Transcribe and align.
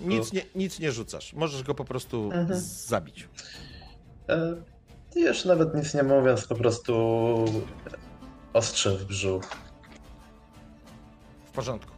Nic 0.00 0.32
nie, 0.32 0.42
nic 0.54 0.78
nie 0.80 0.92
rzucasz. 0.92 1.32
Możesz 1.32 1.62
go 1.62 1.74
po 1.74 1.84
prostu 1.84 2.30
Mhm. 2.32 2.60
zabić. 2.60 3.28
E, 4.28 4.56
Już 5.16 5.44
nawet 5.44 5.74
nic 5.74 5.94
nie 5.94 6.02
mówiąc, 6.02 6.46
po 6.46 6.54
prostu 6.54 6.94
ostrze 8.52 8.96
w 8.98 9.04
brzuch. 9.04 9.44
W 11.46 11.50
porządku. 11.50 11.92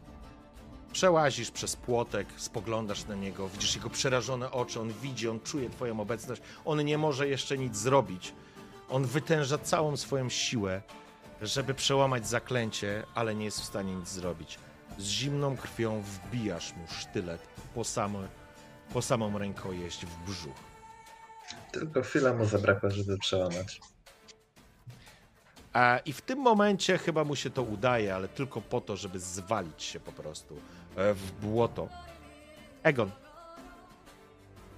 Przełazisz 0.92 1.50
przez 1.50 1.76
płotek, 1.76 2.26
spoglądasz 2.36 3.06
na 3.06 3.14
niego, 3.14 3.48
widzisz 3.48 3.74
jego 3.76 3.90
przerażone 3.90 4.50
oczy, 4.50 4.80
on 4.80 4.92
widzi, 5.02 5.28
on 5.28 5.40
czuje 5.40 5.70
twoją 5.70 6.00
obecność, 6.00 6.42
on 6.64 6.84
nie 6.84 6.98
może 6.98 7.28
jeszcze 7.28 7.58
nic 7.58 7.76
zrobić. 7.76 8.32
On 8.88 9.04
wytęża 9.04 9.58
całą 9.58 9.96
swoją 9.96 10.28
siłę, 10.28 10.82
żeby 11.42 11.74
przełamać 11.74 12.28
zaklęcie, 12.28 13.04
ale 13.14 13.34
nie 13.34 13.44
jest 13.44 13.60
w 13.60 13.64
stanie 13.64 13.94
nic 13.94 14.08
zrobić. 14.08 14.58
Z 14.98 15.04
zimną 15.04 15.56
krwią 15.56 16.02
wbijasz 16.02 16.72
mu 16.72 16.88
sztylet 16.88 17.46
po, 17.74 17.84
same, 17.84 18.28
po 18.92 19.02
samą 19.02 19.38
rękojeść 19.38 20.06
w 20.06 20.24
brzuch. 20.30 20.56
Tylko 21.72 22.02
chwilę 22.02 22.34
mu 22.34 22.44
zabrakło, 22.44 22.90
żeby 22.90 23.18
przełamać. 23.18 23.80
A, 25.72 25.98
I 26.04 26.12
w 26.12 26.20
tym 26.20 26.38
momencie 26.38 26.98
chyba 26.98 27.24
mu 27.24 27.36
się 27.36 27.50
to 27.50 27.62
udaje, 27.62 28.14
ale 28.14 28.28
tylko 28.28 28.60
po 28.60 28.80
to, 28.80 28.96
żeby 28.96 29.20
zwalić 29.20 29.82
się 29.82 30.00
po 30.00 30.12
prostu 30.12 30.56
e, 30.96 31.14
w 31.14 31.32
błoto. 31.32 31.88
Egon. 32.82 33.10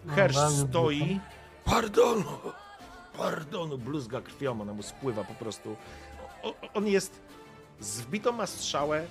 Hersz 0.08 0.34
No, 0.34 0.40
bardzo 0.42 0.66
stoi. 0.68 1.20
Pardonu! 1.64 2.24
Pardonu! 3.16 3.78
Bluzga 3.78 4.20
krwią, 4.20 4.60
ona 4.60 4.72
mu 4.74 4.82
spływa 4.82 5.24
po 5.24 5.34
prostu. 5.34 5.76
O, 6.42 6.54
on 6.74 6.86
jest 6.86 7.20
z 7.80 8.00
wbitą 8.00 8.32
ma 8.32 8.46
strzałę, 8.46 9.06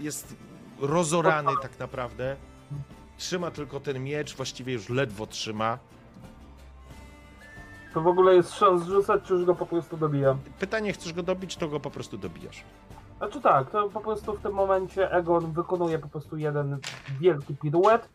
jest 0.00 0.34
rozorany 0.80 1.52
tak 1.62 1.78
naprawdę. 1.78 2.36
Trzyma 3.16 3.50
tylko 3.50 3.80
ten 3.80 4.04
miecz, 4.04 4.36
właściwie 4.36 4.72
już 4.72 4.88
ledwo 4.88 5.26
trzyma. 5.26 5.78
To 7.94 8.00
w 8.00 8.06
ogóle 8.06 8.34
jest 8.34 8.54
szans 8.54 8.86
rzucać, 8.86 9.22
czy 9.24 9.34
już 9.34 9.44
go 9.44 9.54
po 9.54 9.66
prostu 9.66 9.96
dobijam? 9.96 10.38
Pytanie, 10.58 10.92
chcesz 10.92 11.12
go 11.12 11.22
dobić, 11.22 11.56
to 11.56 11.68
go 11.68 11.80
po 11.80 11.90
prostu 11.90 12.18
dobijasz. 12.18 12.64
Znaczy 13.18 13.40
tak, 13.40 13.70
to 13.70 13.88
po 13.88 14.00
prostu 14.00 14.36
w 14.36 14.42
tym 14.42 14.52
momencie 14.52 15.12
Egon 15.12 15.52
wykonuje 15.52 15.98
po 15.98 16.08
prostu 16.08 16.36
jeden 16.36 16.78
wielki 17.20 17.56
piruet, 17.56 18.08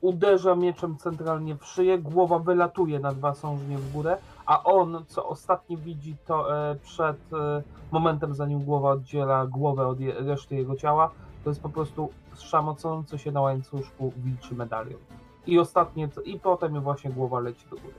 uderza 0.00 0.54
mieczem 0.54 0.96
centralnie 0.96 1.54
w 1.54 1.64
szyję, 1.64 1.98
głowa 1.98 2.38
wylatuje 2.38 2.98
na 2.98 3.12
dwa 3.12 3.34
sążnie 3.34 3.78
w 3.78 3.92
górę, 3.92 4.18
a 4.46 4.62
on, 4.62 5.04
co 5.08 5.28
ostatni 5.28 5.76
widzi, 5.76 6.16
to 6.26 6.70
e, 6.70 6.76
przed 6.76 7.32
e, 7.32 7.62
momentem, 7.90 8.34
zanim 8.34 8.64
głowa 8.64 8.90
oddziela 8.90 9.46
głowę 9.46 9.86
od 9.86 9.98
reszty 10.00 10.54
jego 10.54 10.76
ciała, 10.76 11.10
to 11.44 11.50
jest 11.50 11.60
po 11.60 11.68
prostu 11.68 12.10
szamocący 12.38 13.18
się 13.18 13.32
na 13.32 13.40
łańcuszku 13.40 14.12
wilczy 14.16 14.54
medalion. 14.54 15.00
I 15.46 15.58
ostatnie, 15.58 16.08
i 16.24 16.40
potem 16.40 16.80
właśnie 16.80 17.10
głowa 17.10 17.40
leci 17.40 17.66
do 17.70 17.76
góry. 17.76 17.94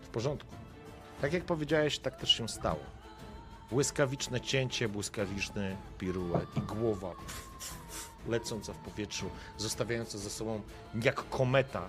W 0.00 0.08
porządku. 0.08 0.54
Tak 1.20 1.32
jak 1.32 1.44
powiedziałeś, 1.44 1.98
tak 1.98 2.16
też 2.16 2.30
się 2.30 2.48
stało. 2.48 2.80
Błyskawiczne 3.70 4.40
cięcie, 4.40 4.88
błyskawiczny 4.88 5.76
piruet 5.98 6.56
i 6.56 6.60
głowa 6.60 7.08
pf, 7.08 7.48
pf, 7.58 8.10
lecąca 8.28 8.72
w 8.72 8.78
powietrzu, 8.78 9.26
zostawiająca 9.56 10.18
za 10.18 10.30
sobą 10.30 10.60
jak 11.02 11.28
kometa 11.28 11.82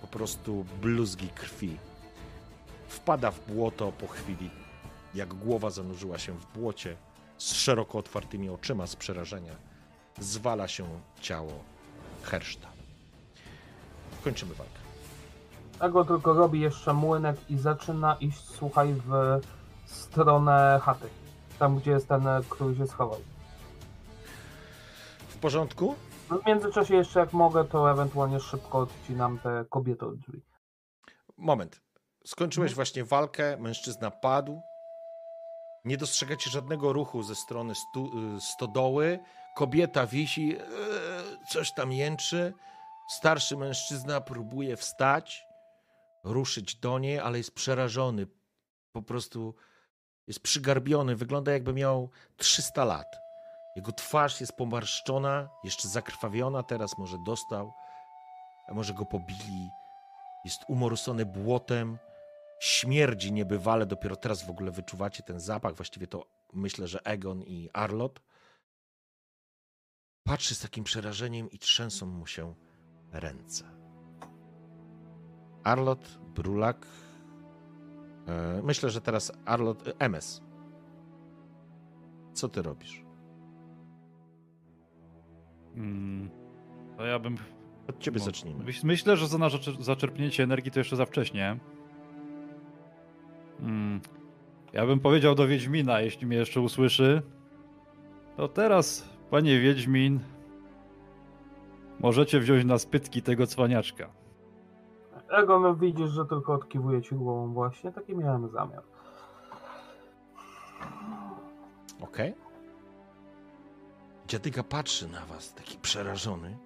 po 0.00 0.06
prostu 0.06 0.64
bluzgi 0.82 1.28
krwi. 1.28 1.78
Wpada 2.88 3.30
w 3.30 3.52
błoto 3.52 3.92
po 3.92 4.06
chwili, 4.06 4.50
jak 5.14 5.34
głowa 5.34 5.70
zanurzyła 5.70 6.18
się 6.18 6.32
w 6.32 6.46
błocie 6.58 6.96
z 7.38 7.52
szeroko 7.52 7.98
otwartymi 7.98 8.48
oczyma 8.48 8.86
z 8.86 8.96
przerażenia. 8.96 9.52
Zwala 10.18 10.68
się 10.68 10.84
ciało 11.20 11.52
Herszta. 12.22 12.68
Kończymy 14.24 14.54
walkę. 14.54 14.78
Egon 15.80 16.06
tylko 16.06 16.32
robi 16.34 16.60
jeszcze 16.60 16.92
młynek 16.94 17.36
i 17.50 17.58
zaczyna 17.58 18.16
iść, 18.20 18.44
słuchaj, 18.44 18.94
w 18.94 19.40
stronę 19.86 20.80
chaty. 20.82 21.08
Tam, 21.58 21.78
gdzie 21.78 21.90
jest 21.90 22.08
ten, 22.08 22.26
e, 22.26 22.40
który 22.48 22.76
się 22.76 22.86
schował. 22.86 23.20
W 25.28 25.36
porządku? 25.38 25.94
No, 26.30 26.38
W 26.38 26.46
międzyczasie 26.46 26.94
jeszcze, 26.94 27.20
jak 27.20 27.32
mogę, 27.32 27.64
to 27.64 27.90
ewentualnie 27.90 28.40
szybko 28.40 28.78
odcinam 28.78 29.38
tę 29.38 29.64
kobietę 29.70 30.06
od 30.06 30.16
drzwi. 30.16 30.42
Moment. 31.36 31.80
Skończyłeś 32.26 32.74
właśnie 32.74 33.04
walkę, 33.04 33.56
mężczyzna 33.56 34.10
padł. 34.10 34.62
Nie 35.84 35.96
dostrzegacie 35.96 36.50
żadnego 36.50 36.92
ruchu 36.92 37.22
ze 37.22 37.34
strony 37.34 37.74
stu, 37.74 38.10
y, 38.36 38.40
stodoły. 38.40 39.18
Kobieta 39.54 40.06
wisi, 40.06 40.56
e, 40.56 40.62
coś 41.48 41.72
tam 41.72 41.92
jęczy. 41.92 42.52
Starszy 43.08 43.56
mężczyzna 43.56 44.20
próbuje 44.20 44.76
wstać, 44.76 45.46
ruszyć 46.24 46.76
do 46.76 46.98
niej, 46.98 47.18
ale 47.18 47.38
jest 47.38 47.54
przerażony. 47.54 48.26
Po 48.92 49.02
prostu 49.02 49.54
jest 50.26 50.40
przygarbiony. 50.40 51.16
Wygląda 51.16 51.52
jakby 51.52 51.72
miał 51.72 52.10
300 52.36 52.84
lat. 52.84 53.16
Jego 53.76 53.92
twarz 53.92 54.40
jest 54.40 54.52
pomarszczona, 54.52 55.48
jeszcze 55.64 55.88
zakrwawiona. 55.88 56.62
Teraz 56.62 56.98
może 56.98 57.16
dostał, 57.18 57.72
a 58.68 58.74
może 58.74 58.94
go 58.94 59.04
pobili 59.04 59.70
jest 60.44 60.64
umorsony 60.68 61.26
błotem, 61.26 61.98
śmierdzi 62.60 63.32
niebywale, 63.32 63.86
dopiero 63.86 64.16
teraz 64.16 64.42
w 64.46 64.50
ogóle 64.50 64.70
wyczuwacie 64.70 65.22
ten 65.22 65.40
zapach, 65.40 65.74
właściwie 65.74 66.06
to 66.06 66.26
myślę, 66.52 66.86
że 66.88 67.04
Egon 67.04 67.42
i 67.42 67.70
Arlot. 67.72 68.22
Patrzy 70.24 70.54
z 70.54 70.60
takim 70.60 70.84
przerażeniem 70.84 71.50
i 71.50 71.58
trzęsą 71.58 72.06
mu 72.06 72.26
się 72.26 72.54
ręce. 73.12 73.64
Arlot, 75.64 76.18
Brulak, 76.34 76.86
e, 78.26 78.60
myślę, 78.62 78.90
że 78.90 79.00
teraz 79.00 79.32
Arlot, 79.44 79.88
e, 79.88 79.92
MS. 79.98 80.42
Co 82.34 82.48
ty 82.48 82.62
robisz? 82.62 83.04
Mm, 85.74 86.30
to 86.96 87.04
ja 87.06 87.18
bym. 87.18 87.36
Od 87.88 87.98
ciebie 87.98 88.20
zacznijmy. 88.20 88.64
myśl- 88.64 88.84
Myślę, 88.86 89.16
że 89.16 89.28
za 89.28 89.38
na 89.38 89.48
zaczer- 89.48 89.82
zaczerpnięcie 89.82 90.42
energii 90.42 90.70
to 90.72 90.80
jeszcze 90.80 90.96
za 90.96 91.06
wcześnie. 91.06 91.58
Mm, 93.60 94.00
ja 94.72 94.86
bym 94.86 95.00
powiedział 95.00 95.34
do 95.34 95.46
Wiedźmina, 95.46 96.00
jeśli 96.00 96.26
mnie 96.26 96.36
jeszcze 96.36 96.60
usłyszy. 96.60 97.22
To 98.36 98.48
teraz, 98.48 99.08
panie 99.30 99.60
Wiedźmin, 99.60 100.20
możecie 102.00 102.40
wziąć 102.40 102.64
na 102.64 102.78
spytki 102.78 103.22
tego 103.22 103.46
cwaniaczka. 103.46 104.08
Egon, 105.28 105.76
widzisz, 105.76 106.10
że 106.10 106.24
tylko 106.24 106.52
odkiwuje 106.54 107.02
ci 107.02 107.14
głową 107.14 107.52
właśnie. 107.52 107.92
Taki 107.92 108.16
miałem 108.16 108.48
zamiar. 108.48 108.82
Okej. 112.00 112.34
Dziadyga 114.28 114.62
patrzy 114.62 115.08
na 115.08 115.26
was, 115.26 115.54
taki 115.54 115.78
przerażony. 115.78 116.58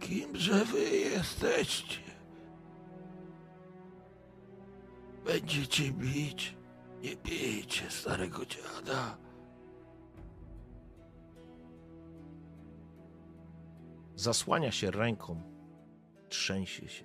Kimże 0.00 0.64
wy 0.64 0.80
jesteście? 0.80 2.17
Będziecie 5.28 5.92
bić? 5.92 6.56
Nie 7.02 7.16
bijcie 7.16 7.90
starego 7.90 8.46
dziada. 8.46 9.16
Zasłania 14.14 14.70
się 14.70 14.90
ręką, 14.90 15.42
trzęsie 16.28 16.88
się. 16.88 17.04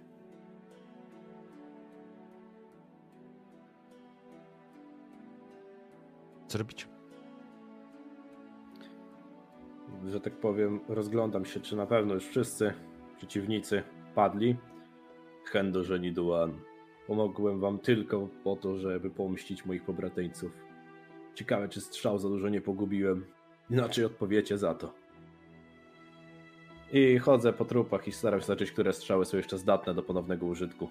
Co 6.48 6.58
robicie? 6.58 6.86
że 10.08 10.20
tak 10.20 10.40
powiem, 10.40 10.80
rozglądam 10.88 11.46
się, 11.46 11.60
czy 11.60 11.76
na 11.76 11.86
pewno 11.86 12.14
już 12.14 12.28
wszyscy 12.28 12.74
przeciwnicy 13.18 13.84
padli. 14.16 14.56
Hendo 15.46 15.82
Duan. 16.14 16.73
Pomogłem 17.08 17.60
wam 17.60 17.80
tylko 17.80 18.28
po 18.44 18.56
to, 18.56 18.78
żeby 18.78 19.10
pomścić 19.10 19.66
moich 19.66 19.84
pobrateńców. 19.84 20.52
Ciekawe, 21.36 21.70
czy 21.70 21.82
strzał 21.82 22.20
za 22.20 22.30
dużo 22.30 22.50
nie 22.50 22.62
pogubiłem. 22.62 23.26
Inaczej 23.70 24.06
odpowiecie 24.06 24.58
za 24.58 24.76
to. 24.76 24.94
I 26.92 27.18
chodzę 27.18 27.54
po 27.54 27.66
trupach 27.66 28.08
i 28.08 28.12
staram 28.12 28.40
się 28.40 28.46
zobaczyć, 28.46 28.72
które 28.72 28.94
strzały 28.94 29.26
są 29.26 29.38
jeszcze 29.38 29.58
zdatne 29.58 29.94
do 29.94 30.04
ponownego 30.04 30.46
użytku. 30.46 30.90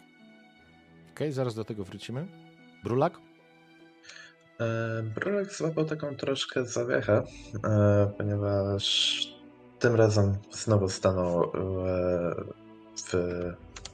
Okej, 1.12 1.32
zaraz 1.32 1.55
do 1.55 1.64
tego 1.64 1.85
wrócimy. 1.85 2.26
Brulak? 2.85 3.19
E, 4.61 5.03
Brulek 5.03 5.53
złapał 5.53 5.85
taką 5.85 6.17
troszkę 6.17 6.65
zawiechę, 6.65 7.23
e, 7.65 8.12
ponieważ 8.19 9.26
tym 9.79 9.94
razem 9.94 10.35
znowu 10.50 10.88
stanął 10.88 11.43
e, 11.44 11.50
w 12.97 13.12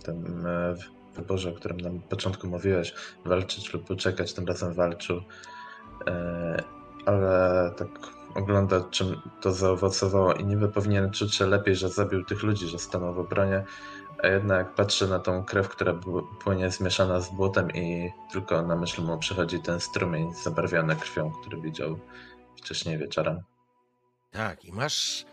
tym 0.03 0.47
e, 0.47 0.75
wyborze, 1.19 1.51
o 1.51 1.53
którym 1.53 1.81
na 1.81 1.91
początku 2.09 2.47
mówiłeś, 2.47 2.95
walczyć 3.25 3.73
lub 3.73 3.91
uciekać, 3.91 4.35
tym 4.35 4.47
razem 4.47 4.75
walczył. 4.75 5.23
E, 6.07 6.63
Ale 7.07 7.73
tak 7.77 7.89
ogląda, 8.35 8.81
czym 8.91 9.21
to 9.41 9.53
zaowocowało 9.53 10.35
i 10.35 10.45
niby 10.45 10.69
powinien 10.69 11.11
czuć 11.11 11.35
się 11.35 11.47
lepiej, 11.47 11.77
że 11.77 11.89
zabił 11.89 12.25
tych 12.25 12.43
ludzi, 12.43 12.67
że 12.69 12.79
stanął 12.79 13.15
w 13.15 13.19
obronie, 13.19 13.65
a 14.23 14.27
jednak 14.27 14.75
patrzy 14.75 15.09
na 15.09 15.19
tą 15.19 15.45
krew, 15.45 15.69
która 15.69 15.95
płynie 16.45 16.71
zmieszana 16.71 17.21
z 17.21 17.31
błotem 17.35 17.71
i 17.71 18.11
tylko 18.33 18.63
na 18.63 18.77
myśl 18.77 19.03
mu 19.03 19.19
przychodzi 19.19 19.61
ten 19.63 19.81
strumień 19.81 20.35
zabarwiony 20.35 20.97
krwią, 20.97 21.33
który 21.41 21.61
widział 21.61 21.99
wcześniej 22.57 22.99
wieczorem. 22.99 23.43
Tak, 24.31 24.65
i 24.65 24.73
masz. 24.73 25.25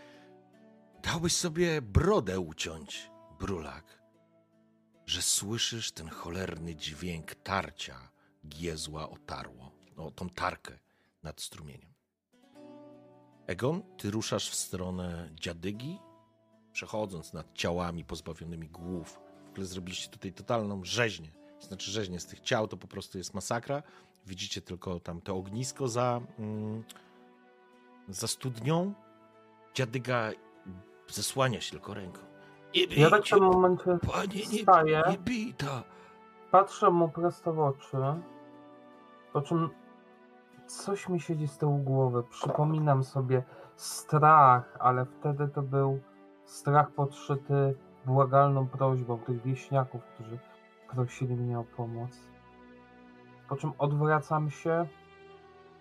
Dałbyś 1.03 1.35
sobie 1.35 1.81
brodę 1.81 2.39
uciąć, 2.39 3.11
Brulak, 3.39 3.94
że 5.05 5.21
słyszysz 5.21 5.91
ten 5.91 6.09
cholerny 6.09 6.75
dźwięk 6.75 7.35
tarcia 7.35 8.09
giezła 8.47 9.09
o 9.09 9.17
tarło, 9.17 9.71
o 9.97 10.11
tą 10.11 10.29
tarkę 10.29 10.79
nad 11.23 11.41
strumieniem. 11.41 11.93
Egon, 13.47 13.83
ty 13.97 14.11
ruszasz 14.11 14.49
w 14.49 14.55
stronę 14.55 15.29
dziadygi, 15.33 15.99
przechodząc 16.73 17.33
nad 17.33 17.53
ciałami 17.53 18.05
pozbawionymi 18.05 18.69
głów. 18.69 19.19
W 19.45 19.49
ogóle 19.49 19.65
zrobiliście 19.65 20.09
tutaj 20.09 20.33
totalną 20.33 20.83
rzeźnię. 20.83 21.31
Znaczy 21.59 21.91
rzeźnię 21.91 22.19
z 22.19 22.25
tych 22.25 22.39
ciał 22.39 22.67
to 22.67 22.77
po 22.77 22.87
prostu 22.87 23.17
jest 23.17 23.33
masakra. 23.33 23.83
Widzicie 24.25 24.61
tylko 24.61 24.99
tam 24.99 25.21
to 25.21 25.35
ognisko 25.35 25.87
za, 25.87 26.21
mm, 26.39 26.83
za 28.09 28.27
studnią. 28.27 28.93
Dziadyga 29.73 30.31
zasłania 31.07 31.61
się 31.61 31.71
tylko 31.71 31.93
ręką. 31.93 32.34
Nie 32.75 32.95
Ja 32.95 33.09
tak 33.09 33.25
w 33.25 33.29
tym 33.29 33.43
momencie 33.43 33.97
panie, 34.13 34.35
nie, 34.35 34.59
wstaję, 34.59 35.03
nie 35.09 35.17
bij 35.17 35.53
ta. 35.53 35.83
patrzę 36.51 36.89
mu 36.91 37.09
prosto 37.09 37.53
w 37.53 37.59
oczy, 37.59 37.97
po 39.33 39.41
czym 39.41 39.69
coś 40.67 41.09
mi 41.09 41.19
siedzi 41.19 41.47
z 41.47 41.57
tyłu 41.57 41.77
głowy. 41.77 42.23
Przypominam 42.29 43.03
sobie 43.03 43.43
strach, 43.75 44.77
ale 44.79 45.05
wtedy 45.05 45.47
to 45.47 45.61
był 45.61 45.99
strach 46.45 46.91
podszyty 46.91 47.75
błagalną 48.05 48.67
prośbą 48.67 49.17
tych 49.17 49.41
wieśniaków, 49.41 50.01
którzy 50.05 50.39
prosili 50.91 51.35
mnie 51.35 51.59
o 51.59 51.63
pomoc. 51.63 52.11
Po 53.49 53.55
czym 53.55 53.73
odwracam 53.77 54.49
się, 54.49 54.87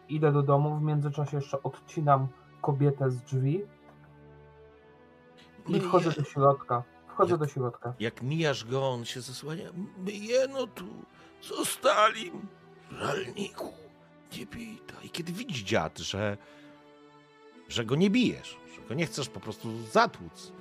idę 0.09 0.33
do 0.33 0.43
domu, 0.43 0.77
w 0.77 0.83
międzyczasie 0.83 1.37
jeszcze 1.37 1.63
odcinam 1.63 2.29
kobietę 2.63 3.11
z 3.11 3.23
drzwi 3.23 3.63
i 5.69 5.81
wchodzę 5.81 6.11
do 6.11 6.25
środka. 6.25 6.83
Wchodzę 7.09 7.31
Jak- 7.31 7.41
do 7.41 7.47
środka. 7.47 7.95
Jak 8.01 8.23
mijasz 8.23 8.65
go, 8.65 8.89
on 8.89 9.05
się 9.05 9.21
zasłania. 9.21 9.71
My 9.99 10.13
jeno 10.13 10.67
tu 10.67 10.85
zostali, 11.43 12.33
żalniku, 12.93 13.73
nie 14.39 14.47
bij 14.47 14.79
ta. 14.87 15.03
I 15.03 15.11
kiedy 15.11 15.33
widzi 15.33 15.65
dziad, 15.65 15.99
że, 15.99 16.37
że 17.69 17.85
go 17.85 17.95
nie 17.97 18.11
bijesz, 18.11 18.57
że 18.77 18.89
go 18.89 18.95
nie 18.95 19.07
chcesz 19.07 19.29
po 19.29 19.41
prostu 19.41 19.83
zatłuc, 19.93 20.53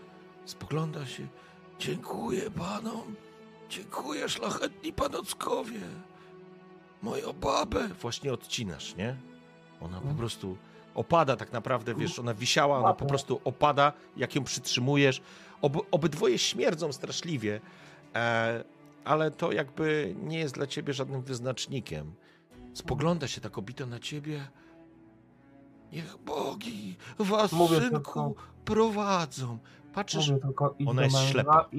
spogląda 0.45 1.05
się. 1.05 1.27
Dziękuję 1.79 2.51
panom, 2.51 3.15
dziękuję 3.69 4.29
szlachetni 4.29 4.93
panockowie. 4.93 5.79
Moją 7.01 7.33
babę 7.33 7.87
właśnie 7.87 8.33
odcinasz, 8.33 8.95
nie? 8.95 9.15
Ona 9.81 9.93
po 9.97 9.97
Mhm. 9.97 10.15
prostu 10.17 10.57
opada 10.95 11.35
tak 11.35 11.51
naprawdę, 11.53 11.95
wiesz, 11.95 12.19
ona 12.19 12.33
wisiała, 12.33 12.77
ona 12.79 12.93
po 12.93 13.05
prostu 13.05 13.41
opada, 13.43 13.93
jak 14.17 14.35
ją 14.35 14.43
przytrzymujesz. 14.43 15.21
Ob, 15.61 15.77
obydwoje 15.91 16.37
śmierdzą 16.37 16.93
straszliwie, 16.93 17.61
e, 18.15 18.63
ale 19.05 19.31
to 19.31 19.51
jakby 19.51 20.15
nie 20.23 20.39
jest 20.39 20.55
dla 20.55 20.67
ciebie 20.67 20.93
żadnym 20.93 21.21
wyznacznikiem. 21.21 22.13
Spogląda 22.73 23.27
się 23.27 23.41
ta 23.41 23.49
kobieta 23.49 23.85
na 23.85 23.99
ciebie. 23.99 24.47
Niech 25.91 26.17
bogi 26.25 26.97
was, 27.19 27.51
Mówię 27.51 27.79
synku, 27.79 27.95
tylko- 27.95 28.33
prowadzą. 28.65 29.57
Patrzysz, 29.93 30.31
ona 30.85 31.03
jest 31.03 31.17
ślepa. 31.17 31.69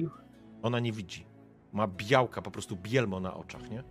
ona 0.61 0.79
nie 0.79 0.91
widzi. 0.91 1.25
Ma 1.73 1.87
białka, 1.87 2.41
po 2.41 2.51
prostu 2.51 2.75
bielmo 2.75 3.19
na 3.19 3.33
oczach, 3.33 3.69
nie? 3.69 3.83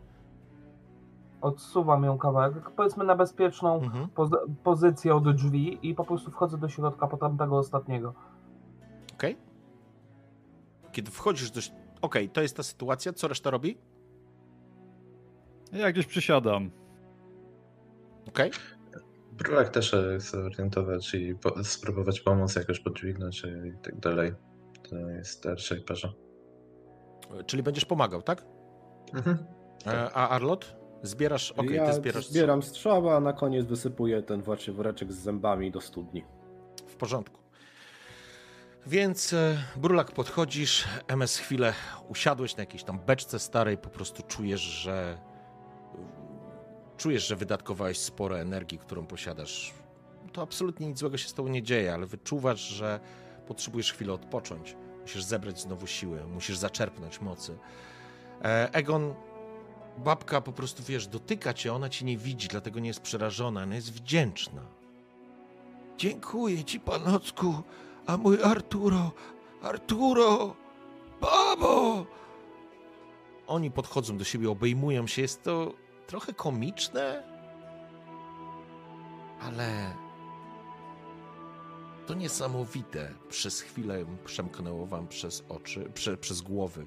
Odsuwam 1.45 2.05
ją 2.05 2.19
kawałek, 2.19 2.71
powiedzmy 2.71 3.05
na 3.05 3.15
bezpieczną 3.17 3.75
Mhm. 3.83 4.07
poz- 4.09 4.47
pozycję 4.65 5.15
od 5.15 5.37
drzwi 5.37 5.79
i 5.89 5.95
po 5.95 6.05
prostu 6.05 6.31
wchodzę 6.31 6.59
do 6.59 6.69
środka 6.69 7.07
po 7.07 7.17
tamtego 7.17 7.59
ostatniego. 7.59 8.15
Okej? 9.15 9.37
Kiedy 10.93 11.11
wchodzisz 11.11 11.51
do... 11.51 11.61
Okej, 12.03 12.29
to 12.31 12.43
jest 12.43 12.57
ta 12.57 12.63
sytuacja. 12.63 13.13
Co 13.13 13.29
reszta 13.29 13.51
robi? 13.51 13.79
Ja 15.73 15.93
gdzieś 15.93 16.07
przysiadam. 16.07 16.71
Okej? 18.29 18.51
Brulek 19.33 19.69
też 19.69 19.91
się 19.91 20.03
chce 20.21 20.39
orientować 20.39 21.15
i 21.15 21.35
po, 21.35 21.65
spróbować 21.65 22.21
pomóc 22.21 22.57
jakoś 22.57 22.81
podźwignąć 22.81 23.43
i 23.45 23.79
tak 23.83 24.01
dalej. 24.01 24.33
To 24.91 24.97
jest 24.97 25.45
raczej 25.45 25.81
parza. 25.81 26.09
Czyli 27.47 27.63
będziesz 27.63 27.85
pomagał, 27.85 28.23
tak? 28.23 28.45
Mhm. 29.15 29.39
E, 29.87 30.11
a 30.15 30.29
Arlot? 30.29 30.77
Zbierasz... 31.05 31.53
Okej, 31.53 31.77
ja 31.77 31.87
ty 31.87 31.93
zbierasz... 31.93 32.27
zbieram 32.27 32.63
strzała, 32.63 33.17
a 33.17 33.21
na 33.21 33.33
koniec 33.33 33.67
wysypuję 33.67 34.23
ten 34.23 34.43
właśnie 34.43 34.73
woreczek 34.73 35.13
z 35.13 35.17
zębami 35.17 35.71
do 35.71 35.81
studni. 35.81 36.25
W 36.87 36.97
porządku. 36.97 37.41
Więc 38.87 39.33
e, 39.33 39.57
Brulak 39.77 40.13
podchodzisz, 40.13 40.85
MS 41.09 41.37
chwilę 41.37 41.75
usiadłeś 42.09 42.57
na 42.57 42.63
jakiejś 42.63 42.85
tam 42.85 42.99
beczce 42.99 43.39
starej, 43.39 43.79
po 43.79 43.91
prostu 43.91 44.23
czujesz, 44.23 44.61
że 44.61 45.19
czujesz, 46.97 47.27
że 47.27 47.37
wydatkowałeś 47.37 47.99
sporo 47.99 48.41
energii, 48.41 48.79
którą 48.79 49.07
posiadasz. 49.07 49.75
To 50.33 50.43
absolutnie 50.43 50.87
nic 50.87 50.99
złego 50.99 51.17
się 51.17 51.29
z 51.29 51.35
tobą 51.35 51.49
nie 51.49 51.63
dzieje, 51.63 51.95
ale 51.95 52.07
wyczuwasz, 52.07 52.61
że 52.61 53.01
potrzebujesz 53.47 53.93
chwilę 53.93 54.13
odpocząć. 54.13 54.77
Musisz 55.01 55.23
zebrać 55.25 55.61
znowu 55.61 55.87
siłę, 55.87 56.27
musisz 56.27 56.57
zaczerpnąć 56.57 57.21
mocy. 57.21 57.59
E, 58.43 58.73
Egon, 58.73 59.15
babka 59.99 60.41
po 60.41 60.53
prostu, 60.53 60.83
wiesz, 60.83 61.07
dotyka 61.07 61.55
cię, 61.55 61.75
ona 61.75 61.89
cię 61.89 62.05
nie 62.05 62.17
widzi, 62.17 62.49
dlatego 62.49 62.81
nie 62.81 62.89
jest 62.89 63.01
przerażona, 63.01 63.63
ona 63.63 63.75
jest 63.75 63.93
wdzięczna. 63.93 64.63
Dziękuję 65.97 66.65
ci, 66.65 66.81
panocku, 66.81 67.63
a 68.07 68.17
mój 68.17 68.43
Arturo, 68.43 69.13
Arturo, 69.63 70.57
babo! 71.21 72.07
Oni 73.47 73.71
podchodzą 73.71 74.19
do 74.19 74.25
siebie, 74.25 74.51
obejmują 74.51 75.07
się, 75.07 75.23
jest 75.23 75.43
to 75.43 75.73
trochę 76.07 76.33
komiczne, 76.35 77.23
ale 79.41 79.95
to 82.07 82.15
niesamowite. 82.15 83.15
Przez 83.29 83.61
chwilę 83.61 84.05
przemknęło 84.25 84.87
wam 84.87 85.09
przez 85.09 85.45
oczy, 85.49 85.91
prze, 85.95 86.17
przez 86.17 86.41
głowy. 86.41 86.87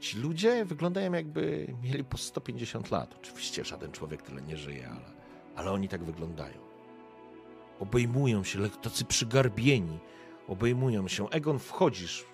Ci 0.00 0.18
ludzie 0.18 0.64
wyglądają 0.64 1.12
jakby 1.12 1.74
mieli 1.82 2.04
po 2.04 2.18
150 2.18 2.90
lat. 2.90 3.14
Oczywiście 3.14 3.64
żaden 3.64 3.92
człowiek 3.92 4.22
tyle 4.22 4.42
nie 4.42 4.56
żyje, 4.56 4.88
ale, 4.88 5.12
ale 5.56 5.72
oni 5.72 5.88
tak 5.88 6.04
wyglądają 6.04 6.70
obejmują 7.80 8.44
się, 8.44 8.70
tacy 8.70 9.04
przygarbieni, 9.04 9.98
obejmują 10.48 11.08
się. 11.08 11.30
Egon, 11.30 11.58
wchodzisz 11.58 12.26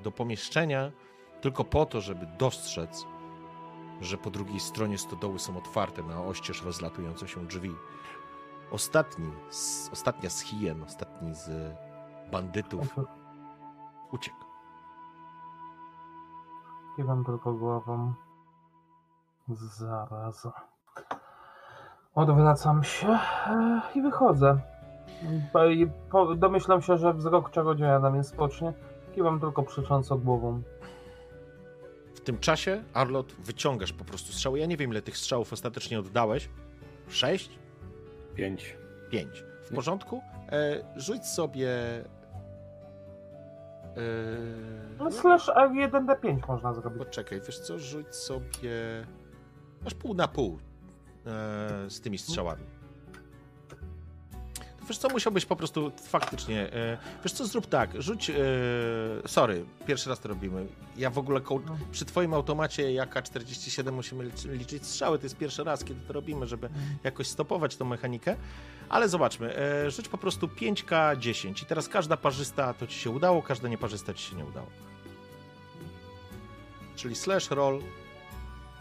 do 0.00 0.12
pomieszczenia 0.12 0.92
tylko 1.40 1.64
po 1.64 1.86
to, 1.86 2.00
żeby 2.00 2.26
dostrzec, 2.38 3.06
że 4.00 4.18
po 4.18 4.30
drugiej 4.30 4.60
stronie 4.60 4.98
stodoły 4.98 5.38
są 5.38 5.58
otwarte 5.58 6.02
na 6.02 6.24
oścież 6.24 6.62
rozlatujące 6.62 7.28
się 7.28 7.46
drzwi. 7.46 7.70
Ostatni, 8.70 9.30
z, 9.50 9.88
ostatnia 9.92 10.30
z 10.30 10.44
ostatni 10.86 11.34
z 11.34 11.74
bandytów 12.32 12.96
uciekł. 14.12 14.45
Kiwam 16.96 17.24
tylko 17.24 17.52
głową. 17.52 18.14
Zaraz. 19.48 20.48
Odwracam 22.14 22.84
się 22.84 23.08
e, 23.08 23.80
i 23.94 24.02
wychodzę. 24.02 24.58
Domyślam 26.36 26.82
się, 26.82 26.96
że 26.96 27.14
wzrok 27.14 27.50
czarodzieja 27.50 27.98
na 27.98 28.10
mnie 28.10 28.24
spocznie. 28.24 28.72
Kiwam 29.14 29.40
tylko 29.40 29.62
przecząco 29.62 30.16
głową. 30.16 30.62
W 32.14 32.20
tym 32.20 32.38
czasie, 32.38 32.84
Arlot, 32.94 33.32
wyciągasz 33.32 33.92
po 33.92 34.04
prostu 34.04 34.32
strzały. 34.32 34.58
Ja 34.58 34.66
nie 34.66 34.76
wiem, 34.76 34.90
ile 34.90 35.02
tych 35.02 35.16
strzałów 35.16 35.52
ostatecznie 35.52 35.98
oddałeś. 35.98 36.50
Sześć? 37.08 37.58
Pięć. 38.34 38.76
Pięć. 39.10 39.44
W 39.64 39.74
porządku? 39.74 40.22
E, 40.52 40.84
rzuć 40.96 41.26
sobie 41.26 41.68
No 44.98 45.04
Yy... 45.04 45.12
slash 45.12 45.48
R1D5 45.48 46.48
można 46.48 46.74
zrobić. 46.74 46.98
Poczekaj, 46.98 47.40
wiesz 47.46 47.58
co, 47.58 47.78
rzuć 47.78 48.14
sobie... 48.14 49.06
Masz 49.84 49.94
pół 49.94 50.14
na 50.14 50.28
pół 50.28 50.58
e, 51.26 51.90
z 51.90 52.00
tymi 52.00 52.18
strzałami. 52.18 52.62
Wiesz 54.88 54.98
co, 54.98 55.08
musiałbyś 55.08 55.46
po 55.46 55.56
prostu 55.56 55.92
faktycznie... 56.02 56.72
E, 56.72 56.98
wiesz 57.24 57.32
co, 57.32 57.46
zrób 57.46 57.66
tak, 57.66 58.02
rzuć... 58.02 58.30
E, 58.30 58.34
sorry, 59.26 59.64
pierwszy 59.86 60.08
raz 60.08 60.20
to 60.20 60.28
robimy. 60.28 60.66
Ja 60.96 61.10
w 61.10 61.18
ogóle 61.18 61.40
koł, 61.40 61.60
No. 61.66 61.76
przy 61.92 62.04
twoim 62.04 62.34
automacie 62.34 62.92
jak 62.92 63.16
AK-47 63.16 63.92
musimy 63.92 64.24
liczy- 64.24 64.48
liczyć 64.52 64.86
strzały. 64.86 65.18
To 65.18 65.24
jest 65.24 65.36
pierwszy 65.36 65.64
raz, 65.64 65.84
kiedy 65.84 66.00
to 66.06 66.12
robimy, 66.12 66.46
żeby 66.46 66.68
jakoś 67.04 67.26
stopować 67.26 67.76
tą 67.76 67.84
mechanikę. 67.84 68.36
Ale 68.88 69.08
zobaczmy, 69.08 69.56
e, 69.56 69.90
rzuć 69.90 70.08
po 70.08 70.18
prostu 70.18 70.46
5K10 70.46 71.62
i 71.62 71.66
teraz 71.66 71.88
każda 71.88 72.16
parzysta 72.16 72.74
to 72.74 72.86
ci 72.86 72.98
się 72.98 73.10
udało, 73.10 73.42
każda 73.42 73.68
nieparzysta 73.68 74.14
ci 74.14 74.30
się 74.30 74.36
nie 74.36 74.44
udało. 74.44 74.66
Czyli 76.96 77.14
slash 77.14 77.50
roll, 77.50 77.80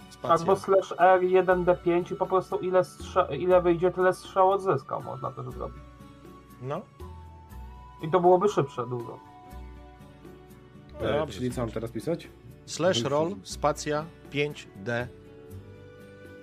spacja. 0.10 0.36
Albo 0.38 0.56
slash 0.56 0.92
R1D5 0.92 2.12
i 2.14 2.16
po 2.16 2.26
prostu 2.28 2.58
ile, 2.60 2.82
strza- 2.84 3.34
ile 3.40 3.62
wyjdzie, 3.62 3.92
tyle 3.92 4.14
strzał 4.14 4.52
odzyskał. 4.52 5.04
Można 5.04 5.32
też 5.32 5.46
zrobić. 5.46 5.84
No, 6.66 6.82
I 8.02 8.12
to 8.12 8.20
byłoby 8.20 8.50
szybsze 8.50 8.88
dużo. 8.88 9.20
E, 11.02 11.28
czyli 11.28 11.52
co 11.52 11.62
mam 11.62 11.72
teraz 11.72 11.92
pisać? 11.92 12.28
slash 12.66 13.04
roll, 13.04 13.36
spacja 13.44 14.06
5D 14.32 15.08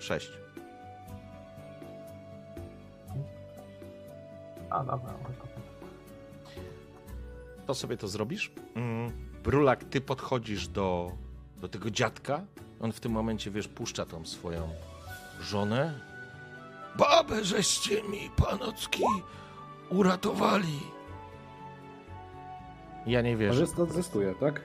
6. 0.00 0.30
A 4.70 4.84
dobra, 4.84 5.12
to- 5.12 5.52
To 7.66 7.74
sobie 7.74 7.96
to 7.96 8.08
zrobisz. 8.08 8.52
Mm, 8.74 9.12
Brulak, 9.44 9.84
ty 9.84 10.00
podchodzisz 10.00 10.68
do, 10.68 11.12
do 11.60 11.68
tego 11.68 11.90
dziadka. 11.90 12.40
On 12.80 12.92
w 12.92 13.00
tym 13.00 13.12
momencie, 13.12 13.50
wiesz, 13.50 13.68
puszcza 13.68 14.06
tą 14.06 14.24
swoją 14.26 14.68
żonę. 15.40 16.00
Babę 16.98 17.44
żeście 17.44 18.02
mi, 18.02 18.30
panocki, 18.36 19.02
uratowali. 19.92 20.80
Ja 23.06 23.22
nie 23.22 23.36
wierzę. 23.36 23.60
Może 23.60 23.82
odzyskuje, 23.82 24.34
tak? 24.34 24.60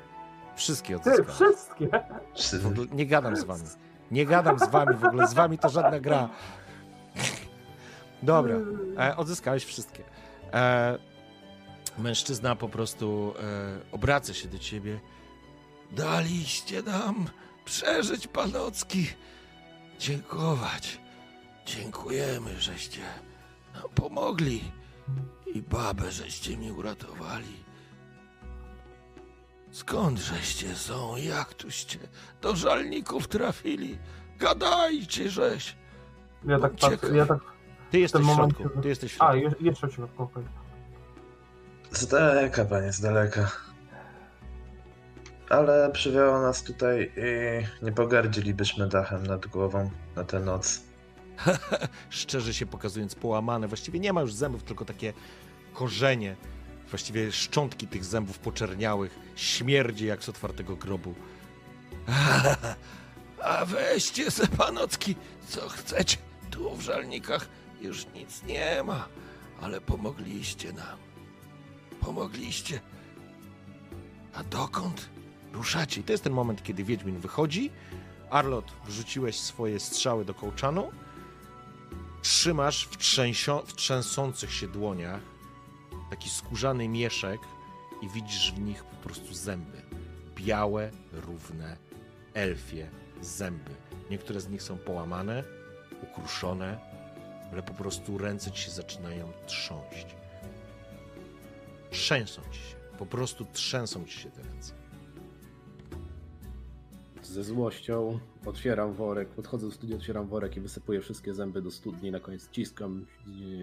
Wszystkie 0.56 1.00
Ty, 1.00 1.12
odzyskałem. 1.12 1.54
wszystkie! 1.54 1.90
W 2.60 2.68
ogóle 2.68 2.88
nie 2.92 3.06
gadam 3.06 3.36
z 3.36 3.44
wami. 3.44 3.64
Nie 4.12 4.26
gadam 4.26 4.60
z 4.60 4.70
wami 4.70 4.96
w 4.96 5.06
ogóle. 5.06 5.28
Z 5.28 5.34
wami 5.34 5.58
to 5.58 5.70
żadna 5.70 6.00
gra. 6.00 6.30
Dobra, 8.24 8.56
e, 9.00 9.18
odzyskałeś 9.18 9.66
wszystkie. 9.66 10.04
E, 10.54 10.98
mężczyzna 11.98 12.56
po 12.56 12.70
prostu 12.70 13.34
e, 13.40 13.92
obraca 13.92 14.34
się 14.34 14.48
do 14.48 14.60
ciebie. 14.60 15.00
Daliście 15.92 16.82
nam 16.84 17.26
przeżyć, 17.66 18.28
panocki. 18.28 19.08
Dziękować. 20.00 21.00
Dziękujemy, 21.66 22.60
żeście 22.60 23.02
nam 23.74 23.84
pomogli. 23.96 24.72
I 25.46 25.62
babę 25.62 26.12
żeście 26.12 26.58
mi 26.58 26.72
uratowali. 26.72 27.64
Skąd 29.72 30.20
żeście 30.20 30.76
są? 30.76 31.16
Jak 31.18 31.54
tuście 31.54 32.00
do 32.42 32.56
żalników 32.56 33.28
trafili? 33.28 33.98
Gadajcie, 34.40 35.30
żeś. 35.30 35.76
Ja 36.46 36.60
tak 36.60 36.72
patrzę, 36.76 37.16
ja 37.16 37.26
tak... 37.26 37.40
Ty 37.92 38.00
jesteś 38.00 38.22
w 38.22 38.26
tym 38.26 38.36
środku. 38.36 38.64
momencie- 38.64 38.82
Ty 38.82 38.90
jesteś 38.90 39.14
w 39.14 39.22
A, 39.22 39.38
środku. 39.40 39.64
je, 39.64 39.70
jeszcze 39.70 39.88
w 39.88 39.94
środku, 39.94 40.24
okej. 40.24 40.44
Z 41.92 42.08
daleka, 42.08 42.66
panie, 42.66 42.94
z 42.94 43.02
daleka. 43.02 43.52
Ale 45.50 45.92
przywiało 45.92 46.42
nas 46.42 46.64
tutaj 46.64 47.12
i 47.18 47.86
nie 47.86 47.92
pogardzilibyśmy 47.92 48.88
dachem 48.88 49.28
nad 49.28 49.48
głową 49.48 49.92
na 50.16 50.24
tę 50.24 50.40
noc. 50.40 50.82
Szczerze 52.10 52.54
się 52.54 52.66
pokazując 52.66 53.16
połamane. 53.16 53.68
Właściwie 53.68 54.00
nie 54.00 54.14
ma 54.14 54.22
już 54.22 54.34
zębów, 54.34 54.64
tylko 54.64 54.86
takie 54.86 55.14
korzenie. 55.74 56.36
Właściwie 56.90 57.32
szczątki 57.32 57.88
tych 57.88 58.06
zębów 58.06 58.40
poczerniałych. 58.40 59.20
Śmierdzi 59.36 60.06
jak 60.06 60.24
z 60.24 60.30
otwartego 60.30 60.76
grobu. 60.76 61.16
A 63.44 63.66
weźcie 63.66 64.32
se 64.32 64.48
panocki, 64.48 65.16
co 65.48 65.70
chcecie. 65.70 66.18
Tu 66.52 66.76
w 66.76 66.82
żalnikach 66.82 67.50
już 67.82 68.06
nic 68.16 68.44
nie 68.44 68.84
ma. 68.84 69.08
Ale 69.62 69.82
pomogliście 69.82 70.74
nam. 70.74 70.98
Pomogliście. 72.02 72.80
A 74.34 74.44
dokąd 74.44 75.10
ruszacie? 75.54 76.02
I 76.02 76.04
to 76.04 76.12
jest 76.12 76.24
ten 76.24 76.34
moment, 76.34 76.64
kiedy 76.64 76.84
Wiedźmin 76.84 77.20
wychodzi. 77.20 77.72
Arlot, 78.30 78.72
wrzuciłeś 78.86 79.40
swoje 79.40 79.80
strzały 79.80 80.26
do 80.26 80.34
kołczanu. 80.34 80.92
Trzymasz 82.28 82.84
w, 82.88 82.98
trzęsio- 82.98 83.66
w 83.66 83.74
trzęsących 83.74 84.54
się 84.54 84.68
dłoniach 84.68 85.22
taki 86.10 86.30
skórzany 86.30 86.88
mieszek 86.88 87.42
i 88.02 88.10
widzisz 88.10 88.52
w 88.52 88.60
nich 88.60 88.84
po 88.84 88.96
prostu 88.96 89.34
zęby. 89.34 89.82
Białe, 90.36 90.92
równe, 91.12 91.78
elfie 92.34 92.90
zęby. 93.22 93.72
Niektóre 94.10 94.42
z 94.42 94.50
nich 94.50 94.64
są 94.64 94.78
połamane, 94.78 95.44
ukruszone, 96.04 96.80
ale 97.52 97.64
po 97.64 97.74
prostu 97.74 98.18
ręce 98.18 98.52
ci 98.52 98.62
się 98.62 98.72
zaczynają 98.72 99.32
trząść. 99.46 100.08
Trzęsą 101.92 102.42
ci 102.52 102.60
się. 102.60 102.76
Po 103.00 103.06
prostu 103.06 103.46
trzęsą 103.54 104.06
ci 104.06 104.20
się 104.20 104.32
te 104.32 104.44
ręce. 104.44 104.74
Ze 107.28 107.44
złością 107.44 108.20
otwieram 108.46 108.94
worek, 108.94 109.30
podchodzę 109.30 109.66
do 109.66 109.72
studia, 109.72 109.96
otwieram 109.96 110.28
worek 110.28 110.58
i 110.58 110.62
wysypuję 110.62 111.02
wszystkie 111.02 111.34
zęby 111.34 111.62
do 111.62 111.72
studni. 111.72 112.12
Na 112.12 112.20
koniec 112.20 112.50
ciskam 112.52 113.06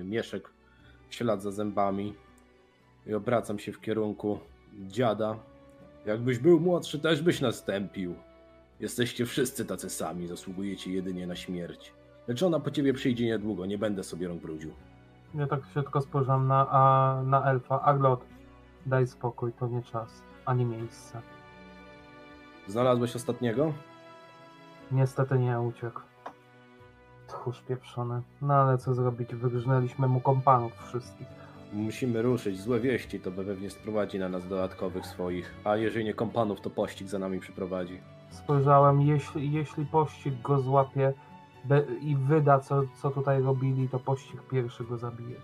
e, 0.00 0.04
mieszek 0.04 0.50
w 1.09 1.14
ślad 1.14 1.42
za 1.42 1.52
zębami 1.52 2.14
i 3.06 3.14
obracam 3.14 3.59
się 3.59 3.73
w 3.73 3.80
kierunku 3.80 4.38
dziada. 4.88 5.37
Jakbyś 6.06 6.38
był 6.38 6.61
młodszy, 6.61 6.99
też 6.99 7.23
byś 7.23 7.40
nastąpił. 7.40 8.14
Jesteście 8.80 9.26
wszyscy 9.26 9.64
tacy 9.64 9.90
sami, 9.90 10.26
zasługujecie 10.26 10.92
jedynie 10.92 11.26
na 11.26 11.37
śmierć. 11.37 11.92
Lecz 12.28 12.42
ona 12.42 12.61
po 12.61 12.71
ciebie 12.71 12.92
przyjdzie 12.92 13.26
niedługo, 13.26 13.66
nie 13.66 13.78
będę 13.78 14.04
sobie 14.04 14.28
rąk 14.28 14.42
brudził. 14.42 14.73
Ja 15.35 15.47
tak 15.47 15.61
się 15.75 15.83
tylko 15.83 16.00
spojrzałem 16.00 16.47
na, 16.47 16.66
a, 16.71 17.23
na 17.26 17.44
elfa. 17.50 17.83
Aglot, 17.83 18.25
daj 18.87 19.06
spokój, 19.06 19.52
to 19.52 19.68
nie 19.68 19.83
czas, 19.83 20.23
ani 20.44 20.64
miejsce. 20.64 21.23
Znalazłeś 22.68 23.16
ostatniego? 23.16 23.73
Niestety 24.92 25.38
nie 25.38 25.61
uciekł. 25.61 26.00
Tchórz 27.28 27.61
pieprzony. 27.61 28.23
No 28.42 28.54
ale 28.54 28.78
co 28.78 28.94
zrobić, 28.94 29.35
wygrznęliśmy 29.35 30.09
mu 30.09 30.21
kompanów 30.21 30.73
wszystkich. 30.87 31.26
Musimy 31.73 32.23
ruszyć. 32.23 32.61
Złe 32.61 32.80
wieści 32.80 33.21
to 33.21 33.33
pewnie 33.33 33.71
sprowadzi 33.71 34.18
na 34.18 34.28
nas 34.28 34.49
dodatkowych 34.49 35.06
swoich. 35.06 35.54
A 35.64 35.76
jeżeli 35.76 36.04
nie 36.04 36.14
kompanów, 36.14 36.61
to 36.61 36.71
pościg 36.71 37.09
za 37.09 37.18
nami 37.18 37.40
przyprowadzi. 37.40 38.00
Spojrzałem, 38.30 39.00
jeśli, 39.00 39.52
jeśli 39.52 39.87
pościg 39.87 40.42
go 40.42 40.61
złapie 40.61 41.12
be, 41.64 41.85
i 42.00 42.16
wyda, 42.16 42.61
co, 42.61 42.83
co 43.02 43.11
tutaj 43.11 43.42
robili, 43.42 43.88
to 43.88 43.99
pościg 43.99 44.42
pierwszy 44.50 44.85
go 44.85 44.97
zabije. 44.99 45.37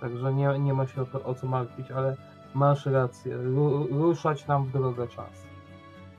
Także 0.00 0.34
nie, 0.34 0.58
nie 0.58 0.74
ma 0.74 0.86
się 0.86 1.02
o, 1.02 1.04
to, 1.04 1.24
o 1.24 1.34
co 1.34 1.46
martwić, 1.46 1.90
ale 1.90 2.16
masz 2.54 2.86
rację. 2.86 3.36
Ru, 3.36 3.86
ruszać 3.90 4.46
nam 4.46 4.64
w 4.64 4.72
drogę 4.72 5.08
czas. 5.08 5.47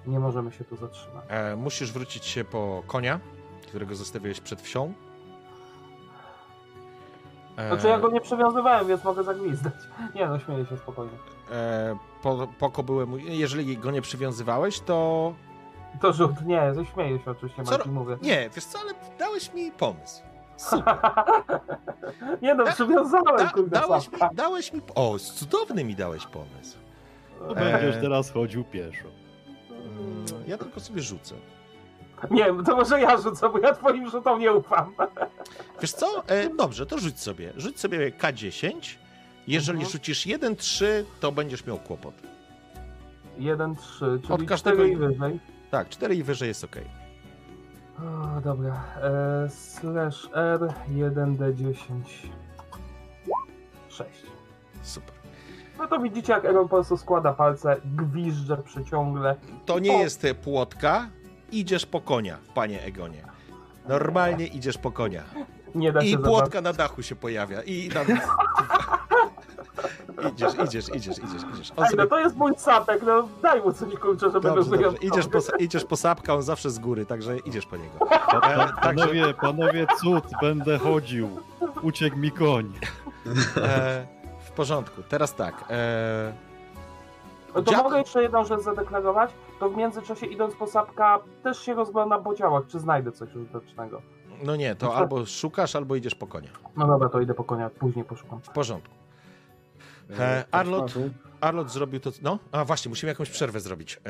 Nie 0.08 0.20
możemy 0.20 0.51
się 0.51 0.63
tu 0.63 0.75
zatrzymać. 0.75 1.25
E, 1.27 1.56
musisz 1.56 1.91
wrócić 1.91 2.25
się 2.25 2.44
po 2.44 2.84
konia, 2.88 3.20
którego 3.68 3.96
zostawiłeś 3.96 4.41
przed 4.41 4.62
wsią. 4.62 4.94
E, 7.58 7.68
Znaczy 7.68 7.88
ja 7.88 8.00
go 8.00 8.10
nie 8.12 8.22
przywiązywałem, 8.22 8.88
więc 8.88 9.03
mogę 9.03 9.24
zagwizdać. 9.24 9.74
Nie 10.15 10.27
no, 10.27 10.39
śmieję 10.39 10.65
się 10.65 10.77
spokojnie. 10.77 11.18
e, 11.51 11.98
po, 12.24 12.48
poko 12.60 12.84
byłem, 12.84 13.20
jeżeli 13.20 13.77
go 13.77 13.91
nie 13.91 14.01
przywiązywałeś, 14.01 14.79
to 14.79 15.34
To 16.01 16.13
rzut, 16.13 16.46
nie, 16.46 16.62
śmieję 16.94 17.20
się 17.20 17.32
oczywiście, 17.32 17.63
Co 17.63 17.72
Marcin, 17.72 17.91
mówię. 17.91 18.18
nie, 18.22 18.50
wiesz 18.56 18.65
co, 18.65 18.79
ale 18.79 18.91
dałeś 19.20 19.53
mi 19.53 19.72
pomysł. 19.72 20.22
Super. 20.58 20.96
nie 22.41 22.56
no, 22.56 22.63
Da- 22.65 22.72
przywiązałem, 22.72 23.38
Da, 23.38 23.50
kurde, 23.50 23.79
dałeś, 23.79 24.12
mi, 24.12 24.18
dałeś 24.34 24.74
mi, 24.74 24.82
o, 24.96 25.20
cudowny 25.20 25.84
mi 25.84 25.96
dałeś 25.96 26.25
pomysł. 26.27 26.77
E. 27.50 27.56
będziesz 27.56 28.01
teraz 28.01 28.32
chodził 28.32 28.63
pieszo. 28.63 29.08
Ja 30.48 30.58
tylko 30.58 30.79
sobie 30.79 31.01
rzucę. 31.01 31.36
Nie, 32.32 32.46
to 32.65 32.75
może 32.75 33.01
ja 33.01 33.18
rzucę, 33.18 33.50
bo 33.50 33.60
ja 33.60 33.74
twoim 33.74 34.10
rzutom 34.10 34.39
nie 34.39 34.53
ufam. 34.53 34.94
Wiesz 35.82 35.91
co, 35.91 36.24
e, 36.27 36.50
dobrze, 36.56 36.86
to 36.86 36.98
rzuć 36.98 37.20
sobie. 37.20 37.53
Rzuć 37.58 37.79
sobie 37.79 38.12
K10. 38.12 38.96
Jeżeli 39.48 39.77
Mhm. 39.77 39.91
rzucisz 39.91 40.25
1-3, 40.27 40.86
to 41.20 41.32
będziesz 41.32 41.65
miał 41.65 41.77
kłopot. 41.77 42.13
1, 43.38 43.75
3, 43.75 44.20
czyli 44.22 44.34
Od 44.34 44.44
każdego 44.44 44.75
4 44.77 44.89
i 44.89 44.94
i- 44.94 44.98
wyżej. 44.98 45.39
Tak, 45.72 45.89
4 45.89 46.15
i 46.15 46.24
wyżej 46.24 46.48
jest 46.48 46.63
ok. 46.63 46.75
O, 48.00 48.41
dobra. 48.41 48.84
E, 49.01 49.50
slash 49.50 50.29
R 50.34 50.74
1D10. 50.89 52.01
6. 53.89 54.10
Super. 54.84 55.13
No 55.80 55.88
to 55.88 56.00
widzicie, 56.00 56.34
jak 56.34 56.46
Egon 56.46 56.64
po 56.64 56.70
prostu 56.76 56.98
składa 56.98 57.34
palce, 57.34 57.76
gwizdże 57.86 58.58
przyciągle. 58.58 59.36
To 59.66 59.80
nie 59.80 59.96
O. 59.96 60.00
jest 60.00 60.26
e, 60.26 60.36
płotka. 60.36 61.08
Idziesz 61.52 61.86
po 61.86 62.02
konia, 62.02 62.38
panie 62.54 62.84
Egonie. 62.84 63.24
Normalnie 63.88 64.48
idziesz 64.48 64.78
po 64.78 64.92
konia. 64.92 65.24
Nie 65.76 65.92
da 65.92 66.02
się 66.02 66.08
I 66.08 66.18
płotka 66.18 66.62
na 66.62 66.74
dachu 66.74 67.04
się 67.04 67.16
pojawia. 67.16 67.62
I 67.62 67.90
tam... 67.90 68.06
idziesz, 70.34 70.54
idziesz, 70.66 70.90
idziesz, 70.96 71.18
idziesz, 71.18 71.42
idziesz. 71.54 71.72
On 71.76 71.84
Ej, 71.84 71.90
sobie... 71.90 72.04
no 72.04 72.10
to 72.10 72.20
jest 72.20 72.36
mój 72.36 72.52
sapek, 72.58 73.02
no 73.06 73.28
daj 73.42 73.62
mu 73.62 73.74
coś 73.74 73.96
kurczę, 73.96 74.32
żeby 74.32 74.50
Dobrze, 74.50 74.70
był 74.70 74.82
dobrze. 74.82 74.98
Idziesz 74.98 75.28
po, 75.28 75.40
idziesz 75.60 75.86
po 75.86 75.98
sapka, 75.98 76.34
on 76.34 76.42
zawsze 76.42 76.70
z 76.70 76.80
góry, 76.80 77.06
także 77.06 77.38
idziesz 77.38 77.66
po 77.66 77.78
niego. 77.78 78.12
E, 78.12 78.50
także, 78.50 78.74
Panowie, 78.82 79.34
panowie, 79.34 79.88
cud, 80.00 80.24
będę 80.42 80.78
chodził. 80.78 81.30
Uciekł 81.82 82.18
mi 82.18 82.32
koń. 82.32 82.74
e, 83.58 84.19
porządku. 84.63 85.01
Teraz 85.10 85.36
tak. 85.36 85.66
E, 85.70 86.34
No 87.56 87.62
to 87.62 87.72
Dziad- 87.72 87.84
mogę 87.84 87.98
jeszcze 87.98 88.22
jedną 88.24 88.44
rzecz 88.46 88.62
zadeklarować, 88.62 89.32
to 89.60 89.70
w 89.70 89.78
międzyczasie 89.78 90.25
idąc 90.25 90.56
po 90.56 90.68
sapka 90.68 91.20
też 91.44 91.60
się 91.60 91.74
rozglądam 91.74 92.24
po 92.24 92.36
działach, 92.36 92.63
czy 92.68 92.80
znajdę 92.80 93.12
coś 93.12 93.36
użytecznego. 93.36 94.01
no 94.44 94.56
nie, 94.56 94.75
to 94.75 94.96
albo 94.96 95.25
szukasz, 95.25 95.75
albo 95.75 95.96
idziesz 95.96 96.16
po 96.16 96.28
konia. 96.28 96.50
No 96.78 96.88
dobra, 96.88 97.10
to 97.10 97.22
idę 97.22 97.34
po 97.34 97.44
konia, 97.44 97.70
później 97.70 98.06
poszukam. 98.06 98.39
W 98.42 98.50
porządku. 98.50 98.94
E, 100.10 100.20
E, 100.20 100.44
Arlot? 100.51 100.94
Arlot 101.42 101.72
zrobił 101.72 102.00
to. 102.00 102.10
No, 102.22 102.39
a 102.51 102.66
właśnie, 102.66 102.89
musimy 102.89 103.10
jakąś 103.12 103.30
przerwę 103.30 103.60
zrobić. 103.60 104.00
E, 104.06 104.10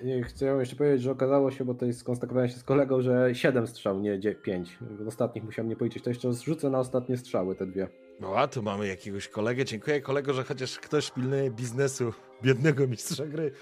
E, 0.00 0.04
nie, 0.04 0.22
Chciałem 0.22 0.60
jeszcze 0.60 0.76
powiedzieć, 0.76 1.02
że 1.02 1.10
okazało 1.10 1.50
się, 1.50 1.64
bo 1.64 1.74
tutaj 1.74 1.92
skontaktowałem 1.92 2.48
się 2.48 2.56
z 2.56 2.64
kolegą, 2.64 3.00
że 3.00 3.34
7 3.34 3.66
strzał, 3.66 4.00
nie 4.00 4.18
5. 4.42 4.78
W 4.80 5.08
ostatnich 5.08 5.44
musiałem 5.44 5.68
nie 5.68 5.76
policzyć, 5.76 6.04
to 6.04 6.10
jeszcze 6.10 6.32
zrzucę 6.32 6.70
na 6.70 6.78
ostatnie 6.78 7.16
strzały 7.16 7.54
te 7.54 7.66
dwie. 7.66 7.88
No, 8.20 8.36
a 8.36 8.48
tu 8.48 8.62
mamy 8.62 8.86
jakiegoś 8.86 9.28
kolegę. 9.28 9.64
Dziękuję 9.64 10.00
kolego, 10.00 10.32
że 10.34 10.44
chociaż 10.44 10.78
ktoś 10.78 11.10
pilnuje 11.10 11.50
biznesu 11.50 12.12
biednego 12.42 12.86
mistrza 12.86 13.26
gry. 13.26 13.52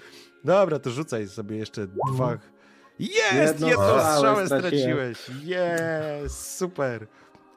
Dobra, 0.43 0.79
to 0.79 0.89
rzucaj 0.89 1.27
sobie 1.27 1.57
jeszcze 1.57 1.87
dwa. 2.13 2.37
Jest! 2.99 3.33
Jedną 3.33 3.67
Jedną 3.67 3.99
strzałę 4.15 4.45
straciłeś. 4.45 5.17
Jest! 5.43 6.57
Super. 6.57 7.07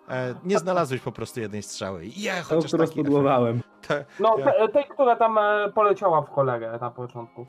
E, 0.09 0.35
nie 0.45 0.59
znalazłeś 0.59 1.01
po 1.01 1.13
prostu 1.13 1.41
jednej 1.41 1.63
strzały. 1.63 2.07
Je, 2.17 2.37
To, 2.37 2.43
chociaż 2.43 2.67
którą 2.67 2.85
taki 2.87 2.93
spudłowałem. 2.93 3.61
No, 4.21 4.37
te, 4.45 4.69
tej, 4.69 4.85
która 4.85 5.17
tam 5.17 5.39
e, 5.39 5.73
poleciała 5.75 6.23
w 6.23 6.29
cholerę 6.31 6.79
na 6.81 6.91
początku. 6.91 7.47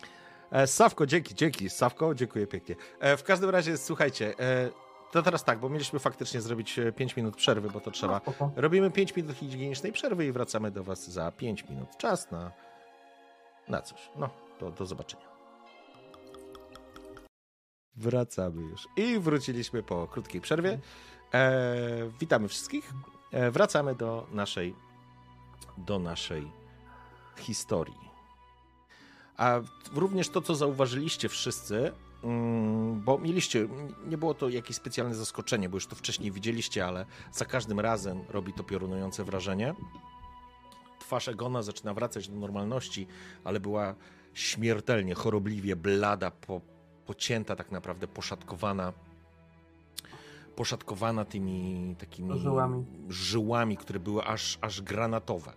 E, 0.51 0.68
Sawko, 0.68 1.06
dzięki, 1.06 1.36
dzięki. 1.36 1.70
Sawko, 1.70 2.16
dziękuję 2.16 2.48
pięknie. 2.48 2.75
E, 3.00 3.18
w 3.18 3.24
każdym 3.24 3.50
razie, 3.50 3.77
słuchajcie, 3.77 4.34
e, 4.39 4.70
to 5.12 5.24
teraz 5.24 5.44
tak, 5.44 5.60
bo 5.60 5.70
mieliśmy 5.70 6.00
faktycznie 6.00 6.42
zrobić 6.42 6.80
5 6.96 7.16
minut 7.16 7.36
przerwy, 7.36 7.70
bo 7.70 7.80
to 7.80 7.92
trzeba. 7.92 8.22
No. 8.40 8.52
Robimy 8.56 8.92
5 8.92 9.16
minut 9.16 9.38
higienicznej 9.38 9.92
przerwy 9.92 10.26
i 10.26 10.32
wracamy 10.32 10.72
do 10.72 10.84
Was 10.84 11.10
za 11.10 11.32
5 11.32 11.70
minut. 11.70 11.90
Czas 11.98 12.32
na, 12.32 12.52
na 13.68 13.82
coś. 13.82 14.10
No, 14.16 14.30
to 14.60 14.72
do 14.72 14.86
zobaczenia. 14.86 15.28
Wracamy 17.96 18.62
już. 18.62 18.88
I 18.98 19.20
wróciliśmy 19.20 19.84
po 19.84 20.08
krótkiej 20.08 20.42
przerwie. 20.42 20.80
E, 21.34 22.10
witamy 22.20 22.48
wszystkich. 22.48 22.94
E, 23.32 23.52
wracamy 23.52 23.96
do 23.96 24.28
naszej, 24.32 24.76
do 25.78 26.00
naszej 26.00 26.52
historii. 27.38 28.08
A 29.38 29.60
również 29.94 30.30
to, 30.30 30.42
co 30.42 30.56
zauważyliście 30.56 31.30
wszyscy, 31.30 31.92
bo 32.96 33.18
mieliście, 33.18 33.68
nie 34.08 34.18
było 34.18 34.34
to 34.34 34.50
jakieś 34.50 34.76
specjalne 34.76 35.16
zaskoczenie, 35.16 35.70
bo 35.70 35.78
już 35.78 35.88
to 35.88 35.96
wcześniej 35.96 36.32
widzieliście, 36.32 36.86
ale 36.86 37.06
za 37.32 37.46
każdym 37.46 37.80
razem 37.80 38.22
robi 38.30 38.54
to 38.54 38.64
piorunujące 38.64 39.24
wrażenie. 39.24 39.74
Twarz 41.00 41.28
Egona 41.28 41.62
zaczyna 41.62 41.94
wracać 41.94 42.30
do 42.30 42.40
normalności, 42.40 43.08
ale 43.44 43.60
była 43.60 43.96
śmiertelnie, 44.34 45.14
chorobliwie 45.14 45.76
blada, 45.76 46.32
po, 46.32 46.62
pocięta, 47.06 47.56
tak 47.56 47.72
naprawdę 47.72 48.08
poszatkowana. 48.08 48.94
Poszatkowana 50.56 51.26
tymi 51.26 51.96
takimi 52.00 52.39
Żyłami. 52.39 52.86
żyłami, 53.10 53.78
które 53.78 54.00
były 54.00 54.24
aż, 54.24 54.58
aż 54.62 54.82
granatowe. 54.82 55.54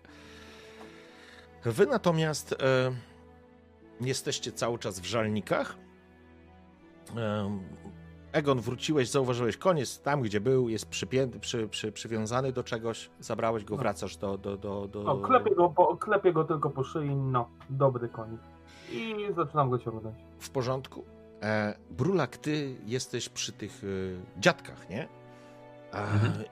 Wy 1.65 1.87
natomiast 1.87 2.53
e, 2.53 2.57
jesteście 4.01 4.53
cały 4.53 4.79
czas 4.79 5.01
w 5.01 5.05
żalnikach. 5.05 5.77
E, 7.17 7.59
Egon, 8.33 8.61
wróciłeś, 8.61 9.09
zauważyłeś 9.11 9.57
koniec 9.57 10.01
tam, 10.01 10.23
gdzie 10.23 10.41
był, 10.41 10.69
jest 10.69 10.87
przypięty, 10.89 11.41
przy, 11.41 11.69
przy, 11.69 11.93
przywiązany 11.93 12.53
do 12.53 12.65
czegoś, 12.65 13.11
zabrałeś 13.21 13.65
go, 13.65 13.75
No. 13.77 13.83
wracasz 13.83 14.17
do... 14.17 14.39
do, 14.39 14.57
do, 14.57 14.89
do... 14.89 15.03
No, 15.03 15.17
klepię 15.17 15.55
go, 15.55 15.69
po, 15.69 15.97
klepię 15.97 16.33
go 16.33 16.45
tylko 16.45 16.71
po 16.71 16.85
szyi, 16.85 17.15
no, 17.17 17.49
dobry 17.71 18.09
konik. 18.09 18.41
I 18.93 19.15
zaczynam 19.37 19.71
go 19.71 19.79
ciągnąć. 19.79 20.17
W 20.39 20.51
porządku. 20.51 21.05
E, 21.43 21.75
Brulak, 21.91 22.37
ty 22.37 22.77
jesteś 22.87 23.29
przy 23.29 23.53
tych 23.53 23.83
e, 23.85 24.41
dziadkach, 24.41 24.89
nie? 24.91 25.09
A, 25.93 26.07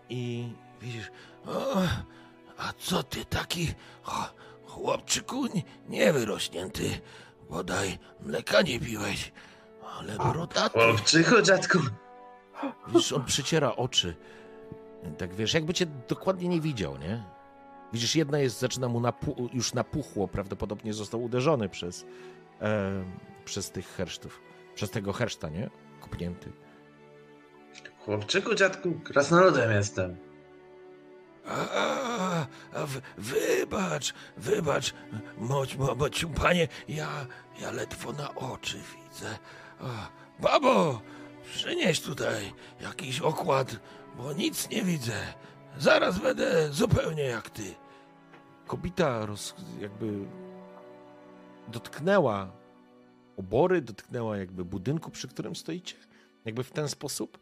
I 0.08 0.52
widzisz, 0.80 1.10
o, 1.46 1.74
a 2.58 2.72
co 2.78 3.02
ty 3.02 3.24
taki 3.24 3.66
ch- 4.02 4.34
chłopczyku 4.66 5.46
nie- 5.46 5.62
niewyrośnięty, 5.88 6.82
bodaj 7.50 7.98
mleka 8.20 8.62
nie 8.62 8.80
piłeś, 8.80 9.32
ale 9.98 10.16
brodaty. 10.32 10.78
Chłopczyku, 10.78 11.42
dziadku. 11.42 11.78
Widzisz, 12.88 13.12
on 13.12 13.24
przyciera 13.24 13.76
oczy. 13.76 14.16
Tak 15.18 15.34
wiesz, 15.34 15.54
jakby 15.54 15.74
cię 15.74 15.86
dokładnie 16.08 16.48
nie 16.48 16.60
widział, 16.60 16.96
nie? 16.98 17.22
Widzisz, 17.92 18.16
jedna 18.16 18.38
jest, 18.38 18.58
zaczyna 18.58 18.88
mu 18.88 19.00
napu- 19.00 19.48
już 19.52 19.74
napuchło, 19.74 20.28
prawdopodobnie 20.28 20.94
został 20.94 21.22
uderzony 21.24 21.68
przez, 21.68 22.04
e, 22.60 23.04
przez 23.44 23.70
tych 23.70 23.86
hersztów. 23.88 24.40
Przez 24.74 24.90
tego 24.90 25.12
herszta, 25.12 25.48
nie? 25.48 25.70
Kopnięty. 26.00 26.52
Chłopczyku, 28.04 28.54
dziadku, 28.54 29.00
krasnoludem 29.04 29.70
jestem. 29.72 30.16
A, 31.46 31.54
a, 31.70 32.46
a 32.74 32.86
w, 32.86 33.00
wybacz, 33.18 34.14
wybacz, 34.36 34.94
moć, 35.38 35.76
mo, 35.76 35.94
moć, 35.94 36.26
panie, 36.42 36.68
ja, 36.88 37.08
ja 37.60 37.70
ledwo 37.70 38.12
na 38.12 38.34
oczy 38.34 38.76
widzę. 38.76 39.38
Babo, 40.40 41.00
przynieś 41.44 42.00
tutaj 42.00 42.52
jakiś 42.80 43.20
okład, 43.20 43.80
bo 44.16 44.32
nic 44.32 44.70
nie 44.70 44.82
widzę. 44.82 45.34
Zaraz 45.78 46.18
będę 46.18 46.72
zupełnie 46.72 47.22
jak 47.22 47.50
ty. 47.50 47.74
Kobita 48.66 49.26
roz, 49.26 49.54
jakby 49.80 50.26
dotknęła 51.68 52.52
obory, 53.36 53.82
dotknęła 53.82 54.36
jakby 54.36 54.64
budynku, 54.64 55.10
przy 55.10 55.28
którym 55.28 55.56
stoicie. 55.56 55.96
Jakby 56.44 56.64
w 56.64 56.70
ten 56.70 56.88
sposób 56.88 57.38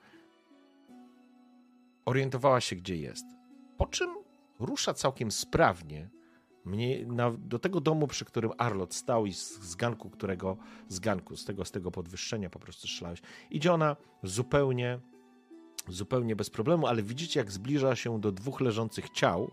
orientowała 2.05 2.61
się, 2.61 2.77
gdzie 2.77 2.97
jest. 2.97 3.25
Po 3.77 3.87
czym 3.87 4.17
rusza 4.59 4.95
całkiem 4.95 5.31
sprawnie 5.31 6.09
mnie, 6.67 7.07
na, 7.07 7.31
do 7.31 7.59
tego 7.59 7.81
domu, 7.81 8.07
przy 8.07 8.25
którym 8.25 8.53
Arlot 8.59 8.95
stał 8.95 9.27
i 9.27 9.33
z, 9.33 9.61
z 9.61 9.75
ganku, 9.75 10.11
którego 10.11 10.57
z 10.89 10.99
ganku, 10.99 11.37
z 11.37 11.45
tego, 11.45 11.65
z 11.65 11.71
tego 11.71 11.91
podwyższenia 11.91 12.51
po 12.51 12.59
prostu 12.59 12.87
strzelałeś. 12.87 13.23
Idzie 13.51 13.73
ona 13.73 13.97
zupełnie, 14.23 14.99
zupełnie 15.89 16.37
bez 16.37 16.51
problemu, 16.51 16.87
ale 16.87 17.03
widzicie, 17.03 17.41
jak 17.41 17.53
zbliża 17.53 17.97
się 17.97 18.21
do 18.21 18.33
dwóch 18.33 18.61
leżących 18.61 19.11
ciał, 19.11 19.51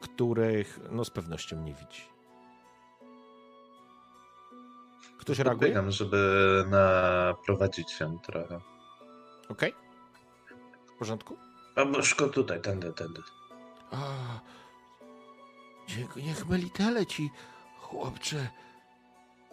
których 0.00 0.80
no 0.90 1.04
z 1.04 1.10
pewnością 1.10 1.62
nie 1.62 1.74
widzi. 1.74 2.02
Ktoś 5.18 5.38
reaguje? 5.38 5.68
Biegam, 5.68 5.90
żeby 5.90 6.64
naprowadzić 6.70 7.90
się 7.90 8.18
trochę. 8.22 8.60
Okej? 9.48 9.74
W 10.86 10.98
porządku? 10.98 11.36
Babuszko, 11.76 12.28
tutaj, 12.28 12.60
tędy, 12.60 12.92
tędy. 12.92 13.22
A, 13.90 13.98
niech, 15.88 16.16
niech 16.16 16.46
Melitele 16.48 17.06
ci, 17.06 17.30
chłopcze, 17.80 18.48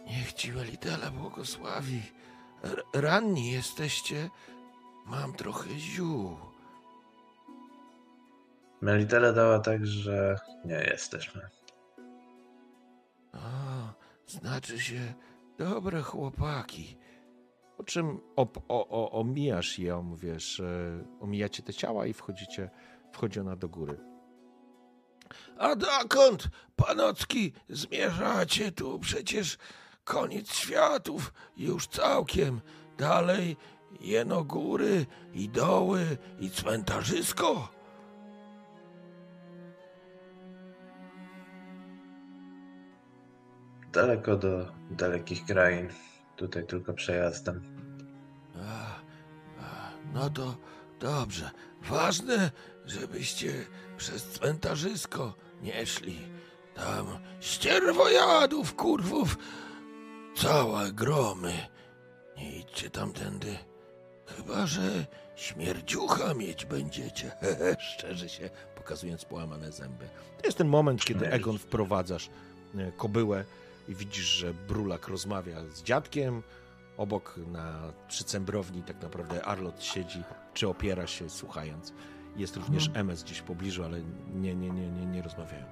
niech 0.07 0.33
ci 0.33 0.51
Melitele 0.51 1.11
błogosławi. 1.11 2.01
R- 2.63 2.83
ranni 2.93 3.51
jesteście, 3.51 4.29
mam 5.05 5.33
trochę 5.33 5.69
ziół. 5.79 6.37
Melitele 8.81 9.33
dała 9.33 9.59
tak, 9.59 9.85
że 9.85 10.35
nie 10.65 10.75
jesteśmy. 10.91 11.49
A, 13.33 13.39
znaczy 14.27 14.79
się, 14.79 15.13
dobre 15.57 16.01
chłopaki. 16.01 16.97
Po 17.77 17.83
czym 17.83 18.19
op, 18.35 18.57
o, 18.67 18.87
o, 18.89 19.11
omijasz 19.11 19.79
ją, 19.79 20.15
wiesz, 20.15 20.59
e, 20.59 21.03
omijacie 21.19 21.63
te 21.63 21.73
ciała 21.73 22.05
i 22.05 22.13
wchodzicie, 22.13 22.69
wchodzi 23.11 23.39
ona 23.39 23.55
do 23.55 23.69
góry. 23.69 24.10
A 25.57 25.75
dokąd, 25.75 26.47
panocki, 26.75 27.53
zmierzacie 27.69 28.71
tu? 28.71 28.99
Przecież 28.99 29.57
koniec 30.03 30.53
światów 30.53 31.33
już 31.57 31.87
całkiem. 31.87 32.61
Dalej 32.97 33.57
jeno 33.99 34.43
góry 34.43 35.05
i 35.33 35.49
doły 35.49 36.17
i 36.39 36.49
cmentarzysko. 36.49 37.81
daleko 43.91 44.35
do 44.37 44.65
dalekich 44.91 45.45
krain. 45.45 45.89
Tutaj 46.35 46.65
tylko 46.65 46.93
przejazdem. 46.93 47.61
A, 48.55 48.95
a, 49.61 49.91
no 50.13 50.29
to 50.29 50.55
dobrze. 50.99 51.51
Ważne, 51.81 52.51
żebyście 52.85 53.53
przez 53.97 54.23
cmentarzysko 54.23 55.33
nie 55.61 55.85
szli. 55.85 56.19
Tam 56.75 57.19
ścierwojadów, 57.39 58.75
kurwów, 58.75 59.37
całe 60.35 60.91
gromy. 60.91 61.67
Nie 62.37 62.57
idźcie 62.57 62.89
tamtędy. 62.89 63.57
Chyba, 64.37 64.65
że 64.65 65.05
śmierdziucha 65.35 66.33
mieć 66.33 66.65
będziecie. 66.65 67.31
Szczerze 67.93 68.29
się, 68.29 68.49
pokazując 68.75 69.25
połamane 69.25 69.71
zęby. 69.71 70.09
To 70.37 70.45
jest 70.45 70.57
ten 70.57 70.67
moment, 70.67 71.05
kiedy. 71.05 71.31
Egon 71.31 71.57
wprowadzasz 71.57 72.29
e, 72.77 72.91
kobyłę 72.91 73.45
i 73.87 73.95
widzisz, 73.95 74.25
że 74.25 74.53
Brulak 74.53 75.07
rozmawia 75.07 75.57
z 75.73 75.83
dziadkiem. 75.83 76.43
Obok 76.97 77.39
na 77.51 77.93
przycembrowni 78.07 78.83
tak 78.83 79.01
naprawdę 79.01 79.45
Arlot 79.45 79.83
siedzi, 79.83 80.23
czy 80.53 80.67
opiera 80.67 81.07
się 81.07 81.29
słuchając. 81.29 81.93
Jest 82.35 82.57
również 82.57 82.91
MS 82.93 83.23
gdzieś 83.23 83.37
w 83.37 83.43
pobliżu, 83.43 83.83
ale 83.83 83.97
nie, 84.35 84.55
nie, 84.55 84.69
nie, 84.69 84.89
nie, 84.91 85.05
nie 85.05 85.21
rozmawiają. 85.21 85.63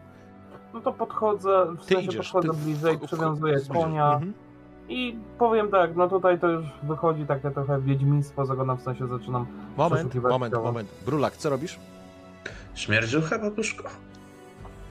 No 0.73 0.81
to 0.81 0.93
podchodzę, 0.93 1.65
w 1.79 1.85
Ty 1.85 1.93
sensie 1.95 2.07
idziesz. 2.09 2.31
podchodzę 2.31 2.59
ty 2.59 2.63
bliżej, 2.65 2.97
w- 2.97 3.01
w- 3.01 3.05
przywiązuję 3.05 3.57
konia 3.73 4.11
Mhm. 4.13 4.33
i 4.89 5.17
powiem 5.39 5.71
tak, 5.71 5.95
no 5.95 6.07
tutaj 6.09 6.39
to 6.39 6.47
już 6.47 6.65
wychodzi 6.83 7.25
takie 7.25 7.51
trochę 7.51 7.81
wiedźmiństwo 7.81 8.45
z 8.45 8.51
Egona, 8.51 8.75
w 8.75 8.81
sensie 8.81 9.07
zaczynam 9.07 9.45
Moment, 9.77 10.15
moment, 10.15 10.53
ciało. 10.53 10.65
moment. 10.65 10.89
Brulak, 11.05 11.37
co 11.37 11.49
robisz? 11.49 11.79
Śmierdziucha, 12.75 13.39
babuszko? 13.39 13.83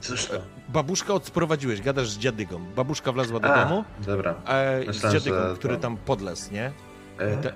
Cóż 0.01 0.25
to? 0.25 0.33
Babuszka 0.69 1.13
odprowadziłeś, 1.13 1.81
gadasz 1.81 2.09
z 2.09 2.17
dziadygą. 2.17 2.59
Babuszka 2.75 3.11
wlazła 3.11 3.39
do 3.39 3.53
A, 3.53 3.63
domu 3.65 3.83
Dobra. 4.05 4.35
e, 4.47 4.83
z 4.83 4.87
Myślałem, 4.87 5.19
dziadygą, 5.19 5.37
że 5.49 5.55
który 5.55 5.75
to- 5.75 5.81
tam 5.81 5.97
podlesł, 5.97 6.53
nie? 6.53 6.71
E, 7.17 7.37
Te- 7.37 7.53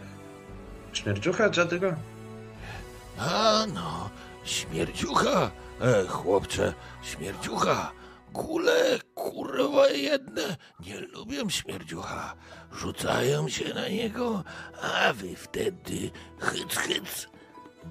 Śmierdziucha, 0.94 1.50
dziadygo? 1.50 1.88
A 3.20 3.64
no, 3.74 4.03
śmierdziucha, 4.44 5.52
e, 5.82 6.08
chłopcze, 6.08 6.74
śmierdziucha. 7.04 7.92
Gule, 8.34 9.00
kurwa 9.16 9.90
jedne, 9.90 10.58
nie 10.80 11.00
lubią 11.00 11.50
śmierdziucha. 11.50 12.36
Rzucają 12.72 13.50
się 13.50 13.74
na 13.74 13.88
niego, 13.88 14.44
a 14.82 15.14
wy 15.14 15.36
wtedy 15.36 16.12
hyc, 16.40 16.76
hyc, 16.76 17.28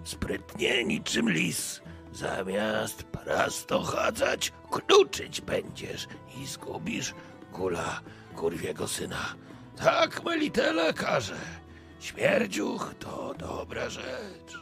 sprytnie 0.04 0.84
niczym 0.84 1.30
lis. 1.30 1.80
Zamiast 2.12 3.02
prosto 3.02 3.82
chadzać, 3.82 4.52
kluczyć 4.70 5.40
będziesz 5.40 6.06
i 6.36 6.46
zgubisz 6.46 7.14
gula, 7.52 8.00
kurwiego 8.36 8.88
syna. 8.88 9.34
Tak 9.76 10.24
melitele 10.24 10.92
każe. 10.92 11.40
Śmierdziuch 12.00 12.94
to 12.98 13.34
dobra 13.38 13.90
rzecz. 13.90 14.61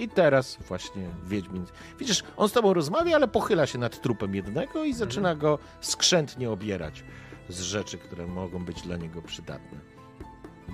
I 0.00 0.08
teraz 0.08 0.58
właśnie 0.68 1.08
Wiedźmin. 1.24 1.64
Widzisz, 1.98 2.24
on 2.36 2.48
z 2.48 2.52
tobą 2.52 2.74
rozmawia, 2.74 3.16
ale 3.16 3.28
pochyla 3.28 3.66
się 3.66 3.78
nad 3.78 4.00
trupem 4.00 4.34
jednego 4.34 4.84
i 4.84 4.94
zaczyna 4.94 5.34
go 5.34 5.58
skrzętnie 5.80 6.50
obierać 6.50 7.04
z 7.48 7.60
rzeczy, 7.60 7.98
które 7.98 8.26
mogą 8.26 8.64
być 8.64 8.82
dla 8.82 8.96
niego 8.96 9.22
przydatne. 9.22 9.78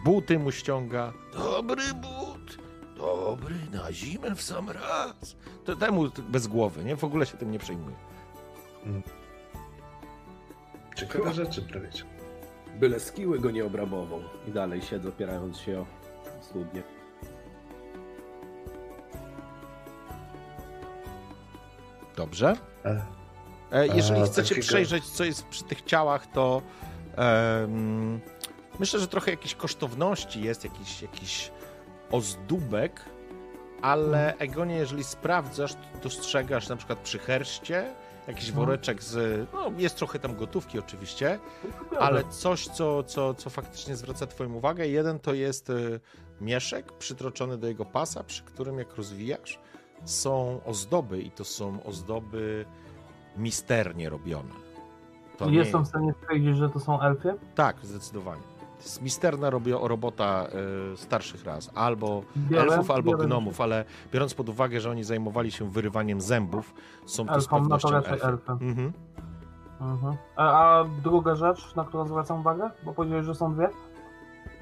Buty 0.05 0.39
mu 0.39 0.53
ściąga. 0.53 1.13
Dobry 1.33 1.83
but, 1.95 2.59
dobry, 2.97 3.55
na 3.73 3.93
zimę 3.93 4.35
w 4.35 4.43
sam 4.43 4.71
raz. 4.71 5.37
To 5.65 5.77
temu 5.77 6.05
bez 6.29 6.47
głowy, 6.47 6.85
nie? 6.85 6.97
W 6.97 7.05
ogóle 7.05 7.27
się 7.27 7.37
tym 7.37 7.51
nie 7.51 7.59
przejmuje. 7.59 7.97
Ciekawe 10.97 11.33
rzeczy 11.33 11.63
prawić. 11.63 12.05
Byle 12.81 13.01
skiły 13.01 13.39
go 13.39 13.51
nie 13.51 13.65
obrabował. 13.65 14.21
I 14.49 14.51
dalej 14.51 14.83
siedzę, 14.83 15.09
opierając 15.09 15.59
się 15.59 15.81
o 15.81 15.87
studnie. 16.41 16.83
Dobrze. 22.17 22.57
E, 22.85 23.03
E, 23.73 23.87
jeżeli 23.87 24.23
A, 24.23 24.25
chcecie 24.27 24.49
takiego- 24.49 24.67
przejrzeć, 24.67 25.05
co 25.05 25.25
jest 25.25 25.47
przy 25.47 25.65
tych 25.65 25.83
ciałach, 25.83 26.27
to 26.27 26.63
myślę, 28.79 29.01
że 29.01 29.09
trochę 29.09 29.31
jakiejś 29.31 29.55
kosztowności 29.55 30.43
jest, 30.43 30.65
jakiś, 30.65 31.03
jakiś 31.03 31.51
ozdóbek, 32.11 33.01
ale 33.83 34.37
Egonie, 34.39 34.75
jeżeli 34.77 35.05
sprawdzasz, 35.05 35.73
to 35.75 35.79
dostrzegasz 36.03 36.69
na 36.69 36.77
przykład 36.77 36.99
przy 36.99 37.19
herszcie 37.19 37.95
jakiś 38.29 38.49
Mhm. 38.49 38.67
woreczek 38.67 39.03
z... 39.03 39.47
No, 39.53 39.71
jest 39.79 39.97
trochę 39.97 40.19
tam 40.19 40.37
gotówki 40.37 40.79
oczywiście, 40.79 41.39
Biorę. 41.91 41.99
ale 41.99 42.25
coś, 42.31 42.69
co, 42.69 43.03
co, 43.03 43.35
co 43.35 43.51
faktycznie 43.51 43.97
zwraca 43.97 44.27
twoją 44.27 44.53
uwagę. 44.55 44.89
Jeden 44.89 45.19
to 45.19 45.35
jest 45.35 45.71
y, 45.71 46.01
mieszek 46.41 46.93
przytroczony 46.93 47.59
do 47.59 47.67
jego 47.69 47.85
pasa, 47.85 48.25
przy 48.25 48.43
którym 48.43 48.79
jak 48.79 48.95
rozwijasz, 48.97 49.59
są 50.05 50.61
ozdoby 50.65 51.23
i 51.23 51.31
to 51.31 51.45
są 51.45 51.83
ozdoby 51.85 52.65
misternie 53.37 54.11
robione. 54.11 54.51
To 55.37 55.51
nie 55.51 55.57
Jestem 55.57 55.85
w 55.85 55.89
stanie 55.89 56.13
stwierdzić, 56.13 56.57
że 56.57 56.71
to 56.71 56.81
są 56.81 57.01
elfy. 57.01 57.35
Tak, 57.55 57.77
zdecydowanie. 57.83 58.43
To 58.79 58.83
jest 58.83 59.03
misterna 59.03 59.51
robota 59.81 60.47
y, 60.93 60.97
starszych 60.97 61.45
ras, 61.45 61.71
albo 61.75 62.23
Biorę, 62.37 62.73
elfów, 62.73 62.91
albo 62.91 63.11
biorę 63.11 63.27
gnomów, 63.27 63.61
ale 63.61 63.85
biorąc 64.13 64.35
pod 64.35 64.49
uwagę, 64.49 64.81
że 64.81 64.91
oni 64.91 65.05
zajmowali 65.05 65.53
się 65.53 65.71
wyrywaniem 65.71 66.21
zębów, 66.21 66.75
są 67.07 67.27
to 67.27 67.33
z 67.33 67.37
Elfom, 67.37 67.69
no 67.69 67.79
to 67.79 67.89
pewnością 67.89 68.13
elfy. 68.13 68.27
elfy. 68.27 68.53
Mhm. 68.53 68.93
Mhm. 69.81 70.17
A, 70.37 70.79
a 70.81 70.85
druga 70.85 71.35
rzecz, 71.35 71.75
na 71.75 71.85
którą 71.85 72.07
zwracam 72.07 72.41
uwagę, 72.41 72.71
bo 72.85 72.93
powiedziałeś, 72.93 73.27
że 73.27 73.35
są 73.35 73.55
dwie? 73.55 73.69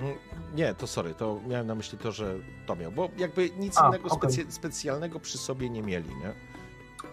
Mm, 0.01 0.15
Nie, 0.55 0.75
to 0.75 0.87
sorry, 0.87 1.15
to 1.15 1.41
miałem 1.49 1.67
na 1.67 1.75
myśli 1.75 1.99
to, 1.99 2.13
że 2.13 2.35
to 2.67 2.77
miał, 2.77 2.93
bo 2.93 3.09
jakby 3.17 3.51
nic 3.51 3.79
A, 3.79 3.89
innego 3.89 4.09
okej. 4.09 4.31
specy- 4.31 4.51
specjalnego 4.53 5.21
przy 5.21 5.39
sobie 5.39 5.71
nie 5.71 5.83
mieli, 5.83 6.09
nie? 6.09 6.33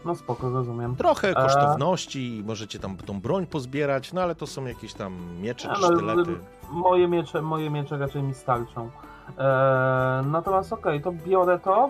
No 0.05 0.15
spoko, 0.15 0.49
rozumiem. 0.49 0.95
Trochę 0.95 1.29
E. 1.29 1.33
kosztowności, 1.33 2.43
możecie 2.45 2.79
tam 2.79 2.97
tą 2.97 3.21
broń 3.21 3.47
pozbierać, 3.47 4.13
no 4.13 4.21
ale 4.21 4.35
to 4.35 4.47
są 4.47 4.65
jakieś 4.65 4.93
tam 4.93 5.37
miecze 5.41 5.75
czy 5.75 5.81
no, 5.81 5.87
sztylety. 5.95 6.31
Moje 6.71 7.07
miecze, 7.07 7.41
moje 7.41 7.69
miecze 7.69 7.97
raczej 7.97 8.23
mi 8.23 8.33
starczą. 8.33 8.89
Eee, 9.37 10.25
natomiast 10.25 10.73
okej, 10.73 11.01
to 11.01 11.11
biorę 11.11 11.59
to. 11.59 11.89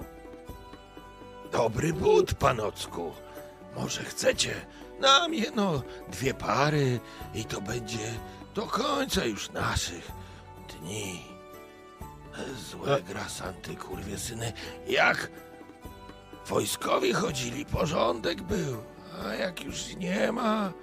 Dobry 1.52 1.94
but, 1.94 2.34
panocku. 2.34 3.12
Może 3.76 4.04
chcecie 4.04 4.54
nam 5.00 5.34
jedno, 5.34 5.82
dwie 6.12 6.34
pary 6.34 7.00
i 7.36 7.46
to 7.46 7.62
będzie 7.62 7.98
do 8.56 8.62
końca 8.62 9.26
już 9.26 9.52
naszych 9.52 10.12
dni. 10.82 11.22
Złe 12.56 13.02
grasanty, 13.02 13.76
kurwie 13.76 14.18
syny. 14.18 14.54
Jak 14.88 15.32
wojskowi 16.46 17.14
chodzili, 17.14 17.66
porządek 17.66 18.42
był. 18.42 18.84
A 19.26 19.34
jak 19.34 19.64
już 19.64 19.96
nie 19.96 20.32
ma, 20.32 20.74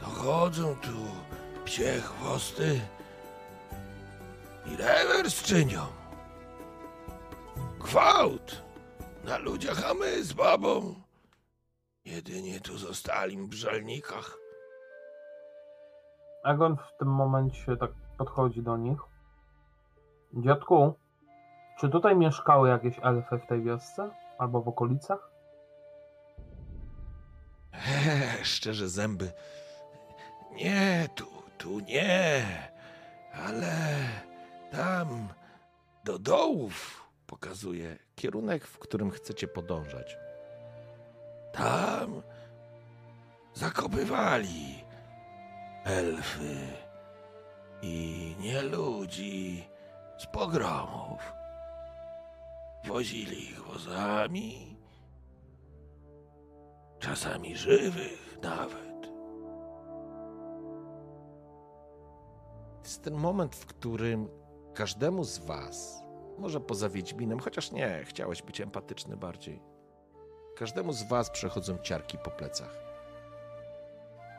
to 0.00 0.06
chodzą 0.06 0.76
tu 0.76 0.96
psie 1.64 2.00
chwosty 2.00 2.80
i 4.66 4.76
rewers 4.76 5.42
czynią. 5.42 5.86
Gwałt 7.80 8.62
na 9.24 9.38
ludziach, 9.38 9.90
a 9.90 9.94
my 9.94 10.24
z 10.24 10.32
babą 10.32 10.94
jedynie 12.04 12.60
tu 12.60 12.78
zostali 12.78 13.36
w 13.36 13.52
żalnikach. 13.52 14.38
Egon 16.44 16.76
w 16.76 16.98
tym 16.98 17.08
momencie 17.08 17.76
tak 17.76 17.90
podchodzi 18.18 18.62
do 18.62 18.76
nich. 18.76 18.98
Dziadku, 20.34 20.94
czy 21.78 21.88
tutaj 21.88 22.16
mieszkały 22.16 22.68
jakieś 22.68 22.98
elfy 23.02 23.38
w 23.38 23.46
tej 23.46 23.62
wiosce? 23.62 24.10
Albo 24.38 24.62
w 24.62 24.68
okolicach? 24.68 25.30
Eee, 27.72 28.44
szczerze 28.44 28.88
zęby. 28.88 29.32
Nie, 30.52 31.08
tu, 31.14 31.26
tu 31.58 31.80
nie. 31.80 32.44
Ale 33.46 33.76
tam 34.72 35.28
do 36.04 36.18
dołów 36.18 37.04
pokazuje 37.26 37.96
kierunek, 38.16 38.66
w 38.66 38.78
którym 38.78 39.10
chcecie 39.10 39.48
podążać. 39.48 40.16
Tam 41.52 42.22
zakopywali 43.54 44.84
elfy 45.84 46.87
i 47.82 48.34
nie 48.40 48.62
ludzi 48.62 49.64
z 50.18 50.26
pogromów. 50.26 51.32
Wozili 52.84 53.50
ich 53.50 53.62
wozami, 53.62 54.76
czasami 56.98 57.56
żywych 57.56 58.38
nawet. 58.42 58.88
Jest 62.84 63.02
ten 63.02 63.14
moment, 63.14 63.56
w 63.56 63.66
którym 63.66 64.28
każdemu 64.74 65.24
z 65.24 65.38
was, 65.38 66.02
może 66.38 66.60
poza 66.60 66.88
Wiedźminem, 66.88 67.38
chociaż 67.40 67.72
nie, 67.72 68.04
chciałeś 68.04 68.42
być 68.42 68.60
empatyczny 68.60 69.16
bardziej, 69.16 69.62
każdemu 70.56 70.92
z 70.92 71.02
was 71.02 71.30
przechodzą 71.30 71.78
ciarki 71.78 72.18
po 72.18 72.30
plecach. 72.30 72.76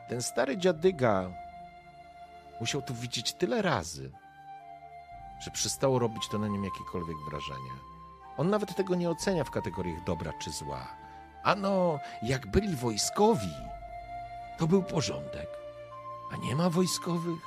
ten 0.08 0.22
stary 0.22 0.56
dziadyga 0.58 1.30
musiał 2.60 2.82
tu 2.82 2.94
widzieć 2.94 3.32
tyle 3.32 3.62
razy, 3.62 4.12
że 5.40 5.50
przestało 5.50 5.98
robić 5.98 6.28
to 6.28 6.38
na 6.38 6.48
nim 6.48 6.64
jakiekolwiek 6.64 7.16
wrażenie. 7.30 7.70
On 8.36 8.50
nawet 8.50 8.76
tego 8.76 8.94
nie 8.94 9.10
ocenia 9.10 9.44
w 9.44 9.50
kategoriach 9.50 10.04
dobra 10.04 10.32
czy 10.32 10.50
zła. 10.50 10.86
Ano, 11.42 11.98
jak 12.22 12.46
byli 12.50 12.76
wojskowi, 12.76 13.54
to 14.58 14.66
był 14.66 14.82
porządek. 14.82 15.48
A 16.32 16.36
nie 16.36 16.56
ma 16.56 16.70
wojskowych, 16.70 17.40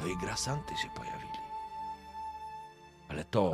to 0.00 0.06
i 0.06 0.16
grasanty 0.16 0.76
się 0.76 0.88
pojawili. 0.88 1.32
Ale 3.08 3.24
to, 3.24 3.50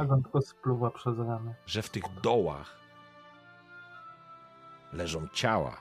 ramię. 1.25 1.55
że 1.67 1.83
w 1.83 1.91
tych 1.91 2.21
dołach 2.21 2.77
leżą 4.93 5.29
ciała, 5.29 5.77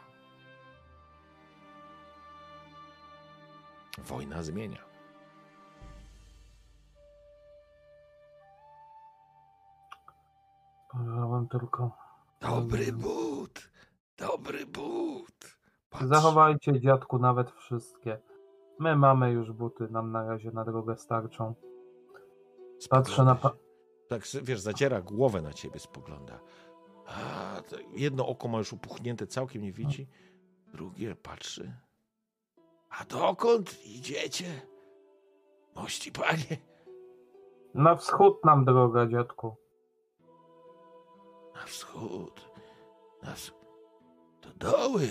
wojna 3.98 4.44
zmienia. 4.44 4.84
Spojrzałem 10.90 11.48
tylko. 11.48 11.92
Dobry 12.42 12.94
but, 12.94 13.70
dobry 14.18 14.66
but. 14.66 15.58
Patrz. 15.90 16.06
Zachowajcie 16.06 16.80
dziadku 16.82 17.20
nawet 17.20 17.52
wszystkie. 17.52 18.20
My 18.80 18.96
mamy 18.96 19.32
już 19.32 19.52
buty, 19.52 19.88
nam 19.90 20.12
na 20.12 20.28
razie 20.28 20.52
na 20.52 20.66
drogę 20.66 20.98
starczą. 20.98 21.54
Patrzę 22.90 23.24
na 23.24 23.36
pa- 23.36 23.56
Tak, 24.10 24.22
wiesz, 24.44 24.60
zadziera 24.60 25.02
głowę 25.02 25.42
na 25.42 25.54
ciebie, 25.54 25.80
spogląda. 25.80 26.40
A, 27.08 27.62
jedno 27.94 28.28
oko 28.28 28.48
ma 28.48 28.58
już 28.58 28.74
upuchnięte, 28.74 29.28
całkiem 29.28 29.62
nie 29.62 29.72
widzi. 29.72 30.08
Drugie 30.68 31.16
patrzy. 31.16 31.74
A 33.00 33.06
dokąd 33.06 33.86
idziecie? 33.86 34.62
Mości 35.76 36.12
panie, 36.12 36.58
Na 37.74 37.96
wschód 37.96 38.46
nam 38.46 38.66
droga, 38.66 39.08
dziadku. 39.08 39.56
na 41.56 41.66
wschód. 41.66 42.42
Na 43.24 43.36
wsch... 43.36 43.54
To 44.42 44.50
doły, 44.56 45.08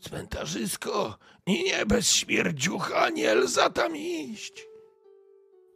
cmentarzysko. 0.00 1.14
I 1.46 1.64
nie 1.64 1.86
bez 1.86 2.12
śmierdziucha 2.12 3.10
nie 3.10 3.34
lza 3.34 3.70
tam 3.70 3.96
iść. 3.96 4.66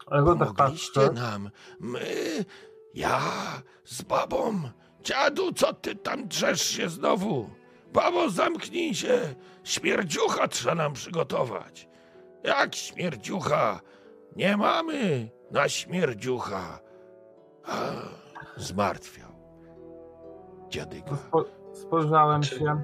Pomogliście 0.09 1.11
nam. 1.15 1.51
My, 1.81 2.45
ja 2.95 3.21
z 3.85 4.03
babą. 4.03 4.61
Dziadu, 5.03 5.53
co 5.53 5.73
ty 5.75 5.95
tam 5.97 6.29
drzesz 6.29 6.63
się 6.63 6.89
znowu? 6.89 7.51
Babo, 7.93 8.31
zamknij 8.31 8.95
się. 8.95 9.19
Śmierdziucha 9.65 10.49
trzeba 10.49 10.75
nam 10.75 10.93
przygotować. 10.93 11.89
Jak 12.43 12.75
śmierdziucha? 12.75 13.81
Nie 14.37 14.57
mamy 14.57 15.29
na 15.51 15.69
śmierdziucha. 15.69 16.79
A, 17.67 17.77
zmartwiał. 18.57 19.29
Dziadyga. 20.69 21.17
Spo, 21.17 21.45
spojrzałem 21.73 22.43
Czy- 22.43 22.59
się. 22.59 22.83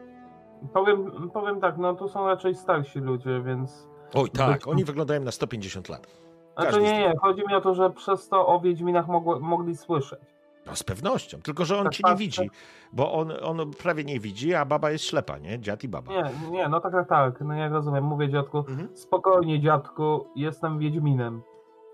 Powiem, 0.73 1.31
powiem 1.31 1.61
tak, 1.61 1.79
no 1.79 1.95
to 1.95 2.09
są 2.09 2.27
raczej 2.27 2.55
starsi 2.55 2.99
ludzie, 2.99 3.43
więc. 3.45 3.89
Oj, 4.15 4.31
tak, 4.31 4.53
Być- 4.59 4.67
oni 4.69 4.85
wyglądają 4.85 5.21
na 5.21 5.31
150 5.31 5.89
lat. 5.89 6.07
Znaczy 6.55 6.71
Każdy 6.71 6.81
z 6.89 6.93
nie, 6.93 6.99
nie, 6.99 7.15
chodzi 7.21 7.43
mi 7.49 7.55
o 7.55 7.61
to, 7.61 7.75
że 7.75 7.91
przez 7.91 8.29
to 8.29 8.47
o 8.47 8.61
Wiedźminach 8.61 9.09
mogło, 9.09 9.41
mogli 9.41 9.77
słyszeć. 9.77 10.21
No 10.67 10.77
z 10.77 10.83
pewnością, 10.83 11.43
tylko 11.43 11.65
że 11.65 11.79
on 11.79 11.85
Tak 11.85 11.93
cię 11.93 12.01
nie 12.05 12.11
patrzę. 12.11 12.19
widzi, 12.25 12.51
bo 12.93 13.13
on, 13.13 13.33
on 13.43 13.71
prawie 13.71 14.05
nie 14.05 14.21
widzi, 14.21 14.55
a 14.55 14.65
baba 14.65 14.91
jest 14.91 15.05
ślepa, 15.05 15.39
nie? 15.39 15.61
Dziad 15.61 15.85
i 15.85 15.89
baba. 15.89 16.13
Nie, 16.13 16.51
nie, 16.51 16.69
no 16.69 16.81
tak, 16.81 16.93
tak, 16.93 17.09
tak, 17.09 17.41
no 17.41 17.55
ja 17.55 17.69
rozumiem, 17.69 18.05
mówię 18.05 18.29
dziadku, 18.31 18.59
Mhm. 18.59 18.97
spokojnie 18.97 19.61
dziadku, 19.61 20.27
jestem 20.37 20.79
Wiedźminem. 20.79 21.43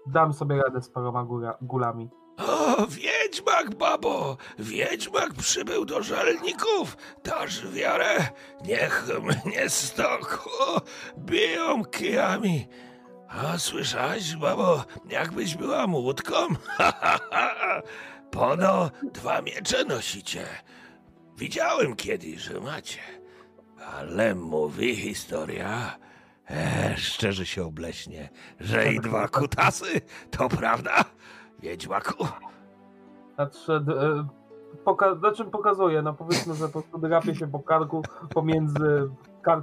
Dam 0.07 0.33
sobie 0.33 0.63
radę 0.63 0.83
z 0.83 0.89
paroma 0.91 1.25
góra, 1.25 1.57
gulami. 1.63 2.09
O, 2.49 2.87
wiedźmak, 2.87 3.75
babo! 3.75 4.37
Wiedźmak 4.59 5.35
przybył 5.35 5.85
do 5.85 6.03
żalników! 6.03 6.97
Dasz 7.25 7.69
wiarę? 7.73 8.17
Niech 8.65 9.07
mnie 9.45 9.69
stoku 9.69 10.51
biją 11.19 11.85
kijami. 11.85 12.67
A 13.29 13.59
słyszałaś, 13.59 14.37
babo, 14.37 14.85
jakbyś 15.11 15.57
była 15.57 15.87
młotką? 15.87 16.37
Ha, 16.79 16.93
ha, 17.01 17.19
ha. 17.31 17.83
Pono 18.31 18.91
dwa 19.15 19.43
miecze 19.43 19.85
nosicie. 19.85 20.45
Widziałem 21.37 21.97
kiedyś, 21.97 22.41
że 22.41 22.61
macie. 22.61 22.99
Ale 23.99 24.35
mówi 24.35 24.97
historia, 24.97 25.97
e, 26.51 26.95
szczerze 26.97 27.47
się 27.47 27.65
obleśnie, 27.65 28.29
że 28.61 28.93
i 28.93 29.01
dwa 29.01 29.29
kutasy, 29.29 30.01
to 30.31 30.49
prawda? 30.49 31.05
Wiedźmaku? 31.59 32.27
Nadszedł, 33.39 33.93
e, 33.93 34.27
poka- 34.85 35.19
znaczy 35.19 35.45
pokazuje, 35.45 36.03
no 36.03 36.15
powiedzmy, 36.15 36.55
że 36.55 36.69
po 36.69 36.83
prostu 36.83 37.35
się 37.35 37.47
po 37.47 37.61
karku 37.61 38.03
pomiędzy 38.35 39.11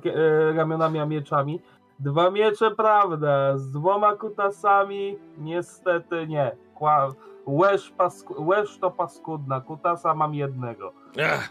e, 0.06 0.54
ramionami 0.54 1.00
a 1.00 1.06
mieczami. 1.06 1.62
Dwa 2.00 2.32
miecze, 2.32 2.72
prawda, 2.72 3.58
z 3.58 3.72
dwoma 3.72 4.16
kutasami 4.16 5.18
niestety 5.38 6.28
nie. 6.28 6.52
Kła- 6.76 7.14
łeż, 7.48 7.92
pasku- 7.98 8.46
łeż 8.48 8.78
to 8.78 8.92
paskudna, 8.92 9.62
kutasa 9.62 10.14
mam 10.16 10.34
jednego. 10.36 10.94
Ach, 11.26 11.50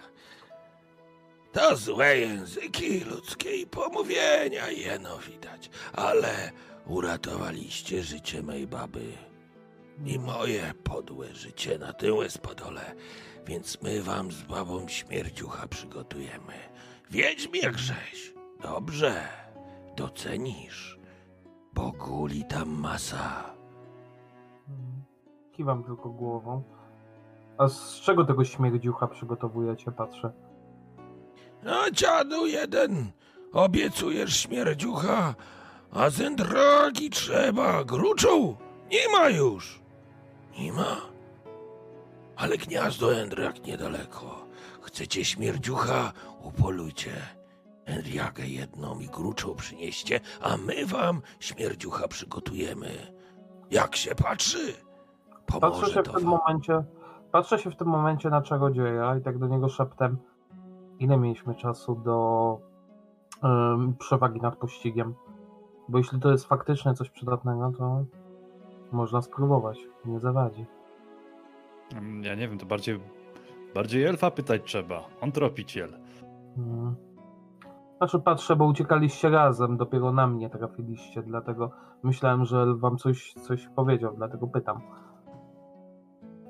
to 1.53 1.77
złe 1.77 2.19
języki 2.19 3.01
ludzkie 3.01 3.57
i 3.57 3.67
pomówienia 3.67 4.71
jeno 4.71 5.19
widać, 5.19 5.71
ale 5.93 6.51
uratowaliście 6.87 8.03
życie 8.03 8.43
mej 8.43 8.67
baby 8.67 9.13
i 10.05 10.19
moje 10.19 10.75
podłe 10.85 11.35
życie 11.35 11.79
na 11.79 11.93
tyłe 11.93 12.31
spadole, 12.31 12.95
więc 13.47 13.83
my 13.83 14.03
wam 14.03 14.33
z 14.33 14.43
babą 14.43 14.89
śmierdziucha 14.89 15.69
przygotujemy. 15.69 16.55
Wiedź 17.11 17.49
mi 17.53 17.59
jak 17.59 17.79
rzeź. 17.79 18.35
Dobrze, 18.63 19.29
docenisz, 19.97 20.99
bo 21.73 21.93
guli 21.93 22.45
tam 22.45 22.69
masa. 22.69 23.56
Kiwam 25.57 25.85
tylko 25.85 26.09
głową. 26.09 26.63
A 27.59 27.69
z 27.69 28.01
czego 28.01 28.25
tego 28.25 28.45
śmierdziucha 28.45 29.07
przygotowujecie, 29.07 29.93
patrzę. 29.93 30.33
A 31.67 31.91
dziadu 31.91 32.47
jeden, 32.47 33.11
obiecujesz 33.53 34.37
śmierdziucha, 34.37 35.35
a 35.91 36.11
zędragi 36.11 37.11
trzeba, 37.11 37.85
gruczą 37.85 38.57
nie 38.91 39.09
ma 39.13 39.29
już. 39.29 39.81
Nie 40.59 40.73
ma. 40.73 40.97
Ale 42.37 42.59
gniazdo 42.59 43.15
Endrak 43.15 43.67
niedaleko. 43.67 44.47
Chcecie 44.83 45.25
śmierdziucha, 45.25 46.13
upolujcie. 46.43 47.13
Endriagę 47.85 48.47
jedną 48.47 49.01
i 49.01 49.07
gruczą 49.07 49.55
przynieście, 49.55 50.21
a 50.41 50.57
my 50.57 50.87
wam 50.87 51.23
śmierdziucha 51.41 52.09
przygotujemy. 52.09 53.17
Jak 53.71 53.97
się 53.97 54.15
patrzy? 54.15 54.86
Patrzę 55.61 55.87
się 55.87 56.03
w 56.03 56.09
tym 56.09 56.25
wam. 56.25 56.25
momencie, 56.25 56.85
patrzę 57.33 57.59
się 57.59 57.71
w 57.71 57.77
tym 57.77 57.89
momencie 57.89 58.31
na 58.31 58.43
czarodzieja 58.43 59.17
i 59.17 59.21
tak 59.23 59.39
do 59.39 59.47
niego 59.47 59.69
szeptem. 59.69 60.17
Ile 60.99 61.17
mieliśmy 61.17 61.55
czasu 61.55 61.95
do 61.95 62.59
przewagi 63.99 64.41
nad 64.41 64.57
pościgiem? 64.57 65.15
Bo 65.89 65.99
jeśli 65.99 66.21
to 66.21 66.31
jest 66.31 66.45
faktycznie 66.47 66.95
coś 66.95 67.11
przydatnego, 67.11 67.73
to 67.79 68.05
można 68.93 69.23
spróbować. 69.23 69.79
Nie 70.05 70.21
zawadzi. 70.21 70.67
Mm, 71.93 72.23
Ja 72.25 72.35
nie 72.35 72.49
wiem, 72.49 72.59
to 72.59 72.67
bardziej, 72.67 73.01
bardziej 73.75 74.05
elfa 74.05 74.31
pytać 74.31 74.63
trzeba. 74.65 75.01
On 75.21 75.33
tropiciel. 75.33 75.91
Mm. 76.59 76.95
Znaczy 77.99 78.19
patrzę, 78.21 78.57
bo 78.57 78.65
uciekaliście 78.65 79.31
razem, 79.31 79.77
dopiero 79.77 80.13
na 80.13 80.27
mnie 80.27 80.51
trafiliście, 80.51 81.23
dlatego 81.23 81.71
myślałem, 82.03 82.45
że 82.45 82.75
wam 82.75 82.97
coś, 82.97 83.33
coś 83.35 83.69
powiedział, 83.69 84.15
dlatego 84.17 84.47
pytam. 84.47 84.81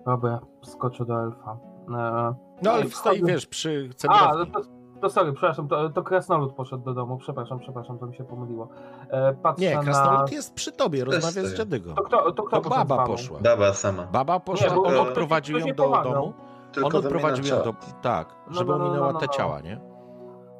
Dobra, 0.07 0.41
skoczę 0.63 1.05
do 1.05 1.23
elfa. 1.23 1.57
E, 1.99 2.35
No 2.63 2.71
ale 2.71 2.83
Ej, 2.83 2.91
stoi, 2.91 3.17
wchodzę. 3.19 3.33
wiesz, 3.33 3.47
przy 3.47 3.89
A, 3.91 3.95
centrowni. 3.95 4.53
no 4.55 4.61
to, 4.61 4.69
to 5.01 5.11
sorry, 5.11 5.33
przepraszam, 5.33 5.69
to, 5.69 5.89
to 5.91 6.03
Krasnolud 6.03 6.53
poszedł 6.53 6.85
do 6.85 6.95
domu, 6.95 7.17
przepraszam, 7.17 7.59
przepraszam, 7.59 7.99
to 7.99 8.07
mi 8.07 8.15
się 8.17 8.25
pomyliło. 8.25 8.69
E, 9.11 9.35
patrzę 9.35 9.63
Nie, 9.65 9.75
na... 9.77 9.83
krasnolud 9.83 10.33
jest 10.33 10.55
przy 10.55 10.73
tobie, 10.73 11.05
rozmawia 11.05 11.49
z 11.49 11.55
dziadygą. 11.55 11.95
To 11.95 12.03
kto, 12.03 12.33
to 12.33 12.43
kto 12.43 12.61
To 12.61 12.71
baba 12.71 13.07
poszła. 13.07 13.41
Baba 13.41 13.73
sama. 13.75 14.03
Baba 14.07 14.41
poszła, 14.41 14.69
Nie, 14.69 14.75
bo- 14.75 14.83
on 14.85 14.97
odprowadził 15.09 15.59
ją 15.59 15.67
do 15.67 15.85
pomagał. 15.85 16.13
domu. 16.13 16.33
Tylko 16.73 16.89
On 16.89 16.97
odprowadził 16.97 17.45
ją 17.57 17.63
do. 17.63 17.75
Tak, 18.03 18.29
No, 18.49 18.55
żeby 18.55 18.71
no, 18.73 18.79
no, 18.79 18.85
ominęła 18.85 19.07
no, 19.07 19.13
no, 19.13 19.19
te 19.21 19.27
no. 19.27 19.33
ciała, 19.33 19.61
nie? 19.61 19.81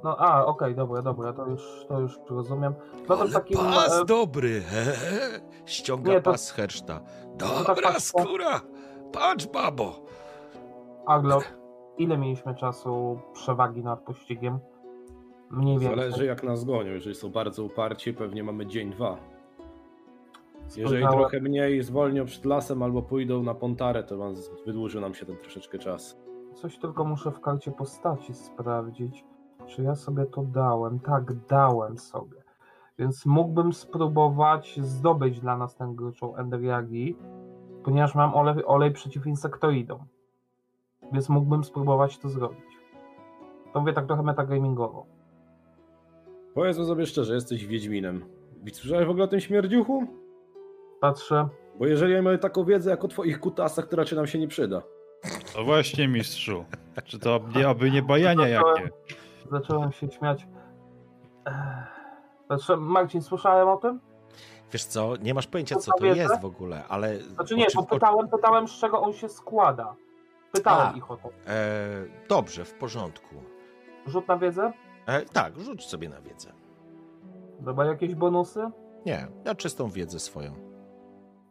No 0.05 0.17
a, 0.19 0.45
okej, 0.45 0.75
dobra, 0.75 1.03
dobra, 1.03 1.33
to 1.33 1.47
już, 1.47 1.63
to 1.89 2.01
już 2.01 2.19
rozumiem. 2.31 2.75
No 3.09 3.17
Ale 3.21 3.31
takim... 3.31 3.59
pas 3.59 4.01
e, 4.01 4.05
dobry, 4.05 4.61
he, 4.61 4.85
he. 4.85 5.41
ściąga 5.65 6.13
Nie, 6.13 6.21
to- 6.23 6.31
pas 6.31 6.45
z 6.45 6.51
herszta. 6.51 7.01
tak 7.39 7.49
Dobra 7.67 7.75
patrzę. 7.83 8.01
skóra, 8.01 8.61
patrz 9.17 9.47
babo. 9.47 9.93
Arlot, 11.07 11.55
ile 11.99 12.19
mieliśmy 12.19 12.55
czasu 12.55 13.19
przewagi 13.33 13.83
nad 13.83 14.01
pościgiem? 14.01 14.59
Mniej 15.51 15.79
więcej. 15.79 15.99
Zależy 15.99 16.27
jak 16.27 16.43
nas 16.43 16.65
gonią. 16.65 16.91
Jeżeli 16.93 17.15
są 17.15 17.31
bardzo 17.31 17.65
uparci, 17.65 18.13
pewnie 18.15 18.45
mamy 18.45 18.67
dzień, 18.67 18.91
dwa. 18.91 19.17
Jeżeli 20.77 20.87
Spojrzałem- 20.89 21.19
trochę 21.19 21.41
mniej 21.41 21.83
zwolnią 21.83 22.25
przed 22.25 22.45
lasem 22.45 22.83
albo 22.83 23.03
pójdą 23.03 23.43
na 23.43 23.55
Pontarę, 23.55 24.03
to 24.05 24.17
wam 24.17 24.35
wydłuży 24.67 25.01
nam 25.01 25.15
się 25.15 25.27
ten 25.27 25.37
troszeczkę 25.37 25.79
czas. 25.79 26.19
Coś 26.55 26.79
tylko 26.79 27.05
muszę 27.05 27.31
w 27.31 27.41
karcie 27.41 27.73
postaci 27.73 28.35
sprawdzić, 28.35 29.25
czy 29.67 29.83
ja 29.83 29.95
sobie 29.95 30.27
to 30.27 30.43
dałem. 30.43 31.01
Tak, 31.01 31.33
dałem 31.47 31.99
sobie. 31.99 32.37
Więc 32.99 33.27
mógłbym 33.27 33.73
spróbować 33.73 34.81
zdobyć 34.83 35.41
dla 35.41 35.57
nas 35.57 35.77
tę 35.77 35.93
gruczą 35.95 36.37
Endriagi, 36.37 37.17
ponieważ 37.87 38.15
mam 38.15 38.35
olej, 38.35 38.65
olej 38.65 38.91
przeciw 38.91 39.27
insektoidom. 39.27 39.99
Więc 41.13 41.29
mógłbym 41.29 41.65
spróbować 41.65 42.19
to 42.19 42.29
zrobić. 42.29 42.65
To 43.73 43.81
mówię 43.81 43.93
tak 43.93 44.07
trochę 44.07 44.23
metagamingowo. 44.23 45.07
Powiedzmy 46.55 46.85
sobie 46.85 47.07
szczerze, 47.07 47.35
jesteś 47.35 47.67
Wiedźminem. 47.67 48.25
Słyszałeś 48.73 49.07
w 49.07 49.11
ogóle 49.11 49.25
o 49.25 49.29
tym 49.29 49.41
śmierdziuchu? 49.41 50.07
Patrzę, 51.01 51.49
Bo 51.79 51.87
jeżeli 51.87 52.15
mamy 52.15 52.39
taką 52.39 52.65
wiedzę 52.65 52.91
jak 52.91 53.05
o 53.05 53.09
twoich 53.09 53.41
kutasach, 53.41 53.87
to 53.89 53.97
raczej 53.97 54.17
nam 54.19 54.27
się 54.27 54.39
nie 54.39 54.49
przyda. 54.49 54.83
To 55.55 55.65
właśnie, 55.65 56.09
mistrzu. 56.09 56.65
Czy 57.05 57.19
to 57.19 57.41
nie, 57.57 57.69
aby 57.69 57.91
nie 57.91 58.03
bajania 58.03 58.49
jakie? 58.49 58.91
zacząłem 59.51 59.93
się 59.93 60.11
śmiać. 60.11 60.47
Znaczy, 62.47 62.77
Marcin, 62.77 63.23
słyszałem 63.23 63.69
o 63.69 63.77
tym? 63.77 64.01
Wiesz 64.73 64.85
co, 64.85 65.17
nie 65.17 65.35
masz 65.35 65.47
pojęcia, 65.47 65.77
co 65.77 65.93
to 65.99 66.07
jest 66.07 66.41
w 66.41 66.45
ogóle, 66.45 66.85
ale... 66.89 67.21
Znaczy 67.21 67.57
nie, 67.57 67.67
bo 67.75 67.83
pytałem, 67.83 68.29
pytałem, 68.29 68.69
z 68.69 68.73
czego 68.73 69.01
on 69.01 69.13
się 69.13 69.29
składa. 69.29 69.95
Pytałem 70.53 70.89
A. 70.95 70.97
ich 70.97 71.11
o 71.11 71.17
to. 71.17 71.29
E, 71.47 71.63
dobrze, 72.29 72.65
w 72.65 72.75
porządku. 72.75 73.35
Rzut 74.07 74.29
na 74.29 74.39
wiedzę? 74.39 74.73
E, 75.07 75.23
tak, 75.23 75.61
rzuć 75.61 75.87
sobie 75.87 76.09
na 76.09 76.21
wiedzę. 76.21 76.53
Dobra, 77.61 77.85
jakieś 77.85 78.15
bonusy? 78.15 78.71
Nie, 79.07 79.27
na 79.45 79.55
czystą 79.55 79.91
wiedzę 79.91 80.21
swoją, 80.21 80.55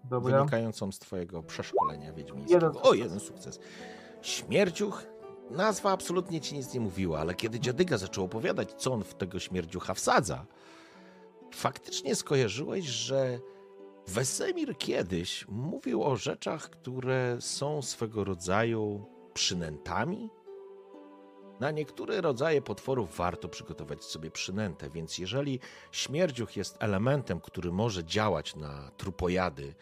Dobra. 0.04 0.38
wynikającą 0.38 0.92
z 0.92 1.00
twojego 1.00 1.44
przeszkolenia 1.44 2.14
wiedźmińskiego. 2.14 2.66
Jeden 2.66 2.82
o, 2.84 2.94
jeden 2.94 3.20
sukces. 3.20 3.60
Śmierdziuch, 4.22 5.04
nazwa 5.52 5.92
absolutnie 5.92 6.42
ci 6.42 6.56
nic 6.56 6.74
nie 6.74 6.80
mówiła, 6.80 7.20
ale 7.20 7.36
kiedy 7.36 7.60
dziadyga 7.60 7.98
zaczął 7.98 8.24
opowiadać, 8.26 8.74
co 8.74 8.94
on 8.94 9.04
w 9.04 9.14
tego 9.14 9.40
śmierdziucha 9.40 9.94
wsadza, 9.94 10.46
faktycznie 11.56 12.16
skojarzyłeś, 12.16 12.86
że 12.86 13.40
Wesemir 14.08 14.78
kiedyś 14.78 15.48
mówił 15.48 16.04
o 16.04 16.16
rzeczach, 16.16 16.70
które 16.70 17.38
są 17.40 17.82
swego 17.82 18.24
rodzaju 18.24 19.06
przynętami. 19.34 20.30
Na 21.60 21.72
niektóre 21.72 22.22
rodzaje 22.22 22.62
potworów 22.62 23.18
warto 23.18 23.50
przygotować 23.50 24.04
sobie 24.04 24.32
przynętę, 24.32 24.90
więc 24.90 25.18
jeżeli 25.18 25.60
śmierdziuch 25.92 26.58
jest 26.58 26.78
elementem, 26.80 27.40
który 27.40 27.72
może 27.72 28.04
działać 28.04 28.56
na 28.56 28.92
trupojady 28.98 29.76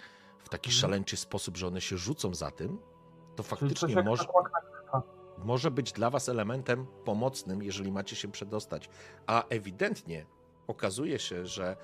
w 0.43 0.49
taki 0.49 0.69
Mhm. 0.69 0.81
szaleńczy 0.81 1.17
sposób, 1.17 1.57
że 1.57 1.67
one 1.67 1.81
się 1.81 1.97
rzucą 1.97 2.33
za 2.33 2.51
tym, 2.51 2.79
to 3.35 3.43
faktycznie 3.43 4.03
może, 4.03 4.23
może 5.37 5.71
być 5.71 5.91
dla 5.91 6.09
was 6.09 6.29
elementem 6.29 6.87
pomocnym, 7.05 7.63
jeżeli 7.63 7.91
macie 7.91 8.15
się 8.15 8.31
przedostać. 8.31 8.89
A 9.27 9.43
ewidentnie 9.49 10.25
okazuje 10.67 11.19
się, 11.19 11.45
że 11.45 11.75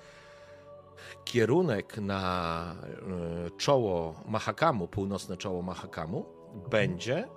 kierunek 1.24 1.98
na 1.98 2.62
e, 3.46 3.50
czoło 3.50 4.14
Mahakamu, 4.26 4.88
północne 4.88 5.36
czoło 5.36 5.62
Mahakamu, 5.62 6.24
będzie, 6.70 7.28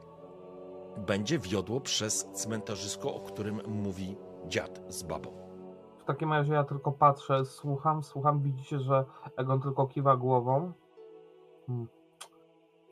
będzie 0.97 1.39
wiodło 1.39 1.81
przez 1.81 2.29
cmentarzysko, 2.33 3.15
o 3.15 3.19
którym 3.19 3.61
mówi 3.67 4.17
dziad 4.47 4.81
z 4.87 5.03
babą. 5.03 5.43
W 6.03 6.05
takim 6.05 6.33
razie 6.33 6.53
ja 6.53 6.63
tylko 6.63 6.91
patrzę, 6.91 7.45
słucham, 7.45 8.03
słucham. 8.03 8.41
Widzicie, 8.41 8.79
że 8.79 9.05
Egon 9.37 9.61
tylko 9.61 9.87
kiwa 9.87 10.17
głową. 10.17 10.73
Hmm. 11.67 11.87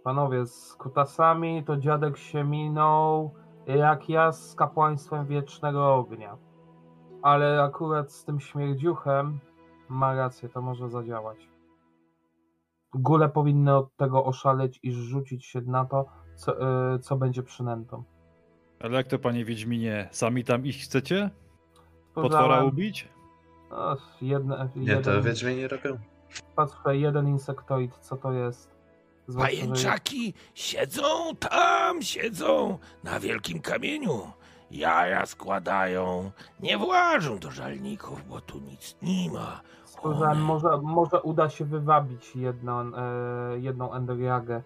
Panowie, 0.04 0.46
z 0.46 0.76
kutasami 0.76 1.64
to 1.64 1.78
dziadek 1.78 2.18
się 2.18 2.44
minął, 2.44 3.32
jak 3.68 4.10
ja 4.10 4.32
z 4.32 4.56
kapłaństwem 4.56 5.26
wiecznego 5.26 5.96
ognia. 5.96 6.38
Ale 7.22 7.64
akurat 7.64 8.12
z 8.12 8.24
tym 8.26 8.40
śmierdziuchem 8.40 9.40
ma 9.90 10.16
rację, 10.16 10.50
to 10.50 10.62
może 10.62 10.90
zadziałać. 10.90 11.38
Góle 12.94 13.30
powinny 13.30 13.76
od 13.76 13.96
tego 13.96 14.26
oszaleć 14.26 14.80
i 14.84 14.92
rzucić 14.94 15.46
się 15.46 15.62
na 15.62 15.86
to, 15.86 16.06
co, 16.36 16.56
y, 16.96 17.00
co 17.00 17.16
będzie 17.16 17.44
przynętą. 17.44 18.04
Ale 18.80 18.98
jak 18.98 19.08
to, 19.08 19.20
panie 19.20 19.46
Wiedźminie, 19.46 20.10
sami 20.12 20.44
tam 20.44 20.66
ich 20.66 20.76
chcecie? 20.76 21.30
Potwora 22.14 22.64
ubić? 22.64 23.10
o, 23.72 23.98
jedne, 24.22 24.70
Nie, 24.76 24.98
to 24.98 25.10
jeden, 25.12 25.24
Wiedźmieni 25.24 25.68
robią. 25.68 25.98
patrzę, 26.56 26.98
jeden 26.98 27.28
insektoid, 27.28 27.98
co 27.98 28.18
to 28.18 28.32
jest? 28.34 28.72
Zwłaszcza, 29.28 29.56
że- 29.56 29.62
Pajęczaki 29.62 30.34
siedzą 30.54 31.36
tam, 31.40 32.02
siedzą 32.02 32.78
na 33.04 33.20
wielkim 33.20 33.60
kamieniu. 33.62 34.22
Jaja 34.72 35.26
składają, 35.26 36.32
nie 36.60 36.78
włażą 36.78 37.40
do 37.40 37.52
żalników, 37.52 38.28
bo 38.28 38.42
tu 38.42 38.60
nic 38.60 38.96
nie 39.02 39.32
ma. 39.32 39.62
One- 40.04 40.36
może, 40.36 40.68
może 40.84 41.22
uda 41.22 41.50
się 41.50 41.66
wywabić 41.66 42.36
jedną, 42.36 42.80
e, 42.96 43.60
jedną 43.60 43.94
endoriagę. 43.94 44.62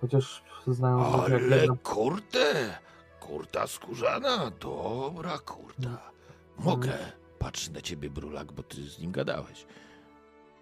Chociaż 0.00 0.42
jak 0.66 1.40
Ale 1.40 1.56
jedną. 1.56 1.76
kurde, 1.76 2.78
kurta 3.20 3.66
skórzana, 3.66 4.50
dobra 4.60 5.38
kurta. 5.38 6.10
Mogę, 6.58 6.92
patrz 7.38 7.68
na 7.68 7.80
ciebie 7.80 8.10
Brulak, 8.10 8.52
bo 8.52 8.62
ty 8.62 8.76
z 8.90 8.98
nim 8.98 9.12
gadałeś. 9.12 9.66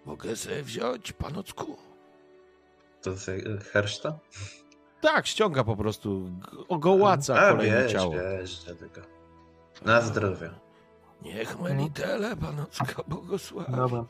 Mogę 0.05 0.35
sobie 0.35 0.63
wziąć, 0.63 1.11
panocku? 1.13 1.77
To 3.01 3.11
herszta? 3.73 4.19
Tak, 5.01 5.27
ściąga 5.27 5.63
po 5.63 5.75
prostu, 5.75 6.29
ogołaca 6.69 7.35
A, 7.39 7.51
kolejne 7.51 7.83
wieź, 7.83 7.91
ciało. 7.91 8.11
wieź, 8.13 8.59
dziadyga. 8.63 9.01
Na 9.85 10.01
zdrowie. 10.01 10.49
Niech 11.21 11.59
Melitele, 11.61 12.35
panocka 12.35 13.03
błogosławi. 13.07 13.71
Dobra. 13.75 14.05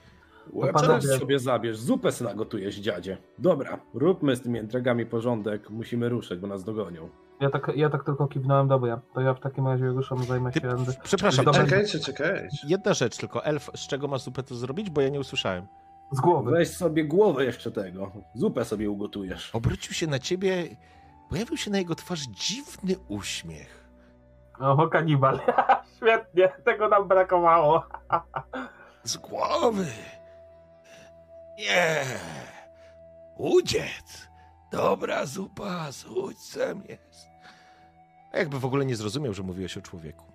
Łeb 0.54 0.76
sobie 1.20 1.40
zabierz, 1.40 1.78
zupę 1.78 2.12
sobie 2.12 2.30
nagotujesz, 2.30 2.76
dziadzie. 2.76 3.18
Dobra, 3.38 3.80
róbmy 3.94 4.36
z 4.36 4.42
tymi 4.42 4.60
intrygami 4.60 5.06
porządek, 5.06 5.70
musimy 5.70 6.10
ruszać, 6.10 6.40
bo 6.40 6.48
nas 6.48 6.64
dogonią. 6.64 7.10
Ja 7.40 7.50
tak, 7.50 7.72
ja 7.76 7.90
tak 7.90 8.04
tylko 8.06 8.28
kiwnąłem, 8.28 8.68
dobra. 8.68 9.02
To 9.14 9.22
ja 9.22 9.34
w 9.34 9.40
takim 9.40 9.68
razie 9.68 9.86
ruszam, 9.88 10.24
zajmę 10.24 10.52
Ty, 10.52 10.60
się 10.60 10.70
endy. 10.70 10.94
przepraszam, 11.04 11.46
Dobra. 11.46 11.64
Czekajcie, 11.64 12.00
czekajcie. 12.00 12.58
jedna 12.68 12.94
rzecz 12.94 13.18
tylko. 13.18 13.46
Elf, 13.46 13.70
z 13.76 13.88
czego 13.88 14.08
masz 14.08 14.22
zupę 14.22 14.44
to 14.44 14.56
zrobić? 14.56 14.90
Bo 14.90 15.02
ja 15.02 15.10
nie 15.10 15.20
usłyszałem. 15.20 15.68
Z 16.12 16.20
głowy. 16.20 16.52
Weź 16.52 16.70
sobie 16.78 17.06
głowę 17.06 17.46
jeszcze 17.46 17.72
tego, 17.72 18.12
zupę 18.34 18.66
sobie 18.66 18.90
ugotujesz. 18.90 19.56
Obrócił 19.56 19.94
się 19.94 20.08
na 20.08 20.20
ciebie, 20.20 20.64
pojawił 21.30 21.58
się 21.58 21.72
na 21.72 21.78
jego 21.78 21.96
twarzy 21.96 22.26
dziwny 22.32 22.96
uśmiech. 23.08 23.90
Oho, 24.60 24.88
kanibal. 24.88 25.40
Świetnie, 25.98 26.50
tego 26.66 26.90
nam 26.90 27.08
brakowało. 27.08 27.84
Z 29.04 29.18
głowy. 29.18 29.86
Nie. 31.58 32.04
Udziec. 33.38 34.30
Dobra 34.72 35.26
zupa 35.26 35.92
z 35.92 36.06
udźcem 36.06 36.84
jest. 36.90 37.28
A 38.34 38.38
jakby 38.38 38.60
w 38.60 38.66
ogóle 38.66 38.86
nie 38.86 38.96
zrozumiał, 38.96 39.34
że 39.34 39.44
mówiłeś 39.44 39.78
o 39.78 39.82
człowieku. 39.82 40.26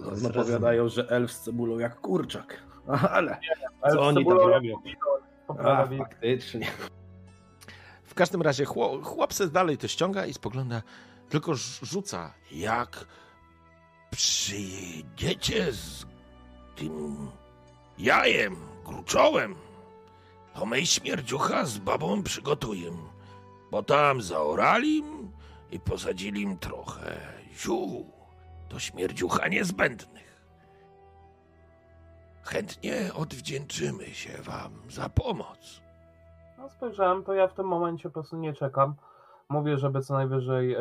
No, 0.00 0.30
powiadają, 0.30 0.88
że 0.88 1.08
elf 1.10 1.32
z 1.32 1.40
cebulą 1.40 1.78
jak 1.78 2.00
kurczak. 2.00 2.62
Ale 2.88 3.38
Ale 3.82 3.94
co 3.94 4.00
oni 4.02 4.24
tam 4.26 4.38
robią? 4.38 4.74
A, 5.48 5.86
faktycznie. 5.98 6.66
W 8.04 8.14
każdym 8.14 8.42
razie 8.42 8.64
chłop, 8.64 9.02
chłop 9.04 9.34
se 9.34 9.48
dalej 9.48 9.78
to 9.78 9.88
ściąga 9.88 10.26
i 10.26 10.34
spogląda, 10.34 10.82
tylko 11.28 11.52
rz- 11.52 11.84
rzuca, 11.86 12.34
jak 12.52 13.04
przyjedziecie 14.10 15.72
z 15.72 16.06
tym 16.76 17.16
jajem, 17.98 18.56
gruczołem, 18.84 19.54
to 20.54 20.66
my 20.66 20.86
śmierdziucha 20.86 21.64
z 21.64 21.78
babą 21.78 22.22
przygotuję, 22.22 22.90
bo 23.70 23.82
tam 23.82 24.22
zaorali 24.22 24.96
im 24.96 25.30
i 25.70 25.80
posadzili 25.80 26.42
im 26.42 26.58
trochę 26.58 27.20
ziół 27.58 28.10
do 28.70 28.78
śmierdziucha 28.78 29.48
niezbędnych. 29.48 30.23
Chętnie 32.44 33.10
odwdzięczymy 33.14 34.04
się 34.06 34.42
wam 34.42 34.72
za 34.90 35.08
pomoc. 35.08 35.80
No 36.58 36.70
spojrzałem, 36.70 37.24
to 37.24 37.34
ja 37.34 37.48
w 37.48 37.54
tym 37.54 37.66
momencie 37.66 38.08
po 38.08 38.12
prostu 38.12 38.36
nie 38.36 38.52
czekam. 38.52 38.94
Mówię, 39.48 39.78
żeby 39.78 40.00
co 40.00 40.14
najwyżej 40.14 40.74
e, 40.74 40.78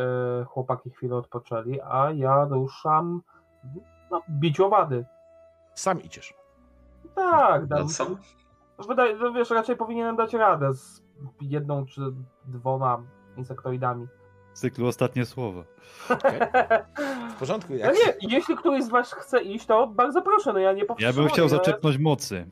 chłopaki 0.48 0.90
chwilę 0.90 1.16
odpoczęli, 1.16 1.80
a 1.82 2.12
ja 2.12 2.46
ruszam 2.46 3.22
no, 4.12 4.22
bić 4.30 4.60
owady. 4.60 5.06
Sam 5.74 6.02
idziesz. 6.02 6.34
Tak, 7.16 7.66
dam, 7.66 7.80
No 7.80 7.86
co? 7.86 8.06
Wydaje, 8.88 9.18
że 9.18 9.32
wiesz, 9.32 9.50
raczej 9.50 9.76
powinienem 9.78 10.16
dać 10.16 10.34
radę 10.34 10.74
z 10.74 11.02
jedną 11.42 11.86
czy 11.86 12.02
dwoma 12.46 13.02
insektoidami. 13.38 14.08
Z 14.54 14.60
cyklu 14.60 14.88
ostatnie 14.88 15.26
słowa. 15.26 15.64
Okej. 16.10 16.40
W 17.36 17.40
porządku. 17.40 17.74
No 17.74 17.80
Jak... 17.80 17.96
nie, 17.96 18.30
jeśli 18.38 18.58
któryś 18.58 18.84
z 18.84 18.90
was 18.90 19.14
chce 19.14 19.44
iść, 19.44 19.66
to 19.66 19.88
bardzo 19.88 20.22
proszę, 20.22 20.54
no 20.54 20.60
ja 20.60 20.74
nie 20.74 20.80
Ja 20.80 20.86
powstrzymam. 20.86 21.16
bym 21.16 21.28
chciał 21.28 21.46
ja- 21.46 21.50
zaczerpnąć 21.50 21.98
mocy. 21.98 22.46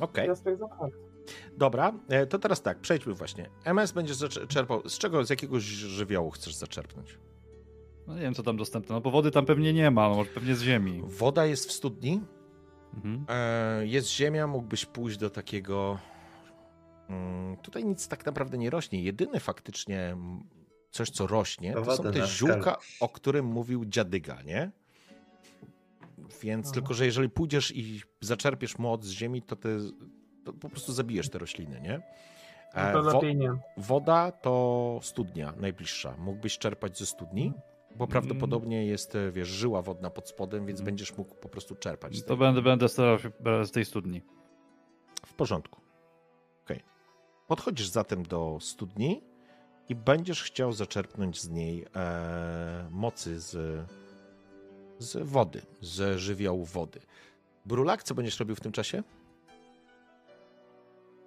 Okej, 0.00 0.28
Ja 0.28 0.34
fakt. 0.34 0.94
dobra. 1.56 1.92
E, 2.08 2.26
To 2.26 2.38
teraz 2.38 2.62
tak, 2.62 2.78
przejdźmy 2.78 3.14
właśnie. 3.14 3.50
MS 3.64 3.92
będzie 3.92 4.14
czerpał. 4.48 4.88
Z 4.88 4.98
czego, 4.98 5.24
z 5.24 5.30
jakiegoś 5.30 5.62
żywiołu 5.62 6.30
chcesz 6.30 6.54
zaczerpnąć? 6.54 7.18
No 8.06 8.14
nie 8.14 8.20
wiem, 8.20 8.34
co 8.34 8.42
tam 8.42 8.56
dostępne. 8.56 8.94
No 8.94 9.00
bo 9.00 9.10
wody 9.10 9.30
tam 9.30 9.46
pewnie 9.46 9.72
nie 9.72 9.90
ma, 9.90 10.08
no 10.08 10.14
może 10.14 10.30
pewnie 10.30 10.54
z 10.54 10.62
ziemi. 10.62 11.02
Woda 11.04 11.46
jest 11.46 11.68
w 11.68 11.72
studni, 11.72 12.20
Mhm. 12.94 13.24
E, 13.28 13.86
Jest 13.86 14.08
ziemia, 14.10 14.46
mógłbyś 14.46 14.86
pójść 14.86 15.16
do 15.18 15.30
takiego. 15.30 15.98
Mm, 17.08 17.56
Tutaj 17.56 17.84
nic 17.84 18.08
tak 18.08 18.26
naprawdę 18.26 18.58
nie 18.58 18.70
rośnie. 18.70 19.02
Jedyne 19.02 19.40
faktycznie 19.40 20.16
coś, 20.94 21.10
co 21.10 21.26
rośnie, 21.26 21.72
to 21.74 21.96
są 21.96 22.02
te 22.02 22.26
ziółka, 22.26 22.76
o 23.00 23.08
którym 23.08 23.46
mówił 23.46 23.84
dziadyga, 23.84 24.42
nie? 24.42 24.70
Więc 26.42 26.66
Aha. 26.66 26.74
tylko, 26.74 26.94
że 26.94 27.06
jeżeli 27.06 27.30
pójdziesz 27.30 27.76
i 27.76 28.00
zaczerpiesz 28.20 28.78
moc 28.78 29.04
z 29.04 29.10
ziemi, 29.10 29.42
to, 29.42 29.56
ty, 29.56 29.78
to 30.44 30.52
po 30.52 30.68
prostu 30.68 30.92
zabijesz 30.92 31.28
te 31.30 31.38
rośliny, 31.38 31.80
nie? 31.80 32.00
No 32.74 32.80
E, 32.82 32.92
to 32.92 33.02
wo- 33.02 33.22
nie. 33.22 33.52
woda 33.76 34.32
to 34.32 34.98
studnia 35.02 35.52
najbliższa. 35.56 36.16
Mógłbyś 36.18 36.58
czerpać 36.58 36.98
ze 36.98 37.06
studni, 37.06 37.52
bo 37.90 38.04
Mm. 38.04 38.08
prawdopodobnie 38.08 38.86
jest, 38.86 39.14
e, 39.14 39.30
wiesz, 39.30 39.48
żyła 39.48 39.82
wodna 39.82 40.10
pod 40.10 40.28
spodem, 40.28 40.66
więc 40.66 40.80
Mm. 40.80 40.84
będziesz 40.86 41.16
mógł 41.16 41.34
po 41.34 41.48
prostu 41.48 41.74
czerpać. 41.74 42.16
z 42.16 42.24
To 42.24 42.36
będę, 42.36 42.62
będę 42.62 42.88
starał 42.88 43.18
się 43.18 43.30
brać 43.40 43.68
z 43.68 43.70
tej 43.70 43.84
studni. 43.84 44.22
W 45.26 45.34
porządku. 45.34 45.80
Okej. 46.64 46.80
Podchodzisz 47.46 47.86
zatem 47.88 48.22
do 48.22 48.58
studni 48.60 49.22
i 49.88 49.94
będziesz 49.94 50.42
chciał 50.42 50.72
zaczerpnąć 50.72 51.40
z 51.40 51.48
niej 51.48 51.86
e, 51.96 52.88
mocy 52.90 53.40
z, 53.40 53.80
z 54.98 55.28
wody, 55.28 55.62
z 55.80 56.18
żywiołu 56.18 56.64
wody. 56.64 57.00
Brulak, 57.66 58.02
co 58.02 58.14
będziesz 58.14 58.40
robił 58.40 58.56
w 58.56 58.60
tym 58.60 58.72
czasie? 58.72 59.02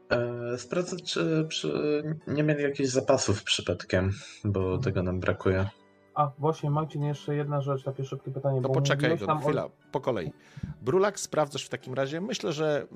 E, 0.09 0.57
sprawdzę, 0.57 0.97
czy 0.99 1.45
przy, 1.49 2.03
nie 2.27 2.43
mieli 2.43 2.63
jakichś 2.63 2.89
zapasów 2.89 3.43
przypadkiem, 3.43 4.11
bo 4.43 4.77
tego 4.77 5.03
nam 5.03 5.19
brakuje. 5.19 5.69
A, 6.15 6.31
właśnie, 6.37 6.69
Marcin, 6.69 7.03
jeszcze 7.03 7.35
jedna 7.35 7.61
rzecz, 7.61 7.83
takie 7.83 8.05
szybkie 8.05 8.31
pytanie. 8.31 8.61
No 8.61 8.67
bo 8.67 8.73
poczekaj, 8.75 9.17
go, 9.17 9.25
tam 9.27 9.37
o- 9.37 9.41
chwila, 9.41 9.69
po 9.91 9.99
kolei. 10.01 10.33
Brulak, 10.81 11.19
sprawdzasz 11.19 11.65
w 11.65 11.69
takim 11.69 11.93
razie. 11.93 12.21
Myślę, 12.21 12.53
że 12.53 12.87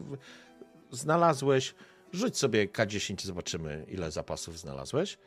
znalazłeś. 0.92 1.76
Rzuć 2.12 2.38
sobie 2.38 2.68
K10, 2.68 3.26
zobaczymy, 3.26 3.86
ile 3.88 4.12
zapasów 4.12 4.60
znalazłeś. 4.60 5.18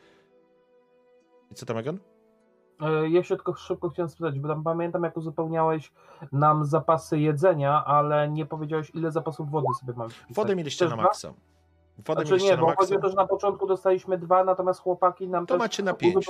I 1.51 1.55
co 1.55 1.65
tam? 1.65 1.77
E, 1.77 3.09
Ja 3.09 3.23
się 3.23 3.35
tylko 3.35 3.55
szybko 3.55 3.89
chciałem 3.89 4.09
spytać, 4.09 4.39
bo 4.39 4.47
tam 4.47 4.63
pamiętam, 4.63 5.03
jak 5.03 5.17
uzupełniałeś 5.17 5.91
nam 6.31 6.65
zapasy 6.65 7.19
jedzenia, 7.19 7.85
ale 7.85 8.29
nie 8.29 8.45
powiedziałeś, 8.45 8.91
ile 8.93 9.11
zapasów 9.11 9.49
wody 9.51 9.67
sobie 9.79 9.93
mamy. 9.97 10.09
wpisać. 10.09 10.35
Wodę 10.35 10.55
mieliście 10.55 10.87
na 10.87 10.95
maksa. 10.95 11.33
Wodę 11.97 12.13
Znaczy 12.21 12.29
mieliście 12.31 12.49
nie, 12.49 12.55
na 12.55 12.61
bo 12.61 12.67
maksa. 12.67 12.81
chodzi 12.83 12.95
o 12.97 12.99
to, 13.01 13.09
że 13.09 13.15
na 13.15 13.27
początku 13.27 13.67
dostaliśmy 13.67 14.17
dwa, 14.17 14.43
natomiast 14.43 14.79
chłopaki 14.79 15.27
nam 15.27 15.45
To 15.45 15.57
macie 15.57 15.83
na 15.83 15.93
pięć. 15.93 16.25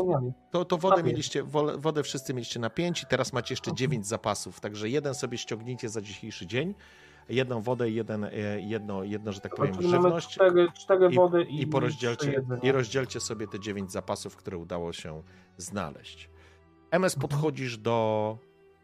To, 0.51 0.65
to 0.65 0.77
wodę 0.77 0.95
Na 0.95 1.03
pięć. 1.03 1.07
mieliście, 1.13 1.43
wo- 1.43 1.77
wodę 1.77 2.03
wszyscy 2.03 2.33
mieliście 2.33 2.59
na 2.59 2.69
5 2.69 3.03
i 3.03 3.05
teraz 3.05 3.33
macie 3.33 3.53
jeszcze 3.53 3.71
Mhm. 3.71 3.77
9 3.77 4.07
zapasów, 4.07 4.59
także 4.59 4.89
jeden 4.89 5.13
sobie 5.13 5.37
ściągnijcie 5.37 5.89
za 5.89 6.01
dzisiejszy 6.01 6.47
dzień, 6.47 6.73
jedną 7.29 7.61
wodę, 7.61 7.89
jeden, 7.89 8.23
e, 8.23 8.29
jedno, 8.61 9.03
jedno, 9.03 9.31
że 9.31 9.39
tak 9.41 9.55
powiem, 9.55 9.75
Czyli 9.75 9.89
żywność 9.89 10.29
cztery, 10.29 10.67
cztery 10.77 11.07
i- 11.11 11.15
wody 11.15 11.43
i, 11.43 11.61
i, 11.61 11.67
porozdzielcie, 11.67 12.43
i 12.63 12.71
rozdzielcie 12.71 13.19
sobie 13.19 13.47
te 13.47 13.59
9 13.59 13.91
zapasów, 13.91 14.35
które 14.35 14.57
udało 14.57 14.93
się 14.93 15.23
znaleźć. 15.57 16.29
MS 16.91 17.15
podchodzisz 17.15 17.77
do 17.77 18.37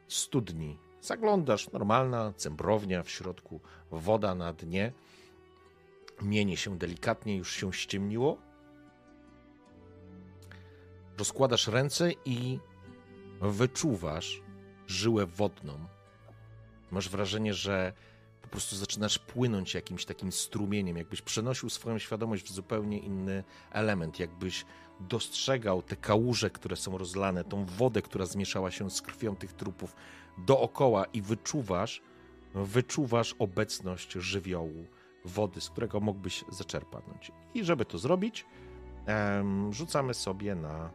studni. 0.07 0.77
Zaglądasz, 1.01 1.71
normalna 1.71 2.33
cembrownia 2.35 3.03
w 3.03 3.09
środku, 3.09 3.59
woda 3.91 4.35
na 4.35 4.53
dnie. 4.53 4.91
Mienie 6.21 6.57
się 6.57 6.77
delikatnie, 6.77 7.37
już 7.37 7.51
się 7.53 7.73
ściemniło. 7.73 8.37
Rozkładasz 11.17 11.67
ręce 11.67 12.11
i 12.25 12.59
wyczuwasz 13.41 14.41
żyłę 14.87 15.25
wodną. 15.25 15.73
Masz 16.91 17.09
wrażenie, 17.09 17.53
że 17.53 17.93
po 18.51 18.55
prostu 18.55 18.75
zaczynasz 18.75 19.19
płynąć 19.19 19.73
jakimś 19.73 20.05
takim 20.05 20.31
strumieniem, 20.31 20.97
jakbyś 20.97 21.21
przenosił 21.21 21.69
swoją 21.69 21.99
świadomość 21.99 22.45
w 22.45 22.51
zupełnie 22.51 22.99
inny 22.99 23.43
element, 23.71 24.19
jakbyś 24.19 24.65
dostrzegał 24.99 25.81
te 25.81 25.95
kałuże, 25.95 26.49
które 26.49 26.75
są 26.75 26.97
rozlane, 26.97 27.43
tą 27.43 27.65
wodę, 27.65 28.01
która 28.01 28.25
zmieszała 28.25 28.71
się 28.71 28.89
z 28.89 29.01
krwią 29.01 29.35
tych 29.35 29.53
trupów 29.53 29.95
dookoła 30.37 31.05
i 31.05 31.21
wyczuwasz, 31.21 32.01
wyczuwasz 32.53 33.35
obecność 33.39 34.11
żywiołu 34.11 34.85
wody, 35.25 35.61
z 35.61 35.69
którego 35.69 35.99
mógłbyś 35.99 36.45
zaczerpnąć. 36.49 37.31
I 37.53 37.63
żeby 37.63 37.85
to 37.85 37.97
zrobić, 37.97 38.45
rzucamy 39.69 40.13
sobie 40.13 40.55
na 40.55 40.91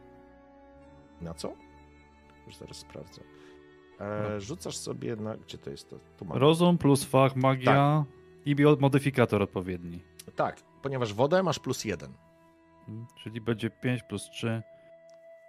na 1.21 1.33
co? 1.33 1.53
Już 2.47 2.55
zaraz 2.55 2.77
sprawdzę. 2.77 3.21
E, 3.99 4.41
rzucasz 4.41 4.77
sobie 4.77 5.15
na. 5.15 5.37
Gdzie 5.37 5.57
to 5.57 5.69
jest 5.69 5.89
to? 5.89 5.99
Tu 6.17 6.25
mam. 6.25 6.37
Rozum 6.37 6.77
plus 6.77 7.03
fach, 7.03 7.35
magia 7.35 8.05
i 8.45 8.55
bio- 8.55 8.77
modyfikator 8.79 9.41
odpowiedni. 9.41 10.03
Tak, 10.35 10.61
ponieważ 10.81 11.13
wodę 11.13 11.43
masz 11.43 11.59
plus 11.59 11.85
jeden. 11.85 12.13
Mhm. 12.79 13.07
Czyli 13.23 13.41
będzie 13.41 13.69
5 13.69 14.03
plus 14.03 14.29
3. 14.29 14.61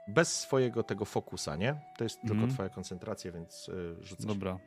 Bez 0.09 0.41
swojego 0.41 0.83
tego 0.83 1.05
fokusa, 1.05 1.57
nie? 1.57 1.81
To 1.99 2.05
jest 2.05 2.21
tylko 2.21 2.33
Mhm. 2.35 2.53
twoja 2.53 2.69
koncentracja, 2.69 3.33
więc 3.33 3.69
y, 3.69 3.97
rzucasz. 4.05 4.27
Dobra. 4.27 4.59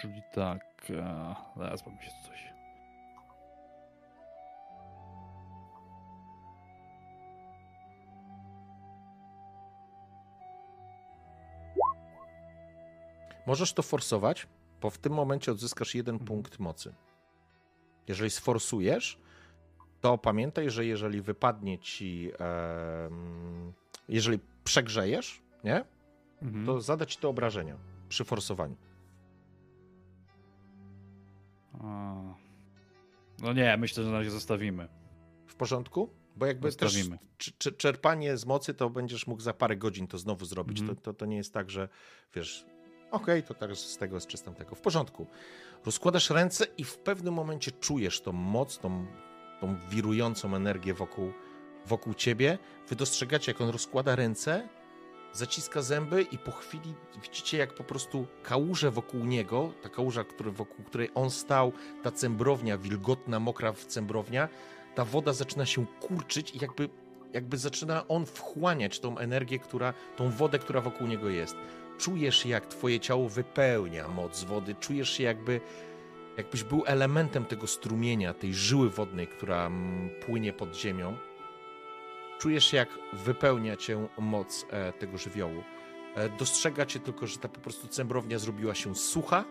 Czyli 0.00 0.22
tak. 0.32 0.64
E, 0.90 1.34
zaraz 1.56 1.82
pomyślę 1.82 2.12
coś. 2.26 2.44
Możesz 13.46 13.72
to 13.72 13.82
forsować, 13.82 14.46
bo 14.80 14.90
w 14.90 14.98
tym 14.98 15.12
momencie 15.12 15.52
odzyskasz 15.52 15.94
jeden 15.94 16.14
Mhm. 16.14 16.26
punkt 16.28 16.58
mocy. 16.58 16.94
Jeżeli 18.08 18.30
sforsujesz, 18.30 19.18
to 20.00 20.18
pamiętaj, 20.18 20.70
że 20.70 20.84
jeżeli 20.86 21.22
wypadnie 21.22 21.78
ci. 21.78 22.30
jeżeli 24.08 24.38
przegrzejesz, 24.64 25.42
nie? 25.64 25.84
Mhm. 26.42 26.66
To 26.66 26.80
zada 26.80 27.06
ci 27.06 27.18
to 27.18 27.28
obrażenia 27.28 27.76
przy 28.08 28.24
forsowaniu. 28.24 28.76
A. 31.80 32.14
No 33.42 33.52
nie, 33.52 33.76
myślę, 33.76 34.04
że 34.04 34.10
na 34.10 34.18
razie 34.18 34.30
zostawimy. 34.30 34.88
W 35.46 35.54
porządku? 35.54 36.10
Bo 36.36 36.46
jakby 36.46 36.72
też 36.72 36.92
Zostawimy. 36.92 37.18
cz- 37.38 37.76
czerpanie 37.76 38.36
z 38.36 38.46
mocy, 38.46 38.74
to 38.74 38.90
będziesz 38.90 39.26
mógł 39.26 39.42
za 39.42 39.52
parę 39.52 39.76
godzin 39.76 40.06
to 40.06 40.18
znowu 40.18 40.44
zrobić. 40.44 40.80
Mhm. 40.80 40.96
To, 40.96 41.02
to, 41.02 41.14
to 41.14 41.26
nie 41.26 41.36
jest 41.36 41.54
tak, 41.54 41.70
że 41.70 41.88
wiesz, 42.34 42.66
okej, 43.10 43.42
to 43.42 43.54
teraz 43.54 43.78
z 43.78 43.96
tego, 43.96 44.20
z 44.20 44.26
czystym 44.26 44.54
tego. 44.54 44.74
W 44.74 44.80
porządku. 44.80 45.26
Rozkładasz 45.86 46.30
ręce 46.30 46.66
i 46.78 46.84
w 46.84 46.98
pewnym 46.98 47.34
momencie 47.34 47.72
czujesz 47.72 48.20
tą 48.20 48.32
moc, 48.32 48.78
tą, 48.78 49.06
tą 49.60 49.76
wirującą 49.88 50.56
energię 50.56 50.94
wokół, 50.94 51.32
wokół 51.86 52.14
ciebie. 52.14 52.58
Wy 52.88 52.96
dostrzegacie, 52.96 53.52
jak 53.52 53.60
on 53.60 53.68
rozkłada 53.68 54.16
ręce, 54.16 54.68
zaciska 55.32 55.82
zęby 55.82 56.22
i 56.22 56.38
po 56.38 56.50
chwili 56.50 56.94
widzicie, 57.22 57.58
jak 57.58 57.74
po 57.74 57.84
prostu 57.84 58.26
kałuże 58.42 58.90
wokół 58.90 59.24
niego, 59.24 59.72
ta 59.82 59.88
kałuża, 59.88 60.24
który, 60.24 60.50
wokół 60.50 60.84
której 60.84 61.10
on 61.14 61.30
stał, 61.30 61.72
ta 62.02 62.10
cembrownia, 62.10 62.78
wilgotna, 62.78 63.40
mokra 63.40 63.72
cembrownia, 63.72 64.48
ta 64.94 65.04
woda 65.04 65.32
zaczyna 65.32 65.66
się 65.66 65.86
kurczyć 65.86 66.54
i 66.54 66.58
jakby, 66.58 66.88
jakby 67.32 67.56
zaczyna 67.56 68.08
on 68.08 68.26
wchłaniać 68.26 69.00
tą 69.00 69.18
energię, 69.18 69.58
która, 69.58 69.94
tą 70.16 70.30
wodę, 70.30 70.58
która 70.58 70.80
wokół 70.80 71.06
niego 71.06 71.28
jest. 71.28 71.56
Czujesz, 72.00 72.46
jak 72.46 72.66
twoje 72.66 73.00
ciało 73.00 73.28
wypełnia 73.28 74.08
moc 74.08 74.44
wody, 74.44 74.74
czujesz 74.74 75.10
się 75.10 75.22
jakby, 75.22 75.60
jakbyś 76.36 76.64
był 76.64 76.82
elementem 76.86 77.44
tego 77.44 77.66
strumienia, 77.66 78.34
tej 78.34 78.54
żyły 78.54 78.90
wodnej, 78.90 79.26
która 79.26 79.66
mm, 79.66 80.10
płynie 80.26 80.52
pod 80.52 80.76
ziemią. 80.76 81.16
Czujesz, 82.38 82.72
jak 82.72 82.88
wypełnia 83.12 83.76
cię 83.76 84.08
moc 84.18 84.66
e, 84.70 84.92
tego 84.92 85.18
żywiołu. 85.18 85.62
E, 86.14 86.28
dostrzegacie 86.28 87.00
tylko, 87.00 87.26
że 87.26 87.38
ta 87.38 87.48
po 87.48 87.60
prostu 87.60 87.88
cembrownia 87.88 88.38
zrobiła 88.38 88.74
się 88.74 88.94
sucha, 88.94 89.44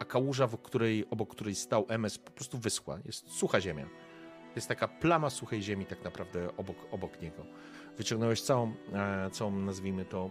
a 0.00 0.04
kałuża, 0.04 0.46
w 0.46 0.58
której, 0.58 1.06
obok 1.10 1.30
której 1.30 1.54
stał 1.54 1.86
MS, 1.88 2.18
po 2.18 2.30
prostu 2.30 2.58
wyschła. 2.58 2.98
Jest 3.04 3.32
sucha 3.32 3.60
ziemia. 3.60 3.86
Jest 4.56 4.68
taka 4.68 4.88
plama 4.88 5.30
suchej 5.30 5.62
ziemi 5.62 5.86
tak 5.86 6.04
naprawdę 6.04 6.56
obok, 6.56 6.76
obok 6.90 7.22
niego. 7.22 7.46
Wyciągnąłeś 7.98 8.42
całą, 8.42 8.74
e, 8.92 9.30
całą 9.30 9.50
nazwijmy 9.50 10.04
to, 10.04 10.30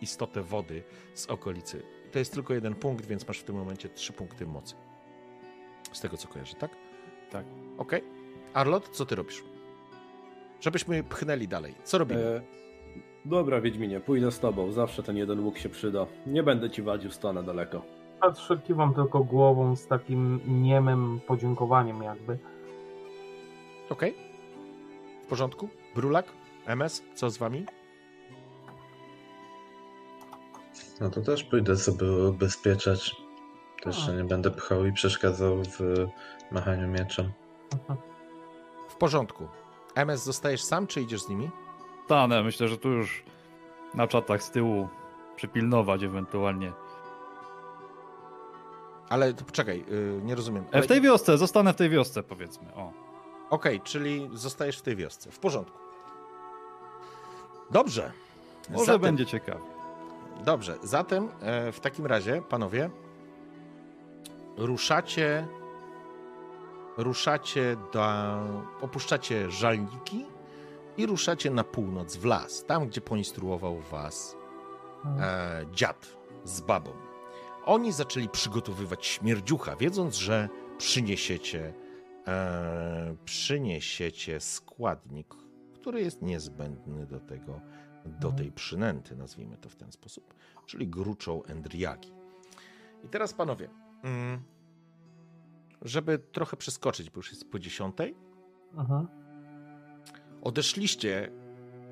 istotę 0.00 0.42
wody 0.42 0.82
z 1.14 1.26
okolicy. 1.26 1.82
To 2.12 2.18
jest 2.18 2.34
tylko 2.34 2.54
jeden 2.54 2.74
punkt, 2.74 3.06
więc 3.06 3.28
masz 3.28 3.38
w 3.38 3.44
tym 3.44 3.56
momencie 3.56 3.88
trzy 3.88 4.12
punkty 4.12 4.46
mocy. 4.46 4.74
Z 5.92 6.00
tego 6.00 6.16
co 6.16 6.28
kojarzę, 6.28 6.54
tak? 6.54 6.70
Tak. 7.30 7.44
Okej. 7.78 8.04
Arlot, 8.54 8.88
co 8.88 9.06
ty 9.06 9.14
robisz? 9.14 9.44
Żebyśmy 10.60 11.02
pchnęli 11.04 11.48
dalej. 11.48 11.74
Co 11.84 11.98
robimy? 11.98 12.20
E, 12.20 12.42
Dobra, 13.24 13.60
Wiedźminie, 13.60 14.00
pójdę 14.00 14.32
z 14.32 14.40
tobą. 14.40 14.72
Zawsze 14.72 15.02
ten 15.02 15.16
jeden 15.16 15.40
łuk 15.40 15.58
się 15.58 15.68
przyda. 15.68 16.06
Nie 16.26 16.42
będę 16.42 16.70
ci 16.70 16.82
wadził, 16.82 17.10
stanę 17.10 17.42
daleko. 17.42 17.82
Patrzę, 18.20 18.58
kiwam 18.66 18.94
tylko 18.94 19.24
głową 19.24 19.76
z 19.76 19.86
takim 19.86 20.40
niemym 20.62 21.20
podziękowaniem 21.26 22.02
jakby. 22.02 22.38
Okej. 23.90 24.14
W 25.24 25.26
porządku? 25.26 25.68
Brulak? 25.94 26.26
MS? 26.66 27.02
Co 27.14 27.30
z 27.30 27.38
wami? 27.38 27.64
No 31.02 31.10
to 31.10 31.20
też 31.20 31.44
pójdę 31.44 31.76
sobie 31.76 32.12
ubezpieczać. 32.12 33.16
Też 33.82 34.06
się 34.06 34.12
nie 34.12 34.24
będę 34.24 34.50
pchał 34.50 34.86
i 34.86 34.92
przeszkadzał 34.92 35.62
w 35.62 36.06
machaniu 36.50 36.88
mieczem. 36.88 37.32
W 38.88 38.94
porządku. 38.94 39.48
MS 39.94 40.24
zostajesz 40.24 40.62
sam, 40.62 40.86
czy 40.86 41.00
idziesz 41.00 41.22
z 41.22 41.28
nimi? 41.28 41.50
Stanę, 42.04 42.42
myślę, 42.42 42.68
że 42.68 42.78
tu 42.78 42.88
już 42.88 43.24
na 43.94 44.06
czatach 44.06 44.42
z 44.42 44.50
tyłu 44.50 44.88
przypilnować 45.36 46.02
ewentualnie. 46.02 46.72
Ale 49.08 49.34
to 49.34 49.44
poczekaj, 49.44 49.84
yy, 49.88 50.20
nie 50.24 50.34
rozumiem. 50.34 50.64
E, 50.64 50.68
Ale... 50.72 50.82
w 50.82 50.86
tej 50.86 51.00
wiosce, 51.00 51.38
zostanę 51.38 51.72
w 51.72 51.76
tej 51.76 51.90
wiosce 51.90 52.22
powiedzmy, 52.22 52.74
o. 52.74 52.92
Okej, 53.50 53.80
czyli 53.80 54.30
zostajesz 54.32 54.78
w 54.78 54.82
tej 54.82 54.96
wiosce. 54.96 55.30
W 55.30 55.38
porządku. 55.38 55.78
Dobrze. 57.70 58.12
Może 58.70 58.84
Zatem- 58.84 59.00
będzie 59.00 59.26
ciekawie. 59.26 59.71
Dobrze, 60.44 60.78
zatem 60.82 61.28
e, 61.40 61.72
w 61.72 61.80
takim 61.80 62.06
razie, 62.06 62.42
panowie, 62.48 62.90
ruszacie, 64.56 65.46
ruszacie 66.96 67.76
do, 67.92 68.02
opuszczacie 68.80 69.50
żalniki 69.50 70.26
i 70.96 71.06
ruszacie 71.06 71.50
na 71.50 71.64
północ, 71.64 72.16
w 72.16 72.24
las, 72.24 72.64
tam 72.64 72.86
gdzie 72.86 73.00
poinstruował 73.00 73.80
was 73.80 74.36
e, 75.20 75.66
dziad 75.72 76.16
z 76.44 76.60
babą. 76.60 76.90
Oni 77.64 77.92
zaczęli 77.92 78.28
przygotowywać 78.28 79.06
śmierdziucha, 79.06 79.76
wiedząc, 79.76 80.16
że 80.16 80.48
przyniesiecie, 80.78 81.74
e, 82.26 83.16
przyniesiecie 83.24 84.40
składnik, 84.40 85.34
który 85.74 86.00
jest 86.00 86.22
niezbędny 86.22 87.06
do 87.06 87.20
tego, 87.20 87.60
do 88.04 88.32
tej 88.32 88.52
przynęty, 88.52 89.16
nazwijmy 89.16 89.56
to 89.56 89.68
w 89.68 89.76
ten 89.76 89.92
sposób, 89.92 90.34
czyli 90.66 90.88
gruczą 90.88 91.42
endriaki. 91.44 92.12
I 93.04 93.08
teraz 93.08 93.32
panowie, 93.34 93.68
mm, 94.02 94.42
żeby 95.82 96.18
trochę 96.18 96.56
przeskoczyć, 96.56 97.10
bo 97.10 97.18
już 97.18 97.30
jest 97.30 97.50
po 97.50 97.58
dziesiątej, 97.58 98.14
Mhm. 98.74 99.08
odeszliście 100.42 101.30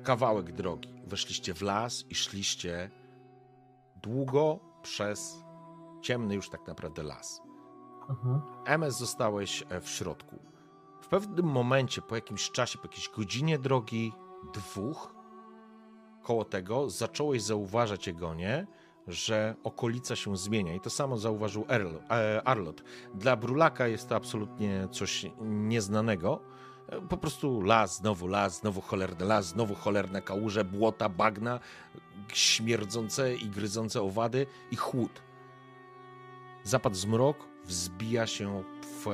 kawałek 0.03 0.51
drogi, 0.51 0.89
weszliście 1.07 1.53
w 1.53 1.61
las 1.61 2.05
i 2.09 2.15
szliście 2.15 2.89
długo 4.03 4.59
przez 4.81 5.43
ciemny 6.01 6.35
już 6.35 6.49
tak 6.49 6.67
naprawdę 6.67 7.03
las. 7.03 7.41
Mhm. 8.09 8.41
MS 8.65 8.97
zostałeś 8.97 9.63
e, 9.69 9.81
w 9.81 9.89
środku. 9.89 10.39
W 11.01 11.07
pewnym 11.07 11.45
momencie, 11.45 12.01
po 12.01 12.15
jakimś 12.15 12.51
czasie, 12.51 12.77
po 12.79 12.83
jakiejś 12.87 13.09
godzinie 13.09 13.59
drogi, 13.59 14.13
dwóch, 14.53 15.13
koło 16.21 16.45
tego, 16.45 16.89
zacząłeś 16.89 17.41
zauważać, 17.41 18.07
Egonie, 18.07 18.67
że 19.07 19.55
okolica 19.63 20.15
się 20.15 20.37
zmienia. 20.37 20.73
I 20.73 20.79
to 20.79 20.89
samo 20.89 21.17
zauważył 21.17 21.65
Erl, 21.69 21.95
e, 22.09 22.41
Arlot. 22.45 22.83
Dla 23.15 23.35
Brulaka 23.35 23.87
jest 23.87 24.09
to 24.09 24.15
absolutnie 24.15 24.87
coś 24.91 25.25
nieznanego. 25.41 26.39
Po 27.09 27.17
prostu 27.17 27.61
las, 27.61 27.97
znowu 27.97 28.27
las, 28.27 28.59
znowu 28.59 28.81
cholerny 28.81 29.25
las, 29.25 29.45
znowu 29.45 29.75
cholerne 29.75 30.21
kałuże, 30.21 30.65
błota, 30.65 31.09
bagna, 31.09 31.59
śmierdzące 32.33 33.35
i 33.35 33.49
gryzące 33.49 34.01
owady 34.01 34.45
i 34.71 34.75
chłód. 34.75 35.21
Zapadł 36.63 36.95
zmrok, 36.95 37.37
wzbija 37.65 38.27
się 38.27 38.63
w, 38.83 39.07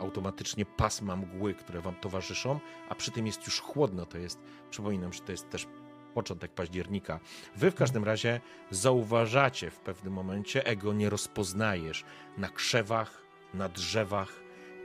automatycznie 0.00 0.66
pasma 0.66 1.16
mgły, 1.16 1.54
które 1.54 1.80
wam 1.80 1.94
towarzyszą, 1.94 2.60
a 2.88 2.94
przy 2.94 3.10
tym 3.10 3.26
jest 3.26 3.46
już 3.46 3.60
chłodno. 3.60 4.06
To 4.06 4.18
jest, 4.18 4.38
przypominam, 4.70 5.12
że 5.12 5.20
to 5.20 5.32
jest 5.32 5.50
też 5.50 5.66
początek 6.12 6.52
października. 6.52 7.20
Wy 7.56 7.70
w 7.70 7.74
każdym 7.74 8.04
razie 8.04 8.40
zauważacie 8.70 9.70
w 9.70 9.80
pewnym 9.80 10.12
momencie, 10.12 10.66
ego 10.66 10.92
nie 10.92 11.10
rozpoznajesz 11.10 12.04
na 12.38 12.48
krzewach, 12.48 13.22
na 13.54 13.68
drzewach 13.68 14.28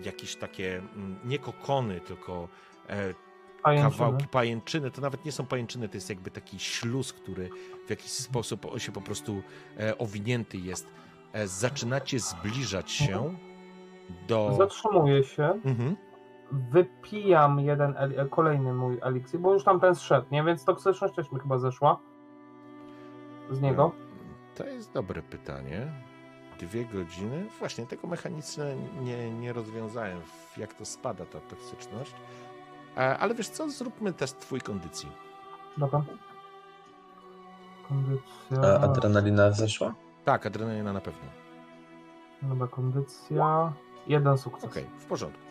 jakieś 0.03 0.35
takie 0.35 0.77
mm, 0.77 1.19
nie 1.25 1.39
kokony, 1.39 2.01
tylko 2.01 2.47
e, 2.89 3.13
Pajęczyny. 3.63 3.91
kawałki 3.91 4.27
pajęczyny. 4.27 4.91
To 4.91 5.01
nawet 5.01 5.25
nie 5.25 5.31
są 5.31 5.45
pajęczyny, 5.45 5.89
to 5.89 5.97
jest 5.97 6.09
jakby 6.09 6.31
taki 6.31 6.59
śluz, 6.59 7.13
który 7.13 7.49
w 7.87 7.89
jakiś 7.89 8.11
sposób 8.11 8.65
o- 8.65 8.79
się 8.79 8.91
po 8.91 9.01
prostu 9.01 9.43
e, 9.79 9.97
owinięty 9.97 10.57
jest. 10.57 10.87
E, 11.33 11.47
zaczynacie 11.47 12.19
zbliżać 12.19 12.91
się 12.91 13.37
do. 14.27 14.53
Zatrzymuję 14.57 15.23
się, 15.23 15.43
Mhm. 15.65 15.95
Wypijam 16.51 17.59
jeden, 17.59 17.93
el- 17.97 18.29
kolejny 18.29 18.73
mój 18.73 18.99
eliksir, 19.01 19.39
bo 19.39 19.53
już 19.53 19.63
tam 19.63 19.79
ten 19.79 19.95
zszedł, 19.95 20.27
nie? 20.31 20.43
Więc 20.43 20.65
toksyczność 20.65 21.15
też 21.15 21.31
mi 21.31 21.39
chyba 21.39 21.57
zeszła 21.57 21.99
z 23.51 23.61
niego. 23.61 23.91
To 24.55 24.65
jest 24.65 24.93
dobre 24.93 25.21
pytanie. 25.21 25.91
Dwie 26.59 26.85
godziny? 26.85 27.45
Właśnie, 27.59 27.85
tego 27.85 28.07
mechanicznie 28.07 28.63
nie, 29.01 29.31
nie 29.31 29.53
rozwiązałem, 29.53 30.17
jak 30.57 30.73
to 30.73 30.85
spada 30.85 31.25
ta 31.25 31.39
toksyczność. 31.39 32.13
E, 32.97 33.17
Ale 33.17 33.35
wiesz 33.35 33.49
co, 33.49 33.69
zróbmy 33.69 34.13
test 34.13 34.39
twojej 34.39 34.61
kondycji. 34.61 35.11
Dobra. 35.77 36.03
Kondycja. 37.87 38.61
A 38.61 38.79
adrenalina 38.79 39.51
zeszła? 39.51 39.93
Tak, 40.25 40.45
adrenalina 40.45 40.93
na 40.93 41.01
pewno. 41.01 41.29
Dobra, 42.41 42.67
kondycja. 42.67 43.73
Jeden 44.07 44.37
sukces. 44.37 44.69
Okej, 44.71 44.85
w 44.97 45.05
porządku. 45.05 45.46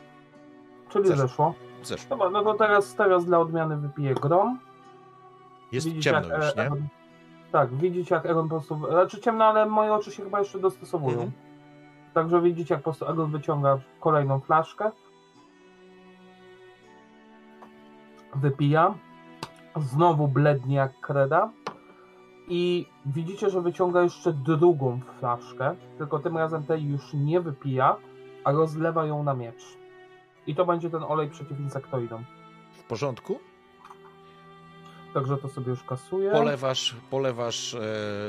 Czyli 0.89 1.09
Zeszło. 1.09 1.27
zeszło. 1.27 1.55
Zeszło. 1.83 2.09
Dobra, 2.09 2.31
no 2.31 2.43
to 2.43 2.55
teraz, 2.55 2.95
teraz 2.95 3.25
dla 3.25 3.39
odmiany 3.39 3.77
wypiję 3.77 4.15
grom. 4.15 4.59
Jest 5.73 5.87
Widzicie, 5.87 6.11
ciemno 6.11 6.29
jak, 6.29 6.45
już, 6.45 6.57
nie? 6.57 6.71
Tak, 7.53 7.75
widzicie 7.75 8.15
jak 8.15 8.27
Egon 8.27 8.49
po 8.49 8.55
prostu... 8.55 8.79
Znaczy 8.91 9.21
ciemno, 9.21 9.45
ale 9.45 9.67
moje 9.67 9.93
oczy 9.93 10.11
się 10.11 10.23
chyba 10.23 10.39
jeszcze 10.39 10.59
dostosowują. 10.59 11.13
Mhm. 11.15 11.33
Także 12.15 12.41
widzicie 12.41 12.75
jak 12.75 12.83
po 12.83 12.91
prostu 12.91 13.07
Egon 13.07 13.31
wyciąga 13.31 13.79
kolejną 14.01 14.41
flaszkę. 14.41 14.91
Wypija. 18.35 18.95
Znowu 19.77 20.29
blednie 20.29 20.77
jak 20.77 21.01
kreda. 21.01 21.51
I 22.49 22.87
widzicie, 23.07 23.51
że 23.51 23.61
wyciąga 23.61 24.03
jeszcze 24.03 24.33
drugą 24.33 25.01
flaszkę. 25.19 25.75
Tylko 25.99 26.19
tym 26.19 26.37
razem 26.37 26.65
tej 26.65 26.85
już 26.85 27.15
nie 27.15 27.41
wypija, 27.41 27.97
a 28.45 28.53
rozlewa 28.53 29.07
ją 29.07 29.23
na 29.23 29.35
miecz. 29.35 29.77
I 30.47 30.55
to 30.55 30.65
będzie 30.67 30.91
ten 30.91 31.03
olej 31.03 31.31
przeciw 31.31 31.61
insektoidom. 31.61 32.25
W 32.73 32.83
porządku? 32.83 33.41
Także 35.15 35.37
to 35.37 35.49
sobie 35.49 35.71
już 35.71 35.83
kasuję. 35.83 36.31
Polewasz, 36.31 36.97
polewasz 37.11 37.75
e, 37.75 37.79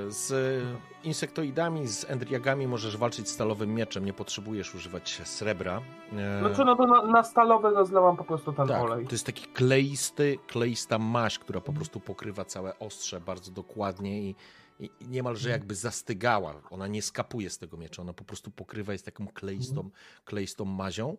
z 0.08 0.64
insektoidami, 1.04 1.88
z 1.88 2.10
endriagami 2.10 2.68
możesz 2.68 2.98
walczyć 2.98 3.30
stalowym 3.30 3.74
mieczem, 3.74 4.06
nie 4.06 4.14
potrzebujesz 4.14 4.76
używać 4.76 5.22
srebra. 5.24 5.82
E, 6.14 6.40
Znaczy, 6.40 6.66
no 6.66 6.76
to 6.76 6.86
na, 6.86 7.02
na 7.02 7.24
stalowy 7.24 7.70
rozlewam 7.70 8.18
po 8.18 8.24
prostu 8.24 8.54
ten 8.54 8.68
tak, 8.68 8.82
olej. 8.82 9.06
to 9.06 9.12
jest 9.12 9.26
taki 9.26 9.46
kleisty, 9.46 10.38
kleista 10.48 10.98
maść, 11.00 11.40
która 11.40 11.62
po 11.62 11.74
prostu 11.74 12.00
pokrywa 12.00 12.46
całe 12.46 12.80
ostrze 12.80 13.22
bardzo 13.22 13.52
dokładnie 13.52 14.22
i, 14.22 14.36
i 14.80 14.90
niemalże 15.08 15.50
jakby 15.50 15.76
zastygała. 15.76 16.62
Ona 16.70 16.88
nie 16.88 17.02
skapuje 17.02 17.50
z 17.50 17.58
tego 17.58 17.78
miecza, 17.78 18.02
ona 18.02 18.14
po 18.14 18.24
prostu 18.24 18.52
pokrywa 18.52 18.94
jest 18.94 19.06
taką 19.06 19.28
kleistą, 19.28 19.90
kleistą 20.26 20.66
mazią, 20.66 21.18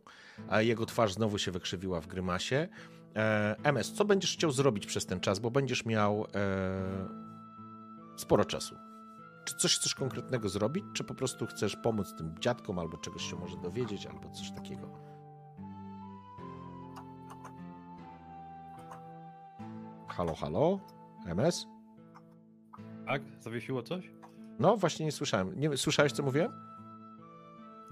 a 0.49 0.63
jego 0.63 0.87
twarz 0.87 1.13
znowu 1.13 1.39
się 1.39 1.51
wykrzywiła 1.51 2.01
w 2.01 2.07
grymasie. 2.07 2.69
E, 3.17 3.57
MS, 3.63 3.93
co 3.93 4.05
będziesz 4.05 4.33
chciał 4.33 4.51
zrobić 4.51 4.87
przez 4.87 5.07
ten 5.07 5.21
czas, 5.21 5.39
bo 5.39 5.51
będziesz 5.51 5.85
miał 5.85 6.27
e, 6.35 7.09
sporo 8.17 8.45
czasu. 8.45 8.77
Czy 9.45 9.55
coś 9.57 9.77
chcesz 9.79 9.95
konkretnego 9.95 10.49
zrobić, 10.49 10.85
czy 10.95 11.05
po 11.05 11.15
prostu 11.15 11.47
chcesz 11.47 11.77
pomóc 11.77 12.15
tym 12.19 12.35
dziadkom, 12.41 12.79
albo 12.79 12.97
czegoś 12.97 13.31
się 13.31 13.37
może 13.37 13.57
dowiedzieć, 13.57 14.07
albo 14.07 14.31
coś 14.31 14.51
takiego? 14.51 14.89
Halo, 20.09 20.35
halo? 20.35 20.81
MS? 21.27 21.67
Tak? 23.09 23.23
Zawiesiło 23.41 23.83
coś? 23.83 24.11
No, 24.59 24.77
właśnie 24.77 25.07
nie 25.07 25.13
słyszałem. 25.13 25.61
Nie, 25.61 25.77
słyszałeś, 25.77 26.13
co 26.13 26.23
mówiłem? 26.23 26.53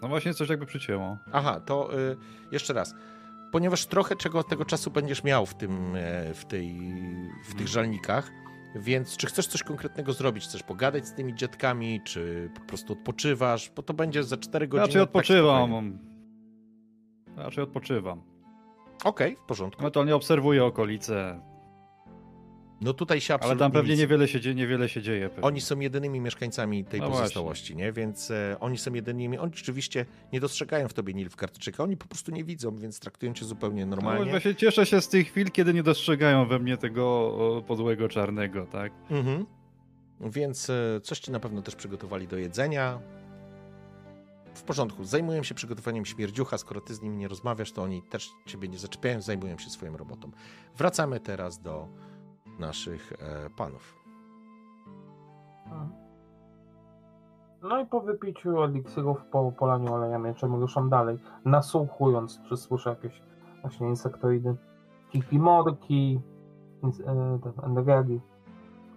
No 0.03 0.09
właśnie 0.09 0.35
coś 0.35 0.49
jakby 0.49 0.67
przycięło. 0.67 1.19
Aha, 1.33 1.61
to 1.61 1.99
y, 1.99 2.17
jeszcze 2.53 2.73
raz. 2.73 2.95
Ponieważ 3.53 3.87
trochę 3.87 4.17
czego 4.17 4.43
tego 4.45 4.64
czasu 4.64 4.91
będziesz 4.91 5.25
miał 5.25 5.47
w, 5.47 5.55
tym, 5.55 5.97
e, 5.97 6.35
w, 6.35 6.45
tej, 6.45 6.77
w 7.49 7.55
tych 7.55 7.69
żalnikach, 7.69 8.31
więc 8.77 9.17
czy 9.17 9.27
chcesz 9.27 9.47
coś 9.47 9.62
konkretnego 9.62 10.12
zrobić? 10.12 10.45
Chcesz 10.45 10.62
pogadać 10.62 11.07
z 11.07 11.14
tymi 11.14 11.35
dziadkami, 11.35 12.01
czy 12.05 12.51
po 12.55 12.61
prostu 12.61 12.93
odpoczywasz? 12.93 13.71
Bo 13.77 13.83
to 13.83 13.95
będzie 13.95 14.25
za 14.25 14.37
4 14.37 14.69
godziny. 14.69 14.87
Raczej 14.87 15.01
tak 15.03 15.09
odpoczywam. 15.09 15.69
spokojnie. 15.71 15.99
Raczej 17.37 17.64
odpoczywam. 17.64 18.23
Okej, 19.05 19.37
w 19.37 19.41
porządku. 19.41 19.83
Ewentualnie 19.83 20.17
obserwuję 20.17 20.64
okolice. 20.64 21.41
No 22.81 22.95
tutaj 22.95 23.20
się 23.20 23.35
Ale 23.35 23.39
absolutnie 23.39 23.59
tam 23.64 23.72
pewnie 23.72 23.91
nic- 23.91 24.01
niewiele 24.01 24.29
się 24.29 24.41
dzieje, 24.41 24.55
niewiele 24.55 24.89
się 24.89 25.03
dzieje. 25.03 25.29
Pewnie. 25.29 25.45
Oni 25.45 25.61
są 25.61 25.81
jedynymi 25.81 26.20
mieszkańcami 26.20 26.85
tej 26.85 27.01
No 27.01 27.11
pozostałości, 27.11 27.77
nie? 27.77 27.93
Więc 27.93 28.31
e, 28.31 28.57
oni 28.61 28.79
są 28.79 28.95
jedynymi. 28.95 29.39
Oni 29.39 29.53
oczywiście 29.53 30.07
nie 30.33 30.41
dostrzegają 30.41 30.89
w 30.89 30.95
tobie 30.95 31.14
Nilfgaardczyka, 31.14 31.83
oni 31.83 31.97
po 31.97 32.07
prostu 32.07 32.33
nie 32.33 32.45
widzą, 32.45 32.77
więc 32.77 33.01
traktują 33.01 33.33
cię 33.35 33.45
zupełnie 33.45 33.87
No, 33.87 33.97
normalnie. 33.97 34.31
właśnie 34.31 34.55
cieszę 34.55 34.87
się 34.87 35.01
z 35.01 35.09
tych 35.09 35.29
chwil, 35.29 35.51
kiedy 35.51 35.74
nie 35.74 35.83
dostrzegają 35.83 36.47
we 36.47 36.59
mnie 36.59 36.77
tego 36.77 37.62
podłego 37.66 38.09
czarnego, 38.09 38.66
tak? 38.66 38.93
Mhm. 39.11 39.47
Więc 40.20 40.70
e, 40.70 41.01
coś 41.03 41.18
ci 41.20 41.31
na 41.33 41.41
pewno 41.41 41.62
też 41.62 41.77
przygotowali 41.77 42.29
do 42.29 42.37
jedzenia. 42.37 43.01
W 44.55 44.62
porządku, 44.62 45.05
zajmują 45.05 45.43
się 45.43 45.55
przygotowaniem 45.55 46.07
śmierdziucha. 46.07 46.59
Skoro 46.59 46.81
ty 46.81 46.95
z 46.95 47.03
nimi 47.03 47.16
nie 47.16 47.29
rozmawiasz, 47.29 47.72
to 47.72 47.83
oni 47.83 48.03
też 48.03 48.29
ciebie 48.47 48.68
nie 48.68 48.79
zaczepiają, 48.79 49.20
zajmują 49.22 49.59
się 49.59 49.70
swoją 49.70 49.97
robotą. 49.97 50.31
Wracamy 50.77 51.20
teraz 51.20 51.62
do 51.62 51.89
naszych 52.59 53.12
e, 53.12 53.50
panów. 53.57 53.96
No 57.62 57.80
i 57.80 57.86
po 57.86 58.00
wypiciu 58.00 58.62
eliksirów, 58.62 59.24
po 59.24 59.52
polaniu 59.52 59.94
olejem 59.94 60.22
mieczem 60.22 60.54
ruszam 60.54 60.90
dalej, 60.90 61.18
nasłuchując, 61.44 62.40
czy 62.48 62.57
słyszę 62.57 62.90
jakieś 62.90 63.22
właśnie 63.61 63.88
insektoidy, 63.88 64.57
kikimorki, 65.11 66.20
e, 66.84 67.38
te 67.42 67.66
enderegi, 67.66 68.20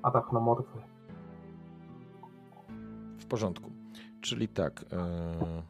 arachnomorfy. 0.04 0.80
W 3.20 3.26
porządku. 3.26 3.72
Czyli 4.22 4.48
tak. 4.48 4.86
E... 4.92 5.64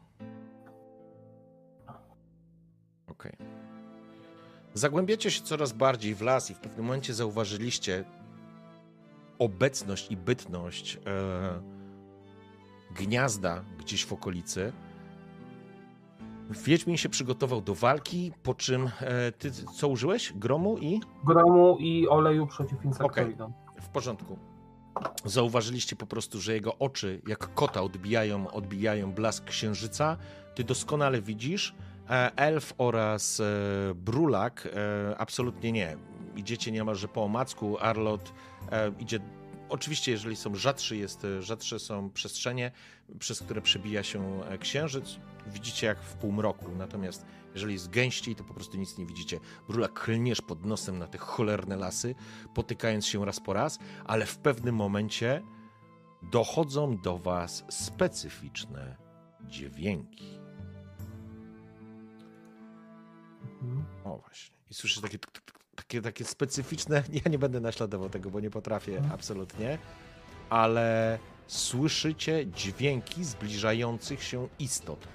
Okej. 3.10 3.59
Zagłębiacie 4.80 5.30
się 5.30 5.42
coraz 5.42 5.72
bardziej 5.72 6.14
w 6.14 6.20
las 6.22 6.50
i 6.50 6.54
w 6.54 6.58
pewnym 6.58 6.86
momencie 6.86 7.14
zauważyliście 7.14 8.04
obecność 9.38 10.10
i 10.10 10.16
bytność 10.16 10.98
e... 11.06 11.60
gniazda 12.94 13.64
gdzieś 13.78 14.06
w 14.06 14.12
okolicy. 14.12 14.72
Wiedźmin 16.50 16.96
się 16.96 17.08
przygotował 17.08 17.60
do 17.60 17.74
walki, 17.74 18.32
po 18.42 18.54
czym 18.54 18.90
e... 19.00 19.32
ty 19.32 19.50
co 19.50 19.88
użyłeś? 19.88 20.32
Gromu 20.32 20.78
i? 20.78 21.00
Gromu 21.24 21.76
i 21.80 22.08
oleju 22.08 22.46
przeciw 22.46 22.84
insektoidom. 22.84 23.52
W 23.80 23.88
porządku. 23.88 24.38
Zauważyliście 25.24 25.96
po 25.96 26.06
prostu, 26.06 26.40
że 26.40 26.52
jego 26.54 26.78
oczy, 26.78 27.20
jak 27.26 27.54
kota, 27.54 27.82
odbijają, 27.82 28.50
odbijają 28.50 29.12
blask 29.12 29.44
księżyca. 29.44 30.16
Ty 30.54 30.64
doskonale 30.64 31.22
widzisz. 31.22 31.74
E, 32.10 32.36
Elf 32.36 32.74
oraz 32.78 33.40
e, 33.40 33.44
Brulak 33.94 34.66
e, 34.66 35.18
absolutnie 35.18 35.72
nie. 35.72 35.96
Idziecie 36.36 36.72
niemalże 36.72 37.08
po 37.08 37.24
omacku. 37.24 37.78
Arlot 37.78 38.32
idzie. 38.98 39.20
Oczywiście, 39.68 40.12
jeżeli 40.12 40.36
są 40.36 40.54
rzadszy, 40.54 40.96
jest, 40.96 41.26
rzadsze 41.40 41.78
są 41.78 42.10
przestrzenie, 42.10 42.70
przez 43.18 43.40
które 43.40 43.62
przebija 43.62 44.02
się 44.02 44.40
księżyc. 44.60 45.16
Widzicie 45.46 45.86
jak 45.86 46.02
w 46.02 46.14
półmroku. 46.14 46.72
Natomiast 46.76 47.26
jeżeli 47.54 47.72
jest 47.72 47.90
gęściej, 47.90 48.36
to 48.36 48.44
po 48.44 48.54
prostu 48.54 48.76
nic 48.76 48.98
nie 48.98 49.06
widzicie. 49.06 49.40
Brulak 49.68 49.92
klniesz 49.92 50.40
pod 50.40 50.66
nosem 50.66 50.98
na 50.98 51.06
te 51.06 51.18
cholerne 51.18 51.76
lasy 51.76 52.14
potykając 52.54 53.06
się 53.06 53.24
raz 53.24 53.40
po 53.40 53.52
raz, 53.52 53.78
ale 54.04 54.26
w 54.26 54.38
pewnym 54.38 54.74
momencie 54.74 55.42
dochodzą 56.22 56.96
do 56.96 57.18
was 57.18 57.64
specyficzne 57.68 58.96
dźwięki. 59.40 60.39
Mhm. 63.62 63.84
O 64.04 64.16
właśnie. 64.18 64.54
I 64.70 64.74
słyszysz 64.74 65.00
takie, 65.02 65.18
takie, 65.76 66.02
takie 66.02 66.24
specyficzne. 66.24 67.02
Ja 67.24 67.30
nie 67.30 67.38
będę 67.38 67.60
naśladował 67.60 68.10
tego, 68.10 68.30
bo 68.30 68.40
nie 68.40 68.50
potrafię 68.50 69.02
absolutnie, 69.14 69.78
ale 70.50 71.18
słyszycie 71.46 72.46
dźwięki 72.46 73.24
zbliżających 73.24 74.22
się 74.22 74.48
istot. 74.58 75.08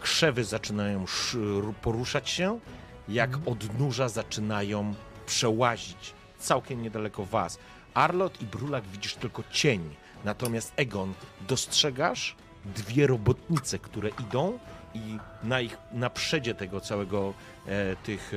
Krzewy 0.00 0.44
zaczynają 0.44 1.02
sz- 1.04 1.74
poruszać 1.82 2.30
się, 2.30 2.60
jak 3.08 3.30
odnóża 3.46 4.08
zaczynają 4.08 4.94
przełazić 5.26 6.14
całkiem 6.38 6.82
niedaleko 6.82 7.24
was. 7.24 7.58
Arlot 7.94 8.42
i 8.42 8.46
Brulak 8.46 8.84
widzisz 8.86 9.14
tylko 9.14 9.42
cień, 9.50 9.94
natomiast 10.24 10.72
Egon 10.76 11.14
dostrzegasz 11.48 12.36
dwie 12.64 13.06
robotnice, 13.06 13.78
które 13.78 14.08
idą 14.08 14.58
i 14.94 15.18
na 15.42 15.60
ich 15.60 15.78
na 15.92 16.10
przedzie 16.10 16.54
tego 16.54 16.80
całego 16.80 17.34
e, 17.66 17.96
tych, 17.96 18.32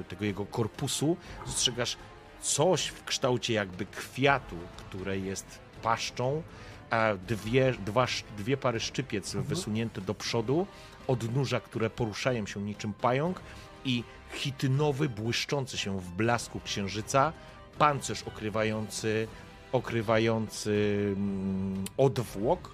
e, 0.00 0.04
tego 0.04 0.24
jego 0.24 0.46
korpusu 0.46 1.16
dostrzegasz 1.46 1.96
coś 2.40 2.86
w 2.86 3.04
kształcie 3.04 3.52
jakby 3.52 3.86
kwiatu, 3.86 4.56
które 4.76 5.18
jest 5.18 5.58
paszczą, 5.82 6.42
a 6.90 7.14
dwie, 7.28 7.72
dwa, 7.86 8.06
dwie 8.38 8.56
pary 8.56 8.80
szczypiec 8.80 9.34
wysunięte 9.34 10.00
do 10.00 10.14
przodu, 10.14 10.66
odnóża, 11.06 11.60
które 11.60 11.90
poruszają 11.90 12.46
się 12.46 12.62
niczym 12.62 12.92
pająk 12.92 13.40
i 13.84 14.04
chitynowy, 14.34 15.08
błyszczący 15.08 15.78
się 15.78 16.00
w 16.00 16.10
blasku 16.10 16.60
księżyca, 16.60 17.32
pancerz 17.78 18.22
okrywający, 18.22 19.28
okrywający 19.72 21.14
mm, 21.16 21.84
odwłok 21.96 22.70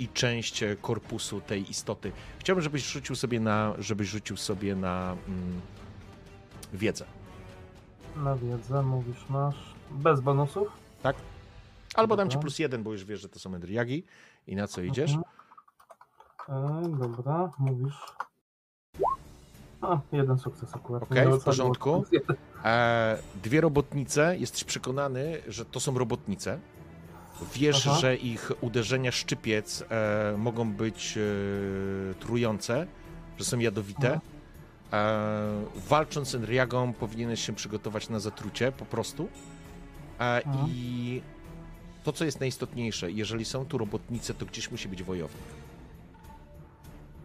i 0.00 0.08
część 0.08 0.62
e, 0.62 0.76
korpusu 0.76 1.40
tej 1.40 1.70
istoty. 1.70 2.12
Chciałbym, 2.38 2.62
żebyś 2.62 2.86
rzucił 2.86 3.16
sobie 3.16 3.40
na, 3.40 3.74
żebyś 3.78 4.08
rzucił 4.08 4.36
sobie 4.36 4.76
na 4.76 5.16
mm, 5.28 5.60
wiedzę, 6.72 7.04
Na 8.16 8.36
wiedzę 8.36 8.82
mówisz 8.82 9.28
masz. 9.28 9.56
Bez 9.90 10.20
bonusów? 10.20 10.68
tak? 11.02 11.16
Albo 11.94 12.16
dam 12.16 12.28
ci 12.28 12.34
Dobra. 12.34 12.42
plus 12.42 12.58
jeden, 12.58 12.82
bo 12.82 12.92
już 12.92 13.04
wiesz, 13.04 13.20
że 13.20 13.28
to 13.28 13.38
są 13.38 13.54
endriagi 13.54 14.04
i 14.46 14.56
na 14.56 14.66
co 14.66 14.80
idziesz. 14.82 15.14
Mhm. 16.48 16.84
E, 16.84 16.98
dobra, 16.98 17.50
mówisz. 17.58 17.96
A, 19.80 20.00
jeden 20.12 20.38
sukces 20.38 20.74
akurat. 20.74 21.02
Okej, 21.02 21.28
Nie 21.28 21.32
w 21.38 21.44
porządku. 21.44 22.04
E, 22.64 23.18
dwie 23.42 23.60
robotnice, 23.60 24.36
jesteś 24.38 24.64
przekonany, 24.64 25.42
że 25.48 25.64
to 25.64 25.80
są 25.80 25.98
robotnice. 25.98 26.58
Wiesz, 27.54 27.86
Aha. 27.86 27.98
że 27.98 28.16
ich 28.16 28.52
uderzenia 28.60 29.12
szczypiec 29.12 29.84
e, 29.90 30.34
mogą 30.38 30.72
być 30.72 31.18
e, 31.18 32.14
trujące, 32.14 32.86
że 33.38 33.44
są 33.44 33.58
jadowite. 33.58 34.20
E, 34.92 35.64
walcząc 35.88 36.28
z 36.28 36.34
Enriagą 36.34 36.92
powinieneś 36.92 37.40
się 37.46 37.52
przygotować 37.52 38.08
na 38.08 38.20
zatrucie 38.20 38.72
po 38.72 38.84
prostu. 38.84 39.28
E. 40.20 40.42
I 40.68 41.22
to, 42.04 42.12
co 42.12 42.24
jest 42.24 42.40
najistotniejsze, 42.40 43.10
jeżeli 43.10 43.44
są 43.44 43.64
tu 43.64 43.78
robotnice, 43.78 44.34
to 44.34 44.46
gdzieś 44.46 44.70
musi 44.70 44.88
być 44.88 45.02
wojownik. 45.02 45.42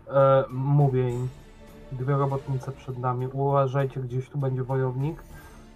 E, 0.08 0.44
mówię 0.50 1.10
im. 1.10 1.30
Dwie 1.92 2.14
robotnice 2.14 2.72
przed 2.72 2.98
nami. 2.98 3.28
Uważajcie, 3.28 4.00
gdzieś 4.00 4.30
tu 4.30 4.38
będzie 4.38 4.64
wojownik. 4.64 5.24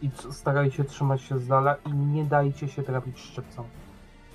I 0.02 0.10
starajcie 0.32 0.84
trzymać 0.84 1.22
się 1.22 1.40
z 1.40 1.48
dala 1.48 1.76
i 1.86 1.94
nie 1.94 2.24
dajcie 2.24 2.68
się 2.68 2.84
trafić 2.84 3.20
szczypcą. 3.20 3.64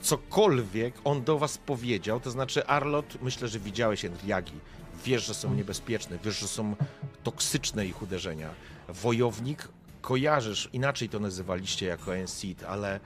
Cokolwiek 0.04 0.94
on 1.04 1.24
do 1.24 1.38
was 1.38 1.58
powiedział, 1.58 2.20
to 2.20 2.30
znaczy 2.30 2.66
Arlot, 2.66 3.22
myślę, 3.22 3.48
że 3.48 3.58
widziałeś 3.58 4.04
Enriagi, 4.04 4.60
wiesz, 5.04 5.26
że 5.26 5.34
są 5.34 5.54
niebezpieczne, 5.54 6.18
wiesz, 6.24 6.38
że 6.40 6.48
są 6.48 6.76
toksyczne 7.22 7.86
ich 7.86 8.02
uderzenia. 8.02 8.50
Wojownik, 8.88 9.68
kojarzysz, 10.00 10.68
inaczej 10.72 11.08
to 11.08 11.20
nazywaliście 11.20 11.86
jako 11.86 12.16
Enseed, 12.16 12.64
ale 12.64 13.00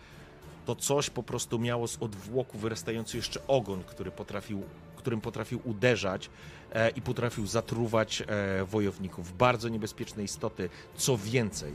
to 0.66 0.76
coś 0.76 1.11
po 1.11 1.22
prostu 1.22 1.59
miało 1.59 1.88
z 1.88 1.96
odwłoku 2.01 2.59
wyrastający 2.59 3.16
jeszcze 3.16 3.46
ogon, 3.46 3.84
który 3.84 4.11
potrafił, 4.11 4.62
którym 4.96 5.20
potrafił 5.20 5.61
uderzać 5.64 6.30
e, 6.72 6.90
i 6.90 7.03
potrafił 7.03 7.46
zatruwać 7.46 8.22
e, 8.26 8.64
wojowników. 8.64 9.36
Bardzo 9.36 9.68
niebezpieczne 9.68 10.24
istoty. 10.24 10.68
Co 10.96 11.16
więcej, 11.16 11.74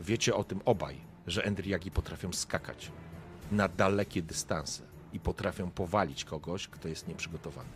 wiecie 0.00 0.34
o 0.34 0.44
tym 0.44 0.60
obaj, 0.64 0.96
że 1.26 1.44
Endriagi 1.44 1.90
potrafią 1.90 2.32
skakać 2.32 2.90
na 3.52 3.68
dalekie 3.68 4.22
dystanse 4.22 4.82
i 5.12 5.20
potrafią 5.20 5.70
powalić 5.70 6.24
kogoś, 6.24 6.68
kto 6.68 6.88
jest 6.88 7.08
nieprzygotowany. 7.08 7.68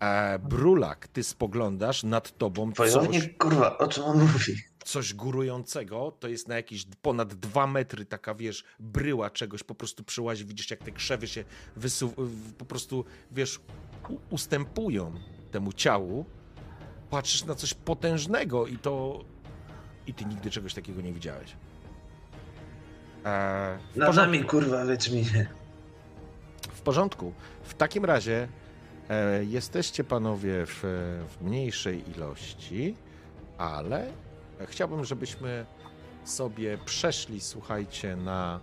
E, 0.00 0.38
Brulak, 0.38 1.08
ty 1.08 1.22
spoglądasz 1.24 2.02
nad 2.04 2.38
tobą 2.38 2.72
coś, 2.72 2.90
Wojownik, 2.92 3.38
kurwa, 3.38 3.78
o 3.78 3.88
czym 3.88 4.04
on 4.04 4.18
mówi? 4.20 4.56
coś 4.84 5.14
górującego, 5.14 6.12
to 6.20 6.28
jest 6.28 6.48
na 6.48 6.56
jakieś 6.56 6.86
ponad 7.02 7.34
dwa 7.34 7.66
metry 7.66 8.04
taka, 8.06 8.34
wiesz, 8.34 8.64
bryła 8.80 9.30
czegoś, 9.30 9.62
po 9.62 9.74
prostu 9.74 10.04
przyłazi, 10.04 10.44
widzisz 10.44 10.70
jak 10.70 10.80
te 10.80 10.92
krzewy 10.92 11.28
się 11.28 11.44
wysu- 11.76 12.12
po 12.58 12.64
prostu, 12.64 13.04
wiesz, 13.30 13.60
ustępują 14.30 15.12
temu 15.50 15.72
ciału, 15.72 16.24
patrzysz 17.10 17.44
na 17.44 17.54
coś 17.54 17.74
potężnego 17.74 18.66
i 18.66 18.78
to... 18.78 19.24
i 20.06 20.14
ty 20.14 20.24
nigdy 20.24 20.50
czegoś 20.50 20.74
takiego 20.74 21.00
nie 21.00 21.12
widziałeś. 21.12 21.56
E, 23.24 23.78
w 23.92 23.96
Na 23.96 24.06
porządku. 24.06 24.32
nami, 24.32 24.44
kurwa, 24.44 24.84
Wiedźminie. 24.86 25.46
W 26.72 26.80
porządku. 26.80 27.32
W 27.64 27.74
takim 27.74 28.04
razie 28.04 28.48
e, 29.10 29.44
jesteście 29.44 30.04
panowie 30.04 30.66
w, 30.66 30.80
w 31.28 31.44
mniejszej 31.44 32.10
ilości, 32.16 32.96
ale 33.58 34.06
chciałbym, 34.66 35.04
żebyśmy 35.04 35.66
sobie 36.24 36.78
przeszli, 36.78 37.40
słuchajcie, 37.40 38.16
na, 38.16 38.60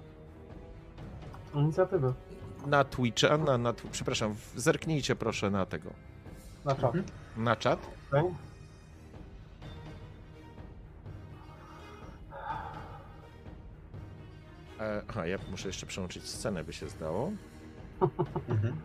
Inicjatywy. 1.54 2.14
na 2.66 2.84
Twitcha, 2.84 3.38
na, 3.38 3.58
na, 3.58 3.74
przepraszam, 3.92 4.36
zerknijcie 4.56 5.16
proszę 5.16 5.50
na 5.50 5.66
tego, 5.66 5.90
Na 6.66 6.76
czat. 6.76 6.94
na 7.38 7.56
czat. 7.56 7.80
okej? 8.12 8.24
E, 14.80 15.02
aha, 15.08 15.28
ja 15.28 15.38
muszę 15.52 15.68
jeszcze 15.68 15.86
przełączyć 15.86 16.24
scenę, 16.28 16.64
by 16.64 16.74
się 16.74 16.90
zdało. 16.90 17.32
Mhm. 18.50 18.76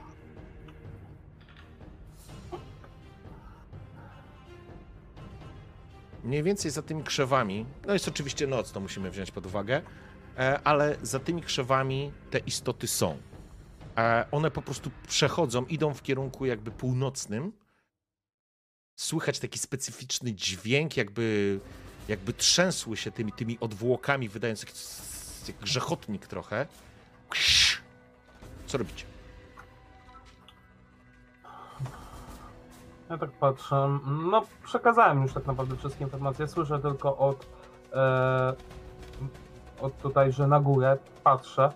Mniej 6.25 6.43
więcej 6.43 6.71
za 6.71 6.83
tymi 6.83 7.03
krzewami, 7.05 7.67
no 7.87 7.93
jest 7.93 8.09
oczywiście 8.09 8.47
noc, 8.47 8.73
to 8.73 8.81
musimy 8.81 9.11
wziąć 9.11 9.31
pod 9.31 9.47
uwagę, 9.47 9.83
e, 10.39 10.61
ale 10.65 10.97
za 11.03 11.21
tymi 11.21 11.43
krzewami 11.43 12.13
te 12.31 12.39
istoty 12.39 12.87
są. 12.87 13.19
E, 13.97 14.27
One 14.31 14.51
po 14.51 14.63
prostu 14.63 14.91
przechodzą, 15.09 15.65
idą 15.67 15.95
w 15.95 16.03
kierunku 16.03 16.47
jakby 16.47 16.71
północnym. 16.71 17.53
Słychać 18.97 19.39
taki 19.39 19.59
specyficzny 19.59 20.33
dźwięk, 20.33 20.97
jakby, 20.97 21.61
jakby 22.09 22.33
trzęsły 22.33 22.97
się 22.97 23.11
tymi, 23.11 23.33
tymi 23.33 23.59
odwłokami, 23.61 24.29
wydając 24.29 24.63
jak, 24.63 24.73
jak 25.49 25.57
grzechotnik 25.57 26.27
trochę. 26.27 26.67
Co 28.67 28.79
robicie? 28.79 29.07
Ja 33.11 33.19
tak 33.19 33.31
patrzę. 33.31 33.99
No, 34.31 34.43
przekazałem 34.65 35.23
już 35.23 35.33
tak 35.33 35.47
naprawdę 35.47 35.77
wszystkie 35.77 36.05
informacje. 36.05 36.49
Słyszę 36.49 36.79
tylko 36.79 37.17
od, 37.17 37.47
e, 37.93 38.55
od 39.81 39.99
tutaj, 39.99 40.33
że 40.33 40.47
na 40.47 40.61
górę 40.61 40.99
patrzę. 41.25 41.73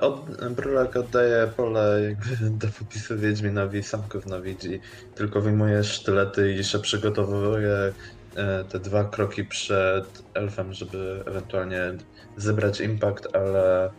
Od, 0.00 0.30
Brulak 0.50 0.96
oddaje 0.96 1.46
pole 1.46 2.02
jakby 2.02 2.50
do 2.60 2.68
popisu 2.68 3.18
Wiedźminowi, 3.18 3.82
sam 3.82 4.02
gówno 4.12 4.42
widzi. 4.42 4.80
Tylko 5.14 5.40
wyjmuje 5.40 5.84
sztylety 5.84 6.52
i 6.52 6.64
się 6.64 6.78
przygotowuje 6.78 7.92
e, 8.36 8.64
te 8.64 8.78
dwa 8.78 9.04
kroki 9.04 9.44
przed 9.44 10.22
elfem, 10.34 10.72
żeby 10.72 11.24
ewentualnie 11.26 11.80
zebrać 12.36 12.80
impact, 12.80 13.36
ale 13.36 13.90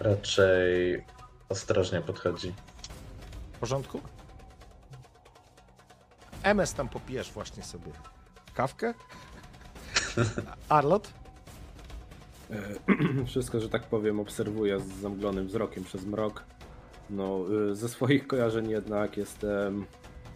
raczej 0.00 1.04
ostrożnie 1.48 2.00
podchodzi. 2.00 2.54
W 3.52 3.58
porządku? 3.58 4.00
MS 6.42 6.74
tam 6.74 6.88
popijesz 6.88 7.32
właśnie 7.32 7.62
sobie 7.62 7.92
kawkę? 8.54 8.94
Arlot? 10.68 11.19
E, 12.52 13.24
Wszystko, 13.26 13.60
że 13.60 13.68
tak 13.68 13.82
powiem, 13.82 14.20
obserwuję 14.20 14.80
z 14.80 14.86
zamglonym 14.86 15.46
wzrokiem 15.46 15.84
przez 15.84 16.06
mrok. 16.06 16.44
No, 17.10 17.44
y, 17.70 17.74
ze 17.74 17.88
swoich 17.88 18.26
kojarzeń 18.26 18.70
jednak 18.70 19.16
jestem 19.16 19.84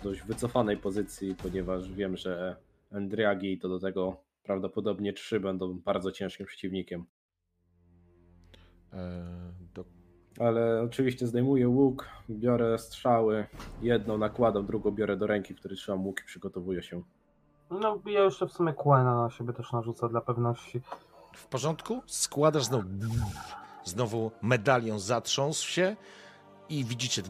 w 0.00 0.02
dość 0.02 0.22
wycofanej 0.22 0.76
pozycji, 0.76 1.34
ponieważ 1.42 1.92
wiem, 1.92 2.16
że 2.16 2.56
Endriagi 2.92 3.58
to 3.58 3.68
do 3.68 3.80
tego 3.80 4.16
prawdopodobnie 4.42 5.12
trzy 5.12 5.40
będą 5.40 5.78
bardzo 5.78 6.12
ciężkim 6.12 6.46
przeciwnikiem. 6.46 7.04
E, 8.92 9.24
do... 9.74 9.84
Ale 10.38 10.82
oczywiście 10.82 11.26
zdejmuję 11.26 11.68
łuk, 11.68 12.08
biorę 12.30 12.78
strzały, 12.78 13.46
jedną 13.82 14.18
nakładam, 14.18 14.66
drugą 14.66 14.90
biorę 14.90 15.16
do 15.16 15.26
ręki, 15.26 15.54
w 15.54 15.58
której 15.58 15.78
trzymam 15.78 16.06
łuk 16.06 16.20
i 16.20 16.24
przygotowuję 16.24 16.82
się. 16.82 17.02
No, 17.70 18.02
ja 18.06 18.24
jeszcze 18.24 18.46
w 18.46 18.52
sumie 18.52 18.72
Quena 18.72 19.22
na 19.22 19.30
siebie 19.30 19.52
też 19.52 19.72
narzucę 19.72 20.08
dla 20.08 20.20
pewności. 20.20 20.80
W 21.34 21.46
porządku? 21.46 22.02
Składasz 22.06 22.64
znowu. 22.64 22.84
Znowu 23.84 24.30
medalion 24.42 25.00
zatrząsł 25.00 25.68
się 25.68 25.96
i 26.68 26.84
widzicie, 26.84 27.22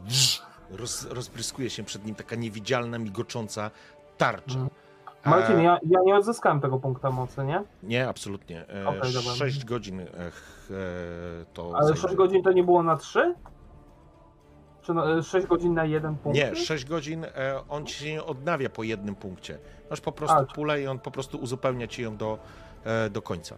roz, 0.71 1.07
rozbryskuje 1.11 1.71
się 1.71 1.83
przed 1.85 2.07
nim 2.07 2.15
taka 2.15 2.37
niewidzialna, 2.37 2.99
migocząca 2.99 3.71
tarcza. 4.19 4.59
Mhm. 4.59 4.71
Marcin, 5.25 5.57
E, 5.57 5.63
ja, 5.63 5.79
ja 5.83 6.01
nie 6.05 6.17
odzyskałem 6.17 6.61
tego 6.61 6.79
punkta 6.79 7.11
mocy, 7.11 7.45
nie? 7.45 7.63
Nie, 7.83 8.09
absolutnie. 8.09 8.69
E, 8.69 8.85
dobra. 8.85 9.35
6 9.35 9.65
godzin 9.65 10.01
e, 10.01 10.07
e, 10.07 10.33
to. 11.53 11.73
Ale 11.75 11.85
zajmie. 11.85 12.01
6 12.01 12.15
godzin 12.15 12.43
to 12.43 12.53
nie 12.53 12.65
było 12.65 12.83
na 12.83 12.97
3? 12.97 13.35
Czy 14.83 14.95
na, 14.95 15.23
6 15.23 15.47
godzin 15.47 15.75
na 15.75 15.85
jeden 15.85 16.17
punkt? 16.17 16.39
Nie, 16.39 16.57
6 16.57 16.85
godzin 16.85 17.25
e, 17.25 17.61
on 17.69 17.87
ci 17.87 17.95
się 17.95 18.13
nie 18.13 18.25
odnawia 18.25 18.69
po 18.69 18.83
jednym 18.83 19.15
punkcie. 19.15 19.59
Masz 19.91 20.01
po 20.01 20.13
prostu 20.13 20.37
A, 20.37 20.45
pulę 20.45 20.83
i 20.83 20.87
on 20.87 20.99
po 20.99 21.11
prostu 21.11 21.39
uzupełnia 21.39 21.87
ci 21.87 22.03
ją 22.03 22.17
do, 22.17 22.39
e, 22.85 23.11
do 23.11 23.23
końca. 23.23 23.57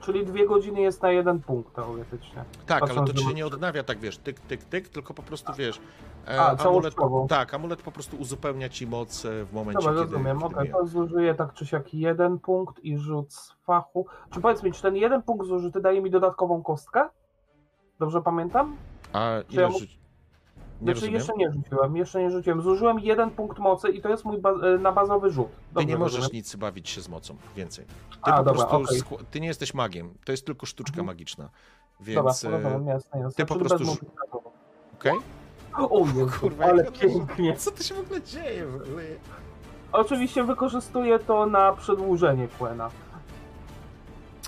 Czyli 0.00 0.26
2 0.26 0.46
godziny 0.46 0.80
jest 0.80 1.02
na 1.02 1.10
jeden 1.10 1.40
punkt 1.40 1.74
teoretycznie. 1.74 2.44
Tak, 2.66 2.82
ale 2.82 2.94
to 3.04 3.12
ci 3.12 3.24
się 3.24 3.34
nie 3.34 3.46
odnawia 3.46 3.82
tak, 3.82 3.98
wiesz, 3.98 4.18
tyk, 4.18 4.40
tyk, 4.40 4.64
tyk, 4.64 4.88
tylko 4.88 5.14
po 5.14 5.22
prostu 5.22 5.52
wiesz. 5.52 5.80
e, 6.28 6.40
A, 6.40 6.46
amulet, 6.46 6.60
całościowo. 6.62 7.26
tak, 7.28 7.54
amulet 7.54 7.82
po 7.82 7.92
prostu 7.92 8.16
uzupełnia 8.16 8.68
ci 8.68 8.86
moc 8.86 9.24
e, 9.24 9.44
w 9.44 9.52
momencie, 9.52 9.86
Dobra, 9.86 10.02
kiedy. 10.02 10.12
rozumiem. 10.12 10.42
Okej, 10.42 10.62
mija. 10.64 10.76
to 10.78 10.86
zużyję 10.86 11.34
tak 11.34 11.54
czy 11.54 11.66
siak 11.66 11.94
jeden 11.94 12.38
punkt 12.38 12.84
i 12.84 12.98
rzut 12.98 13.32
z 13.34 13.52
fachu. 13.66 14.06
Czy 14.30 14.40
powiedz 14.40 14.62
mi, 14.62 14.72
czy 14.72 14.82
ten 14.82 14.96
jeden 14.96 15.22
punkt 15.22 15.46
zużyty 15.46 15.80
daje 15.80 16.00
mi 16.02 16.10
dodatkową 16.10 16.62
kostkę? 16.62 17.08
Dobrze 17.98 18.22
pamiętam? 18.22 18.76
A 19.12 19.30
ile 19.50 19.62
ja 19.62 19.68
mu- 19.68 19.78
Nie 20.80 20.92
Znaczy 20.94 21.10
jeszcze 21.10 21.32
nie 21.36 21.52
rzuciłem, 21.52 21.96
jeszcze 21.96 22.22
nie 22.22 22.30
rzuciłem. 22.30 22.62
Zużyłem 22.62 22.98
jeden 23.00 23.30
punkt 23.30 23.58
mocy 23.58 23.88
i 23.88 24.02
to 24.02 24.08
jest 24.08 24.24
mój 24.24 24.38
ba- 24.38 24.50
e, 24.74 24.78
na 24.78 24.92
bazowy 24.92 25.30
rzut. 25.30 25.48
Ty 25.48 25.54
Dobrze 25.72 25.86
nie 25.88 25.96
możesz 25.98 26.16
rozumiem? 26.16 26.36
nic 26.36 26.56
bawić 26.56 26.88
się 26.88 27.00
z 27.00 27.08
mocą 27.08 27.36
więcej. 27.56 27.84
Ty 27.84 27.92
A, 28.32 28.36
po 28.38 28.42
dobra, 28.44 28.66
prostu 28.66 28.94
skł- 28.94 29.24
ty 29.30 29.40
nie 29.40 29.48
jesteś 29.48 29.74
magiem. 29.74 30.14
To 30.24 30.32
jest 30.32 30.46
tylko 30.46 30.66
sztuczka 30.66 30.92
Mhm. 30.92 31.06
magiczna. 31.06 31.48
Dobra, 32.00 32.22
Więc. 32.22 32.44
e, 32.44 32.50
rozumiem, 32.50 32.86
jasne, 32.86 33.20
jasne. 33.20 33.32
ty 33.36 33.46
po 33.46 33.56
prostu 33.56 33.84
multiplikatorów. 33.84 34.52
Okej? 34.94 35.12
O 35.90 35.98
Jezu, 36.06 36.26
Kurwa, 36.40 36.64
ale 36.64 36.84
pięknie. 36.92 37.56
Co 37.56 37.70
to 37.70 37.82
się 37.82 37.94
w 37.94 37.98
ogóle 38.00 38.22
dzieje? 38.22 38.66
W 38.66 38.74
ogóle? 38.74 39.02
Oczywiście 39.92 40.44
wykorzystuję 40.44 41.18
to 41.18 41.46
na 41.46 41.72
przedłużenie 41.72 42.48
Quena. 42.58 42.90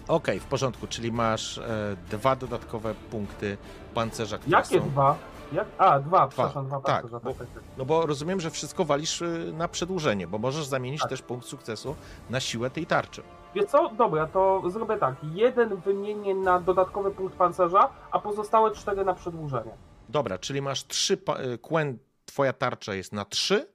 Okej, 0.09 0.41
w 0.41 0.45
porządku, 0.45 0.87
czyli 0.87 1.13
masz 1.13 1.59
e, 1.59 1.97
dwa 2.11 2.37
dodatkowe 2.37 2.95
punkty 3.11 3.57
pancerza, 3.95 4.39
które 4.39 4.57
Jakie 4.59 4.81
są. 4.81 4.89
dwa? 4.91 5.17
Jak? 5.53 5.67
A, 5.79 6.01
dwa, 6.01 6.29
przepraszam, 6.29 6.67
dwa 6.67 6.81
tak, 6.81 7.07
bo- 7.07 7.21
tak, 7.21 7.23
tak, 7.39 7.49
tak. 7.55 7.63
No 7.79 7.85
bo 7.85 8.07
rozumiem, 8.07 8.41
że 8.41 8.51
wszystko 8.51 8.85
walisz 8.85 9.23
y, 9.23 9.53
na 9.57 9.69
przedłużenie, 9.69 10.27
bo 10.27 10.39
możesz 10.39 10.67
zamienić 10.67 11.01
Tak. 11.01 11.11
też 11.11 11.23
punkt 11.23 11.47
sukcesu 11.47 11.95
na 12.31 12.41
siłę 12.41 12.71
tej 12.71 12.87
tarczy. 12.87 13.23
Wiesz 13.55 13.65
co? 13.67 13.89
Dobra, 13.89 14.27
to 14.27 14.63
zrobię 14.71 14.97
tak. 14.97 15.15
Jeden 15.33 15.77
wymienię 15.77 16.35
na 16.35 16.61
dodatkowy 16.61 17.11
punkt 17.11 17.37
pancerza, 17.37 17.89
a 18.11 18.19
pozostałe 18.19 18.71
cztery 18.71 19.05
na 19.05 19.15
przedłużenie. 19.15 19.71
Dobra, 20.09 20.39
czyli 20.39 20.63
masz 20.63 20.87
trzy. 20.87 21.17
Pa- 21.17 21.41
y, 21.41 21.59
Quen, 21.59 21.99
twoja 22.27 22.53
tarcza 22.53 22.95
jest 22.95 23.13
na 23.13 23.25
trzy 23.25 23.67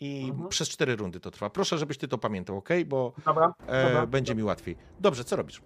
i 0.00 0.26
Mhm. 0.30 0.48
przez 0.48 0.68
cztery 0.68 0.96
rundy 0.96 1.20
to 1.20 1.30
trwa. 1.30 1.50
Proszę, 1.50 1.78
żebyś 1.78 1.98
ty 1.98 2.08
to 2.08 2.18
pamiętał, 2.18 2.56
ok? 2.56 2.68
Bo 2.86 3.12
Dobra, 3.24 3.54
e, 3.66 3.84
dobra. 3.88 4.06
będzie 4.06 4.34
mi 4.34 4.42
łatwiej. 4.42 4.76
Dobrze, 5.00 5.24
co 5.24 5.36
robisz? 5.36 5.62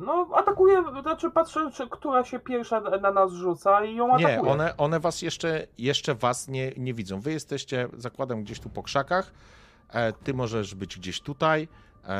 No, 0.00 0.26
atakuję, 0.34 0.82
znaczy 1.02 1.30
patrzę, 1.30 1.70
czy 1.74 1.88
która 1.88 2.24
się 2.24 2.38
pierwsza 2.38 2.80
na 2.80 3.10
nas 3.10 3.32
rzuca 3.32 3.84
i 3.84 3.96
ją 3.96 4.06
Nie, 4.18 4.26
atakuję. 4.26 4.52
one, 4.52 4.76
one 4.76 5.00
was 5.00 5.22
jeszcze, 5.22 5.66
jeszcze 5.78 6.14
was 6.14 6.48
nie, 6.48 6.72
nie 6.76 6.94
widzą. 6.94 7.20
Wy 7.20 7.32
jesteście, 7.32 7.88
zakładam, 7.96 8.42
gdzieś 8.42 8.60
tu 8.60 8.68
po 8.70 8.82
krzakach. 8.82 9.32
E, 9.92 10.12
ty 10.12 10.34
możesz 10.34 10.74
być 10.74 10.98
gdzieś 10.98 11.20
tutaj. 11.20 11.68
E, 12.04 12.18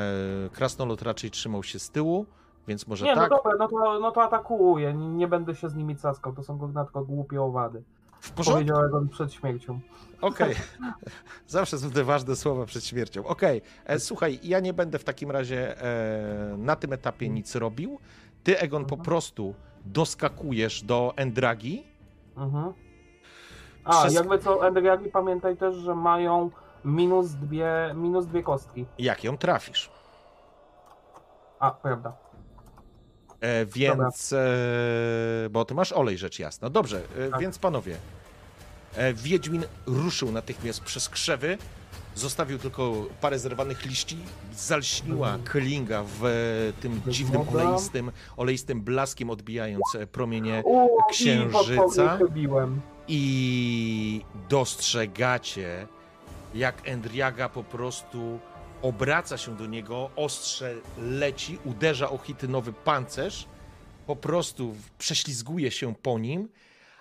krasnolud 0.52 1.02
raczej 1.02 1.30
trzymał 1.30 1.62
się 1.62 1.78
z 1.78 1.90
tyłu, 1.90 2.26
więc 2.68 2.86
może 2.86 3.04
Nie, 3.04 3.14
tak. 3.14 3.30
no 3.30 3.36
dobra, 3.36 3.52
no 3.58 3.68
to, 3.68 4.00
no 4.00 4.10
to 4.10 4.22
atakuję, 4.22 4.94
nie, 4.94 5.08
nie 5.08 5.28
będę 5.28 5.54
się 5.54 5.68
z 5.68 5.74
nimi 5.74 5.96
caskał, 5.96 6.32
to 6.32 6.42
są 6.42 6.72
tylko 6.74 7.04
głupie 7.04 7.42
owady. 7.42 7.82
W 8.20 8.30
porządku. 8.30 8.64
Powiedziałem 8.66 9.08
przed 9.08 9.32
śmiercią. 9.32 9.80
Okej. 10.20 10.54
Zawsze 11.46 11.78
są 11.78 11.90
te 11.90 12.04
ważne 12.04 12.36
słowa 12.36 12.66
przed 12.66 12.84
śmiercią. 12.84 13.26
Okej. 13.26 13.62
E, 13.84 13.98
Słuchaj, 14.00 14.38
ja 14.42 14.60
nie 14.60 14.72
będę 14.72 14.98
w 14.98 15.04
takim 15.04 15.30
razie 15.30 15.82
e, 15.82 16.54
na 16.58 16.76
tym 16.76 16.92
etapie 16.92 17.28
nic 17.28 17.54
robił. 17.56 17.98
Ty, 18.44 18.58
Egon, 18.58 18.84
po 18.84 18.94
Mhm. 18.94 19.04
prostu 19.04 19.54
doskakujesz 19.84 20.82
do 20.82 21.12
Endragi. 21.16 21.86
Mhm. 22.36 22.72
A, 23.84 23.90
Przez- 24.00 24.14
jakby 24.14 24.38
co, 24.38 24.66
Endriagi 24.66 25.08
pamiętaj 25.10 25.56
też, 25.56 25.74
że 25.76 25.94
mają 25.94 26.50
minus 26.84 27.30
dwie, 27.30 27.70
minus 27.94 28.26
dwie 28.26 28.42
kostki. 28.42 28.86
Jak 28.98 29.24
ją 29.24 29.38
trafisz? 29.38 29.90
A, 31.58 31.70
prawda. 31.70 32.12
E, 33.40 33.66
więc, 33.66 34.32
e, 34.32 34.38
bo 35.50 35.64
ty 35.64 35.74
masz 35.74 35.92
olej, 35.92 36.18
rzecz 36.18 36.38
jasna. 36.38 36.70
Dobrze, 36.70 37.02
e, 37.18 37.28
Tak. 37.30 37.40
więc 37.40 37.58
panowie, 37.58 37.96
e, 38.96 39.14
Wiedźmin 39.14 39.64
ruszył 39.86 40.32
natychmiast 40.32 40.80
przez 40.80 41.08
krzewy, 41.08 41.58
zostawił 42.14 42.58
tylko 42.58 42.92
parę 43.20 43.38
zerwanych 43.38 43.86
liści, 43.86 44.16
zalśniła 44.56 45.28
Mhm. 45.28 45.44
klinga 45.44 46.02
w 46.02 46.24
e, 46.24 46.72
tym 46.82 47.00
dziwnym 47.08 47.42
oleistym, 47.48 48.12
oleistym 48.36 48.80
blaskiem, 48.82 49.30
odbijając 49.30 49.94
e, 49.98 50.06
promienie 50.06 50.62
księżyca. 51.10 52.18
I 53.08 54.24
dostrzegacie, 54.48 55.86
jak 56.54 56.88
Endriaga 56.88 57.48
po 57.48 57.64
prostu 57.64 58.38
obraca 58.82 59.38
się 59.38 59.56
do 59.56 59.66
niego, 59.66 60.10
ostrze 60.16 60.74
leci, 60.98 61.58
uderza 61.64 62.10
o 62.10 62.18
hitynowy 62.18 62.72
pancerz, 62.72 63.46
po 64.06 64.16
prostu 64.16 64.76
prześlizguje 64.98 65.70
się 65.70 65.94
po 65.94 66.18
nim, 66.18 66.48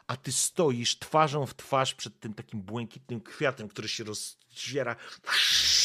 a 0.07 0.17
ty 0.17 0.31
stoisz 0.31 0.99
twarzą 0.99 1.45
w 1.45 1.55
twarz 1.55 1.95
przed 1.95 2.19
tym 2.19 2.33
takim 2.33 2.61
błękitnym 2.61 3.21
kwiatem, 3.21 3.67
który 3.67 3.87
się 3.87 4.03
rozdziera, 4.03 4.95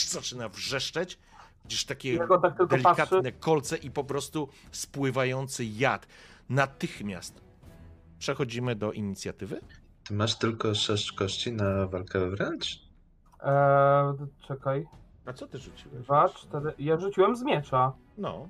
zaczyna 0.09 0.49
wrzeszczeć. 0.49 1.18
Widzisz 1.64 1.84
takie 1.84 2.18
tak 2.42 2.66
delikatne 2.66 3.22
patrzy, 3.22 3.32
kolce 3.40 3.76
i 3.76 3.90
po 3.90 4.05
prostu 4.05 4.49
spływający 4.72 5.64
jad. 5.64 6.07
Natychmiast 6.49 7.40
przechodzimy 8.18 8.76
do 8.76 8.92
inicjatywy. 8.92 9.61
Ty 10.05 10.14
masz 10.14 10.38
tylko 10.38 10.74
6 10.74 11.12
kości 11.12 11.53
na 11.53 11.86
walkę 11.86 12.30
wręcz? 12.30 12.80
e, 13.42 14.26
czekaj, 14.49 14.86
A 15.27 15.33
co 15.33 15.47
ty 15.47 15.59
rzuciłeś? 15.59 16.03
dwa, 16.05 16.29
cztery, 16.29 16.72
ja 16.79 16.97
rzuciłem 17.01 17.37
z 17.37 17.43
miecza. 17.43 17.93
No, 18.18 18.49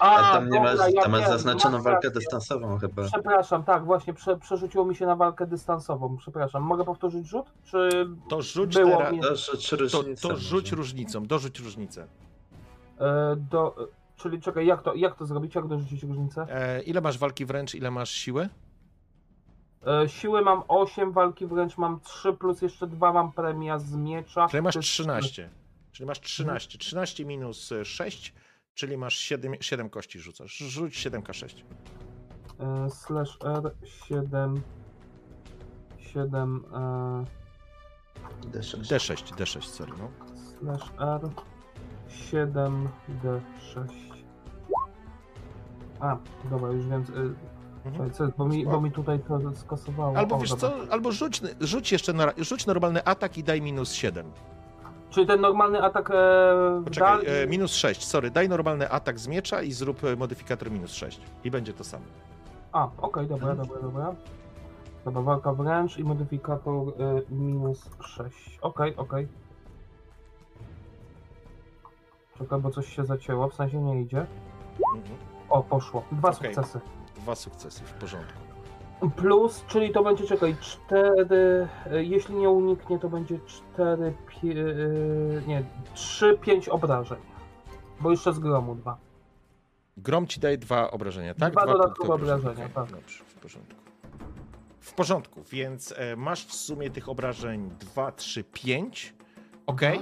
A 0.00 0.32
tam 0.32 0.44
nie 0.50 0.58
dobra, 0.58 0.88
ja 0.88 1.02
tam 1.02 1.12
masz 1.12 1.20
wiem, 1.20 1.30
zaznaczoną 1.30 1.76
masz 1.76 1.84
walkę 1.84 2.08
rację. 2.08 2.20
dystansową 2.20 2.78
chyba. 2.78 3.02
Przepraszam, 3.04 3.64
tak, 3.64 3.84
właśnie 3.84 4.14
prze, 4.14 4.36
przerzuciło 4.36 4.84
mi 4.84 4.96
się 4.96 5.06
na 5.06 5.16
walkę 5.16 5.46
dystansową. 5.46 6.16
Przepraszam, 6.16 6.62
mogę 6.62 6.84
powtórzyć 6.84 7.26
rzut? 7.28 7.46
Czy 7.64 8.06
to 8.28 8.42
rzuć 8.42 8.74
Było 8.74 8.96
teraz. 8.96 9.12
mi- 9.12 9.20
To 9.20 9.36
rzuć 9.36 9.70
To, 9.70 9.76
różnicę 9.76 10.28
to 10.28 10.36
rzuć 10.36 10.64
może. 10.64 10.76
różnicą, 10.76 11.26
dorzuć 11.26 11.60
różnicę. 11.60 12.06
e, 13.00 13.36
do. 13.36 13.74
e, 13.82 13.86
Czyli 14.16 14.40
czekaj, 14.40 14.66
jak 14.66 14.82
to, 14.82 14.94
jak 14.94 15.16
to 15.16 15.26
zrobić? 15.26 15.54
Jak 15.54 15.66
dorzucić 15.68 16.02
różnicę? 16.02 16.46
E, 16.50 16.82
ile 16.82 17.00
masz 17.00 17.18
walki 17.18 17.44
wręcz, 17.46 17.74
ile 17.74 17.90
masz 17.90 18.10
siły? 18.10 18.48
E, 19.86 20.08
siły 20.08 20.42
mam 20.42 20.62
8, 20.68 21.12
walki 21.12 21.46
wręcz 21.46 21.78
mam 21.78 22.00
3, 22.00 22.32
plus 22.32 22.62
jeszcze 22.62 22.86
2 22.86 23.12
mam 23.12 23.32
premia 23.32 23.78
z 23.78 23.94
miecza. 23.96 24.48
Czyli 24.48 24.62
masz 24.62 24.74
To 24.74 24.78
jest 24.80 24.88
13. 24.88 25.50
Czyli 25.94 26.06
masz 26.06 26.20
13. 26.20 26.78
13 26.78 27.24
minus 27.24 27.72
e, 27.72 27.84
6, 27.84 28.34
czyli 28.74 28.96
masz 28.96 29.16
7, 29.16 29.54
7 29.60 29.90
kości 29.90 30.20
rzucasz. 30.20 30.56
Rzuć 30.56 31.06
7k6. 31.06 31.62
E, 32.60 32.90
slash 32.90 33.38
R 33.44 33.74
7 34.08 34.62
7 35.98 36.64
e, 36.72 37.24
D6. 38.50 38.80
D6, 38.80 39.34
D6, 39.34 39.62
sorry, 39.62 39.92
no. 39.98 40.10
slash 40.36 40.90
R 40.98 41.20
7 42.08 42.88
D6 43.22 43.86
A, 46.00 46.16
dobra, 46.50 46.72
już 46.72 46.86
wiem. 46.86 47.04
Mhm. 47.84 48.10
co, 48.10 48.24
jest, 48.24 48.36
bo, 48.36 48.48
mi, 48.48 48.64
bo 48.64 48.80
mi 48.80 48.92
tutaj 48.92 49.18
to 49.28 49.54
skasowało. 49.54 50.16
Albo 50.16 50.36
O, 50.36 50.38
wiesz 50.38 50.50
dobra. 50.50 50.70
co, 50.70 50.92
albo 50.92 51.12
rzuć, 51.12 51.40
rzuć 51.60 51.92
jeszcze 51.92 52.12
na, 52.12 52.32
rzuć 52.36 52.66
normalny 52.66 53.04
atak 53.04 53.38
i 53.38 53.44
daj 53.44 53.62
minus 53.62 53.92
7. 53.92 54.32
Czyli 55.14 55.26
ten 55.26 55.40
normalny 55.40 55.82
atak 55.82 56.10
e, 56.10 56.12
w 56.80 56.90
dal... 56.90 57.18
Poczekaj, 57.18 57.42
e, 57.42 57.46
minus 57.46 57.74
6, 57.74 58.06
sorry, 58.06 58.30
daj 58.30 58.48
normalny 58.48 58.90
atak 58.90 59.18
z 59.18 59.28
miecza 59.28 59.62
i 59.62 59.72
zrób 59.72 60.04
e, 60.04 60.16
modyfikator 60.16 60.70
minus 60.70 60.92
6. 60.92 61.20
I 61.44 61.50
będzie 61.50 61.72
to 61.72 61.84
samo. 61.84 62.04
A, 62.72 62.88
okej, 62.98 63.26
dobra, 63.26 63.54
dobra, 63.54 63.80
dobra. 63.82 64.14
Dobra, 65.04 65.22
walka 65.22 65.52
wręcz 65.52 65.98
i 65.98 66.04
modyfikator 66.04 66.88
e, 66.88 66.92
minus 67.34 67.90
6. 68.00 68.58
Okej, 68.62 68.96
okej. 68.96 69.28
Czekaj, 72.38 72.60
bo 72.60 72.70
coś 72.70 72.96
się 72.96 73.04
zacięło, 73.04 73.48
w 73.48 73.54
sensie 73.54 73.78
nie 73.82 74.00
idzie. 74.00 74.26
Mhm. 74.96 75.16
O, 75.48 75.62
poszło. 75.62 76.04
Dwa 76.12 76.30
Okej. 76.30 76.54
sukcesy. 76.54 76.80
Dwa 77.16 77.34
sukcesy, 77.34 77.84
w 77.84 77.92
porządku. 77.92 78.43
Plus, 79.10 79.64
czyli 79.66 79.90
to 79.90 80.02
będzie, 80.02 80.26
czekaj, 80.26 80.56
4, 80.60 81.68
jeśli 81.90 82.34
nie 82.34 82.50
uniknie, 82.50 82.98
to 82.98 83.08
będzie 83.08 83.38
4, 83.46 84.14
nie, 85.46 85.64
3, 85.94 86.38
5 86.40 86.68
obrażeń. 86.68 87.18
Bo 88.00 88.10
jeszcze 88.10 88.32
z 88.32 88.38
gromu 88.38 88.74
dwa. 88.74 88.96
Grom 89.96 90.26
ci 90.26 90.40
daje 90.40 90.58
dwa 90.58 90.90
obrażenia, 90.90 91.34
tak? 91.34 91.52
Dwa 91.52 91.66
dodatkowe 91.66 91.94
punkty 91.94 92.12
obrażenia, 92.12 92.64
Okej, 92.64 92.74
tak. 92.74 92.90
Dobrze, 92.90 93.24
w 93.24 93.34
porządku. 93.34 93.80
W 94.80 94.92
porządku, 94.94 95.42
więc 95.50 95.94
e, 95.96 96.16
masz 96.16 96.46
w 96.46 96.54
sumie 96.54 96.90
tych 96.90 97.08
obrażeń 97.08 97.70
2, 97.80 98.12
3, 98.12 98.44
5. 98.44 99.14
Okej? 99.66 100.00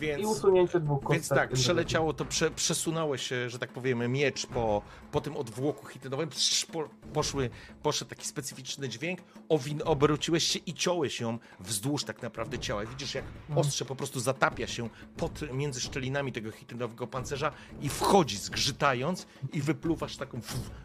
Więc... 0.00 0.22
I 0.22 0.26
usunięcie 0.26 0.80
dwóch 0.80 1.00
kostek. 1.00 1.14
Więc 1.14 1.28
tak, 1.28 1.52
przeleciało 1.52 2.12
to, 2.12 2.24
prze, 2.24 2.50
przesunęło 2.50 3.16
się, 3.16 3.50
że 3.50 3.58
tak 3.58 3.72
powiem, 3.72 4.12
miecz 4.12 4.46
po, 4.46 4.82
po 5.12 5.20
tym 5.20 5.36
odwłoku 5.36 5.86
hitynowym, 5.86 6.28
po, 6.72 6.88
poszły, 7.12 7.50
poszedł 7.82 8.08
taki 8.08 8.26
specyficzny 8.26 8.88
dźwięk, 8.88 9.20
owin, 9.48 9.82
obróciłeś 9.84 10.44
się 10.44 10.58
i 10.66 10.74
ciąłeś 10.74 11.20
ją 11.20 11.38
wzdłuż 11.60 12.04
tak 12.04 12.22
naprawdę 12.22 12.58
ciała. 12.58 12.86
Widzisz, 12.86 13.14
jak 13.14 13.24
ostrze 13.56 13.84
po 13.84 13.96
prostu 13.96 14.20
zatapia 14.20 14.66
się 14.66 14.88
pod, 15.16 15.52
między 15.52 15.80
szczelinami 15.80 16.32
tego 16.32 16.50
hitynowego 16.50 17.06
pancerza 17.06 17.52
i 17.80 17.88
wchodzi 17.88 18.36
zgrzytając 18.36 19.26
i 19.52 19.60
wypluwasz 19.62 20.16
taką 20.16 20.40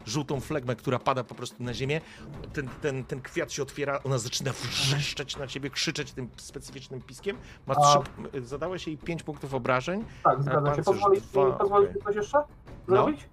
żółtą 0.05 0.39
flegmę, 0.39 0.75
która 0.75 0.99
pada 0.99 1.23
po 1.23 1.35
prostu 1.35 1.63
na 1.63 1.73
ziemię. 1.73 2.01
Ten, 2.53 2.69
ten, 2.81 3.03
ten 3.03 3.21
kwiat 3.21 3.51
się 3.51 3.61
otwiera, 3.63 3.99
ona 4.03 4.17
zaczyna 4.17 4.53
wrzeszczeć 4.53 5.37
na 5.37 5.47
ciebie, 5.47 5.69
krzyczeć 5.69 6.11
tym 6.11 6.29
specyficznym 6.37 7.01
piskiem. 7.01 7.37
Masz 7.67 7.77
A- 7.77 8.03
trzy, 8.03 8.41
zadałeś 8.41 8.87
jej 8.87 8.97
5 9.05 9.23
punktów 9.23 9.53
obrażeń. 9.53 10.03
Tak, 10.23 10.43
zgadza 10.43 10.75
się. 10.75 10.83
Pozwolisz 10.83 11.21
dwa, 11.23 11.45
mi, 11.45 11.53
pozwolisz 11.53 11.95
mi 11.95 12.01
coś 12.01 12.15
jeszcze 12.15 12.37
No. 12.37 12.45
zrobić? 12.95 13.29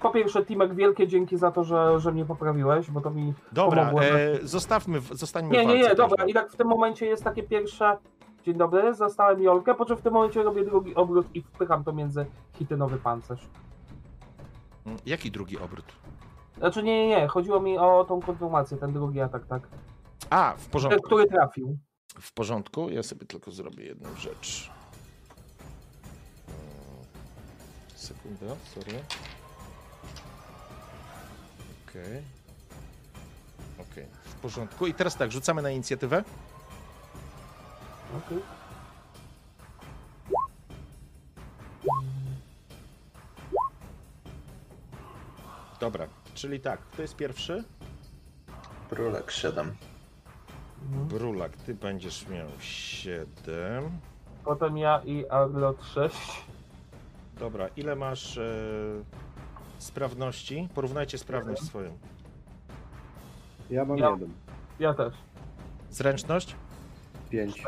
Po 0.00 0.10
pierwsze, 0.10 0.44
Timek, 0.44 0.74
wielkie 0.74 1.08
dzięki 1.08 1.36
za 1.36 1.50
to, 1.50 1.64
że, 1.64 2.00
że 2.00 2.12
mnie 2.12 2.24
poprawiłeś, 2.24 2.90
bo 2.90 3.00
to 3.00 3.10
mi 3.10 3.34
Dobra, 3.52 3.80
pomogło. 3.84 4.04
e, 4.04 4.38
zostawmy, 4.42 5.00
zostańmy 5.12 5.50
Nie, 5.50 5.66
nie, 5.66 5.74
nie, 5.74 5.80
walce 5.82 5.96
dobra. 5.96 6.24
I 6.26 6.34
tak 6.34 6.50
w 6.50 6.56
tym 6.56 6.66
momencie 6.68 7.06
jest 7.06 7.24
takie 7.24 7.42
pierwsze. 7.42 7.96
Dzień 8.44 8.54
dobry, 8.54 8.94
zastałem 8.94 9.42
Jolkę, 9.42 9.74
po 9.74 9.84
czym 9.84 9.96
w 9.96 10.02
tym 10.02 10.12
momencie 10.12 10.42
robię 10.42 10.64
drugi 10.64 10.94
obrót 10.94 11.26
i 11.34 11.42
wpycham 11.42 11.84
to 11.84 11.92
między 11.92 12.26
hitynowy 12.52 12.98
pancerz. 12.98 13.48
Mm, 14.86 14.98
Jaki 15.06 15.30
drugi 15.30 15.58
obrót? 15.58 15.84
Znaczy 16.58 16.82
nie, 16.82 17.08
nie, 17.08 17.16
nie, 17.20 17.28
chodziło 17.28 17.60
mi 17.60 17.78
o 17.78 18.04
tą 18.08 18.20
kontynuację, 18.20 18.76
ten 18.76 18.92
drugi 18.92 19.20
atak, 19.20 19.46
tak. 19.46 19.62
A, 20.30 20.54
w 20.56 20.62
Ten, 20.62 20.70
porządku. 20.70 21.02
który 21.02 21.26
trafił. 21.26 21.78
W 22.20 22.32
porządku, 22.34 22.90
ja 22.90 23.02
sobie 23.02 23.26
tylko 23.26 23.50
zrobię 23.50 23.84
jedną 23.84 24.08
rzecz. 24.18 24.70
E, 28.22 28.36
Sekundę, 28.36 28.56
sorry. 28.74 29.04
Okej. 31.88 32.22
Okej, 33.78 34.06
w 34.24 34.34
porządku. 34.34 34.86
I 34.86 34.94
teraz 34.94 35.16
tak, 35.16 35.32
rzucamy 35.32 35.62
na 35.62 35.70
inicjatywę. 35.70 36.24
Okej. 38.26 38.38
Dobra, 45.80 46.06
czyli 46.34 46.60
tak, 46.60 46.80
kto 46.80 47.02
jest 47.02 47.16
pierwszy? 47.16 47.64
Brulek 48.90 49.30
7. 49.30 49.76
Mhm. 50.82 51.08
Brulak, 51.08 51.56
ty 51.56 51.74
będziesz 51.74 52.28
miał 52.28 52.48
7. 52.58 53.90
Potem 54.44 54.78
ja 54.78 55.00
i 55.04 55.28
Arlot 55.28 55.84
6. 55.94 56.16
Dobra, 57.38 57.68
ile 57.76 57.96
masz 57.96 58.38
e, 58.38 58.44
sprawności? 59.78 60.68
Porównajcie 60.74 61.18
sprawność 61.18 61.62
swoją. 61.62 61.98
Ja 63.70 63.84
mam 63.84 63.98
Ja- 63.98 64.10
jeden. 64.10 64.32
Ja 64.78 64.94
też. 64.94 65.14
Zręczność? 65.90 66.56
Pięć. 67.30 67.62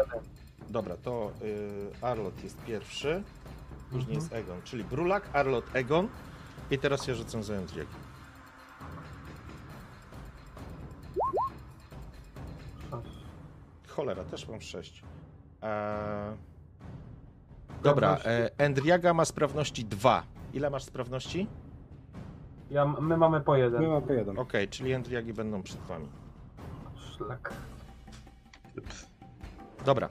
Dobra, 0.68 0.96
to 0.96 1.32
y, 1.42 2.04
Arlot 2.04 2.44
jest 2.44 2.62
pierwszy, 2.64 3.22
później 3.90 4.00
Mhm. 4.16 4.20
jest 4.20 4.32
Egon, 4.32 4.62
czyli 4.64 4.84
Brulak, 4.84 5.28
Arlot, 5.32 5.64
Egon 5.76 6.08
i 6.70 6.78
teraz 6.78 7.06
ja 7.06 7.14
rzucę 7.14 7.42
za. 7.42 7.54
Sześć. 7.68 7.86
Cholera, 13.88 14.24
też 14.24 14.48
mam 14.48 14.60
6. 14.60 15.02
Eee... 15.62 16.36
Dobra, 17.84 18.16
Sprawności? 18.18 18.54
e, 18.58 18.64
Endriaga 18.64 19.14
ma 19.14 19.24
sprawności 19.24 19.84
2. 19.84 20.22
Ile 20.52 20.70
masz 20.70 20.84
sprawności? 20.84 21.46
Ja, 22.70 22.84
my 22.86 23.16
mamy 23.16 23.40
po 23.40 23.56
jeden. 23.56 23.82
My 23.82 23.88
mamy 23.88 24.06
po 24.06 24.12
jeden. 24.12 24.38
Okej, 24.38 24.68
czyli 24.68 24.92
Endriagi 24.92 25.32
będą 25.32 25.62
przed 25.62 25.80
wami. 25.80 26.08
Szlak. 27.16 27.52
Dobra. 29.84 30.08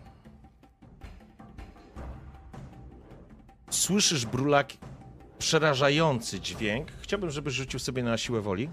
Słyszysz, 3.69 4.26
Brulak, 4.26 4.74
przerażający 5.39 6.39
dźwięk. 6.39 6.91
Chciałbym, 7.01 7.32
żebyś 7.32 7.53
rzucił 7.53 7.80
sobie 7.80 8.03
na 8.03 8.17
siłę 8.17 8.41
woli. 8.41 8.69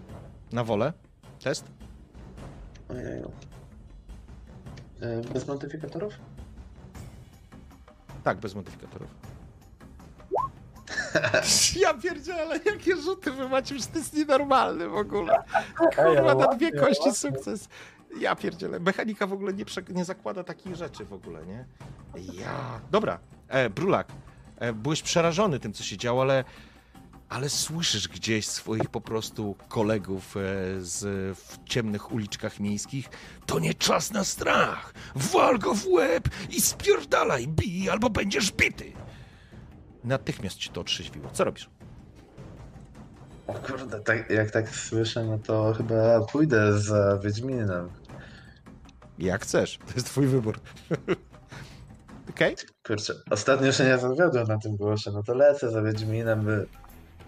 Na 0.53 0.65
wolę. 0.65 0.93
Test. 1.45 1.65
Ojeju. 2.89 3.31
E, 5.01 5.21
Bez 5.33 5.49
modyfikatorów? 5.49 6.15
Tak, 8.25 8.39
bez 8.39 8.55
modyfikatorów. 8.55 9.09
Ja 11.81 11.95
pierdzielę, 11.95 12.61
jakie 12.65 12.97
rzuty 12.97 13.31
wy 13.33 13.49
macie, 13.49 13.75
już 13.75 13.87
to 13.87 13.99
jest 13.99 14.15
nienormalne 14.15 14.89
w 14.89 14.95
ogóle. 14.95 15.43
Kurwa, 15.97 16.35
na 16.35 16.47
dwie 16.47 16.73
kości 16.73 17.13
sukces. 17.13 17.69
Ja 18.21 18.37
pierdzielę. 18.37 18.81
Mechanika 18.81 19.27
w 19.27 19.33
ogóle 19.33 19.53
nie, 19.53 19.65
nie 19.89 20.05
zakłada 20.05 20.45
takich 20.45 20.77
rzeczy 20.77 21.05
w 21.05 21.13
ogóle, 21.13 21.47
nie? 21.47 21.65
Ja. 22.33 22.81
Dobra, 22.91 23.19
e, 23.49 23.71
Brulak, 23.71 24.09
e, 24.57 24.73
byłeś 24.73 25.03
przerażony 25.03 25.61
tym, 25.61 25.73
co 25.73 25.83
się 25.83 25.97
działo, 25.97 26.23
ale, 26.23 26.45
ale 27.31 27.49
słyszysz 27.49 28.09
gdzieś 28.09 28.47
swoich 28.47 28.91
po 28.91 29.01
prostu 29.01 29.57
kolegów 29.69 30.37
e, 30.37 30.41
z, 30.81 30.99
w 31.39 31.65
ciemnych 31.65 32.13
uliczkach 32.13 32.61
miejskich. 32.61 33.09
To 33.47 33.59
nie 33.59 33.75
czas 33.75 34.13
na 34.13 34.25
strach. 34.25 34.95
Wal 35.15 35.59
go 35.59 35.75
w 35.75 35.87
łeb 35.87 36.29
i 36.51 36.61
spierdalaj, 36.61 37.49
bij, 37.49 37.91
albo 37.91 38.11
będziesz 38.11 38.53
bity. 38.53 38.93
Natychmiast 40.05 40.57
ci 40.57 40.71
to 40.71 40.81
otrzeźwiło. 40.81 41.31
Co 41.33 41.45
robisz? 41.45 41.71
O 43.47 43.55
kurde, 43.55 44.01
tak, 44.01 44.31
jak 44.31 44.51
tak 44.51 44.69
słyszę, 44.69 45.25
no 45.25 45.39
to 45.39 45.75
chyba 45.75 46.21
pójdę 46.21 46.79
za 46.79 47.19
Wiedźminem. 47.19 47.89
Jak 49.19 49.43
chcesz. 49.43 49.79
To 49.79 49.95
jest 49.95 50.07
twój 50.07 50.27
wybór. 50.27 50.61
Okej? 52.31 52.57
Kurczę, 52.87 53.15
ostatnio 53.31 53.73
się 53.73 53.85
nie 53.85 53.99
zawiodłem 53.99 54.47
na 54.47 54.59
tym 54.59 54.77
głosie, 54.77 55.11
no 55.11 55.23
to 55.23 55.35
lecę 55.35 55.71
za 55.71 55.83
Wiedźminem, 55.83 56.45
by... 56.45 56.67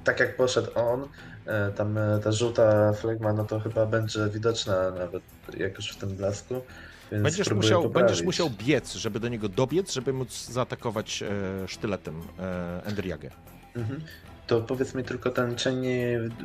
Tak 0.05 0.21
jak 0.21 0.37
poszedł 0.37 0.71
on, 0.75 1.09
e, 1.47 1.71
tam 1.73 1.99
e, 1.99 2.21
ta 2.25 2.33
żółta 2.33 2.93
flegma, 2.93 3.33
no 3.33 3.45
to 3.45 3.61
chyba 3.61 3.87
będzie 3.87 4.29
widoczna 4.29 4.91
nawet 4.91 5.23
jak 5.59 5.77
już 5.77 5.93
w 5.93 5.97
tym 5.97 6.09
blasku. 6.09 6.63
Będziesz 7.11 7.51
musiał, 7.51 7.83
poprawić. 7.83 8.09
będziesz 8.09 8.27
musiał 8.27 8.51
biec, 8.51 8.95
żeby 8.95 9.21
do 9.21 9.29
niego 9.29 9.49
dobiec, 9.49 9.93
żeby 9.93 10.13
móc 10.13 10.49
zaatakować 10.49 11.23
e, 11.23 11.69
sztyletem 11.69 12.23
e, 12.39 12.85
Endriagę. 12.85 13.31
Mhm. 13.77 14.01
To 14.47 14.61
powiedz 14.61 14.95
mi 14.95 15.05
tylko 15.05 15.31
ten 15.31 15.57
cień 15.57 15.83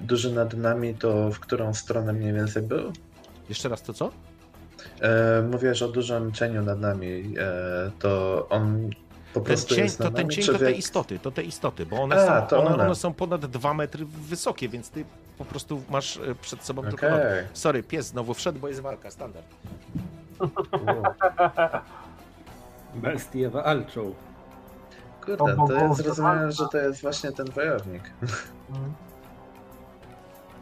duży 0.02 0.32
nad 0.32 0.54
nami, 0.54 0.96
to 0.96 1.32
w 1.32 1.40
którą 1.40 1.74
stronę 1.74 2.14
mniej 2.14 2.34
więcej 2.34 2.64
był? 2.64 2.94
Jeszcze 3.50 3.70
raz 3.70 3.82
to 3.82 3.94
co? 3.94 4.12
E, 5.02 5.42
mówisz 5.52 5.82
o 5.82 5.88
dużym 5.88 6.32
cieniu 6.32 6.64
nad 6.64 6.80
nami, 6.80 7.34
e, 7.40 7.92
to 8.00 8.46
on 8.50 8.90
po 9.34 9.40
Ten 9.40 9.44
prostu 9.44 9.76
cień, 9.76 9.84
jest 9.84 9.98
to 9.98 10.12
ten 10.12 10.30
cień 10.30 10.44
czy 10.44 10.54
to 10.54 10.60
te 10.60 10.72
istoty, 10.72 11.20
to 11.20 11.32
te 11.32 11.44
istoty, 11.44 11.86
bo 11.86 12.02
one, 12.04 12.16
A, 12.16 12.42
są, 12.42 12.48
to 12.48 12.60
one, 12.60 12.74
one. 12.74 12.86
one 12.86 12.96
są 12.96 13.14
ponad 13.14 13.46
dwa 13.46 13.74
metry 13.74 14.06
wysokie, 14.06 14.70
więc 14.70 14.90
ty 14.90 15.06
po 15.38 15.46
prostu 15.46 15.82
masz 15.90 16.18
e, 16.18 16.36
przed 16.36 16.64
sobą 16.64 16.82
Okej. 16.82 16.92
tylko... 16.92 17.08
Sorry, 17.54 17.84
pies 17.84 18.06
znowu 18.08 18.34
wszedł, 18.34 18.60
bo 18.60 18.68
jest 18.68 18.80
walka, 18.80 19.12
standard. 19.12 19.46
Bestie 22.96 23.50
walczą. 23.50 24.14
Kurde, 25.26 25.56
to 25.68 25.74
ja 25.74 25.94
zrozumiałem, 25.94 26.52
że 26.52 26.68
to 26.72 26.78
jest 26.78 27.02
właśnie 27.02 27.32
ten 27.32 27.46
wojownik. 27.52 28.04
Mm. 28.70 28.94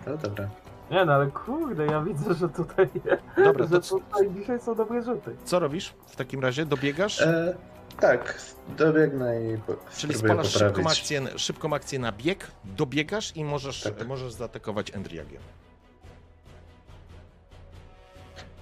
No 0.07 0.17
dobra. 0.17 0.47
Nie 0.91 1.05
no, 1.05 1.13
ale 1.13 1.27
kurde, 1.27 1.85
ja 1.85 2.01
widzę, 2.01 2.33
że 2.33 2.49
tutaj, 2.49 2.89
Dobra, 3.37 3.65
to 3.67 3.73
że 3.75 3.81
co, 3.81 3.99
tutaj 3.99 4.31
dzisiaj 4.31 4.59
są 4.59 4.75
dobre 4.75 5.03
rzuty. 5.03 5.35
co 5.45 5.59
robisz 5.59 5.93
w 6.07 6.15
takim 6.15 6.39
razie? 6.41 6.65
Dobiegasz? 6.65 7.21
E, 7.21 7.55
tak, 7.99 8.41
dobiegnę 8.77 9.41
i 9.41 9.57
Czyli 9.97 10.13
spalasz 10.13 10.51
szybką 10.51 10.67
poprawić. 10.69 10.99
akcję, 10.99 11.21
szybką 11.39 11.73
akcję 11.73 11.99
na 11.99 12.11
bieg, 12.11 12.51
dobiegasz 12.65 13.35
i 13.35 13.43
możesz, 13.43 13.81
Tak. 13.81 14.07
możesz 14.07 14.33
zaatakować 14.33 14.91
Endriagę. 14.95 15.37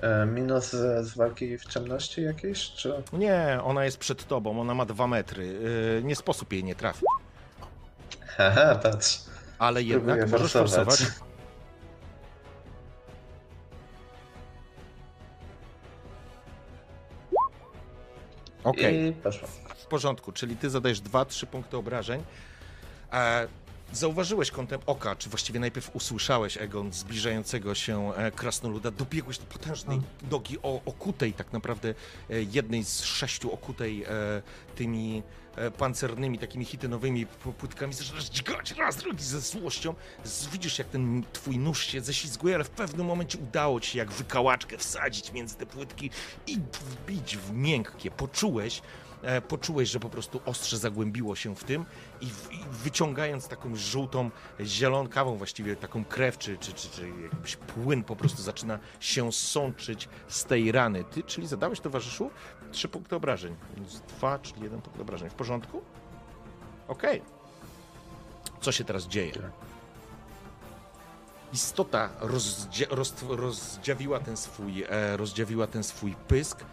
E, 0.01 0.25
minus 0.25 0.69
z, 1.01 1.13
walki 1.17 1.57
w 1.57 1.65
ciemności 1.65 2.21
jakiejś, 2.23 2.71
czy? 2.71 3.03
Nie, 3.13 3.59
ona 3.63 3.85
jest 3.85 3.97
przed 3.97 4.27
tobą, 4.27 4.61
ona 4.61 4.73
ma 4.73 4.85
dwa 4.85 5.07
metry. 5.07 5.45
Yy, 5.45 6.01
nie 6.03 6.15
sposób 6.15 6.53
jej 6.53 6.63
nie 6.63 6.75
trafić. 6.75 7.03
Haha, 8.27 8.75
patrz. 8.75 9.19
Ale 9.59 9.83
jednak 9.83 10.17
Próbuję 10.19 10.31
możesz 10.39 10.51
forsować. 10.53 10.85
forsować. 10.99 11.19
Okej, 18.63 19.13
poszło. 19.23 19.47
w 19.75 19.85
porządku, 19.85 20.31
czyli 20.31 20.55
ty 20.55 20.69
zadajesz 20.69 21.01
2-3 21.01 21.45
punkty 21.45 21.77
obrażeń. 21.77 22.23
Zauważyłeś 23.93 24.51
kątem 24.51 24.81
oka, 24.85 25.15
czy 25.15 25.29
właściwie 25.29 25.59
najpierw 25.59 25.95
usłyszałeś, 25.95 26.57
Egon, 26.57 26.93
zbliżającego 26.93 27.75
się 27.75 28.13
e, 28.15 28.31
krasnoluda, 28.31 28.91
dobiegłeś 28.91 29.37
do 29.37 29.45
potężnej 29.45 30.01
nogi 30.31 30.57
o, 30.63 30.81
okutej, 30.85 31.33
tak 31.33 31.53
naprawdę 31.53 31.89
e, 31.89 32.43
jednej 32.43 32.83
z 32.83 33.03
sześciu 33.03 33.53
okutej 33.53 34.03
e, 34.03 34.07
tymi 34.75 35.23
pancernymi, 35.77 36.39
takimi 36.39 36.65
hitynowymi 36.65 37.25
płytkami. 37.57 37.93
Zaczynasz 37.93 38.29
dźgać 38.29 38.71
raz, 38.71 38.95
drugi 38.97 39.23
ze 39.23 39.41
złością. 39.41 39.95
Widzisz, 40.51 40.79
jak 40.79 40.87
ten 40.87 41.23
twój 41.33 41.57
nóż 41.57 41.85
się 41.87 42.01
ześlizguje, 42.01 42.55
ale 42.55 42.63
w 42.63 42.69
pewnym 42.69 43.07
momencie 43.07 43.37
udało 43.37 43.79
ci 43.79 43.91
się 43.91 43.99
jak 43.99 44.11
wykałaczkę 44.11 44.77
wsadzić 44.77 45.31
między 45.31 45.55
te 45.55 45.65
płytki 45.65 46.09
i 46.47 46.57
wbić 46.57 47.37
w 47.37 47.51
miękkie. 47.53 48.11
Poczułeś, 48.11 48.81
poczułeś, 49.47 49.89
że 49.89 49.99
po 49.99 50.09
prostu 50.09 50.41
ostrze 50.45 50.77
zagłębiło 50.77 51.35
się 51.35 51.55
w 51.55 51.63
tym 51.63 51.85
i, 52.21 52.25
w, 52.25 52.53
i 52.53 52.59
wyciągając 52.71 53.47
taką 53.47 53.75
żółtą, 53.75 54.29
zielonkawą 54.61 55.37
właściwie 55.37 55.75
taką 55.75 56.05
krew, 56.05 56.37
czy, 56.37 56.57
czy, 56.57 56.73
czy, 56.73 56.89
czy 56.89 57.09
jakiś 57.33 57.55
płyn 57.55 58.03
po 58.03 58.15
prostu 58.15 58.41
zaczyna 58.41 58.79
się 58.99 59.31
sączyć 59.31 60.09
z 60.27 60.45
tej 60.45 60.71
rany. 60.71 61.03
Ty, 61.03 61.23
czyli 61.23 61.47
zadałeś 61.47 61.79
towarzyszu 61.79 62.29
trzy 62.71 62.87
punkty 62.87 63.15
obrażeń, 63.15 63.55
więc 63.75 63.99
dwa, 63.99 64.39
czyli 64.39 64.61
jeden 64.63 64.81
punkt 64.81 65.01
obrażeń. 65.01 65.29
W 65.29 65.33
porządku? 65.33 65.81
Okej. 66.87 67.21
Co 68.61 68.71
się 68.71 68.83
teraz 68.83 69.07
dzieje? 69.07 69.33
Istota 71.53 72.09
rozdzia 72.19 72.85
roz 72.89 73.13
rozdziawiła 73.29 74.19
ten 74.19 74.37
swój, 74.37 74.83
e, 74.89 75.17
rozdziawiła 75.17 75.67
ten 75.67 75.83
swój 75.83 76.15
pysk, 76.27 76.65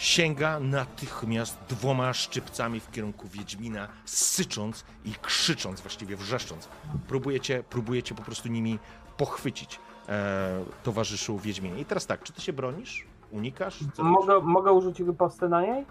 sięga 0.00 0.60
natychmiast 0.60 1.58
dwoma 1.68 2.12
szczypcami 2.12 2.80
w 2.80 2.90
kierunku 2.90 3.28
Wiedźmina, 3.28 3.88
sycząc 4.04 4.84
i 5.04 5.12
krzycząc, 5.22 5.80
właściwie 5.80 6.16
wrzeszcząc. 6.16 6.68
Próbujecie, 7.08 7.64
próbujecie 7.70 8.14
po 8.14 8.22
prostu 8.22 8.48
nimi 8.48 8.78
pochwycić 9.16 9.80
e, 10.08 10.64
towarzyszu 10.82 11.38
Wiedźminie. 11.38 11.80
I 11.80 11.84
teraz 11.84 12.06
tak, 12.06 12.22
czy 12.22 12.32
ty 12.32 12.40
się 12.40 12.52
bronisz? 12.52 13.06
Unikasz? 13.30 13.78
Co 13.78 14.02
robisz? 14.02 14.12
Mogę, 14.26 14.40
mogę 14.40 14.72
użyć 14.72 14.98
ripostę 14.98 15.48
na 15.48 15.62
niej? 15.62 15.86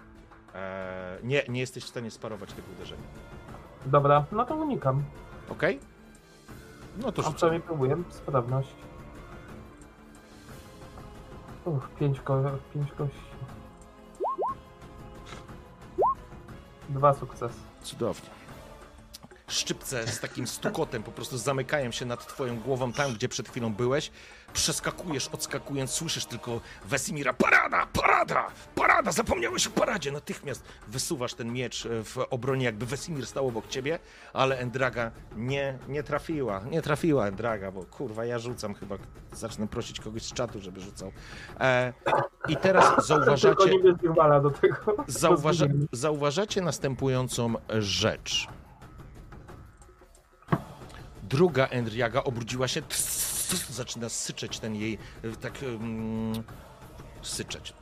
E, 0.54 1.18
nie, 1.22 1.42
nie 1.48 1.60
jesteś 1.60 1.84
w 1.84 1.88
stanie 1.88 2.10
sparować 2.10 2.52
tego 2.52 2.68
uderzenia. 2.76 3.02
Dobra, 3.86 4.24
no 4.32 4.44
to 4.44 4.54
unikam. 4.54 5.04
Okej? 5.48 5.80
No 6.96 7.02
to 7.02 7.08
A 7.08 7.14
rzucamy. 7.16 7.34
przynajmniej 7.36 7.62
próbuję. 7.62 7.96
Sprawność. 8.10 8.68
Uff, 11.64 11.88
pięć, 11.98 12.20
ko 12.20 12.42
pięć 12.74 12.92
kości. 12.92 13.29
Dwa 16.90 17.14
sukcesy. 17.14 17.54
Cudownie. 17.82 18.30
Szczypce 19.48 20.06
z 20.06 20.20
takim 20.20 20.46
stukotem 20.46 21.02
po 21.02 21.12
prostu 21.12 21.38
zamykają 21.38 21.90
się 21.90 22.04
nad 22.06 22.26
twoją 22.26 22.60
głową 22.60 22.92
tam, 22.92 23.14
gdzie 23.14 23.28
przed 23.28 23.48
chwilą 23.48 23.74
byłeś. 23.74 24.10
Przeskakujesz, 24.52 25.28
odskakując, 25.28 25.90
słyszysz 25.90 26.24
tylko 26.24 26.60
Wesimira, 26.84 27.32
parada, 27.32 27.86
parada, 27.92 28.46
parada, 28.74 29.12
zapomniałeś 29.12 29.66
o 29.66 29.70
paradzie. 29.70 30.12
Natychmiast 30.12 30.64
wysuwasz 30.88 31.34
ten 31.34 31.52
miecz 31.52 31.86
e, 31.86 32.04
w 32.04 32.18
obronie, 32.30 32.64
jakby 32.64 32.86
Wesimir 32.86 33.26
stał 33.26 33.48
obok 33.48 33.68
ciebie, 33.68 33.98
ale 34.32 34.58
Endraga 34.58 35.10
nie, 35.36 35.78
nie 35.88 36.02
trafiła, 36.02 36.60
nie 36.70 36.82
trafiła 36.82 37.26
Endraga, 37.26 37.72
bo 37.72 37.82
kurwa, 37.84 38.24
ja 38.24 38.38
rzucam 38.38 38.74
chyba, 38.74 38.96
zacznę 39.32 39.68
prosić 39.68 40.00
kogoś 40.00 40.22
z 40.22 40.32
czatu, 40.32 40.60
żeby 40.60 40.80
rzucał. 40.80 41.12
E, 41.60 41.92
I 42.48 42.56
teraz 42.56 42.94
zauważacie... 43.08 43.70
do 44.42 44.50
tego. 44.50 44.76
Zauważa, 45.06 45.66
zauważacie 45.92 46.60
następującą 46.60 47.54
rzecz. 47.78 48.48
Druga 51.22 51.66
Endriaga 51.66 52.22
obrudziła 52.22 52.68
się, 52.68 52.82
tss, 52.82 53.39
zaczyna 53.56 54.08
syczeć 54.08 54.58
ten 54.58 54.74
jej, 54.74 54.98
e, 55.24 55.36
tak, 55.36 55.58
syczeć, 57.22 57.74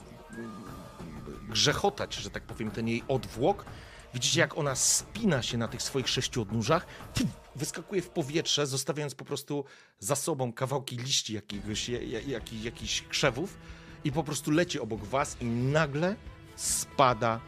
grzechotać, 1.48 2.14
że 2.14 2.30
tak 2.30 2.42
powiem, 2.42 2.70
ten 2.70 2.88
jej 2.88 3.02
odwłok. 3.08 3.64
Widzicie, 4.14 4.40
jak 4.40 4.58
ona 4.58 4.74
spina 4.74 5.42
się 5.42 5.58
na 5.58 5.68
tych 5.68 5.82
swoich 5.82 6.08
sześciu 6.08 6.42
odnóżach, 6.42 6.86
wyskakuje 7.56 8.02
w 8.02 8.08
powietrze, 8.08 8.66
zostawiając 8.66 9.14
po 9.14 9.24
prostu 9.24 9.64
za 9.98 10.16
sobą 10.16 10.52
kawałki 10.52 10.96
liści 10.96 11.34
jakiegoś, 11.34 11.88
ja- 11.88 12.02
ja- 12.02 12.20
jakich, 12.20 12.64
jakichś 12.64 13.02
krzewów 13.02 13.58
i 14.04 14.12
po 14.12 14.24
prostu 14.24 14.50
leci 14.50 14.80
obok 14.80 15.04
was 15.04 15.36
i 15.40 15.44
nagle 15.44 16.16
spada 16.56 17.40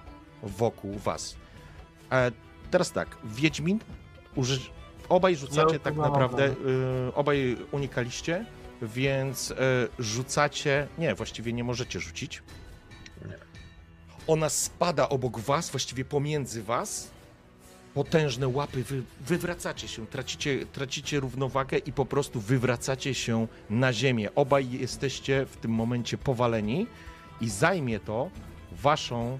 wokół 0.42 0.98
was. 0.98 1.36
E, 2.12 2.32
teraz 2.70 2.92
tak, 2.92 3.16
Wiedźmin, 3.24 3.78
uży... 4.34 4.60
obaj 5.10 5.36
rzucacie 5.36 5.72
Ja 5.72 5.78
tak 5.78 5.92
używam 5.92 6.12
naprawdę, 6.12 6.48
y, 6.48 7.14
obaj 7.14 7.56
unikaliście, 7.70 8.44
więc 8.82 9.50
y, 9.50 9.54
rzucacie, 9.98 10.88
nie, 10.98 11.14
właściwie 11.14 11.52
nie 11.52 11.64
możecie 11.64 12.00
rzucić. 12.00 12.42
Ona 14.26 14.48
spada 14.48 15.08
obok 15.08 15.38
was, 15.38 15.70
właściwie 15.70 16.04
pomiędzy 16.04 16.62
was 16.62 17.10
potężne 17.94 18.48
łapy, 18.48 18.84
wy, 18.84 19.02
wywracacie 19.20 19.88
się, 19.88 20.06
tracicie, 20.06 20.66
tracicie 20.66 21.20
równowagę 21.20 21.78
i 21.78 21.92
po 21.92 22.06
prostu 22.06 22.40
wywracacie 22.40 23.14
się 23.14 23.46
na 23.70 23.92
ziemię. 23.92 24.34
Obaj 24.34 24.70
jesteście 24.70 25.46
w 25.46 25.56
tym 25.56 25.70
momencie 25.70 26.18
powaleni 26.18 26.86
i 27.40 27.48
zajmie 27.50 28.00
to 28.00 28.30
waszą 28.72 29.38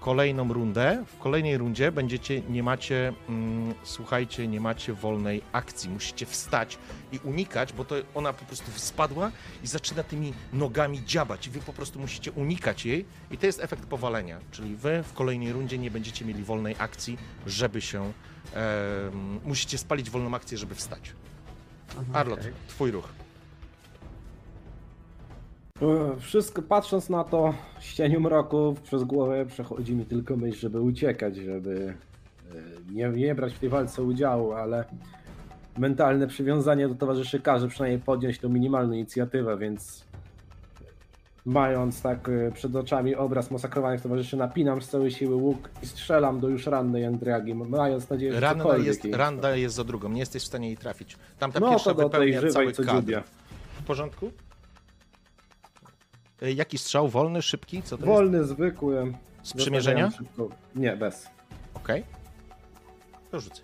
kolejną 0.00 0.52
rundę. 0.52 1.04
W 1.06 1.18
kolejnej 1.18 1.58
rundzie 1.58 1.92
będziecie, 1.92 2.40
nie 2.40 2.62
macie, 2.62 3.12
mm, 3.28 3.74
słuchajcie, 3.82 4.48
nie 4.48 4.60
macie 4.60 4.92
wolnej 4.92 5.42
akcji. 5.52 5.90
Musicie 5.90 6.26
wstać 6.26 6.78
i 7.12 7.18
unikać, 7.18 7.72
bo 7.72 7.84
to 7.84 7.94
ona 8.14 8.32
po 8.32 8.44
prostu 8.44 8.70
spadła 8.76 9.30
i 9.64 9.66
zaczyna 9.66 10.02
tymi 10.02 10.32
nogami 10.52 11.04
dziabać 11.04 11.46
i 11.46 11.50
wy 11.50 11.60
po 11.60 11.72
prostu 11.72 11.98
musicie 11.98 12.32
unikać 12.32 12.86
jej 12.86 13.04
i 13.30 13.38
to 13.38 13.46
jest 13.46 13.60
efekt 13.60 13.86
powalenia, 13.86 14.38
czyli 14.50 14.76
wy 14.76 15.02
w 15.02 15.12
kolejnej 15.12 15.52
rundzie 15.52 15.78
nie 15.78 15.90
będziecie 15.90 16.24
mieli 16.24 16.44
wolnej 16.44 16.76
akcji, 16.78 17.18
żeby 17.46 17.80
się, 17.80 18.12
em, 18.54 19.40
musicie 19.44 19.78
spalić 19.78 20.10
wolną 20.10 20.34
akcję, 20.34 20.58
żeby 20.58 20.74
wstać. 20.74 21.12
Arlot, 22.12 22.40
Okej. 22.40 22.52
twój 22.68 22.90
ruch. 22.90 23.08
E, 25.82 26.16
Wszystko 26.20 26.62
patrząc 26.62 27.10
na 27.10 27.24
to 27.24 27.54
z 27.80 27.94
cieniu 27.94 28.20
mroku 28.20 28.74
przez 28.82 29.04
głowę 29.04 29.46
przechodzi 29.46 29.94
mi 29.94 30.04
tylko 30.06 30.36
myśl, 30.36 30.58
żeby 30.60 30.80
uciekać, 30.80 31.36
żeby 31.36 31.94
e, 32.54 32.92
nie, 32.92 33.08
nie 33.08 33.34
brać 33.34 33.54
w 33.54 33.58
tej 33.58 33.68
walce 33.68 34.02
udziału, 34.02 34.52
ale 34.52 34.84
mentalne 35.78 36.26
przywiązanie 36.26 36.88
do 36.88 36.94
towarzyszy 36.94 37.40
każe 37.40 37.68
przynajmniej 37.68 38.00
podjąć 38.00 38.38
tą 38.38 38.48
minimalną 38.48 38.92
inicjatywę, 38.92 39.58
więc 39.58 40.04
mając 41.46 42.02
tak 42.02 42.28
e, 42.28 42.52
przed 42.52 42.76
oczami 42.76 43.14
obraz 43.14 43.50
masakrowanych 43.50 44.00
towarzyszy, 44.00 44.36
napinam 44.36 44.82
z 44.82 44.88
całej 44.88 45.10
siły 45.10 45.34
łuk 45.34 45.68
i 45.82 45.86
strzelam 45.86 46.40
do 46.40 46.48
już 46.48 46.66
rannej 46.66 47.04
Andragi, 47.06 47.54
mając 47.54 48.10
nadzieję, 48.10 48.32
że 48.32 48.40
Randa 48.40 48.76
jest, 48.76 49.04
jej- 49.04 49.14
randa 49.16 49.56
jest 49.56 49.74
za 49.74 49.84
drugą, 49.84 50.08
nie 50.08 50.20
jesteś 50.20 50.42
w 50.42 50.46
stanie 50.46 50.66
jej 50.68 50.76
trafić. 50.76 51.16
Tamta 51.38 51.60
No 51.60 51.70
pierwsza 51.70 51.94
to 51.94 52.02
do 52.02 52.08
tej 52.08 52.32
wypełnia 52.32 52.52
cały 52.52 52.66
żywej 52.66 52.86
co 52.86 52.92
kadr. 52.92 53.22
W 53.80 53.84
porządku? 53.84 54.30
E, 56.42 56.52
Jaki 56.52 56.78
strzał? 56.78 57.08
Wolny, 57.08 57.42
szybki? 57.42 57.82
Co 57.82 57.98
to 57.98 58.04
jest? 58.04 58.06
Wolny, 58.06 58.44
zwykły. 58.44 59.14
Z 59.42 59.52
przymierzenia? 59.52 60.10
Nie, 60.74 60.96
bez. 60.96 61.28
Okej. 61.74 62.04
To 63.30 63.40
rzucę. 63.40 63.62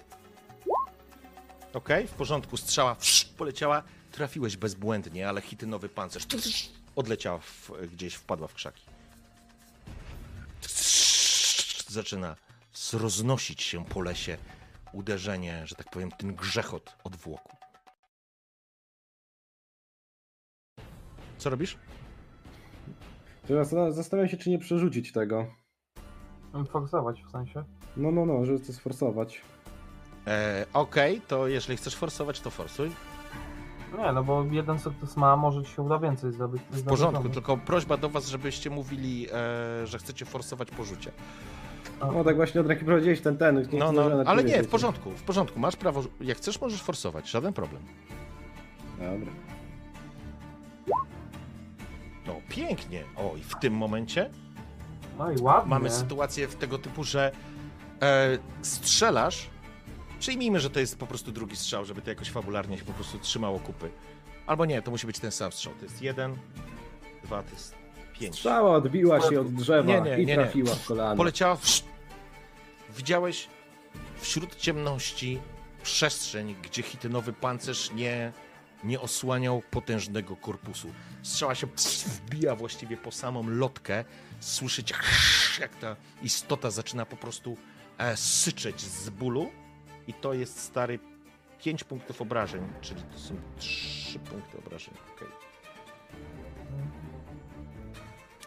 Okej, 1.72 2.06
w 2.06 2.10
porządku. 2.10 2.56
Strzała 2.56 2.96
poleciała. 3.36 3.82
Trafiłeś 4.12 4.56
bezbłędnie, 4.56 5.28
ale 5.28 5.40
hitynowy 5.40 5.88
pancerz 5.88 6.26
odleciała 6.96 7.38
w, 7.38 7.70
gdzieś, 7.92 8.14
wpadła 8.14 8.48
w 8.48 8.54
krzaki. 8.54 8.84
Zaczyna 11.88 12.36
roznosić 12.92 13.62
się 13.62 13.84
po 13.84 14.00
lesie 14.00 14.36
uderzenie, 14.92 15.66
że 15.66 15.74
tak 15.74 15.90
powiem, 15.90 16.10
ten 16.10 16.34
grzechot 16.34 16.96
odwłoku. 17.04 17.56
Co 21.38 21.50
robisz? 21.50 21.78
Teraz 23.48 23.74
zastanawiam 23.90 24.28
się, 24.28 24.36
czy 24.36 24.50
nie 24.50 24.58
przerzucić 24.58 25.12
tego. 25.12 25.46
Forsować 26.70 27.22
w 27.22 27.30
sensie. 27.30 27.64
No, 27.96 28.10
no, 28.10 28.26
no, 28.26 28.44
żeby 28.44 28.60
to 28.60 28.72
sforsować. 28.72 29.40
E, 30.26 30.66
Okej, 30.72 31.20
to 31.28 31.48
jeżeli 31.48 31.76
chcesz 31.76 31.96
forsować, 31.96 32.40
to 32.40 32.50
forsuj. 32.50 32.90
Nie, 33.98 34.12
no 34.12 34.24
bo 34.24 34.44
jeden 34.50 34.78
sukces 34.78 35.16
ma, 35.16 35.36
może 35.36 35.62
ci 35.64 35.70
się 35.70 35.82
uda 35.82 35.98
więcej 35.98 36.32
zdobyć. 36.32 36.62
W 36.70 36.84
porządku, 36.84 37.28
tylko 37.28 37.56
prośba 37.56 37.96
do 37.96 38.08
was, 38.08 38.28
żebyście 38.28 38.70
mówili, 38.70 39.26
e, 39.32 39.86
że 39.86 39.98
chcecie 39.98 40.24
forsować 40.24 40.70
porzucie. 40.70 41.12
No 42.00 42.24
tak 42.24 42.36
właśnie 42.36 42.60
od 42.60 42.66
ręki 42.66 42.84
prowadziłeś 42.84 43.20
ten, 43.20 43.36
ten. 43.36 43.56
Nie 43.72 43.78
No, 43.78 43.92
chcę 43.92 44.10
no, 44.10 44.22
ale 44.26 44.44
nie, 44.44 44.62
w 44.62 44.68
porządku, 44.68 45.10
w 45.10 45.22
porządku. 45.22 45.60
Masz 45.60 45.76
prawo, 45.76 46.02
jak 46.20 46.36
chcesz, 46.36 46.60
możesz 46.60 46.82
forsować, 46.82 47.30
żaden 47.30 47.52
problem. 47.52 47.82
Dobra. 48.98 49.32
No, 52.26 52.40
pięknie. 52.48 53.04
O, 53.16 53.36
i 53.36 53.42
w 53.42 53.54
tym 53.60 53.74
momencie 53.74 54.30
No 55.18 55.32
i 55.32 55.38
ładnie. 55.38 55.70
mamy 55.70 55.90
sytuację 55.90 56.48
w 56.48 56.54
tego 56.56 56.78
typu, 56.78 57.04
że 57.04 57.32
e, 58.02 58.38
strzelasz. 58.62 59.46
Przyjmijmy, 60.20 60.60
że 60.60 60.70
to 60.70 60.80
jest 60.80 60.98
po 60.98 61.06
prostu 61.06 61.32
drugi 61.32 61.56
strzał, 61.56 61.84
żeby 61.84 62.02
to 62.02 62.10
jakoś 62.10 62.30
fabularnie 62.30 62.78
się 62.78 62.84
po 62.84 62.92
prostu 62.92 63.18
trzymało 63.18 63.58
kupy. 63.60 63.90
Albo 64.46 64.64
nie, 64.66 64.82
to 64.82 64.90
musi 64.90 65.06
być 65.06 65.18
ten 65.18 65.30
sam 65.32 65.52
strzał. 65.52 65.72
To 65.78 65.84
jest 65.84 66.02
jeden, 66.02 66.36
dwa, 67.24 67.42
to 67.42 67.50
jest 67.50 67.74
pięć. 68.20 68.34
Strzała 68.34 68.76
odbiła 68.76 69.20
się 69.20 69.40
od 69.40 69.52
drzewa 69.54 69.88
Nie, 69.92 70.00
nie, 70.00 70.14
i 70.14 70.18
nie, 70.18 70.24
nie. 70.26 70.34
trafiła 70.34 70.74
w 70.74 70.86
kolano. 70.86 71.16
Poleciała. 71.16 71.56
W... 71.56 71.64
Widziałeś 72.96 73.48
wśród 74.16 74.56
ciemności 74.56 75.38
przestrzeń, 75.82 76.54
gdzie 76.62 76.82
hitynowy 76.82 77.32
pancerz 77.32 77.90
nie, 77.92 78.32
nie 78.84 79.00
osłaniał 79.00 79.62
potężnego 79.70 80.36
korpusu. 80.36 80.92
Strzała 81.22 81.54
się 81.54 81.66
wbija 82.06 82.56
właściwie 82.56 82.96
po 82.96 83.10
samą 83.10 83.48
lotkę. 83.48 84.04
Słyszeć, 84.40 84.92
jak 85.60 85.76
ta 85.76 85.96
istota 86.22 86.70
zaczyna 86.70 87.06
po 87.06 87.16
prostu 87.16 87.56
e, 87.98 88.16
syczeć 88.16 88.80
z 88.80 89.10
bólu. 89.10 89.50
I 90.06 90.14
to 90.14 90.34
jest 90.34 90.60
stary 90.60 90.98
5 91.58 91.84
punktów 91.84 92.22
obrażeń, 92.22 92.72
czyli 92.80 93.02
to 93.02 93.18
są 93.18 93.34
3 93.56 94.18
punkty 94.18 94.58
obrażeń. 94.58 94.94
Okej. 95.16 95.28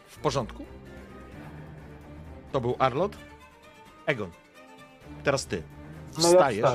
W 0.07 0.17
porządku? 0.17 0.65
To 2.51 2.61
był 2.61 2.75
Arlot. 2.79 3.17
Egon, 4.05 4.31
teraz 5.23 5.45
ty. 5.45 5.63
No 6.17 6.23
ja 6.23 6.33
Wstajesz. 6.33 6.69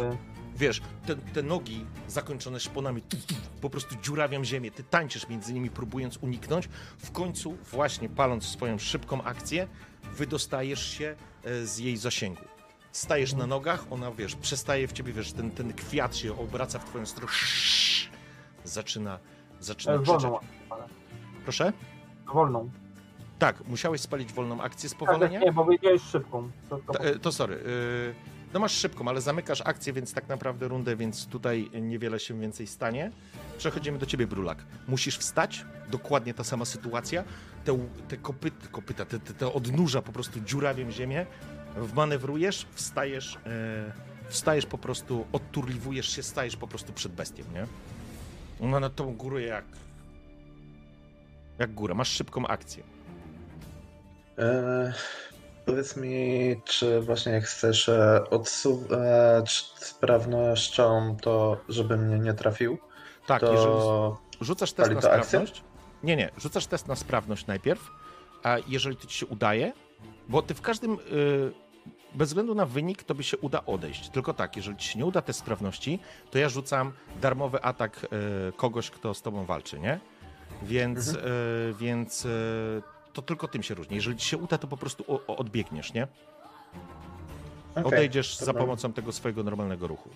Wiesz, 0.57 0.83
te, 1.07 1.17
te 1.17 1.43
nogi 1.43 1.85
zakończone 2.09 2.61
szponami 2.61 3.03
tu, 3.03 3.17
tu, 3.17 3.35
po 3.61 3.71
prostu 3.71 3.95
dziurawią 4.03 4.45
ziemię. 4.45 4.71
Ty 4.71 4.85
tańczysz 4.85 5.29
między 5.29 5.53
nimi, 5.53 5.71
próbując 5.71 6.17
uniknąć. 6.21 6.69
W 6.99 7.11
końcu, 7.11 7.57
właśnie 7.73 8.09
paląc 8.09 8.45
swoją 8.45 8.79
szybką 8.79 9.23
akcję, 9.23 9.69
wydostajesz 10.17 10.87
się 10.87 11.17
e, 11.45 11.67
z 11.67 11.79
jej 11.79 11.97
zasięgu. 11.97 12.43
Stajesz 12.93 13.35
na 13.35 13.47
nogach, 13.47 13.85
ona, 13.91 14.11
wiesz, 14.13 14.35
przestaje 14.37 14.89
w 14.89 14.93
ciebie, 14.93 15.13
wiesz, 15.13 15.33
ten, 15.33 15.51
ten 15.51 15.73
kwiat 15.73 16.17
się 16.17 16.39
obraca 16.39 16.79
w 16.79 16.85
twoją 16.85 17.07
stronę. 17.07 17.33
Zaczyna, 18.65 19.19
zaczyna 19.61 19.95
E, 19.95 19.99
krzyczeć. 20.03 20.31
Proszę? 21.45 21.73
Wolną. 22.35 22.71
Tak, 23.39 23.69
musiałeś 23.69 24.01
spalić 24.01 24.33
wolną 24.33 24.61
akcję 24.61 24.89
z 24.89 24.93
Tak, 24.93 24.99
powolenia? 24.99 25.41
nie, 25.41 25.53
bo 25.53 25.65
powiedziałeś 25.65 26.03
szybką. 26.03 26.51
To, 26.71 26.79
to... 26.79 26.93
To, 27.19 27.29
e, 27.29 27.33
sorry. 27.33 27.65
No 28.53 28.61
masz 28.61 28.73
szybką, 28.73 29.09
ale 29.09 29.21
zamykasz 29.21 29.61
akcję, 29.61 29.93
więc 29.93 30.15
tak 30.15 30.29
naprawdę 30.29 30.69
rundę, 30.69 30.97
więc 30.97 31.27
tutaj 31.27 31.71
niewiele 31.83 32.21
się 32.21 32.41
więcej 32.41 32.67
stanie. 32.67 33.11
Przechodzimy 33.59 33.99
do 33.99 34.07
ciebie, 34.07 34.27
Brulak. 34.27 34.65
Musisz 34.89 35.19
wstać, 35.19 35.65
dokładnie 35.91 36.35
ta 36.35 36.45
sama 36.45 36.65
sytuacja. 36.65 37.25
Te, 37.65 37.87
te 38.09 38.17
kopyta, 38.17 39.05
te, 39.05 39.19
te, 39.19 39.35
te 39.35 40.03
po 40.03 40.13
prostu 40.13 40.41
dziurawią 40.41 40.91
ziemię. 40.91 41.27
Wmanewrujesz, 41.77 42.67
wstajesz, 42.73 43.39
e, 43.47 43.93
wstajesz 44.29 44.67
po 44.67 44.79
prostu, 44.79 45.27
odturliwujesz 45.33 46.09
się, 46.17 46.23
stajesz 46.23 46.57
po 46.57 46.69
prostu 46.69 46.93
przed 46.93 47.13
bestią, 47.13 47.45
nie? 47.55 47.67
Ona 48.67 48.81
na 48.81 48.91
tą 48.91 49.17
górę 49.17 49.43
jak... 49.43 49.65
Jak 51.59 51.75
góra. 51.75 51.95
Masz 51.95 52.09
szybką 52.09 52.47
akcję. 52.47 52.83
E, 54.39 54.93
powiedz 55.67 55.97
mi, 55.97 56.57
czy 56.65 57.01
właśnie 57.01 57.33
jak 57.33 57.45
chcesz 57.45 57.89
e, 57.89 58.25
odsuwać 58.31 59.51
sprawnością 59.77 61.17
to, 61.23 61.61
żeby 61.69 61.97
mnie 61.97 62.19
nie 62.19 62.35
trafił, 62.35 62.79
Tak, 63.27 63.43
jeżeli... 63.43 63.59
to 63.65 64.19
Rzucasz 64.41 64.73
test 64.73 64.91
na 64.93 65.01
sprawność. 65.01 65.63
Nie, 66.03 66.17
nie, 66.17 66.31
rzucasz 66.39 66.67
test 66.67 66.89
na 66.89 66.97
sprawność 66.97 67.47
najpierw, 67.47 67.91
a 68.43 68.57
jeżeli 68.69 68.97
to 68.97 69.07
ci 69.07 69.19
się 69.19 69.27
udaje, 69.27 69.73
bo 70.29 70.43
ty 70.43 70.55
w 70.55 70.61
każdym, 70.61 70.93
y, 70.95 70.99
bez 72.15 72.29
względu 72.29 72.55
na 72.55 72.67
wynik, 72.67 73.03
to 73.03 73.15
by 73.15 73.23
się 73.23 73.37
uda 73.39 73.63
odejść. 73.67 74.09
Tylko 74.09 74.35
tak, 74.35 74.57
jeżeli 74.57 74.77
ci 74.77 74.89
się 74.89 74.99
nie 74.99 75.07
uda 75.07 75.23
test 75.23 75.39
sprawności, 75.39 75.99
to 76.31 76.39
ja 76.39 76.49
rzucam 76.49 76.93
darmowy 77.21 77.63
atak 77.63 78.05
y, 78.05 78.09
kogoś, 78.57 78.91
kto 78.91 79.15
z 79.15 79.23
tobą 79.23 79.45
walczy, 79.45 79.81
nie? 79.81 80.01
Więc, 80.63 81.09
Mhm. 81.09 81.27
y, 81.27 81.75
więc 81.79 82.27
to 83.13 83.23
tylko 83.23 83.49
tym 83.49 83.63
się 83.63 83.75
różni. 83.75 83.97
Jeżeli 83.97 84.17
ci 84.17 84.27
się 84.29 84.37
uda, 84.37 84.59
to 84.59 84.69
po 84.69 84.77
prostu 84.77 85.05
o, 85.09 85.21
o, 85.27 85.37
odbiegniesz, 85.37 85.93
nie? 85.95 86.07
okej, 87.71 87.85
Odejdziesz 87.85 88.37
za 88.37 88.53
bym- 88.53 88.63
pomocą 88.63 88.93
tego 88.93 89.13
swojego 89.13 89.43
normalnego 89.43 89.87
ruchu. 89.87 90.11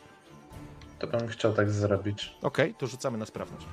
To 0.98 1.06
bym 1.06 1.28
chciał 1.28 1.52
tak 1.52 1.70
zrobić. 1.70 2.32
Okej, 2.43 2.74
to 2.74 2.86
rzucamy 2.86 3.18
na 3.18 3.27
sprawność. 3.27 3.66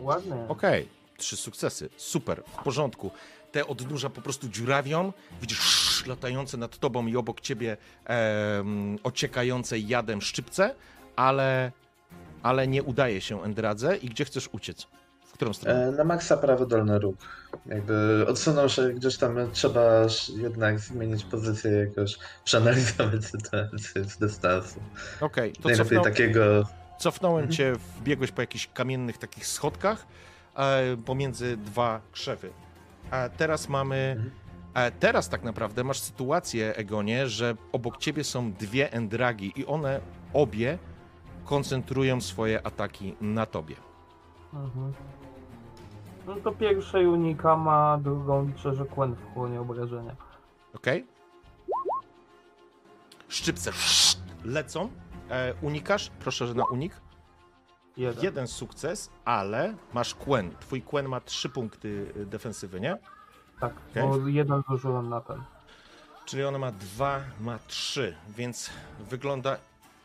Ładnie. 0.00 0.34
Okej, 0.48 0.88
trzy 1.16 1.36
sukcesy. 1.36 1.88
Super, 1.96 2.42
w 2.46 2.62
porządku. 2.62 3.10
Te 3.52 3.66
odnóża 3.66 4.10
po 4.10 4.20
prostu 4.22 4.48
dziurawią. 4.48 5.12
Widzisz 5.40 5.58
sz, 5.60 6.06
latające 6.06 6.56
nad 6.56 6.78
tobą 6.78 7.06
i 7.06 7.16
obok 7.16 7.40
ciebie 7.40 7.76
em, 8.04 8.98
ociekające 9.02 9.78
jadem 9.78 10.22
szczypce, 10.22 10.74
ale, 11.16 11.72
ale 12.42 12.66
nie 12.68 12.82
udaje 12.82 13.20
się 13.20 13.42
Endradze. 13.42 13.96
I 13.96 14.08
gdzie 14.08 14.24
chcesz 14.24 14.48
uciec? 14.52 14.86
W 15.26 15.32
którą 15.32 15.52
stronę? 15.52 15.86
E, 15.88 15.90
Na 15.92 16.04
maksa 16.04 16.36
prawy 16.36 16.66
dolny 16.66 16.98
róg. 16.98 17.16
Jakby 17.66 18.24
odsunął 18.28 18.68
się 18.68 18.88
gdzieś 18.92 19.16
tam, 19.16 19.36
trzeba 19.52 19.82
jednak 20.36 20.80
zmienić 20.80 21.24
pozycję 21.24 21.70
jakoś, 21.70 22.18
przeanalizować 22.44 23.24
sytuację 23.32 24.04
z 24.04 24.18
dystansu. 24.18 24.80
Okej, 25.20 25.52
to 25.52 25.68
Najlepiej 25.68 25.84
cofnął, 25.98 26.04
takiego... 26.04 26.66
cofnąłem 26.98 27.44
Mhm. 27.44 27.56
cię, 27.56 27.72
wbiegłeś 28.00 28.32
po 28.32 28.40
jakichś 28.40 28.68
kamiennych 28.74 29.18
takich 29.18 29.46
schodkach 29.46 30.06
e, 30.56 30.96
pomiędzy 31.06 31.56
dwa 31.56 32.00
krzewy. 32.12 32.50
A 33.10 33.28
teraz 33.36 33.68
mamy... 33.68 33.96
Mhm. 34.16 34.30
A 34.74 34.90
teraz 35.00 35.28
tak 35.28 35.42
naprawdę 35.42 35.84
masz 35.84 36.00
sytuację, 36.00 36.76
Egonie, 36.76 37.28
że 37.28 37.54
obok 37.72 37.96
ciebie 37.98 38.24
są 38.24 38.52
dwie 38.52 38.92
endragi 38.92 39.52
i 39.56 39.66
one 39.66 40.00
obie 40.32 40.78
koncentrują 41.44 42.20
swoje 42.20 42.66
ataki 42.66 43.16
na 43.20 43.46
tobie. 43.46 43.76
Mhm. 44.54 44.92
No 46.26 46.36
to 46.36 46.52
pierwszej 46.52 47.06
unikam, 47.06 47.68
a 47.68 47.98
drugą 47.98 48.46
liczę, 48.46 48.74
że 48.74 48.84
Quen 48.84 49.16
wchłonie 49.16 49.60
obrażenia. 49.60 50.16
Okej? 50.74 51.06
Szczypce 53.28 53.72
lecą. 54.44 54.88
E, 55.30 55.54
unikasz? 55.62 56.10
Proszę, 56.20 56.46
że 56.46 56.54
na 56.54 56.64
unik. 56.64 57.00
Jeden. 57.96 58.24
Jeden 58.24 58.46
sukces, 58.46 59.10
ale 59.24 59.74
masz 59.94 60.14
Quen. 60.14 60.50
Twój 60.60 60.82
Quen 60.82 61.08
ma 61.08 61.20
trzy 61.20 61.48
punkty 61.48 62.12
y, 62.16 62.26
defensywy, 62.26 62.80
nie? 62.80 62.98
Tak, 63.60 63.74
Okej. 63.90 64.02
bo 64.02 64.28
jeden 64.28 64.62
zużyłem 64.68 65.08
na 65.08 65.20
ten. 65.20 65.42
Czyli 66.24 66.44
ona 66.44 66.58
ma 66.58 66.72
dwa, 66.72 67.20
ma 67.40 67.58
trzy, 67.66 68.16
więc 68.28 68.70
wygląda. 69.00 69.56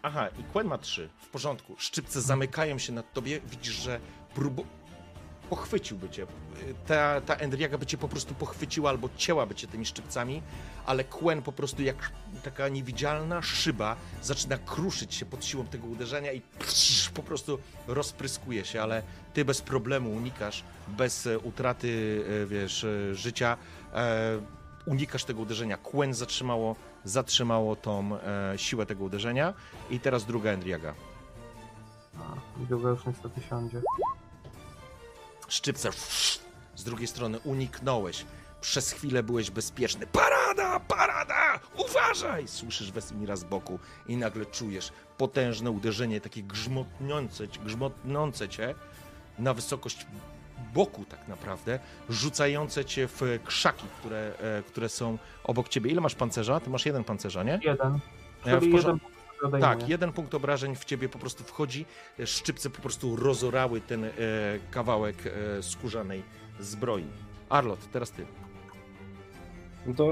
Aha, 0.03 0.27
i 0.39 0.43
Quen 0.43 0.67
ma 0.67 0.77
trzy. 0.77 1.09
W 1.17 1.27
porządku. 1.27 1.75
Szczypce 1.77 2.21
zamykają 2.21 2.77
się 2.77 2.93
nad 2.93 3.13
tobie. 3.13 3.41
Widzisz, 3.51 3.73
że 3.73 3.99
próbu... 4.35 4.65
pochwyciłby 5.49 6.09
cię. 6.09 6.27
Ta, 6.87 7.21
ta 7.21 7.35
Endriaga 7.35 7.77
by 7.77 7.85
cię 7.85 7.97
po 7.97 8.07
prostu 8.07 8.33
pochwyciła 8.33 8.89
albo 8.89 9.09
cięłaby 9.17 9.55
cię 9.55 9.67
tymi 9.67 9.85
szczypcami, 9.85 10.41
ale 10.85 11.03
Quen 11.03 11.41
po 11.41 11.51
prostu 11.51 11.83
jak 11.83 12.11
taka 12.43 12.69
niewidzialna 12.69 13.41
szyba 13.41 13.95
zaczyna 14.21 14.57
kruszyć 14.57 15.15
się 15.15 15.25
pod 15.25 15.45
siłą 15.45 15.65
tego 15.65 15.87
uderzenia 15.87 16.31
i 16.31 16.41
po 17.13 17.23
prostu 17.23 17.59
rozpryskuje 17.87 18.65
się, 18.65 18.81
ale 18.81 19.03
ty 19.33 19.45
bez 19.45 19.61
problemu 19.61 20.11
unikasz, 20.11 20.63
bez 20.87 21.27
e, 21.27 21.39
utraty, 21.39 22.23
e, 22.43 22.45
wiesz, 22.45 22.83
e, 22.83 23.15
życia. 23.15 23.57
Unikasz 24.85 25.23
tego 25.23 25.41
uderzenia. 25.41 25.77
Quen 25.77 26.13
zatrzymało, 26.13 26.75
zatrzymało 27.07 27.75
tą 27.75 28.17
e, 28.17 28.53
siłę 28.57 28.85
tego 28.85 29.03
uderzenia. 29.03 29.53
I 29.89 29.99
teraz 29.99 30.25
druga 30.25 30.51
Endriaga. 30.51 30.93
A, 32.19 32.23
druga 32.69 32.89
już 32.89 33.05
niestety 33.05 33.41
siądzie. 33.49 33.81
Szczypce. 35.47 35.89
Z 36.75 36.83
drugiej 36.83 37.07
strony 37.07 37.39
uniknąłeś. 37.39 38.25
Przez 38.61 38.91
chwilę 38.91 39.23
byłeś 39.23 39.51
bezpieczny. 39.51 40.07
Parada! 40.07 40.79
Parada! 40.79 41.59
Uważaj! 41.89 42.47
Słyszysz 42.47 42.91
Wesimira 42.91 43.35
z 43.35 43.43
boku 43.43 43.79
i 44.07 44.17
nagle 44.17 44.45
czujesz 44.45 44.91
potężne 45.17 45.71
uderzenie, 45.71 46.21
takie 46.21 46.43
grzmotnące, 46.43 47.47
grzmotnące 47.47 48.49
cię 48.49 48.75
na 49.39 49.53
wysokość 49.53 50.07
boku 50.73 51.05
tak 51.05 51.27
naprawdę, 51.27 51.79
rzucające 52.09 52.85
cię 52.85 53.07
w 53.07 53.21
krzaki, 53.45 53.85
które, 53.99 54.31
e, 54.41 54.63
które 54.63 54.89
są 54.89 55.17
obok 55.43 55.69
ciebie. 55.69 55.91
Ile 55.91 56.01
masz 56.01 56.15
pancerza? 56.15 56.59
Ty 56.59 56.69
masz 56.69 56.85
jeden 56.85 57.03
pancerza, 57.03 57.43
nie? 57.43 57.59
Jeden. 57.63 57.99
W 58.45 58.59
Czyli 58.59 58.71
porządku. 58.71 59.09
jeden. 59.43 59.61
Tak, 59.61 59.89
jeden 59.89 60.13
punkt 60.13 60.33
obrażeń 60.33 60.75
w 60.75 60.85
ciebie 60.85 61.09
po 61.09 61.19
prostu 61.19 61.43
wchodzi. 61.43 61.85
Szczypce 62.25 62.69
po 62.69 62.81
prostu 62.81 63.15
rozorały 63.15 63.81
ten 63.81 64.03
e, 64.05 64.09
kawałek 64.71 65.15
e, 65.25 65.63
skórzanej 65.63 66.23
zbroi. 66.59 67.05
Arlot, 67.49 67.79
teraz 67.91 68.11
ty. 68.11 68.25
No 69.85 69.93
to 69.93 70.05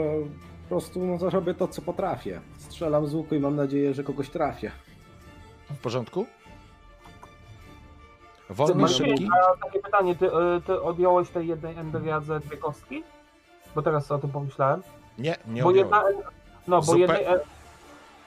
po 0.63 0.69
prostu 0.69 1.05
no 1.05 1.17
to 1.17 1.29
robię 1.29 1.53
to, 1.53 1.67
co 1.67 1.81
potrafię. 1.81 2.41
Strzelam 2.57 3.07
z 3.07 3.13
łuku 3.13 3.35
i 3.35 3.39
mam 3.39 3.55
nadzieję, 3.55 3.93
że 3.93 4.03
kogoś 4.03 4.29
trafię. 4.29 4.71
W 5.69 5.77
porządku? 5.77 6.25
Wolny, 8.49 8.87
szybki? 8.87 9.27
A 9.61 9.65
takie 9.65 9.79
pytanie, 9.79 10.15
ty, 10.15 10.25
y, 10.25 10.61
ty 10.67 10.81
odjąłeś 10.81 11.29
tej 11.29 11.47
jednej 11.47 11.77
endriadze 11.77 12.39
dwie 12.39 12.57
kostki? 12.57 13.03
Bo 13.75 13.81
teraz 13.81 14.11
o 14.11 14.17
tym 14.17 14.29
pomyślałem. 14.29 14.81
Nie, 15.17 15.35
nie 15.47 15.63
bo 15.63 15.69
odjąłem. 15.69 15.91
jedna, 15.91 16.03
no, 16.67 16.81
bo 16.81 16.93
Zupe- 16.93 16.97
jednej, 16.99 17.23
e- 17.23 17.39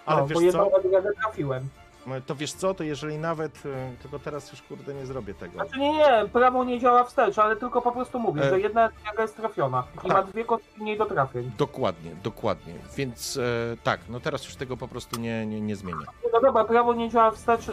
Ale 0.07 0.21
no, 0.21 0.27
wiesz 0.27 0.35
bo 0.39 0.41
jedną 0.41 0.71
co? 0.71 1.13
trafiłem. 1.23 1.69
No, 2.07 2.15
To 2.27 2.35
wiesz 2.35 2.53
co, 2.53 2.75
to 2.75 2.85
jeżeli 2.85 3.19
nawet, 3.19 3.63
e, 3.67 3.93
tylko 4.03 4.19
teraz 4.19 4.51
już 4.53 4.63
kurde 4.63 4.95
nie 4.95 5.07
zrobię 5.07 5.35
tego. 5.35 5.53
Znaczy 5.55 5.79
nie, 5.81 5.93
nie, 5.93 6.25
prawo 6.33 6.65
nie 6.65 6.81
działa 6.81 7.05
wstecz, 7.05 7.39
ale 7.39 7.57
tylko 7.57 7.83
po 7.83 7.93
prostu 7.93 8.19
mówię, 8.19 8.43
E. 8.43 8.51
że 8.51 8.61
jedna 8.61 8.89
endriaga 8.89 9.23
jest 9.23 9.37
trafiona 9.37 9.85
i 9.95 10.09
Tak. 10.09 10.13
ma 10.13 10.23
dwie 10.23 10.45
kostki 10.45 10.83
mniej 10.83 10.99
do 10.99 11.07
trafień. 11.07 11.51
Dokładnie, 11.59 12.11
dokładnie. 12.23 12.75
Więc 12.97 13.37
e, 13.37 13.77
tak, 13.83 14.01
no 14.09 14.21
teraz 14.21 14.45
już 14.45 14.57
tego 14.57 14.77
po 14.77 14.89
prostu 14.89 15.21
nie, 15.21 15.47
nie, 15.47 15.61
nie 15.61 15.77
zmienię. 15.77 16.05
No 16.33 16.41
dobra, 16.41 16.65
prawo 16.65 16.95
nie 16.95 17.11
działa 17.11 17.31
wstecz, 17.31 17.69
y, 17.69 17.73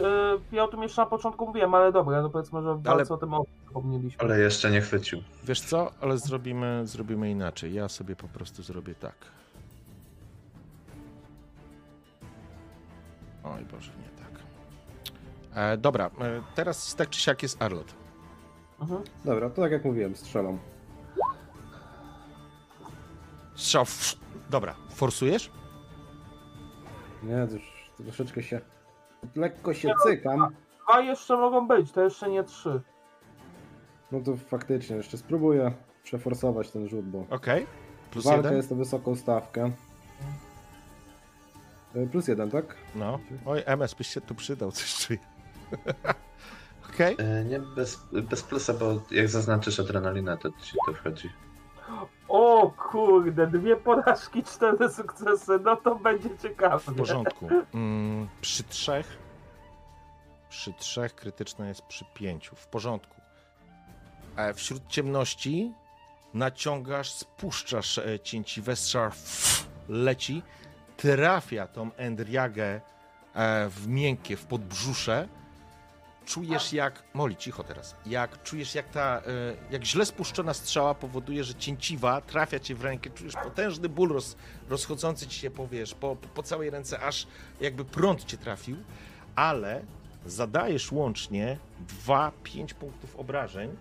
ja 0.52 0.64
o 0.64 0.68
tym 0.68 0.82
jeszcze 0.82 1.02
na 1.02 1.06
początku 1.06 1.46
mówiłem, 1.46 1.74
ale 1.74 1.92
dobra, 1.92 2.22
no 2.22 2.30
powiedzmy, 2.30 2.62
że 2.62 2.74
w 2.74 2.88
Ale- 2.88 3.04
o 3.08 3.16
tym 3.16 3.30
wspomnieliśmy. 3.66 4.24
Ale 4.24 4.40
jeszcze 4.40 4.70
nie 4.70 4.80
chwycił. 4.80 5.22
Wiesz 5.44 5.60
co, 5.60 5.90
ale 6.00 6.18
zrobimy, 6.18 6.82
zrobimy 6.86 7.30
inaczej. 7.30 7.74
Ja 7.74 7.88
sobie 7.88 8.16
po 8.16 8.28
prostu 8.28 8.62
zrobię 8.62 8.94
tak. 8.94 9.14
Oj 13.44 13.64
Boże, 13.64 13.92
nie. 14.02 14.15
E, 15.56 15.76
dobra, 15.76 16.06
e, 16.06 16.42
teraz 16.54 16.94
tak 16.94 17.10
czy 17.10 17.20
siak 17.20 17.42
jest 17.42 17.62
Arlot. 17.62 17.94
Mhm. 18.80 19.02
Dobra, 19.24 19.50
to 19.50 19.62
tak 19.62 19.72
jak 19.72 19.84
mówiłem, 19.84 20.16
strzelam. 20.16 20.58
Strzał. 23.54 23.84
w- 23.84 24.16
Dobra, 24.50 24.74
forsujesz? 24.90 25.50
Nie, 27.22 27.46
to 27.46 27.54
już 27.54 27.90
troszeczkę 28.04 28.42
się... 28.42 28.60
Lekko 29.36 29.74
się 29.74 29.92
cykam. 30.02 30.54
Dwa 30.88 31.00
jeszcze 31.00 31.36
mogą 31.36 31.68
być, 31.68 31.92
to 31.92 32.00
jeszcze 32.02 32.30
nie 32.30 32.44
trzy. 32.44 32.80
No 34.12 34.20
to 34.20 34.36
faktycznie, 34.36 34.96
jeszcze 34.96 35.18
spróbuję 35.18 35.72
przeforsować 36.02 36.70
ten 36.70 36.88
rzut, 36.88 37.04
bo 37.06 37.24
Okej. 37.30 37.66
Plus 38.10 38.24
walka 38.24 38.36
jeden? 38.42 38.56
jest 38.56 38.72
o 38.72 38.74
wysoką 38.74 39.16
stawkę. 39.16 39.70
Y, 41.96 42.06
Plus 42.06 42.28
jeden, 42.28 42.50
tak? 42.50 42.76
No. 42.94 43.18
Oj, 43.46 43.62
MS 43.66 43.94
byś 43.94 44.06
się 44.08 44.20
tu 44.20 44.34
przydał, 44.34 44.72
coś 44.72 44.94
czuję. 45.06 45.18
Okej. 46.94 47.16
E, 47.18 47.44
Nie 47.44 47.60
bez, 47.60 48.00
bez 48.12 48.42
plusa, 48.42 48.74
bo 48.74 49.00
jak 49.10 49.28
zaznaczysz 49.28 49.80
adrenalinę, 49.80 50.38
to 50.38 50.50
ci 50.50 50.76
to 50.86 50.92
wchodzi. 50.92 51.30
O 52.28 52.70
kurde, 52.90 53.46
dwie 53.46 53.76
porażki, 53.76 54.42
cztery 54.42 54.90
sukcesy, 54.90 55.58
no 55.64 55.76
to 55.76 55.94
będzie 55.94 56.28
ciekawe. 56.42 56.78
W 56.92 56.96
porządku. 56.96 57.48
Mm, 57.74 58.28
przy 58.40 58.62
trzech. 58.64 59.18
Przy 60.48 60.72
trzech 60.72 61.14
krytyczne 61.14 61.68
jest 61.68 61.82
przy 61.82 62.04
pięciu. 62.14 62.56
W 62.56 62.66
porządku. 62.66 63.16
E, 64.36 64.54
wśród 64.54 64.88
ciemności 64.88 65.72
naciągasz, 66.34 67.10
spuszczasz 67.12 67.98
e, 67.98 68.20
cięciwe, 68.20 68.76
strzał 68.76 69.10
leci, 69.88 70.42
trafia 70.96 71.66
tą 71.66 71.90
Endriagę 71.96 72.80
e, 73.34 73.68
w 73.68 73.88
miękkie, 73.88 74.36
w 74.36 74.46
podbrzusze. 74.46 75.28
Czujesz 76.26 76.72
jak, 76.72 77.02
Moli, 77.14 77.36
cicho 77.36 77.64
teraz, 77.64 77.96
jak 78.06 78.42
czujesz 78.42 78.74
jak 78.74 78.88
ta, 78.88 79.18
e, 79.18 79.22
jak 79.70 79.84
źle 79.84 80.06
spuszczona 80.06 80.54
strzała 80.54 80.94
powoduje, 80.94 81.44
że 81.44 81.54
cięciwa 81.54 82.20
trafia 82.20 82.60
cię 82.60 82.74
w 82.74 82.84
rękę, 82.84 83.10
czujesz 83.10 83.34
potężny 83.34 83.88
ból 83.88 84.08
roz, 84.08 84.36
rozchodzący 84.68 85.26
ci 85.26 85.40
się 85.40 85.50
po, 85.50 85.68
wiesz, 85.68 85.94
po, 85.94 86.16
po 86.16 86.42
całej 86.42 86.70
ręce, 86.70 87.00
aż 87.00 87.26
jakby 87.60 87.84
prąd 87.84 88.24
cię 88.24 88.36
trafił, 88.36 88.76
ale 89.34 89.82
zadajesz 90.26 90.92
łącznie 90.92 91.58
2-5 92.06 92.74
punktów 92.74 93.16
obrażeń, 93.16 93.76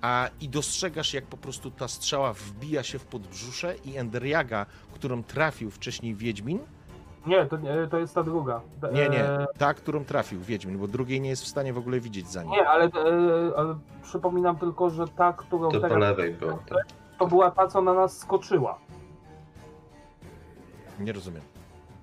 a 0.00 0.30
i 0.40 0.48
dostrzegasz, 0.48 1.14
jak 1.14 1.26
po 1.26 1.36
prostu 1.36 1.70
ta 1.70 1.88
strzała 1.88 2.32
wbija 2.32 2.82
się 2.82 2.98
w 2.98 3.04
podbrzusze 3.04 3.76
i 3.84 3.96
Endriaga, 3.96 4.66
którą 4.94 5.22
trafił 5.22 5.70
wcześniej 5.70 6.14
Wiedźmin, 6.14 6.58
Nie, 7.26 7.46
to, 7.46 7.56
nie, 7.56 7.86
to 7.90 7.98
jest 7.98 8.14
ta 8.14 8.22
druga. 8.22 8.60
nie, 8.92 9.08
nie, 9.08 9.24
E, 9.24 9.46
ta, 9.58 9.74
którą 9.74 10.04
trafił 10.04 10.40
Wiedźmin, 10.40 10.78
bo 10.78 10.88
drugiej 10.88 11.20
nie 11.20 11.28
jest 11.28 11.42
w 11.44 11.48
stanie 11.48 11.72
w 11.72 11.78
ogóle 11.78 12.00
widzieć 12.00 12.28
za 12.28 12.42
nim. 12.42 12.52
Nie, 12.52 12.68
ale, 12.68 12.84
e, 12.84 12.88
ale 13.56 13.78
przypominam 14.02 14.56
tylko, 14.56 14.90
że 14.90 15.08
ta, 15.08 15.32
którą 15.32 15.70
To 15.70 15.80
po 15.80 15.88
teraz 15.88 15.98
lewej 15.98 16.34
było. 16.34 16.52
Tak. 16.68 16.78
to 17.18 17.26
była 17.26 17.50
ta, 17.50 17.66
co 17.68 17.80
na 17.82 17.94
nas 17.94 18.18
skoczyła. 18.18 18.78
Nie 21.00 21.12
rozumiem. 21.12 21.42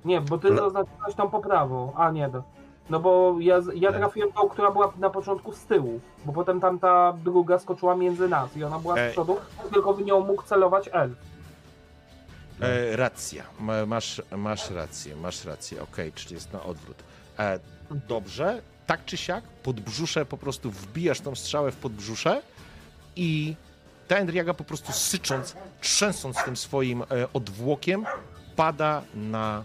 Nie, 0.06 0.22
bo 0.22 0.38
ty 0.38 0.48
Ale- 0.48 0.56
zaznaczyłeś 0.58 1.16
tą 1.16 1.30
poprawą. 1.30 1.92
A 1.96 2.12
nie, 2.12 2.28
no. 2.28 2.44
No 2.90 3.00
bo 3.00 3.36
ja, 3.40 3.60
ja 3.76 3.92
trafiłem 3.94 4.32
tą, 4.32 4.50
która 4.50 4.72
była 4.72 4.94
na 5.00 5.10
początku 5.10 5.54
z 5.54 5.66
tyłu, 5.66 6.00
bo 6.26 6.34
potem 6.34 6.60
tam 6.60 6.80
ta 6.80 7.14
druga 7.24 7.60
skoczyła 7.60 7.96
między 7.96 8.28
nas 8.30 8.58
i 8.58 8.64
ona 8.64 8.80
była 8.80 8.98
Ej. 8.98 9.10
z 9.10 9.12
przodu, 9.14 9.38
tylko 9.74 9.94
w 9.94 10.06
nią 10.06 10.20
mógł 10.20 10.44
celować 10.44 10.90
elf. 10.94 11.18
E, 12.62 12.96
racja, 12.96 13.44
Ma, 13.60 13.86
masz, 13.86 14.22
masz 14.38 14.70
rację, 14.72 15.16
masz 15.16 15.46
rację, 15.46 15.82
okej, 15.82 16.12
czyli 16.12 16.36
jest 16.36 16.54
na 16.54 16.64
odwrót. 16.64 17.04
E, 17.40 17.60
dobrze, 18.08 18.62
tak 18.88 19.06
czy 19.06 19.18
siak, 19.18 19.44
podbrzusze 19.44 20.26
po 20.26 20.38
prostu 20.38 20.72
wbijasz 20.72 21.22
tą 21.22 21.36
strzałę 21.36 21.72
w 21.72 21.76
podbrzusze 21.76 22.42
i 23.16 23.56
ta 24.08 24.16
Endriaga 24.16 24.54
po 24.54 24.64
prostu 24.64 24.92
sycząc, 24.92 25.56
trzęsąc 25.82 26.38
tym 26.46 26.58
swoim 26.58 27.02
e, 27.02 27.06
odwłokiem, 27.34 28.06
pada 28.56 29.02
na, 29.16 29.64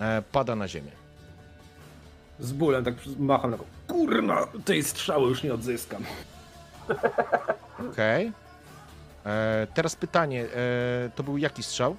e, 0.00 0.22
pada 0.32 0.56
na 0.56 0.68
ziemię. 0.68 0.90
Z 2.40 2.52
bólem 2.52 2.84
tak 2.84 2.94
macham 3.18 3.50
na. 3.50 3.56
Kurna, 3.88 4.46
tej 4.64 4.84
strzały 4.84 5.28
już 5.28 5.42
nie 5.42 5.54
odzyskam. 5.54 6.04
Okej. 7.90 8.32
E, 9.26 9.66
Teraz 9.74 9.96
pytanie, 9.96 10.44
e, 10.44 11.10
to 11.14 11.22
był 11.22 11.38
jaki 11.38 11.62
strzał? 11.62 11.96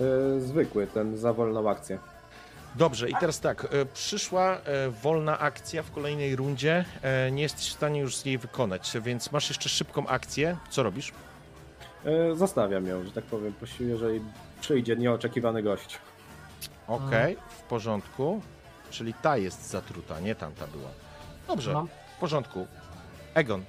Yy, 0.00 0.40
zwykły, 0.40 0.86
ten 0.86 1.16
za 1.16 1.32
wolną 1.32 1.70
akcję. 1.70 1.98
Dobrze, 2.74 3.10
i 3.10 3.14
teraz 3.20 3.40
tak, 3.40 3.64
e, 3.64 3.86
przyszła 3.86 4.56
e, 4.56 4.90
wolna 4.90 5.38
akcja 5.38 5.82
w 5.82 5.90
kolejnej 5.90 6.36
rundzie, 6.36 6.84
e, 7.02 7.30
nie 7.30 7.42
jesteś 7.42 7.68
w 7.68 7.72
stanie 7.72 8.00
już 8.00 8.16
z 8.16 8.24
niej 8.24 8.38
wykonać, 8.38 8.92
więc 9.02 9.32
masz 9.32 9.48
jeszcze 9.48 9.68
szybką 9.68 10.06
akcję. 10.06 10.56
Co 10.70 10.82
robisz? 10.82 11.12
Zostawiam 12.34 12.86
ją, 12.86 13.04
że 13.04 13.12
tak 13.12 13.24
powiem, 13.24 13.54
posi- 13.62 13.84
jeżeli 13.88 14.20
przyjdzie 14.60 14.96
nieoczekiwany 14.96 15.62
gość. 15.62 15.98
Okej, 16.88 17.36
w 17.58 17.62
porządku. 17.62 18.42
Czyli 18.90 19.14
ta 19.14 19.36
jest 19.36 19.70
zatruta, 19.70 20.20
nie 20.20 20.34
tamta 20.34 20.66
była. 20.66 20.88
Dobrze, 21.48 21.72
No. 21.72 21.86
w 22.16 22.20
porządku. 22.20 22.66
Egon, 23.34 23.64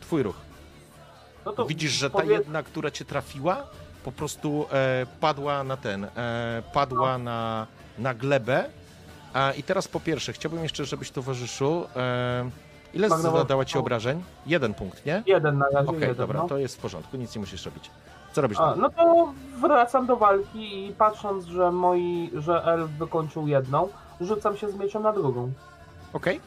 twój 0.00 0.22
ruch. 0.22 0.36
No 1.46 1.52
to 1.52 1.66
Widzisz, 1.66 1.90
że 1.92 2.10
ta 2.10 2.18
powie- 2.18 2.32
jedna, 2.32 2.62
która 2.62 2.90
cię 2.90 3.04
trafiła, 3.04 3.66
po 4.08 4.12
prostu 4.12 4.66
e, 4.72 5.06
padła 5.20 5.64
na 5.64 5.76
ten, 5.76 6.04
e, 6.04 6.62
padła 6.72 7.18
na, 7.18 7.66
na 7.98 8.14
glebę. 8.14 8.64
A, 9.34 9.52
I 9.52 9.62
teraz 9.62 9.88
po 9.88 10.00
pierwsze, 10.00 10.32
chciałbym 10.32 10.62
jeszcze, 10.62 10.84
żebyś 10.84 11.10
towarzyszył. 11.10 11.84
E, 11.96 12.50
ile 12.94 13.08
Magnowa- 13.08 13.38
zadała 13.38 13.64
ci 13.64 13.78
obrażeń? 13.78 14.22
Jeden 14.46 14.74
punkt, 14.74 15.06
nie? 15.06 15.22
Jeden 15.26 15.58
na 15.58 15.66
razie, 15.74 15.88
Okej, 15.88 16.00
jeden. 16.00 16.16
dobra, 16.16 16.40
no. 16.40 16.48
to 16.48 16.58
jest 16.58 16.76
w 16.76 16.80
porządku, 16.80 17.16
nic 17.16 17.34
nie 17.34 17.40
musisz 17.40 17.64
robić. 17.66 17.90
Co 18.32 18.40
robisz? 18.42 18.58
A, 18.60 18.74
no 18.76 18.90
to 18.90 19.32
wracam 19.60 20.06
do 20.06 20.16
walki 20.16 20.86
i 20.86 20.92
patrząc, 20.92 21.44
że 21.44 21.72
moi, 21.72 22.30
że 22.34 22.62
elf 22.64 22.90
wykończył 22.90 23.48
jedną, 23.48 23.88
rzucam 24.20 24.56
się 24.56 24.70
z 24.70 24.74
mieczem 24.74 25.02
na 25.02 25.12
drugą. 25.12 25.52
Okej? 26.12 26.40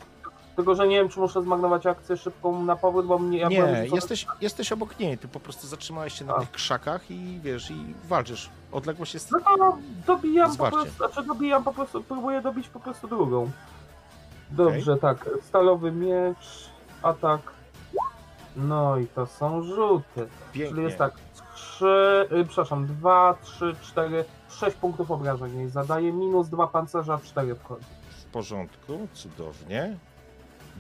Tylko, 0.62 0.76
że 0.76 0.88
nie 0.88 0.96
wiem, 0.96 1.10
czy 1.10 1.20
muszę 1.20 1.42
zmagnować 1.42 1.86
akcję 1.86 2.18
szybką 2.18 2.64
na 2.64 2.76
powrót, 2.76 3.06
bo 3.06 3.20
mnie... 3.20 3.38
Ja 3.38 3.48
Nie, 3.48 3.86
jesteś, 3.94 4.28
jesteś 4.42 4.72
obok 4.72 5.00
niej, 5.00 5.18
ty 5.18 5.28
po 5.28 5.40
prostu 5.40 5.68
zatrzymałeś 5.68 6.14
się 6.14 6.26
na 6.26 6.36
A. 6.36 6.40
tych 6.40 6.52
krzakach 6.52 7.12
i 7.12 7.40
wiesz, 7.44 7.72
i 7.72 7.94
walczysz. 8.08 8.50
Odległość 8.72 9.14
jest... 9.14 9.32
No 9.32 9.40
to 9.40 9.78
dobijam 10.08 10.48
po 10.48 10.54
Zwarcie. 10.54 10.78
prostu, 10.78 10.98
znaczy 10.98 11.24
dobijam 11.28 11.64
po 11.64 11.74
prostu, 11.74 12.04
próbuję 12.04 12.42
dobić 12.42 12.68
po 12.70 12.80
prostu 12.80 13.08
drugą. 13.08 13.52
Dobrze, 14.52 14.98
tak. 14.98 15.30
Stalowy 15.44 15.92
miecz, 15.92 16.70
atak. 17.04 17.42
No 18.56 18.98
i 18.98 19.08
to 19.08 19.26
są 19.26 19.64
rzuty. 19.64 20.04
Czyli 20.16 20.30
Pięknie. 20.66 20.84
jest 20.84 20.98
tak, 20.98 21.14
3, 21.56 21.86
y, 22.32 22.46
przepraszam, 22.46 22.88
2, 22.88 23.36
3, 23.42 23.76
4, 23.82 24.26
6 24.50 24.78
punktów 24.78 25.12
obrażeń 25.12 25.70
zadaje, 25.70 26.14
minus 26.14 26.50
2 26.50 26.68
pancerza, 26.68 27.20
4 27.24 27.56
wchodzi. 27.56 27.86
W 28.10 28.26
porządku, 28.26 29.08
cudownie. 29.14 29.98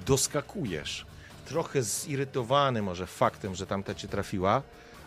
Doskakujesz. 0.05 1.05
Trochę 1.45 1.83
zirytowany 1.83 2.81
może 2.81 3.05
faktem, 3.07 3.55
że 3.55 3.65
tamta 3.67 3.93
cię 3.95 4.07
trafiła. 4.07 4.61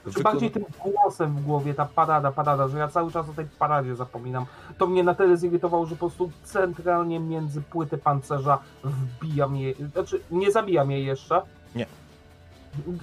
Wykon- 0.06 0.22
bardziej 0.22 0.50
tym 0.50 0.64
głosem 0.84 1.36
w 1.36 1.42
głowie, 1.44 1.74
ta 1.74 1.84
parada, 1.86 2.32
parada, 2.32 2.68
że 2.68 2.78
ja 2.78 2.88
cały 2.88 3.12
czas 3.12 3.28
o 3.28 3.32
tej 3.32 3.44
paradzie 3.58 3.96
zapominam. 3.96 4.46
To 4.78 4.86
mnie 4.86 5.02
na 5.04 5.14
tyle 5.14 5.36
zirytowało, 5.36 5.86
że 5.86 5.96
po 5.96 5.98
prostu 5.98 6.30
centralnie 6.44 7.20
między 7.20 7.62
płyty 7.62 7.98
pancerza 7.98 8.58
wbijam 8.84 9.56
je, 9.56 9.74
znaczy 9.92 10.20
nie 10.30 10.50
zabijam 10.52 10.90
jej 10.90 11.06
jeszcze. 11.06 11.42
Nie. 11.74 11.86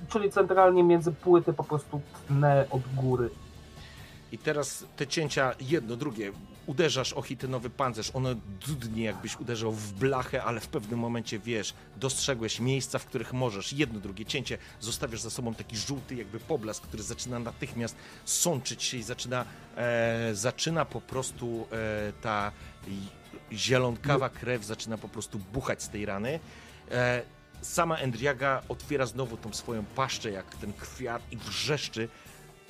Czyli 0.09 0.31
centralnie 0.31 0.83
między 0.83 1.11
płyty 1.11 1.53
po 1.53 1.63
prostu 1.63 2.01
tnę 2.27 2.65
od 2.69 2.81
góry. 2.95 3.29
I 4.31 4.37
teraz 4.37 4.85
te 4.95 5.07
cięcia, 5.07 5.51
jedno, 5.61 5.95
drugie, 5.95 6.31
uderzasz 6.65 7.13
o 7.13 7.21
hitynowy 7.21 7.69
pancerz, 7.69 8.11
ono 8.13 8.29
dudnie 8.67 9.03
jakbyś 9.03 9.39
uderzał 9.39 9.71
w 9.71 9.93
blachę, 9.93 10.43
ale 10.43 10.59
w 10.59 10.67
pewnym 10.67 10.99
momencie 10.99 11.39
wiesz, 11.39 11.73
dostrzegłeś 11.97 12.59
miejsca, 12.59 12.99
w 12.99 13.05
których 13.05 13.33
możesz. 13.33 13.73
Jedno, 13.73 13.99
drugie 13.99 14.25
cięcie, 14.25 14.57
zostawiasz 14.79 15.21
za 15.21 15.29
sobą 15.29 15.55
taki 15.55 15.77
żółty 15.77 16.15
jakby 16.15 16.39
poblask, 16.39 16.83
który 16.83 17.03
zaczyna 17.03 17.39
natychmiast 17.39 17.95
sączyć 18.25 18.83
się 18.83 18.97
i 18.97 19.03
zaczyna, 19.03 19.45
e, 19.77 20.35
zaczyna 20.35 20.85
po 20.85 21.01
prostu 21.01 21.67
e, 21.71 22.13
ta 22.21 22.51
zielonkawa 23.51 24.29
krew 24.29 24.65
zaczyna 24.65 24.97
po 24.97 25.09
prostu 25.09 25.39
buchać 25.39 25.83
z 25.83 25.89
tej 25.89 26.05
rany. 26.05 26.39
E, 26.91 27.21
sama 27.61 27.97
Endriaga 27.97 28.61
otwiera 28.69 29.05
znowu 29.05 29.37
tą 29.37 29.53
swoją 29.53 29.85
paszczę, 29.85 30.31
jak 30.31 30.55
ten 30.55 30.73
kwiat 30.73 31.21
i 31.31 31.37
wrzeszczy, 31.37 32.09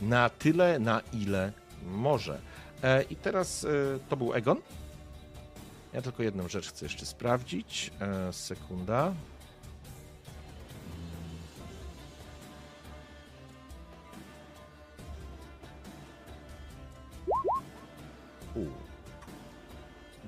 na 0.01 0.30
tyle, 0.30 0.80
na 0.80 1.01
ile 1.13 1.51
może. 1.85 2.41
E, 2.83 3.03
I 3.03 3.15
teraz 3.15 3.63
e, 3.63 3.69
to 4.09 4.17
był 4.17 4.33
Egon. 4.33 4.57
Ja 5.93 6.01
tylko 6.01 6.23
jedną 6.23 6.47
rzecz 6.47 6.69
chcę 6.69 6.85
jeszcze 6.85 7.05
sprawdzić. 7.05 7.91
E, 7.99 8.33
sekunda. 8.33 9.13
U. 18.55 18.65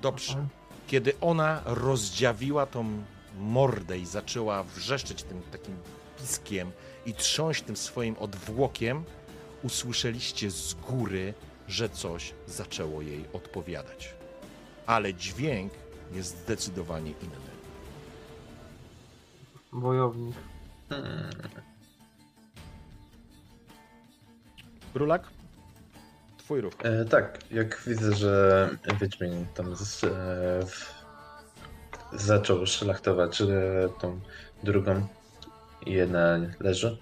Dobrze. 0.01 0.47
Kiedy 0.88 1.13
ona 1.21 1.61
rozdziawiła 1.65 2.65
tą 2.65 3.03
mordę 3.38 3.97
i 3.99 4.05
zaczęła 4.05 4.63
wrzeszczeć 4.63 5.23
tym 5.23 5.41
takim 5.51 5.77
piskiem 6.17 6.71
i 7.05 7.13
trząść 7.13 7.63
tym 7.63 7.77
swoim 7.77 8.17
odwłokiem, 8.17 9.03
usłyszeliście 9.63 10.51
z 10.51 10.73
góry, 10.73 11.34
że 11.74 11.90
coś 11.90 12.34
zaczęło 12.48 13.02
jej 13.02 13.26
odpowiadać. 13.34 14.14
Ale 14.86 15.14
dźwięk 15.14 15.74
jest 16.12 16.38
zdecydowanie 16.38 17.12
inny. 17.12 17.54
Wojownik. 19.72 20.36
Hmm. 20.90 21.30
Brulak? 24.94 25.28
Twój 26.38 26.62
ruch. 26.62 26.74
E, 26.84 27.06
tak, 27.06 27.40
jak 27.52 27.82
widzę, 27.88 28.16
że 28.16 28.70
Wiedźmin 29.02 29.45
tam 29.56 29.76
z, 29.76 30.04
e, 30.04 30.08
w, 30.66 30.94
zaczął 32.14 32.66
szlachtować 32.66 33.41
e, 33.41 33.45
tą 34.02 34.20
drugą 34.64 35.08
i 35.86 35.91
jedna 35.91 36.40
leży, 36.60 36.98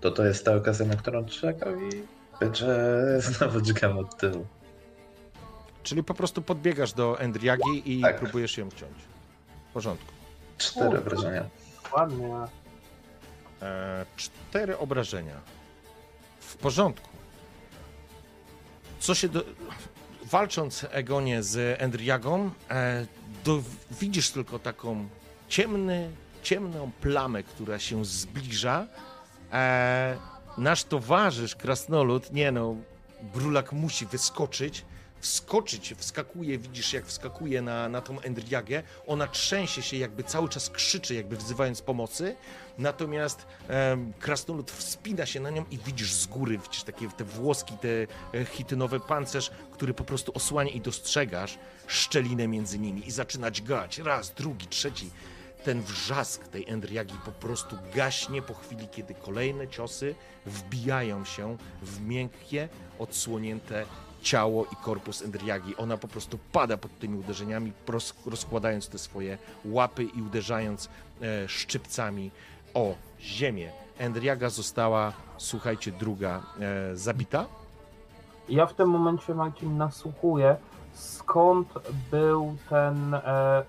to 0.00 0.10
to 0.10 0.24
jest 0.24 0.44
ta 0.44 0.54
okazja, 0.54 0.86
na 0.86 0.96
którą 0.96 1.24
czekał 1.26 1.80
i 1.80 2.15
będzie 2.40 2.66
znowu 3.20 3.60
dźgam 3.60 3.98
od 3.98 4.16
tyłu. 4.16 4.46
Czyli 5.82 6.02
po 6.02 6.14
prostu 6.14 6.42
podbiegasz 6.42 6.92
do 6.92 7.20
Endriagi 7.20 7.82
i 7.98 8.00
Tak. 8.02 8.18
próbujesz 8.18 8.58
ją 8.58 8.70
ciąć. 8.70 8.94
W 9.70 9.72
porządku. 9.72 10.12
Cztery 10.58 10.98
obrażenia. 10.98 11.44
Ładnie. 11.96 12.34
E, 13.62 14.06
cztery 14.16 14.78
obrażenia. 14.78 15.34
W 16.40 16.56
porządku. 16.56 17.08
Co 19.00 19.14
się 19.14 19.28
do... 19.28 19.44
Walcząc 20.24 20.86
Egonie 20.90 21.42
z 21.42 21.80
Endriagą, 21.82 22.50
e, 22.70 23.06
do... 23.44 23.62
widzisz 23.90 24.30
tylko 24.30 24.58
taką 24.58 25.08
ciemny, 25.48 26.10
ciemną 26.42 26.90
plamę, 27.00 27.42
która 27.42 27.78
się 27.78 28.04
zbliża. 28.04 28.86
E, 29.52 30.16
nasz 30.58 30.84
towarzysz, 30.84 31.56
krasnolud, 31.56 32.32
nie 32.32 32.52
no, 32.52 32.76
Brulak 33.34 33.72
musi 33.72 34.06
wyskoczyć, 34.06 34.84
wskoczyć, 35.20 35.94
wskakuje, 35.96 36.58
widzisz 36.58 36.92
jak 36.92 37.06
wskakuje 37.06 37.62
na, 37.62 37.88
na 37.88 38.00
tą 38.00 38.20
Endriagę, 38.20 38.82
ona 39.06 39.26
trzęsie 39.26 39.82
się, 39.82 39.96
jakby 39.96 40.24
cały 40.24 40.48
czas 40.48 40.70
krzyczy, 40.70 41.14
jakby 41.14 41.36
wzywając 41.36 41.82
pomocy, 41.82 42.36
natomiast 42.78 43.46
em, 43.68 44.12
krasnolud 44.18 44.70
wspina 44.70 45.26
się 45.26 45.40
na 45.40 45.50
nią 45.50 45.64
i 45.70 45.78
widzisz 45.78 46.12
z 46.12 46.26
góry, 46.26 46.58
widzisz 46.58 46.82
takie 46.82 47.08
te 47.08 47.24
włoski, 47.24 47.74
te 47.80 47.88
e, 48.38 48.44
chitynowy 48.44 49.00
pancerz, 49.00 49.50
który 49.72 49.94
po 49.94 50.04
prostu 50.04 50.32
osłania 50.34 50.70
i 50.70 50.80
dostrzegasz 50.80 51.58
szczelinę 51.86 52.48
między 52.48 52.78
nimi 52.78 53.08
i 53.08 53.10
zaczyna 53.10 53.50
dźgać, 53.50 53.98
raz, 53.98 54.30
drugi, 54.30 54.66
trzeci, 54.66 55.10
ten 55.66 55.82
wrzask 55.82 56.48
tej 56.48 56.68
Endriagi 56.68 57.14
po 57.24 57.32
prostu 57.32 57.76
gaśnie 57.94 58.42
po 58.42 58.54
chwili, 58.54 58.88
kiedy 58.88 59.14
kolejne 59.14 59.68
ciosy 59.68 60.14
wbijają 60.46 61.24
się 61.24 61.56
w 61.82 62.00
miękkie, 62.00 62.68
odsłonięte 62.98 63.84
ciało 64.22 64.64
i 64.64 64.76
korpus 64.76 65.22
Endriagi. 65.22 65.76
Ona 65.76 65.96
po 65.96 66.08
prostu 66.08 66.38
pada 66.52 66.76
pod 66.76 66.98
tymi 66.98 67.18
uderzeniami, 67.18 67.72
rozkładając 68.26 68.88
te 68.88 68.98
swoje 68.98 69.38
łapy 69.64 70.04
i 70.04 70.22
uderzając 70.22 70.88
e, 71.22 71.48
szczypcami 71.48 72.30
o 72.74 72.94
ziemię. 73.20 73.70
Endriaga 73.98 74.50
została, 74.50 75.12
słuchajcie, 75.36 75.92
druga 75.92 76.42
e, 76.60 76.96
zabita. 76.96 77.46
Ja 78.48 78.66
w 78.66 78.74
tym 78.74 78.88
momencie, 78.88 79.34
Marcin, 79.34 79.76
nasłuchuję, 79.76 80.56
skąd 80.96 81.68
był 82.10 82.56
ten 82.70 83.14
e, 83.14 83.64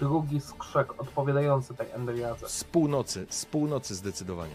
drugi 0.00 0.40
skrzek 0.40 1.00
odpowiadający 1.00 1.74
tej 1.74 1.90
Endriadze. 1.90 2.48
Z 2.48 2.64
północy, 2.64 3.26
z 3.30 3.44
północy 3.46 3.94
zdecydowanie. 3.94 4.54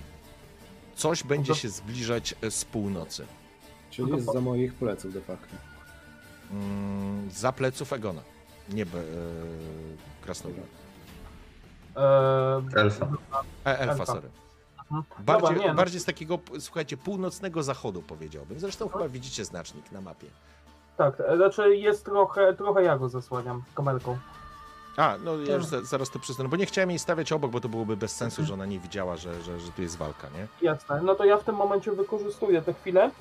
Coś 0.95 1.24
będzie 1.24 1.54
to- 1.54 1.60
się 1.60 1.70
zbliżać 1.70 2.36
e, 2.41 2.52
z 2.52 2.66
północy. 2.66 3.26
Czyli 3.91 4.04
No 4.04 4.10
to 4.10 4.16
jest 4.16 4.28
po- 4.28 4.34
za 4.34 4.41
moich 4.41 4.74
pleców 4.74 5.14
de 5.14 5.22
facto. 5.22 5.56
Mm, 6.52 7.32
za 7.32 7.52
pleców 7.52 7.94
Egona. 7.94 8.22
Nie 8.70 8.86
be, 8.86 9.00
e, 9.00 9.04
Krasnoluda. 10.22 10.62
E, 11.95 12.62
Elfa. 12.76 13.06
E, 13.66 13.80
elfa, 13.80 13.91
Elfa. 13.91 14.06
sorry. 14.06 14.30
mhm. 14.82 15.04
Bardziej, 15.26 15.50
Dobra, 15.50 15.64
nie, 15.64 15.68
no. 15.68 15.76
bardziej 15.76 16.00
z 16.02 16.06
takiego, 16.06 16.40
słuchajcie, 16.60 16.98
północnego 16.98 17.64
zachodu 17.64 18.02
powiedziałbym. 18.02 18.60
Zresztą 18.60 18.90
chyba 18.90 19.10
widzicie 19.10 19.45
znacznik 19.45 19.91
na 19.91 20.02
mapie. 20.02 20.28
Tak, 20.98 21.20
e, 21.20 21.38
znaczy 21.38 21.76
jest 21.78 22.06
trochę, 22.06 22.53
trochę 22.53 22.84
ja 22.84 22.98
go 22.98 23.10
zasłaniam 23.10 23.64
kamerką. 23.76 24.18
A, 24.98 25.15
no 25.24 25.38
ja 25.38 25.56
już 25.56 25.65
za, 25.65 25.82
zaraz 25.82 26.10
to 26.10 26.20
przyznam, 26.20 26.49
bo 26.49 26.57
nie 26.57 26.65
chciałem 26.65 26.90
jej 26.90 26.99
stawiać 26.99 27.32
obok, 27.32 27.52
bo 27.52 27.60
to 27.60 27.70
byłoby 27.70 27.98
bez 27.98 28.15
sensu, 28.15 28.44
że 28.45 28.53
ona 28.53 28.65
nie 28.65 28.80
widziała, 28.80 29.18
że, 29.18 29.41
że, 29.41 29.60
że 29.60 29.72
tu 29.72 29.82
jest 29.82 29.98
walka, 29.98 30.28
nie? 30.30 30.48
Jasne, 30.68 31.02
no 31.02 31.15
to 31.15 31.26
ja 31.26 31.38
w 31.38 31.44
tym 31.44 31.56
momencie 31.56 31.91
wykorzystuję 31.91 32.61
tę 32.61 32.74
chwilę 32.74 33.11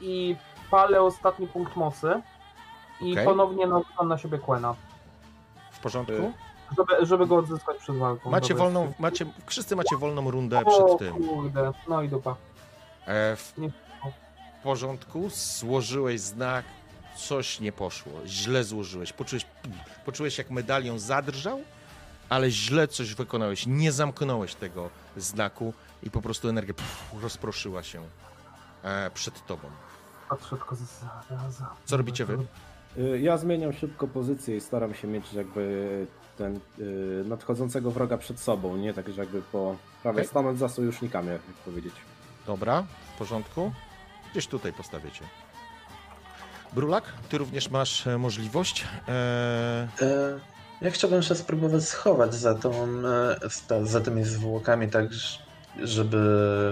i 0.00 0.36
palę 0.70 1.02
ostatni 1.02 1.46
punkt 1.48 1.76
mocy 1.76 2.22
i 3.00 3.12
Okej. 3.12 3.24
ponownie 3.24 3.66
narzucam 3.66 4.08
na 4.08 4.18
siebie 4.18 4.38
Quena, 4.38 4.74
W 5.72 5.78
porządku? 5.80 6.12
Y, 6.12 6.32
żeby, 6.76 7.06
żeby 7.06 7.26
go 7.26 7.36
odzyskać 7.36 7.76
przed 7.78 7.96
walką. 7.96 8.30
Macie 8.30 8.54
wolną, 8.54 8.92
macie, 8.98 9.26
wszyscy 9.46 9.76
macie 9.76 9.96
wolną 9.96 10.30
rundę 10.30 10.62
O 10.64 10.86
przed 10.86 10.98
tym. 10.98 11.28
kurde, 11.28 11.72
no 11.88 12.02
i 12.02 12.08
dupa. 12.08 12.36
E, 13.06 13.36
w. 13.36 13.54
porządku, 14.62 15.30
złożyłeś 15.30 16.20
znak, 16.20 16.64
coś 17.16 17.60
nie 17.60 17.72
poszło, 17.72 18.12
źle 18.26 18.64
złożyłeś, 18.64 19.12
poczułeś, 19.12 19.46
poczułeś 20.06 20.38
jak 20.38 20.50
medalion 20.50 20.98
zadrżał, 20.98 21.60
ale 22.28 22.50
źle 22.50 22.88
coś 22.88 23.14
wykonałeś, 23.14 23.66
nie 23.66 23.92
zamknąłeś 23.92 24.54
tego 24.54 24.90
znaku 25.16 25.74
i 26.02 26.10
po 26.10 26.22
prostu 26.22 26.48
energia 26.48 26.74
rozproszyła 27.22 27.82
się 27.82 28.02
e, 28.82 29.10
przed 29.14 29.46
tobą. 29.46 29.68
Patrzę 30.28 30.48
tylko. 30.56 30.76
Co 31.84 31.96
robicie 31.96 32.24
wy? 32.24 32.38
y, 32.98 33.20
Ja 33.20 33.36
zmieniam 33.38 33.72
szybko 33.72 34.06
pozycję 34.08 34.56
i 34.56 34.60
staram 34.60 34.94
się 34.94 35.08
mieć 35.08 35.32
jakby 35.32 36.06
ten 36.38 36.60
y, 36.78 37.24
nadchodzącego 37.26 37.90
wroga 37.90 38.18
przed 38.18 38.40
sobą, 38.40 38.76
nie 38.76 38.94
tak, 38.94 39.08
że 39.12 39.20
jakby 39.20 39.42
po 39.42 39.76
prawej 40.02 40.20
Okej. 40.22 40.30
stanąć 40.30 40.58
za 40.58 40.68
sojusznikami, 40.68 41.28
jak 41.28 41.40
powiedzieć. 41.42 41.94
Dobra, 42.46 42.84
w 43.14 43.18
porządku. 43.18 43.72
Gdzieś 44.32 44.46
tutaj 44.46 44.72
postawicie. 44.72 45.24
Brulak, 46.72 47.04
ty 47.28 47.38
również 47.38 47.70
masz 47.70 48.06
e, 48.06 48.18
możliwość. 48.18 48.84
E, 49.08 49.12
E, 50.02 50.38
ja 50.80 50.90
chciałbym 50.90 51.22
się 51.22 51.34
spróbować 51.34 51.84
schować 51.84 52.34
za, 52.34 52.54
tą, 52.54 52.72
e, 53.70 53.84
za- 53.86 54.00
tymi 54.00 54.24
zwłokami, 54.24 54.88
tak 54.90 55.06
żeby 55.82 56.16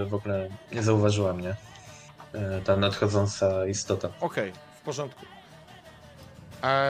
w 0.09 0.13
ogóle 0.13 0.49
nie 0.71 0.83
zauważyła 0.83 1.33
mnie 1.33 1.55
e, 2.33 2.61
ta 2.61 2.75
nadchodząca 2.77 3.65
istota. 3.65 4.09
Okej, 4.21 4.53
w 4.81 4.81
porządku. 4.81 5.25
A 6.61 6.83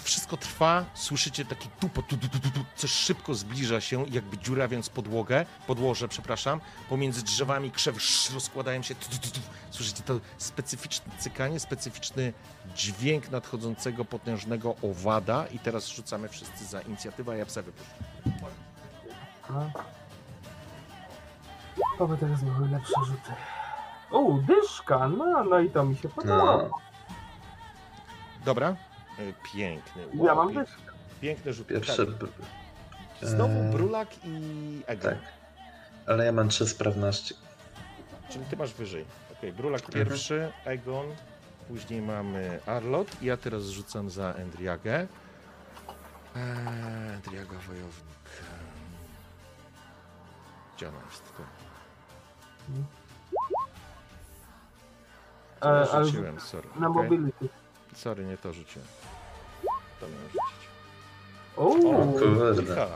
to 0.00 0.04
wszystko 0.06 0.36
trwa, 0.36 0.84
słyszycie 0.94 1.44
taki 1.44 1.68
tupot, 1.80 2.06
tu, 2.06 2.16
tu, 2.16 2.28
tu, 2.28 2.40
tu, 2.40 2.50
tu, 2.50 2.60
coś 2.76 2.90
szybko 2.90 3.34
zbliża 3.34 3.80
się, 3.80 4.04
jakby 4.10 4.38
dziurawiąc 4.38 4.88
podłogę, 4.88 5.46
podłoże, 5.66 6.08
przepraszam, 6.08 6.60
pomiędzy 6.88 7.22
drzewami 7.22 7.70
krzewy 7.70 7.98
sz, 7.98 8.34
rozkładają 8.34 8.82
się, 8.82 8.94
tu, 8.94 9.10
tu, 9.10 9.18
tu, 9.18 9.30
tu. 9.30 9.40
słyszycie 9.70 10.02
to 10.02 10.20
specyficzne 10.38 11.12
cykanie, 11.18 11.60
specyficzny 11.60 12.32
dźwięk 12.76 13.30
nadchodzącego 13.30 14.04
potężnego 14.04 14.74
owada 14.82 15.46
i 15.46 15.58
teraz 15.58 15.88
rzucamy 15.88 16.28
wszyscy 16.28 16.64
za 16.64 16.80
inicjatywę, 16.80 17.32
a 17.32 17.36
ja 17.36 17.46
psa 17.46 17.62
wypuszczę. 17.62 17.94
Oby 21.98 22.16
teraz 22.16 22.42
były 22.42 22.68
lepsze 22.68 23.04
rzuty. 23.06 23.32
O, 24.10 24.32
dyszka, 24.32 25.08
no, 25.08 25.44
no 25.44 25.60
i 25.60 25.70
to 25.70 25.84
mi 25.84 25.96
się 25.96 26.08
podoba. 26.08 26.44
No, 26.44 26.70
Dobra? 28.44 28.76
E, 29.20 29.32
Piękny. 29.52 30.02
Ja 30.14 30.34
mam 30.34 30.54
dyszkę. 30.54 30.92
Piękny 31.20 31.52
rzut. 31.52 31.66
pierwszy. 31.66 32.06
Tak. 32.06 33.28
Znowu 33.28 33.60
e, 33.60 33.70
Brulak 33.70 34.08
i 34.24 34.82
Egon. 34.86 35.10
Tak. 35.10 35.18
Ale 36.06 36.24
ja 36.24 36.32
mam 36.32 36.48
trzy 36.48 36.66
sprawności. 36.66 37.34
Czyli 38.30 38.44
ty 38.44 38.56
masz 38.56 38.74
wyżej. 38.74 39.04
Okej, 39.32 39.52
Brulak 39.52 39.82
pierwszy, 39.82 40.52
Egon, 40.64 41.06
później 41.68 42.02
mamy 42.02 42.60
Arlot 42.66 43.22
i 43.22 43.26
ja 43.26 43.36
teraz 43.36 43.64
rzucam 43.64 44.10
za 44.10 44.32
Endriagę. 44.32 45.06
Eee, 46.36 47.14
Endriaga 47.14 47.58
wojownik. 47.58 48.20
Gdzie 50.76 50.88
ona 50.88 50.98
jest? 51.10 51.22
Tu. 51.36 51.42
E, 55.62 55.90
ale 55.92 56.04
rzuciłem, 56.04 56.40
sorry. 56.40 56.68
Na 56.76 56.88
mobility. 56.88 57.48
Sorry, 57.94 58.24
nie 58.24 58.36
to 58.36 58.52
rzuciłem. 58.52 58.88
To 60.00 60.06
miałem 60.08 60.26
rzucić. 60.26 60.60
O, 61.56 61.62
O, 61.62 62.12
Kurde. 62.18 62.86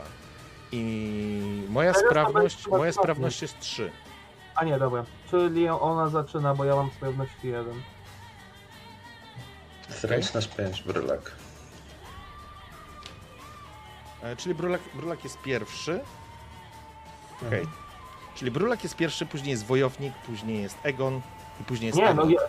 I 0.72 1.66
moja 1.68 1.94
sprawność, 1.94 2.66
moja 2.66 2.92
sprawność 2.92 3.42
jest 3.42 3.60
3. 3.60 3.90
a 4.54 4.64
nie, 4.64 4.78
dobra. 4.78 5.04
Czyli 5.30 5.68
ona 5.68 6.08
zaczyna, 6.08 6.54
bo 6.54 6.64
ja 6.64 6.76
mam 6.76 6.90
sprawności 6.90 7.48
jeden. 7.48 7.82
Zręczność 10.00 10.48
5, 10.48 10.82
brylak. 10.82 11.32
E, 14.22 14.36
Czyli 14.36 14.54
Brulak, 14.54 14.80
Brulak 14.94 15.24
jest 15.24 15.42
pierwszy. 15.42 16.00
Okej. 17.46 17.60
Mhm. 17.60 17.76
Czyli 18.34 18.50
Brulak 18.50 18.82
jest 18.82 18.96
pierwszy, 18.96 19.26
później 19.26 19.50
jest 19.50 19.66
Wojownik, 19.66 20.14
później 20.26 20.62
jest 20.62 20.76
Egon 20.82 21.20
i 21.60 21.64
później 21.64 21.86
jest 21.86 21.98
Nie, 21.98 22.08
Egon. 22.08 22.28
no 22.28 22.34
ja... 22.34 22.40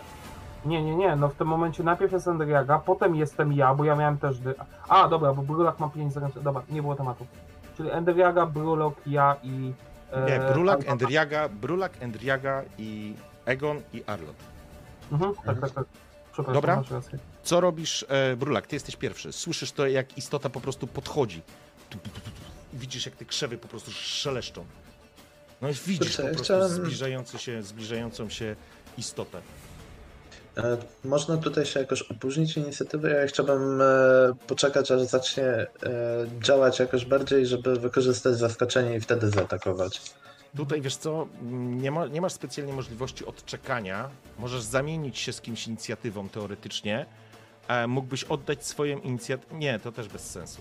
Nie, 0.66 0.82
nie, 0.82 0.96
nie, 0.96 1.16
no 1.16 1.28
w 1.28 1.34
tym 1.34 1.46
momencie 1.48 1.82
najpierw 1.82 2.12
jest 2.12 2.28
Endriaga, 2.28 2.78
potem 2.78 3.16
jestem 3.16 3.52
ja, 3.52 3.74
bo 3.74 3.84
ja 3.84 3.96
miałem 3.96 4.18
też 4.18 4.38
dy... 4.38 4.54
A, 4.88 5.08
dobra, 5.08 5.34
bo 5.34 5.42
Brulak 5.42 5.78
ma 5.80 5.88
5 5.88 6.12
zręczności. 6.12 6.44
Dobra, 6.44 6.62
nie 6.70 6.82
było 6.82 6.94
tematu. 6.94 7.26
Czyli 7.76 7.90
Endriaga, 7.90 8.46
Brulok, 8.46 8.94
ja 9.06 9.36
i... 9.42 9.72
e, 10.12 10.30
Nie, 10.30 10.52
Brulak. 10.52 10.88
Endriaga, 10.88 11.48
Brulak, 11.48 11.92
Endriaga 12.02 12.62
i 12.78 13.14
Egon 13.44 13.80
i 13.92 14.04
Arlot. 14.06 14.36
Mhm, 15.12 15.34
tak, 15.46 15.60
tak, 15.60 15.70
tak. 15.70 15.84
Przepraszam, 16.32 16.54
Dobra. 16.54 16.76
masz 16.76 16.90
rację. 16.90 17.18
Co 17.42 17.60
robisz, 17.60 18.04
e, 18.08 18.36
Brulak? 18.36 18.66
Ty 18.66 18.76
jesteś 18.76 18.96
pierwszy. 18.96 19.32
Słyszysz 19.32 19.72
to, 19.72 19.86
jak 19.86 20.18
istota 20.18 20.50
po 20.50 20.60
prostu 20.60 20.86
podchodzi. 20.86 21.42
Widzisz, 22.72 23.06
jak 23.06 23.16
te 23.16 23.24
krzewy 23.24 23.58
po 23.58 23.68
prostu 23.68 23.90
szeleszczą. 23.90 24.64
No 25.62 25.68
i 25.68 25.72
widzisz 25.72 25.98
Kurczę, 26.16 26.22
po 26.22 26.28
prostu 26.28 26.44
chciałem- 26.44 26.68
zbliżający 26.68 27.38
się, 27.38 27.62
zbliżającą 27.62 28.28
się 28.28 28.56
istotę. 28.98 29.40
E, 30.56 30.76
Można 31.04 31.36
tutaj 31.36 31.66
się 31.66 31.80
jakoś 31.80 32.02
opóźnić 32.02 32.56
inicjatywę. 32.56 33.10
Ja 33.10 33.26
chciałbym 33.26 33.80
e, 33.80 33.84
poczekać, 34.46 34.90
aż 34.90 35.02
zacznie 35.02 35.44
e, 35.44 35.66
działać 36.42 36.78
jakoś 36.78 37.04
bardziej, 37.04 37.46
żeby 37.46 37.76
wykorzystać 37.76 38.36
zaskoczenie 38.38 38.96
i 38.96 39.00
wtedy 39.00 39.30
zaatakować. 39.30 40.00
Tutaj 40.56 40.80
wiesz 40.80 40.96
co, 40.96 41.28
nie, 41.52 41.90
ma, 41.90 42.06
nie 42.06 42.20
masz 42.20 42.32
specjalnie 42.32 42.72
możliwości 42.72 43.26
odczekania. 43.26 44.10
Możesz 44.38 44.62
zamienić 44.62 45.18
się 45.18 45.32
z 45.32 45.40
kimś 45.40 45.66
inicjatywą 45.66 46.28
teoretycznie. 46.28 47.06
Mógłbyś 47.88 48.24
oddać 48.24 48.66
swoją 48.66 48.98
inicjatywę. 48.98 49.54
Nie, 49.54 49.78
to 49.78 49.92
też 49.92 50.08
bez 50.08 50.30
sensu. 50.30 50.60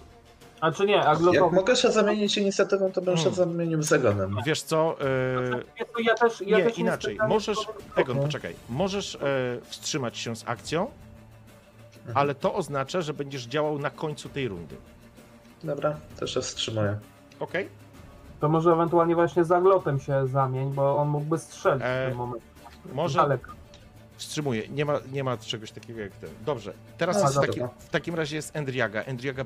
A 0.66 0.72
czy 0.72 0.86
nie, 0.86 1.08
a 1.08 1.16
Jak 1.34 1.52
mogę 1.52 1.76
się 1.76 1.92
zamienić 1.92 2.38
inicjatywą, 2.38 2.92
to 2.92 3.02
bym 3.02 3.18
się 3.18 3.24
Hmm. 3.24 3.36
zamienił 3.36 3.84
z 3.84 3.92
Egonem. 3.92 4.36
Wiesz 4.46 4.62
co, 4.62 4.96
e, 5.02 6.04
Ja 6.04 6.16
też, 6.16 6.42
ja 6.42 6.58
nie, 6.58 6.64
też 6.64 6.78
inaczej. 6.78 7.18
Możesz, 7.28 7.58
Egon, 7.96 8.18
Okej. 8.18 8.26
poczekaj. 8.28 8.56
Możesz 8.70 9.16
e, 9.16 9.20
wstrzymać 9.66 10.18
się 10.18 10.36
z 10.36 10.44
akcją, 10.48 10.88
Mhm. 11.98 12.18
ale 12.18 12.36
to 12.36 12.54
oznacza, 12.56 13.02
że 13.02 13.14
będziesz 13.14 13.44
działał 13.46 13.80
na 13.80 13.90
końcu 13.90 14.30
tej 14.30 14.48
rundy. 14.48 14.76
Dobra, 15.64 15.96
to 16.20 16.28
się 16.28 16.42
wstrzymuję. 16.42 16.98
Okej? 17.40 17.70
To 18.40 18.50
może 18.50 18.72
ewentualnie 18.72 19.16
właśnie 19.16 19.44
za 19.44 19.62
Glotem 19.62 20.00
się 20.00 20.28
zamień, 20.28 20.74
bo 20.74 20.98
on 20.98 21.08
mógłby 21.08 21.38
strzelić 21.38 21.84
E, 21.86 22.06
w 22.06 22.10
tym 22.10 22.18
momencie. 22.18 22.46
Może 22.94 23.20
Daleko. 23.20 23.52
wstrzymuję. 24.18 24.68
Nie 24.70 24.86
ma, 24.86 25.00
nie 25.12 25.24
ma 25.24 25.38
czegoś 25.38 25.72
takiego 25.72 26.00
jak 26.00 26.12
ten. 26.12 26.30
Dobrze. 26.46 26.74
Teraz 26.98 27.22
jest 27.24 27.38
w, 27.38 27.42
takim, 27.42 27.68
w 27.80 27.90
takim 27.90 28.16
razie 28.16 28.36
jest 28.36 28.56
Endriaga. 28.56 29.02
Endriaga 29.02 29.44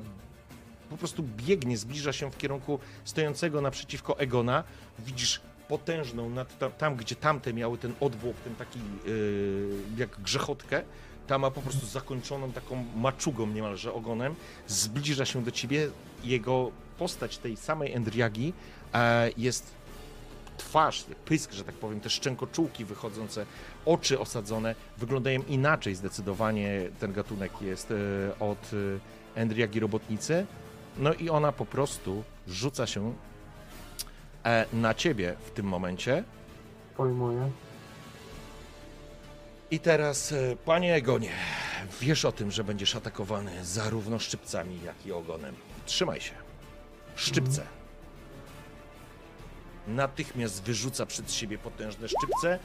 po 0.90 0.96
prostu 0.96 1.22
biegnie, 1.36 1.76
zbliża 1.76 2.12
się 2.12 2.30
w 2.30 2.38
kierunku 2.38 2.78
stojącego 3.04 3.60
naprzeciwko 3.60 4.18
Egona. 4.18 4.64
Widzisz 4.98 5.40
potężną, 5.68 6.30
nad, 6.30 6.78
tam, 6.78 6.96
gdzie 6.96 7.16
tamte 7.16 7.52
miały 7.52 7.78
ten 7.78 7.92
odwłok, 8.00 8.36
ten 8.36 8.54
taki 8.54 8.78
yy, 9.06 9.68
jak 9.96 10.20
grzechotkę, 10.20 10.82
ta 11.30 11.38
ma 11.38 11.50
po 11.50 11.62
prostu 11.62 11.86
zakończoną 11.86 12.52
taką 12.52 12.84
maczugą 12.96 13.46
niemalże 13.46 13.92
ogonem. 13.92 14.34
Zbliża 14.66 15.24
się 15.24 15.44
do 15.44 15.50
ciebie. 15.50 15.90
Jego 16.24 16.70
postać 16.98 17.38
tej 17.38 17.56
samej 17.56 17.92
Endriagi 17.92 18.52
e, 18.94 19.30
jest 19.36 19.74
twarz, 20.56 21.04
pysk, 21.24 21.52
że 21.52 21.64
tak 21.64 21.74
powiem, 21.74 22.00
te 22.00 22.10
szczękoczułki 22.10 22.84
wychodzące, 22.84 23.46
oczy 23.86 24.20
osadzone, 24.20 24.74
wyglądają 24.98 25.42
inaczej 25.48 25.94
zdecydowanie. 25.94 26.80
Ten 27.00 27.12
gatunek 27.12 27.52
jest 27.62 27.90
e, 27.90 27.94
od 28.38 28.70
e, 29.36 29.40
Endriagi 29.40 29.80
Robotnicy. 29.80 30.46
No 30.98 31.14
i 31.14 31.30
ona 31.30 31.52
po 31.52 31.66
prostu 31.66 32.24
rzuca 32.48 32.86
się 32.86 33.14
e, 34.44 34.66
na 34.72 34.94
ciebie 34.94 35.36
w 35.46 35.50
tym 35.50 35.66
momencie. 35.66 36.24
Pojmuję. 36.96 37.50
I 39.70 39.80
teraz, 39.80 40.32
e, 40.32 40.56
panie 40.64 40.94
Egonie, 40.94 41.30
wiesz 42.00 42.24
o 42.24 42.32
tym, 42.32 42.50
że 42.50 42.64
będziesz 42.64 42.96
atakowany 42.96 43.64
zarówno 43.64 44.18
szczypcami, 44.18 44.80
jak 44.84 45.06
i 45.06 45.12
ogonem. 45.12 45.54
Trzymaj 45.86 46.20
się. 46.20 46.34
Szczypce. 47.16 47.66
Natychmiast 49.86 50.62
wyrzuca 50.62 51.06
przed 51.06 51.32
siebie 51.32 51.58
potężne 51.58 52.08
szczypce. 52.08 52.58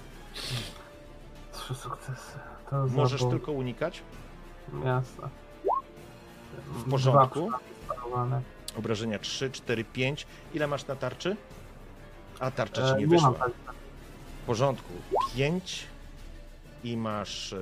Trzy 1.54 1.76
sukcesy. 1.76 2.40
Możesz 2.90 3.22
tylko 3.22 3.52
unikać. 3.52 4.02
Jasne. 4.86 5.30
W 6.68 6.90
porządku. 6.90 7.48
Dwa 7.50 7.60
sparowane. 8.06 8.42
Obrażenia 8.78 9.20
3, 9.20 9.52
4, 9.52 9.84
5. 9.84 10.28
Ile 10.54 10.68
masz 10.68 10.88
na 10.88 10.96
tarczy? 10.96 11.36
A 12.40 12.52
tarcza 12.52 12.82
E, 12.82 12.86
ci 12.88 12.94
nie 12.94 13.00
nie 13.00 13.08
wyszła. 13.08 13.32
W 14.44 14.46
porządku. 14.46 14.94
5 15.36 15.84
i 16.84 16.98
masz 16.98 17.56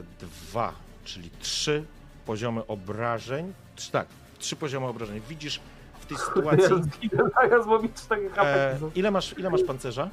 2, 0.52 0.74
czyli 1.04 1.30
3 1.40 1.84
poziomy 2.26 2.68
obrażeń. 2.68 3.54
Tak, 3.92 4.08
3 4.40 4.56
poziomy 4.56 4.88
obrażeń. 4.88 5.22
Widzisz 5.30 5.60
w 6.00 6.06
tej 6.06 6.18
sytuacji. 6.18 6.64
Ja 6.78 6.84
zginę 6.84 7.24
zaraz, 7.36 7.66
bo 7.66 7.80
mi 7.80 7.90
4 7.94 8.30
E, 8.38 8.78
ile, 8.96 9.12
masz, 9.12 9.36
ile 9.38 9.50
masz 9.50 9.64
pancerza? 9.64 10.10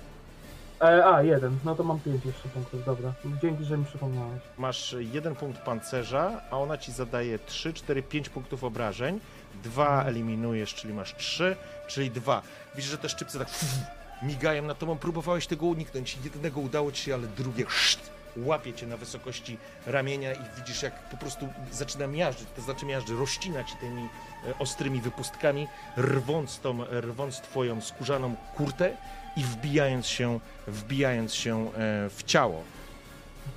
E, 0.80 1.04
a, 1.06 1.22
jeden. 1.22 1.58
No 1.64 1.74
to 1.74 1.82
mam 1.84 2.00
5 2.00 2.24
jeszcze 2.24 2.48
punktów, 2.48 2.84
dobra. 2.84 3.12
Dzięki, 3.42 3.64
że 3.64 3.78
mi 3.78 3.84
przypomniałeś. 3.84 4.40
Masz 4.58 4.96
jeden 4.98 5.34
punkt 5.36 5.60
pancerza, 5.60 6.40
a 6.50 6.58
ona 6.58 6.78
ci 6.78 6.92
zadaje 6.92 7.38
3, 7.38 7.72
4, 7.72 8.02
5 8.02 8.28
punktów 8.28 8.64
obrażeń. 8.64 9.20
Dwa 9.64 10.04
eliminujesz, 10.04 10.74
czyli 10.74 10.94
masz 10.94 11.14
3, 11.16 11.56
czyli 11.86 12.10
2. 12.10 12.42
Widzisz, 12.76 12.90
że 12.90 12.98
te 12.98 13.08
szczypce 13.08 13.38
tak 13.38 13.48
migają 14.22 14.62
nad 14.62 14.78
tobą. 14.78 14.98
Próbowałeś 14.98 15.46
tego 15.46 15.66
uniknąć. 15.66 16.18
Jednego 16.24 16.60
udało 16.60 16.92
ci 16.92 17.02
się, 17.02 17.14
ale 17.14 17.26
drugie 17.26 17.64
szt, 17.68 18.10
łapie 18.36 18.72
cię 18.72 18.86
na 18.86 18.96
wysokości 18.96 19.58
ramienia 19.86 20.32
i 20.32 20.38
widzisz, 20.56 20.82
jak 20.82 21.08
po 21.08 21.16
prostu 21.16 21.48
zaczyna 21.72 22.06
miażdżyć, 22.06 22.48
to 22.56 22.62
znaczy 22.62 22.86
miażdży, 22.86 23.16
rozcina 23.16 23.64
ci 23.64 23.76
tymi 23.76 24.02
e, 24.02 24.58
ostrymi 24.58 25.00
wypustkami, 25.00 25.68
rwąc, 25.96 26.58
tą, 26.58 26.84
rwąc 27.00 27.40
twoją 27.40 27.80
skórzaną 27.80 28.36
kurtę 28.56 28.96
i 29.36 29.44
wbijając 29.44 30.06
się, 30.06 30.40
wbijając 30.66 31.34
się 31.34 31.66
e, 31.66 31.70
w 32.10 32.22
ciało. 32.26 32.62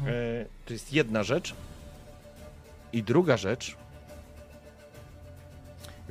E, 0.01 0.45
To 0.65 0.73
jest 0.73 0.93
jedna 0.93 1.23
rzecz. 1.23 1.55
I 2.93 3.03
druga 3.03 3.37
rzecz. 3.37 3.75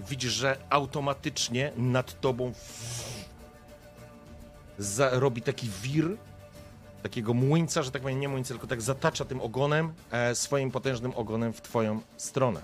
Widzisz, 0.08 0.32
że 0.32 0.56
automatycznie 0.70 1.72
nad 1.76 2.20
tobą 2.20 2.52
robi 5.12 5.42
taki 5.42 5.68
wir, 5.82 6.04
takiego 7.02 7.34
młyńca, 7.34 7.82
że 7.82 7.90
tak 7.90 8.02
powiem, 8.02 8.20
nie 8.20 8.28
młyńca, 8.28 8.48
tylko 8.54 8.66
tak 8.66 8.82
zatacza 8.82 9.24
tym 9.24 9.40
ogonem, 9.40 9.92
e, 10.10 10.34
swoim 10.34 10.70
potężnym 10.70 11.12
ogonem 11.16 11.52
w 11.52 11.60
twoją 11.62 12.00
stronę. 12.16 12.60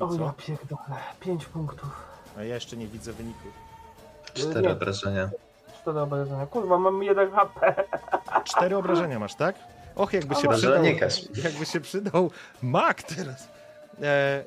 I 0.00 0.02
O 0.02 0.08
co? 0.08 0.22
ja 0.24 0.32
pierdolę. 0.36 1.00
5 1.20 1.44
punktów. 1.46 1.90
A 2.38 2.42
ja 2.42 2.54
jeszcze 2.54 2.76
nie 2.76 2.86
widzę 2.86 3.12
wyników. 3.12 3.52
Cztery 4.34 4.62
Nie. 4.62 4.70
obrażenia. 4.72 5.30
4 5.82 6.00
obrażenia. 6.00 6.46
Kurwa, 6.46 6.78
mam 6.78 7.02
1 7.02 7.30
HP. 7.30 7.74
Cztery 8.44 8.76
obrażenia 8.76 9.18
masz, 9.18 9.34
tak? 9.34 9.56
Och, 10.00 10.12
jakby 10.12 10.34
się 10.34 10.48
przydał. 10.48 10.84
Jakby 11.44 11.66
się 11.66 11.80
przydał 11.80 12.30
mak 12.62 13.02
teraz. 13.02 13.48
E, 14.02 14.44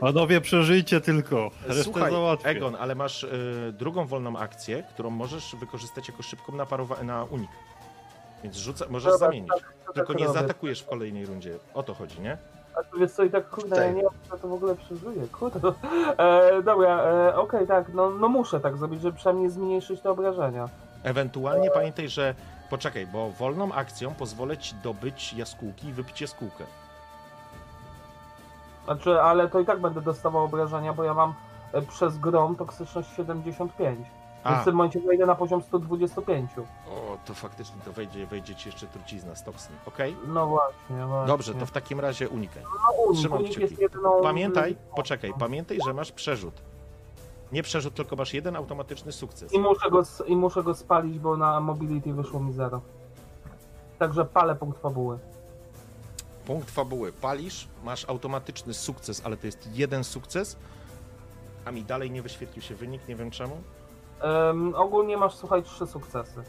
Panowie, 0.00 0.40
przeżyjcie 0.40 1.00
tylko. 1.00 1.50
Resztę 1.66 1.84
Słuchaj, 1.84 2.12
załatwię. 2.12 2.48
Egon, 2.48 2.76
ale 2.80 2.94
masz 2.94 3.22
y, 3.24 3.72
drugą 3.78 4.06
wolną 4.06 4.36
akcję, 4.38 4.82
którą 4.94 5.10
możesz 5.10 5.56
wykorzystać 5.60 6.08
jako 6.08 6.22
szybką 6.22 6.56
na, 6.56 6.64
parowa- 6.64 7.04
na 7.04 7.24
unik. 7.24 7.50
Więc 8.44 8.56
rzuca, 8.56 8.84
możesz 8.90 9.12
Dobra, 9.12 9.26
zamienić. 9.26 9.50
To 9.86 9.92
Tylko 9.92 10.12
tak 10.12 10.20
nie 10.20 10.26
robię. 10.26 10.38
zaatakujesz 10.40 10.80
w 10.82 10.86
kolejnej 10.86 11.26
rundzie. 11.26 11.58
O 11.74 11.82
to 11.82 11.94
chodzi, 11.94 12.20
nie? 12.20 12.36
A 12.74 12.82
tu 12.82 12.98
wiesz 12.98 13.10
co, 13.12 13.24
i 13.24 13.30
tak 13.30 13.48
kurde, 13.50 13.76
ja 13.76 13.92
nie 13.92 14.00
wiem, 14.02 14.10
czy 14.32 14.38
to 14.38 14.48
w 14.48 14.52
ogóle 14.52 14.76
przeżyję, 14.76 15.26
kurde. 15.32 15.72
E, 16.18 16.62
dobra, 16.62 17.02
e, 17.04 17.36
okej, 17.36 17.66
tak, 17.66 17.94
no, 17.94 18.10
no 18.10 18.28
muszę 18.28 18.60
tak 18.60 18.76
zrobić, 18.76 19.02
żeby 19.02 19.16
przynajmniej 19.16 19.50
zmniejszyć 19.50 20.00
te 20.00 20.10
obrażenia. 20.10 20.68
Ewentualnie 21.02 21.70
pamiętaj, 21.70 22.08
że 22.08 22.34
poczekaj, 22.70 23.06
bo 23.06 23.30
wolną 23.30 23.72
akcją 23.72 24.14
pozwolę 24.14 24.58
ci 24.58 24.74
dobyć 24.74 25.32
jaskółki 25.32 25.88
i 25.88 25.92
wypić 25.92 26.20
jaskółkę. 26.20 26.64
Znaczy, 28.84 29.20
ale 29.20 29.48
to 29.48 29.60
i 29.60 29.64
tak 29.64 29.80
będę 29.80 30.00
dostawał 30.00 30.44
obrażenia, 30.44 30.92
bo 30.92 31.04
ja 31.04 31.14
mam 31.14 31.34
e, 31.72 31.82
przez 31.82 32.18
grom 32.18 32.56
toksyczność 32.56 33.08
75. 33.16 33.98
Więc 33.98 34.58
A, 34.58 34.62
w 34.62 34.64
tym 34.64 34.74
momencie 34.74 35.00
wejdę 35.00 35.26
na 35.26 35.34
poziom 35.34 35.62
125. 35.62 36.50
o, 36.58 37.16
to 37.24 37.34
faktycznie 37.34 37.80
to 37.84 37.92
wejdzie, 37.92 38.26
wejdzie 38.26 38.54
ci 38.54 38.68
jeszcze 38.68 38.86
trucizna 38.86 39.34
z 39.34 39.44
toksyn, 39.44 39.76
okej? 39.86 40.16
No 40.26 40.46
właśnie, 40.46 41.06
właśnie. 41.06 41.26
Dobrze, 41.26 41.54
to 41.54 41.66
w 41.66 41.70
takim 41.70 42.00
razie 42.00 42.28
unikaj. 42.28 42.62
no, 42.62 43.02
unik, 43.02 43.20
trzymam 43.20 43.38
unik 43.38 43.50
kciuki. 43.50 43.66
jest 43.66 43.78
jedyną... 43.78 44.22
Pamiętaj, 44.22 44.76
poczekaj, 44.96 45.32
pamiętaj, 45.38 45.78
że 45.86 45.94
masz 45.94 46.12
przerzut. 46.12 46.62
Nie 47.52 47.62
przerzut, 47.62 47.94
tylko 47.94 48.16
masz 48.16 48.34
jeden 48.34 48.56
automatyczny 48.56 49.12
sukces. 49.12 49.52
I 49.52 49.58
muszę, 49.58 49.90
go, 49.90 50.02
I 50.26 50.36
muszę 50.36 50.62
go 50.62 50.74
spalić, 50.74 51.18
bo 51.18 51.36
na 51.36 51.60
mobility 51.60 52.12
wyszło 52.12 52.40
mi 52.40 52.52
0. 52.52 52.80
Także 53.98 54.24
palę 54.24 54.54
punkt 54.56 54.78
fabuły. 54.82 55.18
Punkt 56.46 56.70
fabuły. 56.70 57.12
Palisz, 57.12 57.68
masz 57.84 58.08
automatyczny 58.08 58.74
sukces, 58.74 59.22
ale 59.24 59.36
to 59.36 59.46
jest 59.46 59.68
jeden 59.74 60.04
sukces, 60.04 60.56
a 61.64 61.70
mi 61.70 61.82
dalej 61.84 62.10
nie 62.10 62.22
wyświetlił 62.22 62.62
się 62.62 62.74
wynik, 62.74 63.08
nie 63.08 63.16
wiem 63.16 63.30
czemu. 63.30 63.56
Em, 64.20 64.74
ogólnie 64.74 65.16
masz, 65.16 65.34
słuchaj, 65.34 65.62
trzy 65.62 65.86
sukcesy. 65.86 66.42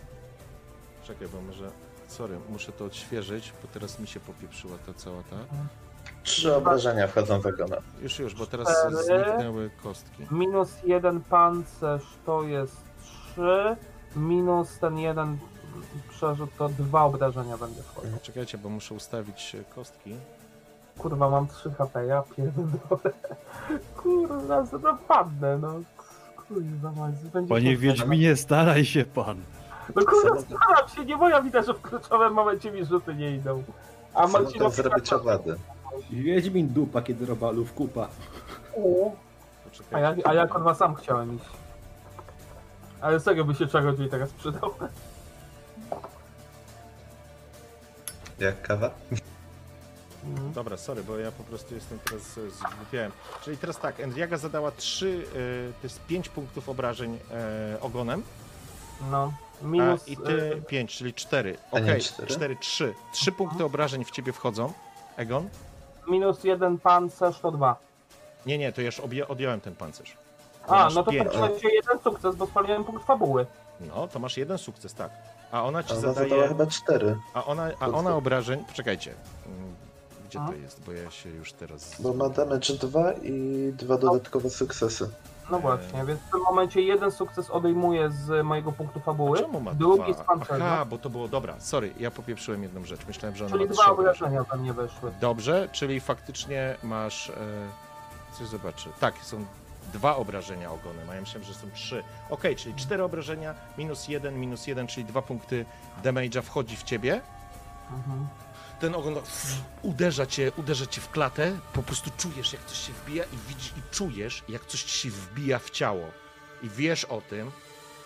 Czekaj, 1.03 1.27
bo 1.27 1.41
może... 1.41 1.71
Sorry, 2.07 2.39
muszę 2.49 2.71
to 2.71 2.85
odświeżyć, 2.85 3.53
bo 3.61 3.67
teraz 3.73 3.99
mi 3.99 4.07
się 4.07 4.19
popieprzyła 4.19 4.77
ta 4.85 4.93
cała 4.93 5.23
ta... 5.23 5.35
Trzy 6.23 6.55
obrażenia 6.55 7.07
wchodzą 7.07 7.41
w 7.41 7.45
ogona. 7.45 7.77
Już, 8.01 8.19
już, 8.19 8.35
bo 8.35 8.45
teraz 8.45 8.67
Cztery. 9.03 9.23
zniknęły 9.25 9.69
kostki. 9.83 10.25
Minus 10.31 10.69
jeden 10.83 11.21
pancerz 11.21 12.03
to 12.25 12.43
jest 12.43 12.77
3. 13.33 13.75
Minus 14.15 14.79
ten 14.79 14.97
jeden 14.97 15.37
przerzut 16.09 16.49
to 16.57 16.69
dwa 16.69 17.03
obrażenia 17.03 17.57
będzie 17.57 17.81
wchodził. 17.83 18.11
Czekajcie, 18.21 18.57
bo 18.57 18.69
muszę 18.69 18.95
ustawić 18.95 19.55
e, 19.55 19.63
kostki. 19.75 20.15
Kurwa, 20.97 21.29
mam 21.29 21.47
3 21.47 21.71
HP, 21.71 22.05
ja 22.05 22.23
pierdolę. 22.35 23.13
Kurwa, 24.03 24.63
co 24.67 24.79
to 24.79 24.97
padnę, 25.07 25.57
no. 25.57 25.73
Kurwa, 26.47 26.91
mać, 26.91 27.15
będzie 27.15 27.31
Panie 27.33 27.71
potrzebne. 27.71 27.75
Wiedźminie, 27.77 28.35
staraj 28.35 28.85
się 28.85 29.05
pan. 29.05 29.37
No 29.95 30.01
kurwa, 30.05 30.41
staram 30.41 30.89
się, 30.95 31.05
nie 31.05 31.17
moja 31.17 31.41
wina, 31.41 31.61
że 31.61 31.73
w 31.73 31.81
kluczowym 31.81 32.33
momencie 32.33 32.71
mi 32.71 32.85
rzuty 32.85 33.15
nie 33.15 33.35
idą. 33.35 33.63
A 34.13 34.21
Co 34.21 34.27
Marcinowi... 34.27 34.59
tam 34.59 34.71
zrobić 34.71 35.13
owady? 35.13 35.55
Wiedźmin 36.11 36.67
dupa, 36.67 37.01
kiedy 37.01 37.25
robalów 37.25 37.73
kupa. 37.73 38.09
Poczekajcie. 39.63 39.95
A 39.95 39.99
ja, 39.99 40.15
a 40.25 40.33
ja 40.33 40.47
kurwa 40.47 40.75
sam 40.75 40.95
chciałem 40.95 41.35
iść. 41.35 41.45
Ale 43.01 43.19
serio 43.19 43.45
by 43.45 43.55
się 43.55 43.67
czarodziej 43.67 44.09
teraz 44.09 44.31
przydał. 44.31 44.73
Jak 48.39 48.61
kawa? 48.61 48.91
Mhm. 50.23 50.53
Dobra, 50.53 50.77
sorry, 50.77 51.03
bo 51.03 51.17
ja 51.17 51.31
po 51.31 51.43
prostu 51.43 51.75
jestem 51.75 51.99
teraz 51.99 52.37
e, 52.37 52.49
zgłupiałem. 52.51 53.11
Czyli 53.43 53.57
teraz 53.57 53.77
tak, 53.79 53.99
Endriaga 53.99 54.37
zadała 54.37 54.71
3, 54.71 55.23
to 55.81 55.87
jest 55.87 56.05
5 56.05 56.29
punktów 56.29 56.69
obrażeń 56.69 57.19
e, 57.31 57.77
ogonem, 57.81 58.23
No. 59.11 59.33
a, 59.61 59.65
Minus... 59.65 60.07
i 60.07 60.17
ty 60.17 60.31
y, 60.53 60.61
5, 60.61 60.97
czyli 60.97 61.13
4. 61.13 61.57
A 61.71 61.79
nie 61.79 61.85
Okej, 61.85 62.01
cztery? 62.01 62.27
4, 62.27 62.55
3. 62.55 62.93
3 63.13 63.31
punkty 63.31 63.63
obrażeń 63.63 64.05
w 64.05 64.11
ciebie 64.11 64.33
wchodzą. 64.33 64.73
Egon? 65.17 65.49
Minus 66.07 66.43
jeden 66.43 66.77
pancerz 66.77 67.39
to 67.39 67.51
dwa. 67.51 67.75
Nie, 68.45 68.57
nie, 68.57 68.71
to 68.71 68.81
już 68.81 68.99
obja- 68.99 69.27
odjąłem 69.27 69.61
ten 69.61 69.75
pancerz. 69.75 70.17
Bo 70.67 70.75
A, 70.77 70.83
masz 70.83 70.95
no 70.95 71.03
to 71.03 71.11
pięć. 71.11 71.31
to 71.33 71.39
będzie 71.41 71.69
jeden 71.69 71.99
sukces, 72.03 72.35
bo 72.35 72.45
spaliłem 72.47 72.83
punkt 72.83 73.05
fabuły. 73.05 73.45
No, 73.81 74.07
to 74.07 74.19
masz 74.19 74.37
jeden 74.37 74.57
sukces, 74.57 74.93
tak. 74.93 75.11
A 75.51 75.63
ona 75.63 75.83
ci 75.83 75.91
Ona 75.91 76.01
zadała 76.01 76.29
zadaje. 76.29 76.47
chyba 76.47 76.65
cztery, 76.67 77.17
A 77.33 77.45
ona, 77.45 77.71
a 77.79 77.85
To 77.85 77.93
ona 77.93 78.15
obrażeń. 78.15 78.65
Poczekajcie. 78.65 79.13
Mm, 79.45 79.75
Gdzie 80.29 80.39
A? 80.41 80.47
to 80.47 80.53
jest? 80.53 80.81
Bo 80.85 80.91
ja 80.91 81.11
się 81.11 81.29
już 81.29 81.53
teraz. 81.53 82.01
bo 82.01 82.13
ma 82.13 82.29
damage 82.29 82.73
2 82.73 83.13
i 83.13 83.73
dwa 83.77 83.97
dodatkowe 83.97 84.49
sukcesy. 84.49 85.09
No 85.51 85.59
właśnie, 85.59 86.05
więc 86.05 86.19
w 86.19 86.31
tym 86.31 86.41
momencie 86.41 86.81
jeden 86.81 87.11
sukces 87.11 87.49
odejmuję 87.49 88.11
z 88.11 88.45
mojego 88.45 88.71
punktu 88.71 88.99
fabuły, 88.99 89.39
Czemu 89.39 89.59
ma 89.61 89.73
drugi 89.73 90.13
dwa? 90.13 90.23
z 90.23 90.27
pancerza. 90.27 90.65
Aha, 90.65 90.85
bo 90.85 90.97
to 90.97 91.09
było 91.09 91.27
dobra. 91.27 91.55
Sorry, 91.59 91.93
ja 91.99 92.11
popieprzyłem 92.11 92.63
jedną 92.63 92.85
rzecz. 92.85 93.05
Myślałem, 93.07 93.35
że 93.35 93.45
ona 93.45 93.51
Czyli 93.51 93.65
ma 93.65 93.73
dwa 93.73 93.83
trzy 93.83 93.91
obrażenia. 93.91 94.43
we 94.43 94.57
mnie 94.57 94.73
weszły. 94.73 95.11
Dobrze, 95.21 95.69
czyli 95.71 95.99
faktycznie 95.99 96.75
masz. 96.83 97.29
E, 97.29 97.33
Coś 98.31 98.47
zobaczę. 98.47 98.89
Tak, 98.99 99.17
są 99.17 99.45
dwa 99.93 100.15
obrażenia 100.15 100.71
ogonem, 100.71 101.09
a 101.09 101.15
ja 101.15 101.21
myślałem, 101.21 101.43
że 101.47 101.53
są 101.53 101.67
trzy. 101.73 102.03
Okej, 102.29 102.55
czyli 102.55 102.75
cztery 102.75 103.03
obrażenia, 103.03 103.53
minus 103.77 104.07
jeden, 104.07 104.39
minus 104.39 104.67
jeden, 104.67 104.87
czyli 104.87 105.05
dwa 105.05 105.21
punkty 105.21 105.65
damage'a 106.03 106.41
wchodzi 106.41 106.75
w 106.75 106.83
ciebie. 106.83 107.21
Mhm. 107.91 108.27
Ten 108.79 108.95
ogon 108.95 109.15
uderza 109.81 110.25
cię, 110.25 110.51
uderza 110.57 110.85
cię 110.85 111.01
w 111.01 111.09
klatę, 111.09 111.59
po 111.73 111.83
prostu 111.83 112.11
czujesz, 112.17 112.53
jak 112.53 112.65
coś 112.65 112.77
się 112.77 112.93
wbija 112.93 113.23
i 113.23 113.37
widzisz, 113.47 113.73
i 113.77 113.81
czujesz, 113.91 114.43
jak 114.49 114.65
coś 114.65 114.83
ci 114.83 114.97
się 114.97 115.09
wbija 115.09 115.59
w 115.59 115.69
ciało. 115.69 116.05
I 116.63 116.69
wiesz 116.69 117.05
o 117.05 117.21
tym, 117.21 117.51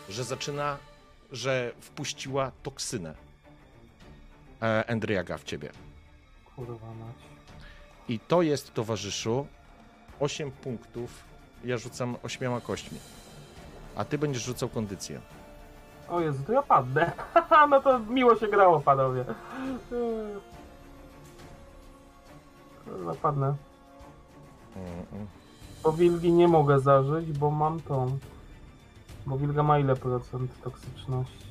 że 0.09 0.23
zaczyna, 0.23 0.77
że 1.31 1.71
wpuściła 1.81 2.51
toksynę 2.63 3.13
e, 4.61 4.87
Endriaga 4.87 5.37
w 5.37 5.43
ciebie. 5.43 5.69
Kurwa 6.55 6.87
mać. 6.87 7.15
I 8.09 8.19
to 8.19 8.41
jest, 8.41 8.73
towarzyszu, 8.73 9.47
8 10.19 10.51
punktów. 10.51 11.09
Ja 11.65 11.77
rzucam 11.77 12.17
ośmioma 12.23 12.61
kośćmi. 12.61 12.99
A 13.95 14.05
ty 14.05 14.17
będziesz 14.17 14.43
rzucał 14.43 14.69
kondycję. 14.69 15.21
O 16.09 16.19
Jezu, 16.21 16.43
to 16.47 16.53
ja 16.53 16.61
padnę. 16.61 17.11
No 17.69 17.81
to 17.81 17.99
miło 17.99 18.35
się 18.35 18.47
grało, 18.47 18.79
panowie. 18.79 19.25
Kurwa, 22.85 23.14
padnę. 23.15 23.55
Mm. 24.76 25.27
Bo 25.84 25.91
wilgi 25.91 26.31
nie 26.31 26.47
mogę 26.47 26.80
zażyć, 26.80 27.31
bo 27.31 27.51
mam 27.51 27.81
tą. 27.81 28.18
Bo 29.26 29.38
wilga 29.38 29.64
ma 29.64 29.80
ile 29.80 29.95
procent 29.95 30.51
toksyczności? 30.64 31.43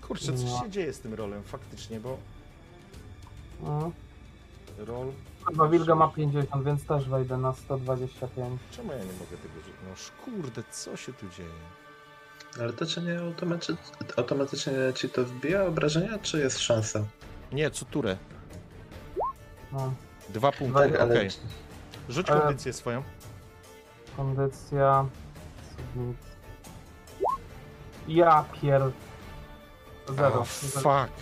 Kurczę, 0.00 0.32
coś 0.32 0.60
się 0.62 0.70
dzieje 0.70 0.92
z 0.92 1.00
tym 1.00 1.14
rolem 1.14 1.42
faktycznie, 1.42 2.00
bo 2.00 2.18
No. 3.62 3.90
rol... 4.78 5.06
Chyba 5.48 5.68
wilga 5.68 5.94
ma 5.94 6.08
50, 6.08 6.64
więc 6.64 6.84
też 6.84 7.08
wejdę 7.08 7.36
na 7.36 7.52
125. 7.52 8.60
Czemu 8.70 8.92
ja 8.92 8.98
nie 8.98 9.04
mogę 9.04 9.36
tego 9.42 9.54
rzucić? 9.54 9.74
No 9.88 9.92
sz- 9.92 10.12
kurde, 10.24 10.62
co 10.70 10.96
się 10.96 11.12
tu 11.12 11.28
dzieje? 11.28 11.48
Ale 12.60 12.72
to 12.72 12.86
czy 12.86 13.02
nie 13.02 13.18
automaty- 13.20 13.76
automatycznie 14.16 14.72
ci 14.94 15.08
to 15.08 15.24
wbija 15.24 15.64
obrażenia, 15.66 16.18
czy 16.18 16.38
jest 16.38 16.58
szansa? 16.58 17.04
Nie, 17.52 17.70
co 17.70 17.84
turę. 17.84 18.16
No. 19.72 19.92
Dwa 20.28 20.52
punkty, 20.52 20.90
Tak, 20.90 21.00
ale 21.00 21.14
okej. 21.14 21.28
Rzuć 22.08 22.30
Ale- 22.30 22.40
kondycję 22.40 22.72
swoją. 22.72 23.02
Kondycja. 24.16 25.06
submit. 25.76 26.16
Ja 28.08 28.44
pier. 28.62 28.82
Zero. 30.08 30.44
Fuck. 30.44 31.12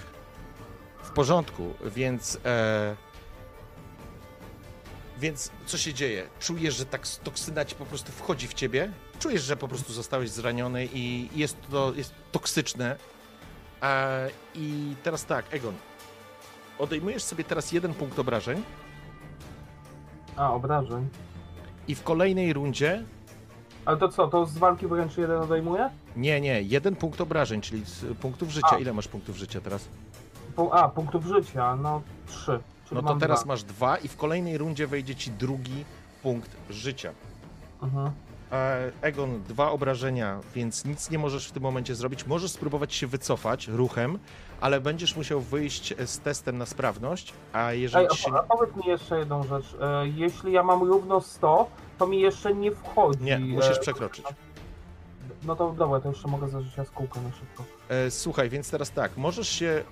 W 1.03 1.11
porządku, 1.11 1.75
więc... 1.85 2.39
E... 2.45 2.97
Więc 5.19 5.51
co 5.67 5.79
się 5.79 5.95
dzieje? 5.95 6.29
Czujesz, 6.41 6.75
że 6.75 6.87
tak 6.87 7.09
toksyna 7.09 7.65
ci 7.65 7.75
po 7.75 7.87
prostu 7.87 8.13
wchodzi 8.13 8.49
w 8.49 8.55
ciebie? 8.55 8.93
Czujesz, 9.19 9.43
że 9.43 9.57
po 9.57 9.69
prostu 9.69 9.93
zostałeś 9.93 10.31
zraniony 10.31 10.89
i 10.93 11.29
jest 11.35 11.57
to 11.71 11.93
jest 11.97 12.15
toksyczne. 12.33 12.97
E... 13.83 14.31
I 14.55 14.95
teraz 15.03 15.25
tak, 15.25 15.55
Egon. 15.55 15.75
Odejmujesz 16.81 17.23
sobie 17.23 17.45
teraz 17.45 17.73
jeden 17.73 17.95
punkt 17.95 18.19
obrażeń 18.19 18.63
A, 20.37 20.53
obrażeń. 20.53 21.09
i 21.89 21.95
w 21.95 22.03
kolejnej 22.03 22.53
rundzie 22.53 23.05
Ale 23.85 23.97
to 23.97 24.09
co, 24.09 24.29
to 24.29 24.47
z 24.47 24.59
walki 24.59 24.87
wręcz 24.87 25.17
jeden 25.17 25.37
odejmuje? 25.37 25.91
Nie, 26.17 26.41
nie, 26.41 26.63
jeden 26.63 26.97
punkt 26.97 27.21
obrażeń, 27.21 27.61
czyli 27.61 27.85
z 27.85 28.19
punktów 28.19 28.51
życia. 28.51 28.69
A. 28.71 28.79
Ile 28.79 28.93
masz 28.93 29.09
punktów 29.09 29.37
życia 29.37 29.61
teraz? 29.61 29.89
A, 30.73 30.89
punktów 30.89 31.25
życia, 31.25 31.77
no 31.77 32.03
trzy. 32.27 32.61
No 32.93 33.03
to 33.03 33.17
teraz 33.17 33.45
dwa. 33.45 33.49
masz 33.53 33.63
dwa 33.63 33.97
i 33.97 34.09
w 34.09 34.17
kolejnej 34.17 34.59
rundzie 34.59 34.87
wejdzie 34.87 35.15
ci 35.15 35.31
drugi 35.31 35.85
punkt 36.23 36.51
życia. 36.71 37.13
Mhm. 37.83 38.11
E, 38.53 38.93
Egon, 39.03 39.43
dwa 39.43 39.71
obrażenia, 39.71 40.41
więc 40.55 40.85
nic 40.85 41.11
nie 41.11 41.19
możesz 41.19 41.49
w 41.49 41.53
tym 41.53 41.63
momencie 41.63 41.95
zrobić. 41.95 42.27
Możesz 42.27 42.51
spróbować 42.51 42.95
się 42.95 43.07
wycofać 43.07 43.69
ruchem, 43.69 44.19
ale 44.61 44.81
będziesz 44.81 45.17
musiał 45.17 45.41
wyjść 45.41 45.95
z 46.07 46.19
testem 46.19 46.59
na 46.59 46.67
sprawność, 46.67 47.33
a 47.53 47.73
jeżeli 47.73 48.07
Ej, 48.11 48.17
się... 48.17 48.33
a, 48.35 48.43
powiedz 48.43 48.77
mi 48.77 48.83
jeszcze 48.87 49.19
jedną 49.19 49.43
rzecz. 49.43 49.77
E, 49.81 50.09
jeśli 50.09 50.53
ja 50.53 50.63
mam 50.63 50.83
równo 50.83 51.21
100, 51.21 51.71
to 51.99 52.07
mi 52.07 52.21
jeszcze 52.21 52.55
nie 52.55 52.73
wchodzi. 52.73 53.23
Nie, 53.25 53.39
musisz 53.39 53.77
e, 53.77 53.81
przekroczyć. 53.81 54.25
No 55.43 55.57
to 55.57 55.73
dobra, 55.73 56.01
to 56.01 56.09
jeszcze 56.09 56.29
mogę 56.29 56.49
zażyć 56.49 56.77
jaskółkę 56.77 57.21
na 57.21 57.31
szybko. 57.33 57.65
Słuchaj, 58.11 58.51
więc 58.51 58.71
teraz 58.71 58.91
tak, 58.91 59.17
możesz 59.17 59.49
się 59.49 59.85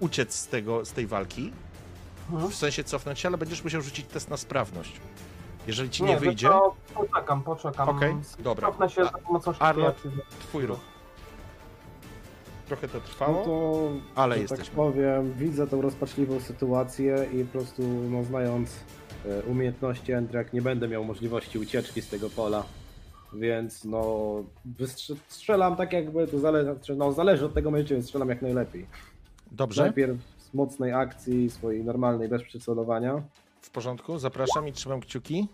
uciec 0.00 0.34
z, 0.34 0.48
tego, 0.48 0.84
z 0.84 0.92
tej 0.92 1.06
walki, 1.06 1.52
Mhm. 2.32 2.50
w 2.50 2.54
sensie 2.54 2.84
cofnąć 2.84 3.20
się, 3.20 3.28
ale 3.28 3.38
będziesz 3.38 3.64
musiał 3.64 3.82
rzucić 3.82 4.06
test 4.06 4.30
na 4.30 4.36
sprawność. 4.36 4.92
Jeżeli 5.66 5.90
ci 5.90 6.02
nie, 6.04 6.12
wiesz 6.14 6.20
wyjdzie, 6.20 6.48
co, 6.48 6.74
poczekam, 6.94 7.42
poczekam. 7.42 7.88
Okej, 7.88 8.14
dobra. 8.38 8.68
Cofnę 8.68 8.90
się 8.90 9.02
A- 9.02 9.04
za 9.04 9.18
pomocą 9.18 9.52
Arnold, 9.58 9.96
szybkiej 10.02 10.22
twój 10.40 10.66
ruch. 10.66 10.78
Trochę 12.66 12.88
to 12.88 12.98
No 12.98 13.04
trwało. 13.04 13.44
to, 13.44 13.88
ale 14.14 14.34
że 14.34 14.40
jesteśmy. 14.42 14.64
tak 14.64 14.74
powiem, 14.74 15.32
widzę 15.32 15.66
tą 15.66 15.80
rozpaczliwą 15.82 16.40
sytuację 16.40 17.26
i 17.32 17.44
po 17.44 17.52
prostu 17.52 17.82
no, 18.10 18.24
znając 18.24 18.70
e, 19.26 19.42
umiejętności 19.42 20.12
Endrak 20.12 20.52
nie 20.52 20.62
będę 20.62 20.88
miał 20.88 21.04
możliwości 21.04 21.58
ucieczki 21.58 22.02
z 22.02 22.08
tego 22.08 22.30
pola. 22.30 22.62
Więc 23.32 23.84
no 23.84 24.32
wystrze- 24.78 25.16
strzelam 25.28 25.76
tak 25.76 25.92
jakby 25.92 26.26
to 26.26 26.38
zale- 26.38 26.76
no, 26.96 27.12
zależy 27.12 27.44
od 27.46 27.54
tego 27.54 27.70
momentu, 27.70 27.94
więc 27.94 28.04
strzelam 28.04 28.28
jak 28.28 28.42
najlepiej. 28.42 28.86
Dobrze, 29.52 29.82
Najpierw 29.82 30.16
z 30.38 30.54
mocnej 30.54 30.92
akcji, 30.92 31.50
swojej 31.50 31.84
normalnej, 31.84 32.28
bez 32.28 32.42
przycelowania. 32.42 33.22
W 33.66 33.70
porządku, 33.70 34.18
zapraszam 34.18 34.68
i 34.68 34.72
trzymam 34.72 35.00
kciuki. 35.00 35.48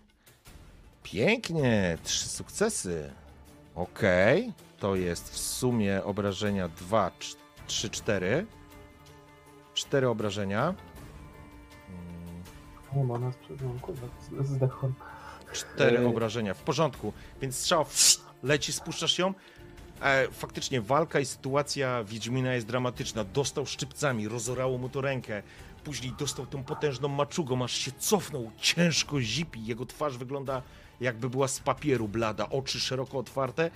Pięknie, 1.02 1.98
trzy 2.05 2.28
sukcesy. 2.28 3.10
Okej, 3.74 4.52
to 4.78 4.97
jest 4.97 5.30
w 5.32 5.39
sumie 5.39 6.05
obrażenia 6.05 6.68
2, 6.68 7.10
3, 7.66 7.90
4. 7.90 8.47
Cztery 9.74 10.09
obrażenia. 10.09 10.74
Mm, 11.89 12.43
Nie, 12.97 13.05
bo 13.05 13.18
nas 13.18 13.36
przed 13.36 13.62
nią, 13.62 13.78
kurwa, 13.80 14.06
z- 14.43 14.47
zdechłem. 14.47 14.94
Cztery 15.52 15.98
Ej. 15.98 16.05
obrażenia. 16.05 16.55
W 16.55 16.62
porządku. 16.62 17.12
Więc 17.40 17.56
strzał 17.59 17.84
leci, 18.43 18.72
spuszczasz 18.72 19.18
ją. 19.18 19.34
E, 20.02 20.28
faktycznie 20.30 20.80
walka 20.80 21.20
i 21.20 21.26
sytuacja 21.26 22.05
Wiedźmina 22.05 22.55
jest 22.55 22.66
dramatyczna. 22.66 23.24
Dostał 23.24 23.66
szczypcami, 23.66 24.28
rozorało 24.28 24.78
mu 24.78 24.89
to 24.89 25.01
rękę. 25.01 25.43
Później 25.84 26.12
dostał 26.18 26.46
tą 26.46 26.64
potężną 26.64 27.09
maczugą, 27.09 27.64
aż 27.64 27.72
się 27.72 27.92
cofnął, 27.92 28.50
ciężko 28.59 29.20
zipi. 29.20 29.66
Jego 29.66 29.86
twarz 29.86 30.18
wygląda 30.18 30.62
jakby 31.00 31.30
była 31.30 31.48
z 31.48 31.60
papieru 31.60 32.09
blada, 32.09 32.48
oczy 32.48 32.80
szeroko 32.80 33.18
otwarte. 33.18 33.70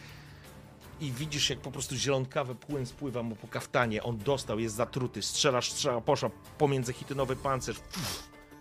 I 1.01 1.13
widzisz, 1.13 1.51
jak 1.51 1.59
po 1.59 1.71
prostu 1.71 1.97
zielonkawy 1.97 2.55
płyn 2.55 2.87
spływa 2.87 3.23
mu 3.23 3.37
po 3.37 3.49
kaftanie. 3.49 4.03
On 4.03 4.19
dostał, 4.19 4.59
jest 4.59 4.75
zatruty. 4.75 5.23
Strzelasz, 5.23 5.71
strzała 5.73 6.01
poszła 6.01 6.31
pomiędzy 6.59 6.93
chitynowy 6.93 7.37
pancerz. 7.37 7.77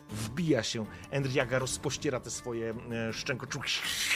Wbija 0.09 0.63
się. 0.63 0.85
Endriaga 1.11 1.59
rozpościera 1.59 2.19
te 2.19 2.31
swoje 2.31 2.73
e, 2.91 3.13
szczękoczuki. 3.13 3.69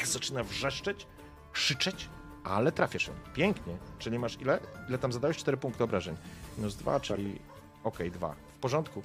Zaczyna 0.06 0.44
wrzeszczeć, 0.44 1.08
krzyczeć, 1.52 2.10
ale 2.44 2.72
trafiasz 2.72 3.08
ją. 3.08 3.14
Pięknie. 3.34 3.78
Czyli 4.00 4.20
masz 4.20 4.42
ile? 4.42 4.60
Ile 4.90 4.98
tam 4.98 5.12
zadałeś? 5.12 5.38
4 5.38 5.58
punkty 5.58 5.84
obrażeń. 5.84 6.16
Minus 6.58 6.76
2, 6.76 7.00
czyli... 7.00 7.40
Okej, 7.84 8.12
dwa. 8.12 8.36
W 8.58 8.60
porządku. 8.60 9.02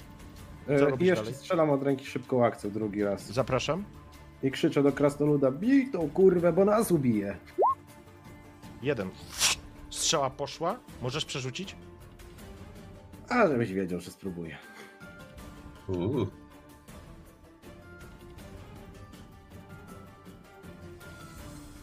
E, 0.69 0.97
I 1.01 1.05
jeszcze 1.07 1.25
dalej? 1.25 1.35
strzelam 1.35 1.71
od 1.71 1.83
ręki 1.83 2.07
szybką 2.07 2.45
akcją 2.45 2.71
drugi 2.71 3.05
raz. 3.05 3.27
Zapraszam. 3.33 3.85
I 4.43 4.51
krzyczę 4.51 4.83
do 4.83 4.93
krasnoluda, 4.93 5.51
bij 5.51 5.91
tą 5.93 6.11
kurwę, 6.11 6.53
bo 6.53 6.65
nas 6.65 6.93
ubije. 6.93 7.37
Jeden. 8.83 9.11
Strzała 9.91 10.31
poszła. 10.31 10.79
Możesz 11.03 11.25
przerzucić? 11.25 11.77
A 13.29 13.47
żebyś 13.47 13.73
wiedział, 13.73 14.01
że 14.01 14.11
spróbuję. 14.11 14.57
Uuu. 15.89 16.27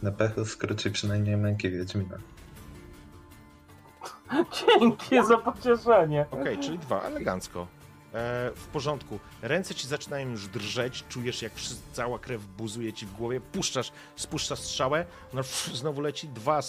Na 0.02 0.12
pechu 0.12 0.44
skróci 0.44 0.90
przynajmniej 0.90 1.36
męki 1.36 1.70
Wiedźmina. 1.70 2.16
Dzięki 4.80 5.26
za 5.28 5.38
pocieszenie. 5.38 6.26
Okej, 6.30 6.58
czyli 6.58 6.78
dwa. 6.78 7.00
Elegancko. 7.02 7.66
E, 8.14 8.50
w 8.54 8.66
porządku. 8.66 9.18
Ręce 9.42 9.74
ci 9.74 9.86
zaczynają 9.86 10.30
już 10.30 10.48
drżeć, 10.48 11.04
czujesz 11.08 11.42
jak 11.42 11.52
cała 11.92 12.18
krew 12.18 12.46
buzuje 12.46 12.92
ci 12.92 13.06
w 13.06 13.12
głowie, 13.12 13.40
puszczasz, 13.40 13.92
spuszczasz 14.16 14.58
strzałę, 14.58 15.06
no 15.32 15.42
znowu 15.72 16.00
leci, 16.00 16.28
dwa, 16.28 16.62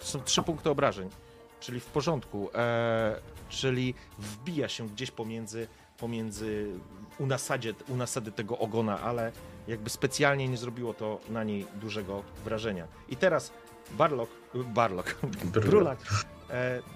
są 0.00 0.22
trzy 0.24 0.42
punkty 0.42 0.70
obrażeń, 0.70 1.08
czyli 1.60 1.80
w 1.80 1.86
porządku, 1.86 2.50
e, 2.54 3.20
czyli 3.48 3.94
wbija 4.18 4.68
się 4.68 4.88
gdzieś 4.88 5.10
pomiędzy, 5.10 5.68
pomiędzy 5.98 6.70
u, 7.18 7.26
nasadzie, 7.26 7.74
u 7.88 7.96
nasady 7.96 8.32
tego 8.32 8.58
ogona, 8.58 9.00
ale 9.00 9.32
jakby 9.68 9.90
specjalnie 9.90 10.48
nie 10.48 10.56
zrobiło 10.56 10.94
to 10.94 11.20
na 11.28 11.44
niej 11.44 11.66
dużego 11.74 12.22
wrażenia. 12.44 12.86
I 13.08 13.16
teraz 13.16 13.52
Barlock, 13.90 14.32
Barlock, 14.54 15.26
Brulak, 15.44 15.98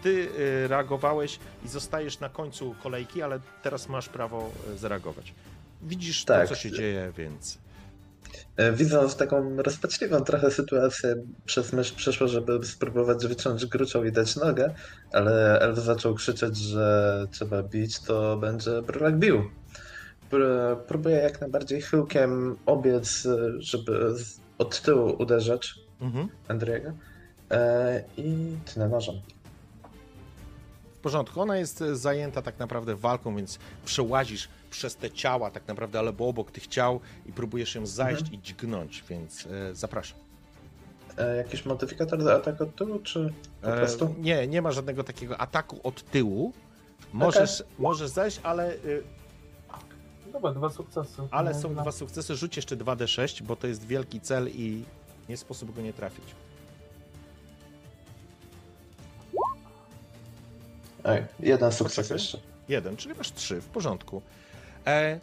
ty 0.02 0.28
e, 0.64 0.68
reagowałeś 0.68 1.38
i 1.64 1.68
zostajesz 1.68 2.20
na 2.20 2.28
końcu 2.28 2.74
kolejki, 2.82 3.22
ale 3.22 3.40
teraz 3.62 3.88
masz 3.88 4.08
prawo 4.08 4.50
e, 4.74 4.78
zareagować. 4.78 5.34
Widzisz 5.82 6.24
Tak. 6.24 6.48
to, 6.48 6.54
co 6.54 6.60
się 6.60 6.70
dzieje, 6.70 7.12
więc 7.16 7.58
E, 8.56 8.72
Widząc 8.72 9.16
taką 9.16 9.56
rozpaczliwą 9.56 10.20
trochę 10.20 10.50
sytuację, 10.50 11.16
przez 11.44 11.72
myśl 11.72 11.96
przeszło, 11.96 12.28
żeby 12.28 12.66
spróbować 12.66 13.26
wyciąć 13.26 13.66
gruczą 13.66 14.04
i 14.04 14.12
dać 14.12 14.36
nogę, 14.36 14.74
ale 15.12 15.60
elf 15.60 15.78
zaczął 15.78 16.14
krzyczeć, 16.14 16.56
że 16.56 17.26
trzeba 17.30 17.62
bić, 17.62 18.00
to 18.00 18.36
będzie 18.36 18.82
Brolak 18.82 19.18
bił. 19.18 19.50
Pró- 20.30 20.76
Próbuję 20.88 21.16
jak 21.16 21.40
najbardziej 21.40 21.82
chyłkiem 21.82 22.56
obiec, 22.66 23.26
e, 23.26 23.36
żeby 23.58 24.14
od 24.58 24.80
tyłu 24.82 25.16
uderzać 25.22 25.74
Mhm. 26.00 26.28
Andriego 26.48 26.92
e, 27.50 28.04
i 28.16 28.56
tnę 28.64 28.88
nożem. 28.88 29.14
Porządku, 31.06 31.40
ona 31.40 31.56
jest 31.56 31.82
e, 31.82 31.96
zajęta 31.96 32.42
tak 32.42 32.58
naprawdę 32.58 32.96
walką, 32.96 33.36
więc 33.36 33.58
przełazisz 33.84 34.48
przez 34.70 34.96
te 34.96 35.10
ciała 35.10 35.50
tak 35.50 35.68
naprawdę, 35.68 35.98
albo 35.98 36.28
obok 36.28 36.50
tych 36.50 36.66
ciał 36.66 37.00
i 37.26 37.32
próbujesz 37.32 37.74
ją 37.74 37.86
zajść 37.86 38.22
i 38.32 38.38
dźgnąć, 38.42 39.04
więc 39.08 39.46
e, 39.46 39.74
zapraszam. 39.74 40.18
E, 41.18 41.36
Jakiś 41.36 41.64
modyfikator 41.66 42.18
do 42.24 42.34
ataku 42.34 42.62
od 42.64 42.74
tyłu, 42.76 42.98
czy 42.98 43.32
po 43.62 43.74
E, 43.74 43.78
prostu? 43.78 44.14
nie, 44.18 44.46
nie 44.46 44.62
ma 44.62 44.72
żadnego 44.72 45.04
takiego 45.04 45.38
ataku 45.40 45.80
od 45.82 46.02
tyłu. 46.10 46.52
Możesz, 47.12 47.64
możesz 47.78 48.08
zajść, 48.08 48.40
ale, 48.42 48.72
e, 48.74 48.76
Dobra, 50.32 50.52
dwa 50.52 50.70
sukcesy. 50.70 51.22
ale 51.30 51.52
No, 51.52 51.60
są 51.60 51.74
dwa 51.74 51.92
sukcesy. 51.92 52.36
Rzuć 52.36 52.56
jeszcze 52.56 52.76
2d6, 52.76 53.42
bo 53.42 53.56
to 53.56 53.66
jest 53.66 53.84
wielki 53.86 54.20
cel 54.20 54.48
i 54.48 54.82
nie 55.28 55.36
sposób 55.36 55.74
go 55.76 55.82
nie 55.82 55.92
trafić. 55.92 56.24
Ej, 61.06 61.22
jeden 61.40 61.72
sukces 61.72 62.10
jeszcze. 62.10 62.38
Jeden, 62.68 62.96
czyli 62.96 63.14
masz 63.14 63.32
trzy, 63.32 63.60
w 63.60 63.66
porządku. 63.66 64.22
E, 64.86 65.20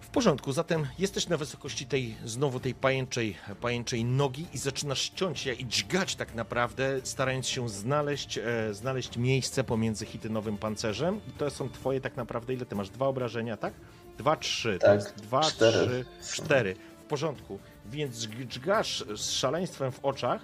w 0.00 0.08
porządku, 0.12 0.52
zatem 0.52 0.86
jesteś 0.98 1.28
na 1.28 1.36
wysokości 1.36 1.86
tej, 1.86 2.14
znowu 2.24 2.60
tej 2.60 2.74
pajęczej, 2.74 3.36
pajęczej 3.60 4.04
nogi 4.04 4.46
i 4.54 4.58
zaczynasz 4.58 5.00
ściąć 5.02 5.38
się 5.38 5.52
i 5.52 5.66
dźgać 5.66 6.16
tak 6.16 6.34
naprawdę, 6.34 7.00
starając 7.04 7.46
się 7.46 7.68
znaleźć, 7.68 8.38
e, 8.38 8.74
znaleźć 8.74 9.16
miejsce 9.16 9.64
pomiędzy 9.64 10.06
hitynowym 10.06 10.58
pancerzem. 10.58 11.20
I 11.28 11.32
to 11.32 11.50
są 11.50 11.70
twoje 11.70 12.00
tak 12.00 12.16
naprawdę, 12.16 12.54
ile 12.54 12.66
ty 12.66 12.74
masz? 12.74 12.90
Dwa 12.90 13.06
obrażenia, 13.06 13.56
tak? 13.56 13.72
Dwa, 14.18 14.36
trzy. 14.36 14.78
To 14.78 14.86
Tak, 14.86 14.94
jest 14.94 15.14
dwa, 15.14 15.40
cztery. 15.40 16.04
trzy, 16.22 16.42
cztery. 16.42 16.76
W 17.00 17.04
porządku. 17.04 17.58
Więc 17.86 18.16
dźgasz 18.48 19.04
z 19.16 19.30
szaleństwem 19.30 19.92
w 19.92 20.04
oczach 20.04 20.42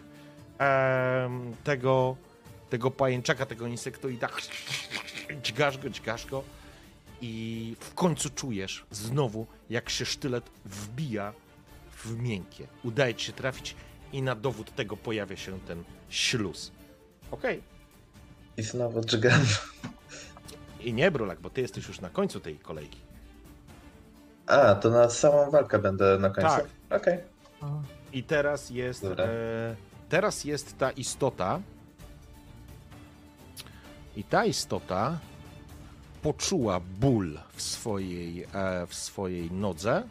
em, 0.59 1.55
tego, 1.65 2.17
tego 2.71 2.91
pajęczaka, 2.91 3.47
tego 3.47 3.67
insektoida. 3.67 4.29
Dźgasz 5.43 5.79
go, 5.79 5.91
dźgasz 5.91 6.27
go 6.27 6.43
i 7.21 7.77
w 7.81 7.95
końcu 7.95 8.31
czujesz 8.31 8.85
znowu, 8.91 9.47
jak 9.71 9.91
się 9.91 10.05
sztylet 10.05 10.51
wbija 10.65 11.33
w 11.91 12.17
miękkie. 12.23 12.67
Udaje 12.85 13.15
ci 13.15 13.27
się 13.27 13.33
trafić 13.33 13.77
i 14.13 14.23
na 14.23 14.35
dowód 14.35 14.75
tego 14.75 14.97
pojawia 14.97 15.37
się 15.37 15.61
ten 15.61 15.85
śluz. 16.09 16.73
Okej. 17.31 17.63
I 18.57 18.63
znowu 18.63 19.01
dżgam. 19.01 19.41
I 20.81 20.93
nie, 20.93 21.11
Brulak, 21.11 21.41
bo 21.41 21.51
ty 21.51 21.61
jesteś 21.61 21.89
już 21.89 22.01
na 22.01 22.11
końcu 22.11 22.41
tej 22.41 22.59
kolejki. 22.59 22.99
A, 24.47 24.75
to 24.75 24.91
na 24.91 25.09
całą 25.09 25.51
walkę 25.51 25.79
będę 25.79 26.19
na 26.19 26.31
końcu. 26.31 26.51
Tak. 26.51 26.67
Okej. 27.01 27.19
Mhm. 27.63 27.83
I 28.13 28.23
teraz 28.23 28.71
jest. 28.71 29.05
E, 29.05 29.77
teraz 30.09 30.45
jest 30.45 30.79
ta 30.79 30.91
istota. 30.91 31.61
I 34.17 34.25
ta 34.25 34.45
istota 34.45 35.19
poczuła 36.23 36.81
ból 36.81 37.39
w 37.53 37.63
swojej, 37.63 38.43
e, 38.53 38.87
w 38.87 38.95
swojej 38.95 39.51
nodze, 39.51 40.03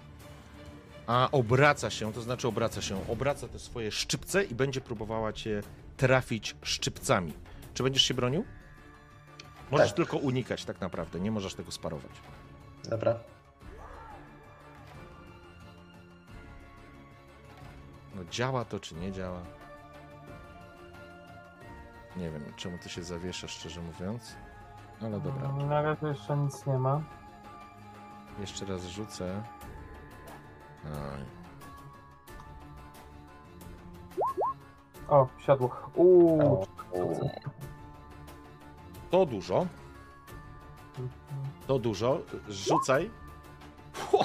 a 1.07 1.29
obraca 1.31 1.89
się, 1.89 2.13
to 2.13 2.21
znaczy 2.21 2.47
obraca 2.47 2.81
się, 2.81 3.07
obraca 3.09 3.47
te 3.47 3.59
swoje 3.59 3.91
szczypce 3.91 4.43
i 4.43 4.55
będzie 4.55 4.81
próbowała 4.81 5.33
cię 5.33 5.61
trafić 5.97 6.55
szczypcami. 6.61 7.33
Czy 7.73 7.83
będziesz 7.83 8.03
się 8.03 8.13
bronił? 8.13 8.45
Możesz 9.71 9.87
Tak. 9.87 9.95
tylko 9.95 10.17
unikać 10.17 10.65
tak 10.65 10.81
naprawdę, 10.81 11.19
nie 11.19 11.31
możesz 11.31 11.53
tego 11.55 11.71
sparować. 11.71 12.11
Dobra. 12.89 13.19
No 18.15 18.21
działa 18.31 18.65
to, 18.65 18.79
czy 18.79 18.95
nie 18.95 19.11
działa? 19.11 19.41
Nie 22.17 22.31
wiem, 22.31 22.53
czemu 22.55 22.77
ty 22.77 22.89
się 22.89 23.03
zawieszasz, 23.03 23.51
szczerze 23.51 23.81
mówiąc. 23.81 24.35
Ale 25.01 25.19
dobra, 25.19 25.51
Na 25.51 25.81
razie 25.81 26.07
jeszcze 26.07 26.37
nic 26.37 26.65
nie 26.65 26.77
ma. 26.77 27.01
jeszcze 28.39 28.65
raz 28.65 28.85
rzucę. 28.85 29.43
Oj. 30.85 31.25
O, 35.07 35.27
siadło. 35.45 35.69
Uuu. 35.95 36.61
O, 36.61 36.65
To 39.11 39.25
dużo, 39.25 39.65
to 41.67 41.79
dużo. 41.79 42.19
Rzucaj. 42.49 43.11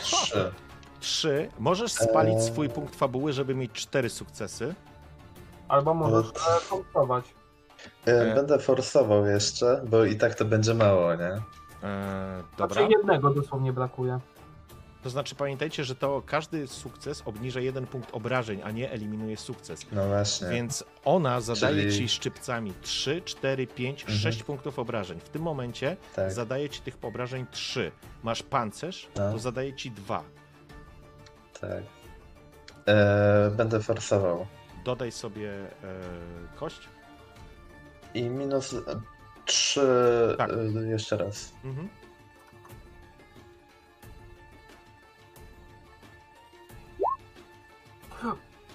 Trzy. 0.00 0.52
Trzy. 1.00 1.50
Możesz 1.58 1.92
spalić 1.92 2.34
Eee. 2.34 2.42
swój 2.42 2.68
punkt 2.68 2.96
fabuły, 2.96 3.32
żeby 3.32 3.54
mieć 3.54 3.72
cztery 3.72 4.10
sukcesy. 4.10 4.74
Albo 5.68 5.94
możesz 5.94 6.32
No. 6.34 6.40
punktować. 6.70 7.34
E, 8.06 8.10
E. 8.32 8.34
Będę 8.34 8.58
forsował 8.58 9.26
jeszcze, 9.26 9.80
bo 9.88 10.04
i 10.04 10.16
tak 10.16 10.34
to 10.34 10.44
będzie 10.44 10.74
mało, 10.74 11.14
nie? 11.14 11.24
Eee, 11.32 11.42
dobra. 12.58 12.74
Znaczy 12.74 12.92
jednego 12.98 13.30
dosłownie 13.34 13.72
brakuje. 13.72 14.18
To 15.02 15.10
znaczy 15.10 15.34
pamiętajcie, 15.34 15.84
że 15.84 15.94
to 15.94 16.22
każdy 16.26 16.66
sukces 16.66 17.22
obniża 17.24 17.60
jeden 17.60 17.86
punkt 17.86 18.08
obrażeń, 18.14 18.60
a 18.64 18.70
nie 18.70 18.90
eliminuje 18.90 19.36
sukces. 19.36 19.86
No 19.92 20.06
właśnie. 20.06 20.48
Więc 20.48 20.84
ona 21.04 21.40
zadaje 21.40 21.82
Czyli- 21.82 21.96
ci 21.96 22.08
szczypcami 22.08 22.72
3, 22.82 23.22
4, 23.24 23.66
5, 23.66 24.00
Mhm. 24.02 24.18
6 24.18 24.42
punktów 24.42 24.78
obrażeń. 24.78 25.20
W 25.20 25.28
tym 25.28 25.42
momencie 25.42 25.96
Tak. 26.16 26.32
zadaje 26.32 26.68
ci 26.68 26.80
tych 26.80 26.96
obrażeń 27.02 27.46
3. 27.50 27.92
Masz 28.22 28.42
pancerz, 28.42 29.08
No. 29.16 29.32
to 29.32 29.38
zadaje 29.38 29.74
ci 29.74 29.90
2. 29.90 30.22
Tak. 31.60 31.82
E, 32.86 33.50
będę 33.56 33.80
forsował. 33.80 34.46
Dodaj 34.84 35.12
sobie 35.12 35.50
e, 35.52 35.68
kość. 36.56 36.80
I 38.14 38.22
minus 38.22 38.72
e, 38.74 38.78
trzy 39.44 40.34
Tak. 40.38 40.50
e, 40.50 40.88
jeszcze 40.88 41.16
raz. 41.16 41.52
Mhm. 41.64 41.88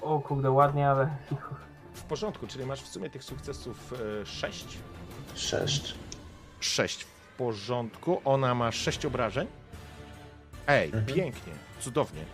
O 0.02 0.20
kurde, 0.20 0.52
ładnie, 0.52 0.90
ale... 0.90 1.10
W 1.94 2.04
porządku, 2.04 2.48
czyli 2.48 2.66
masz 2.66 2.82
w 2.82 2.88
sumie 2.88 3.10
tych 3.10 3.24
sukcesów 3.24 3.94
6. 4.26 4.66
Sześć. 5.36 5.96
6. 6.60 7.04
W 7.04 7.38
porządku. 7.38 8.22
Ona 8.26 8.56
ma 8.56 8.72
6 8.72 9.06
obrażeń. 9.06 9.48
Ej, 10.68 10.86
Mhm. 10.86 11.06
pięknie, 11.06 11.54
cudownie. 11.80 12.26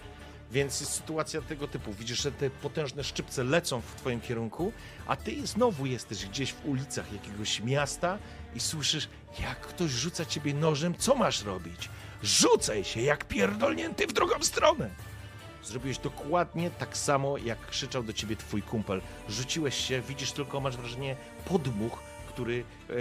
Więc 0.51 0.79
jest 0.79 0.93
sytuacja 0.93 1.41
tego 1.41 1.67
typu. 1.67 1.93
Widzisz, 1.93 2.21
że 2.21 2.31
te 2.31 2.49
potężne 2.49 3.03
szczypce 3.03 3.43
lecą 3.43 3.81
w 3.81 3.95
twoim 3.95 4.21
kierunku, 4.21 4.71
a 5.07 5.15
ty 5.15 5.47
znowu 5.47 5.85
jesteś 5.85 6.25
gdzieś 6.25 6.53
w 6.53 6.65
ulicach 6.65 7.13
jakiegoś 7.13 7.59
miasta 7.59 8.17
i 8.55 8.59
słyszysz, 8.59 9.09
jak 9.39 9.59
ktoś 9.59 9.91
rzuca 9.91 10.25
ciebie 10.25 10.53
nożem, 10.53 10.95
co 10.97 11.15
masz 11.15 11.43
robić? 11.43 11.89
Rzucaj 12.23 12.83
się, 12.83 13.01
jak 13.01 13.25
pierdolnięty 13.25 14.07
w 14.07 14.13
drugą 14.13 14.43
stronę. 14.43 14.89
Zrobiłeś 15.63 15.97
dokładnie 15.97 16.71
tak 16.71 16.97
samo, 16.97 17.37
jak 17.37 17.67
krzyczał 17.67 18.03
do 18.03 18.13
ciebie 18.13 18.35
twój 18.35 18.61
kumpel. 18.61 19.01
Rzuciłeś 19.29 19.75
się, 19.75 20.01
widzisz 20.01 20.31
tylko, 20.31 20.59
masz 20.59 20.77
wrażenie, 20.77 21.15
podmuch, 21.45 21.99
który 22.27 22.63
e, 22.89 22.93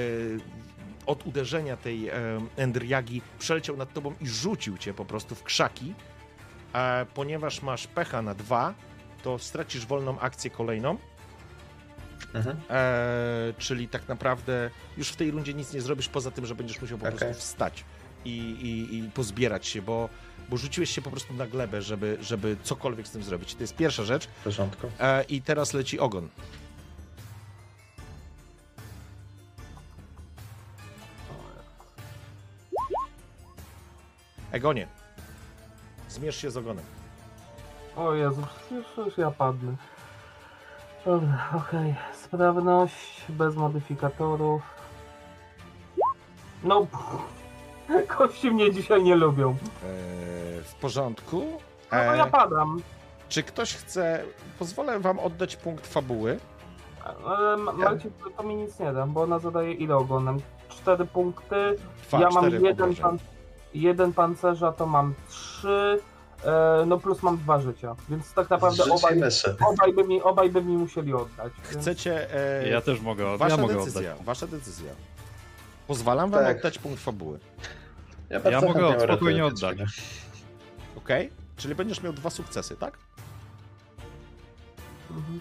od 1.06 1.26
uderzenia 1.26 1.76
tej 1.76 2.08
e, 2.08 2.14
Endriagi 2.56 3.22
przeleciał 3.38 3.76
nad 3.76 3.92
tobą 3.92 4.14
i 4.20 4.28
rzucił 4.28 4.78
cię 4.78 4.94
po 4.94 5.04
prostu 5.04 5.34
w 5.34 5.42
krzaki. 5.42 5.94
A 6.72 7.06
ponieważ 7.14 7.62
masz 7.62 7.86
pecha 7.86 8.22
na 8.22 8.34
dwa, 8.34 8.74
to 9.22 9.38
stracisz 9.38 9.86
wolną 9.86 10.20
akcję 10.20 10.50
kolejną. 10.50 10.96
Mhm. 12.34 12.56
E, 12.70 13.54
czyli 13.58 13.88
tak 13.88 14.08
naprawdę 14.08 14.70
już 14.96 15.08
w 15.08 15.16
tej 15.16 15.30
rundzie 15.30 15.54
nic 15.54 15.72
nie 15.72 15.80
zrobisz, 15.80 16.08
poza 16.08 16.30
tym, 16.30 16.46
że 16.46 16.54
będziesz 16.54 16.80
musiał 16.80 16.98
po 16.98 17.06
Okej. 17.06 17.18
prostu 17.18 17.34
wstać 17.34 17.84
i, 18.24 18.30
i, 18.38 18.98
i 18.98 19.10
pozbierać 19.10 19.66
się, 19.66 19.82
bo, 19.82 20.08
bo 20.48 20.56
rzuciłeś 20.56 20.90
się 20.90 21.02
po 21.02 21.10
prostu 21.10 21.34
na 21.34 21.46
glebę, 21.46 21.82
żeby, 21.82 22.18
żeby 22.20 22.56
cokolwiek 22.62 23.06
z 23.08 23.10
tym 23.10 23.22
zrobić. 23.22 23.54
To 23.54 23.62
jest 23.62 23.76
pierwsza 23.76 24.04
rzecz. 24.04 24.26
W 24.26 24.44
porządku. 24.44 24.90
E, 25.00 25.22
I 25.24 25.42
teraz 25.42 25.74
leci 25.74 25.98
ogon. 25.98 26.28
Egonie, 34.52 34.86
zmierz 36.10 36.36
się 36.36 36.50
z 36.50 36.56
ogonem. 36.56 36.84
O 37.96 38.14
Jezus, 38.14 38.44
już, 38.70 39.06
już 39.06 39.18
ja 39.18 39.30
padnę. 39.30 39.72
Dobra, 41.04 41.48
okej. 41.56 41.94
Sprawność 42.24 43.24
bez 43.28 43.56
modyfikatorów. 43.56 44.62
No, 46.64 46.86
pff, 46.86 48.06
kości 48.16 48.50
mnie 48.50 48.72
dzisiaj 48.72 49.02
nie 49.02 49.16
lubią. 49.16 49.50
E, 49.50 49.54
w 50.62 50.74
porządku. 50.80 51.36
No 51.92 51.98
to 51.98 52.14
ja 52.14 52.26
E, 52.26 52.30
padam. 52.30 52.82
czy 53.28 53.42
ktoś 53.42 53.74
chce... 53.74 54.24
Pozwolę 54.58 55.00
wam 55.00 55.18
oddać 55.18 55.56
punkt 55.56 55.86
fabuły. 55.86 56.38
Ale 57.26 57.56
Ma- 57.56 57.72
Marcin, 57.72 58.10
to, 58.36 58.42
mi 58.42 58.54
nic 58.54 58.78
nie 58.78 58.92
da, 58.92 59.06
bo 59.06 59.22
ona 59.22 59.38
zadaje 59.38 59.72
ile 59.72 59.96
ogonem? 59.96 60.40
Cztery 60.68 61.04
punkty. 61.06 61.76
Dwa, 62.08 62.20
ja 62.20 62.30
mam 62.30 62.44
cztery 62.44 62.66
jeden, 62.66 62.96
pan, 62.96 63.18
jeden 63.74 64.12
pancerza, 64.12 64.72
to 64.72 64.86
mam 64.86 65.14
trzy. 65.28 66.00
E, 66.44 66.84
no 66.86 66.98
plus 66.98 67.22
mam 67.22 67.36
dwa 67.38 67.60
życia. 67.60 67.96
Więc 68.08 68.32
tak 68.34 68.50
naprawdę 68.50 68.76
Życie 68.84 68.94
obaj, 68.94 69.20
obaj, 69.72 69.92
by 69.92 70.04
mi, 70.04 70.22
obaj 70.22 70.50
by 70.50 70.62
mi 70.62 70.76
musieli 70.76 71.14
oddać. 71.14 71.52
Więc... 71.70 71.82
Chcecie... 71.82 72.34
E, 72.34 72.68
Ja 72.68 72.80
też 72.80 73.00
mogę, 73.00 73.38
Wasza 73.38 73.54
ja 73.56 73.60
mogę 73.60 73.74
decyzja, 73.74 74.12
oddać. 74.12 74.26
wasza 74.26 74.46
decyzja. 74.46 74.92
Pozwalam 75.86 76.30
wam 76.30 76.44
Tak. 76.44 76.56
oddać 76.56 76.78
punkt 76.78 77.02
fabuły. 77.02 77.38
Ja, 78.30 78.50
Ja 78.50 78.60
mogę 78.60 79.00
spokojnie 79.00 79.46
oddać. 79.46 79.78
Okej? 80.96 81.30
Czyli 81.56 81.74
będziesz 81.74 82.02
miał 82.02 82.12
dwa 82.12 82.30
sukcesy, 82.30 82.76
tak? 82.76 82.98
Mhm. 85.10 85.40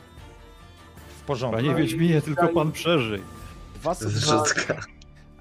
W 1.20 1.24
porządku. 1.26 1.58
Panie 1.58 1.72
No 1.72 1.78
Wiedźminie, 1.78 2.22
tylko 2.22 2.48
pan 2.48 2.72
przeżyj. 2.72 3.22
Dwa 3.76 3.96
sukcesy. 3.96 4.76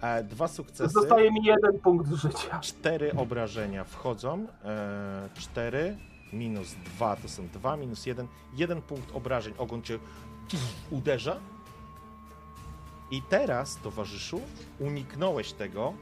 E, 0.03 0.25
dwa 0.25 0.49
sukcesy. 0.49 0.93
Zostaje 0.93 1.31
mi 1.31 1.45
jeden 1.45 1.79
punkt 1.79 2.13
życia. 2.13 2.61
Cztery 2.61 3.13
obrażenia 3.17 3.85
wchodzą. 3.85 4.47
E, 4.65 5.29
cztery 5.39 5.97
minus 6.33 6.75
dwa 6.75 7.17
to 7.17 7.29
są 7.29 7.49
dwa, 7.49 7.77
minus 7.77 8.07
jeden. 8.07 8.27
Jeden 8.55 8.83
punkt 8.83 9.17
obrażeń. 9.17 9.55
Ogon 9.59 9.83
cię 9.83 9.99
uderza. 10.91 11.37
I 13.11 13.23
teraz, 13.23 13.79
towarzyszu, 13.83 14.41
uniknąłeś 14.81 15.53
tego. 15.53 15.93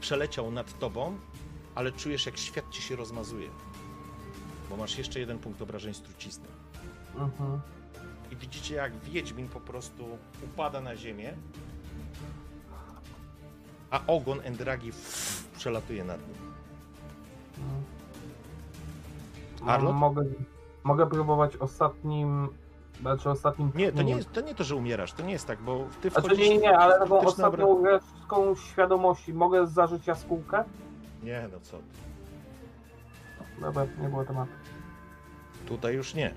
Przeleciał 0.00 0.50
nad 0.50 0.78
tobą, 0.78 1.18
ale 1.74 1.92
czujesz, 1.92 2.26
jak 2.26 2.38
świat 2.38 2.70
ci 2.70 2.82
się 2.82 2.96
rozmazuje. 2.96 3.48
Bo 4.70 4.76
masz 4.76 4.98
jeszcze 4.98 5.20
jeden 5.20 5.38
punkt 5.38 5.62
obrażeń 5.62 5.94
z 5.94 6.02
trucizny. 6.02 6.48
Mhm. 7.18 7.60
I 8.32 8.36
widzicie, 8.36 8.74
jak 8.74 8.96
Wiedźmin 8.96 9.48
po 9.48 9.60
prostu 9.60 10.18
upada 10.44 10.80
na 10.80 10.96
ziemię, 10.96 11.34
a 13.90 14.00
ogon 14.06 14.40
Endragi 14.44 14.92
przelatuje 15.56 16.04
nad 16.04 16.20
nim. 16.28 16.36
Arlot? 19.68 19.94
Mogę, 19.94 20.24
mogę 20.84 21.06
próbować 21.06 21.56
ostatnim. 21.56 22.48
Znaczy 23.00 23.30
ostatnim. 23.30 23.72
Nie, 23.74 23.92
to 23.92 24.02
nie, 24.02 24.16
jest, 24.16 24.32
to 24.32 24.40
nie 24.40 24.54
to, 24.54 24.64
że 24.64 24.76
umierasz, 24.76 25.12
to 25.12 25.22
nie 25.22 25.32
jest 25.32 25.46
tak, 25.46 25.62
bo 25.62 25.84
ty 26.02 26.10
Znaczy 26.10 26.28
wchodzisz... 26.28 26.48
nie, 26.48 26.58
nie, 26.58 26.78
ale 26.78 26.98
taką 26.98 27.20
ostatnią 27.20 27.84
resztką 27.84 28.54
świadomości. 28.54 29.34
Mogę 29.34 29.66
zażyć 29.66 30.06
jaskółkę? 30.06 30.64
Nie, 31.22 31.48
no 31.52 31.60
co. 31.62 31.78
Dobra, 33.60 33.86
nie 34.02 34.08
było 34.08 34.24
tematu. 34.24 34.52
tutaj 35.66 35.94
już 35.94 36.14
nie. 36.14 36.34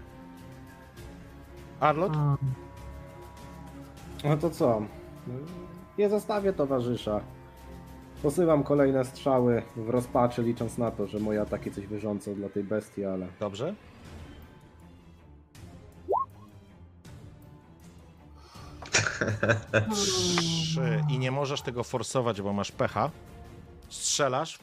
Arlot? 1.80 2.16
Mm. 2.16 2.38
No 4.24 4.38
to 4.38 4.50
co? 4.50 4.82
Nie 5.98 6.10
zostawię 6.10 6.54
towarzysza. 6.54 7.22
Posyłam 8.24 8.64
kolejne 8.64 9.06
strzały 9.06 9.64
w 9.76 9.90
rozpaczy, 9.90 10.44
licząc 10.44 10.78
na 10.78 10.92
to, 10.92 11.08
że 11.08 11.20
moje 11.20 11.42
ataki 11.42 11.72
coś 11.72 11.88
wyrządzą 11.88 12.36
dla 12.36 12.50
tej 12.50 12.64
bestii, 12.64 13.06
ale 13.06 13.28
Dobrze. 13.40 13.76
Trzy. 19.94 21.04
I 21.10 21.20
nie 21.20 21.32
możesz 21.32 21.62
tego 21.62 21.84
forsować, 21.84 22.42
bo 22.42 22.54
masz 22.54 22.72
pecha. 22.72 23.12
Strzelasz. 23.90 24.60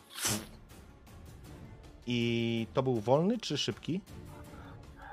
I 2.06 2.66
to 2.74 2.82
był 2.82 3.00
wolny 3.00 3.38
czy 3.38 3.58
szybki? 3.58 4.00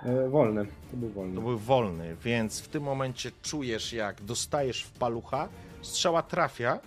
e, 0.06 0.30
wolny. 0.30 0.66
To 0.92 0.98
był 0.98 1.10
wolny. 1.10 1.36
To 1.36 1.42
był 1.42 1.58
wolny, 1.58 2.16
więc 2.24 2.62
w 2.62 2.68
tym 2.68 2.84
momencie 2.84 3.32
czujesz, 3.42 3.94
jak 3.94 4.22
dostajesz 4.22 4.84
w 4.84 4.92
palucha, 4.92 5.50
strzała 5.82 6.22
trafia 6.22 6.80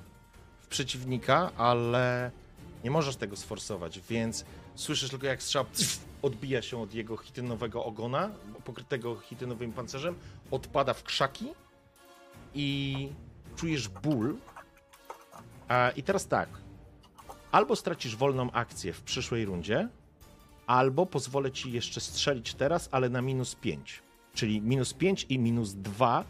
przeciwnika, 0.76 1.50
ale 1.56 2.30
nie 2.84 2.90
możesz 2.90 3.16
tego 3.16 3.36
sforsować, 3.36 4.00
więc 4.00 4.44
słyszysz 4.74 5.10
tylko, 5.10 5.26
jak 5.26 5.42
strzała 5.42 5.66
odbija 6.22 6.62
się 6.62 6.82
od 6.82 6.94
jego 6.94 7.16
chitynowego 7.16 7.84
ogona, 7.84 8.30
pokrytego 8.64 9.16
chitynowym 9.16 9.72
pancerzem, 9.72 10.14
odpada 10.50 10.94
w 10.94 11.02
krzaki 11.02 11.46
i 12.54 13.08
czujesz 13.56 13.88
ból. 13.88 14.36
I 15.96 16.02
teraz 16.02 16.26
tak, 16.26 16.48
albo 17.52 17.76
stracisz 17.76 18.16
wolną 18.16 18.50
akcję 18.50 18.92
w 18.92 19.02
przyszłej 19.02 19.44
rundzie, 19.44 19.88
albo 20.66 21.06
pozwolę 21.06 21.52
ci 21.52 21.72
jeszcze 21.72 22.00
strzelić 22.00 22.54
teraz, 22.54 22.88
ale 22.92 23.08
na 23.08 23.22
minus 23.22 23.54
5. 23.54 24.02
Czyli 24.34 24.60
minus 24.60 24.94
5 24.94 25.26
i 25.28 25.38
minus 25.38 25.74
2. 25.74 26.24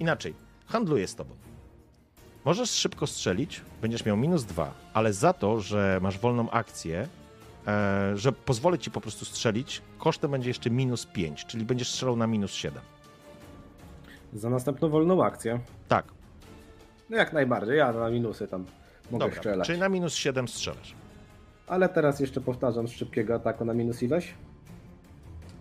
Inaczej, 0.00 0.34
handluję 0.66 1.08
z 1.08 1.14
tobą. 1.14 1.41
Możesz 2.44 2.70
szybko 2.70 3.06
strzelić, 3.06 3.60
będziesz 3.82 4.04
miał 4.04 4.16
minus 4.16 4.44
2, 4.44 4.74
ale 4.94 5.12
za 5.12 5.32
to, 5.32 5.60
że 5.60 5.98
masz 6.02 6.18
wolną 6.18 6.50
akcję, 6.50 7.08
e, 7.66 8.12
że 8.16 8.32
pozwolę 8.32 8.78
ci 8.78 8.90
po 8.90 9.00
prostu 9.00 9.24
strzelić, 9.24 9.82
kosztem 9.98 10.30
będzie 10.30 10.50
jeszcze 10.50 10.70
minus 10.70 11.06
5, 11.06 11.44
czyli 11.46 11.64
będziesz 11.64 11.88
strzelał 11.88 12.16
na 12.16 12.26
minus 12.26 12.52
7. 12.52 12.82
Za 14.34 14.50
następną 14.50 14.88
wolną 14.88 15.24
akcję. 15.24 15.60
Tak, 15.88 16.04
No 17.10 17.16
jak 17.18 17.32
najbardziej, 17.32 17.76
ja 17.78 17.92
na 17.92 18.10
minusy 18.10 18.48
tam 18.48 18.64
mogę 19.10 19.24
dobra, 19.24 19.36
strzelać. 19.40 19.66
czyli 19.66 19.78
na 19.78 19.88
minus 19.88 20.14
7 20.14 20.48
strzelasz. 20.48 20.94
Ale 21.66 21.88
teraz 21.88 22.20
jeszcze 22.20 22.40
powtarzam 22.40 22.88
z 22.88 22.90
szybkiego 22.92 23.34
ataku 23.34 23.64
na 23.64 23.74
minus 23.74 24.02
ileś? 24.02 24.34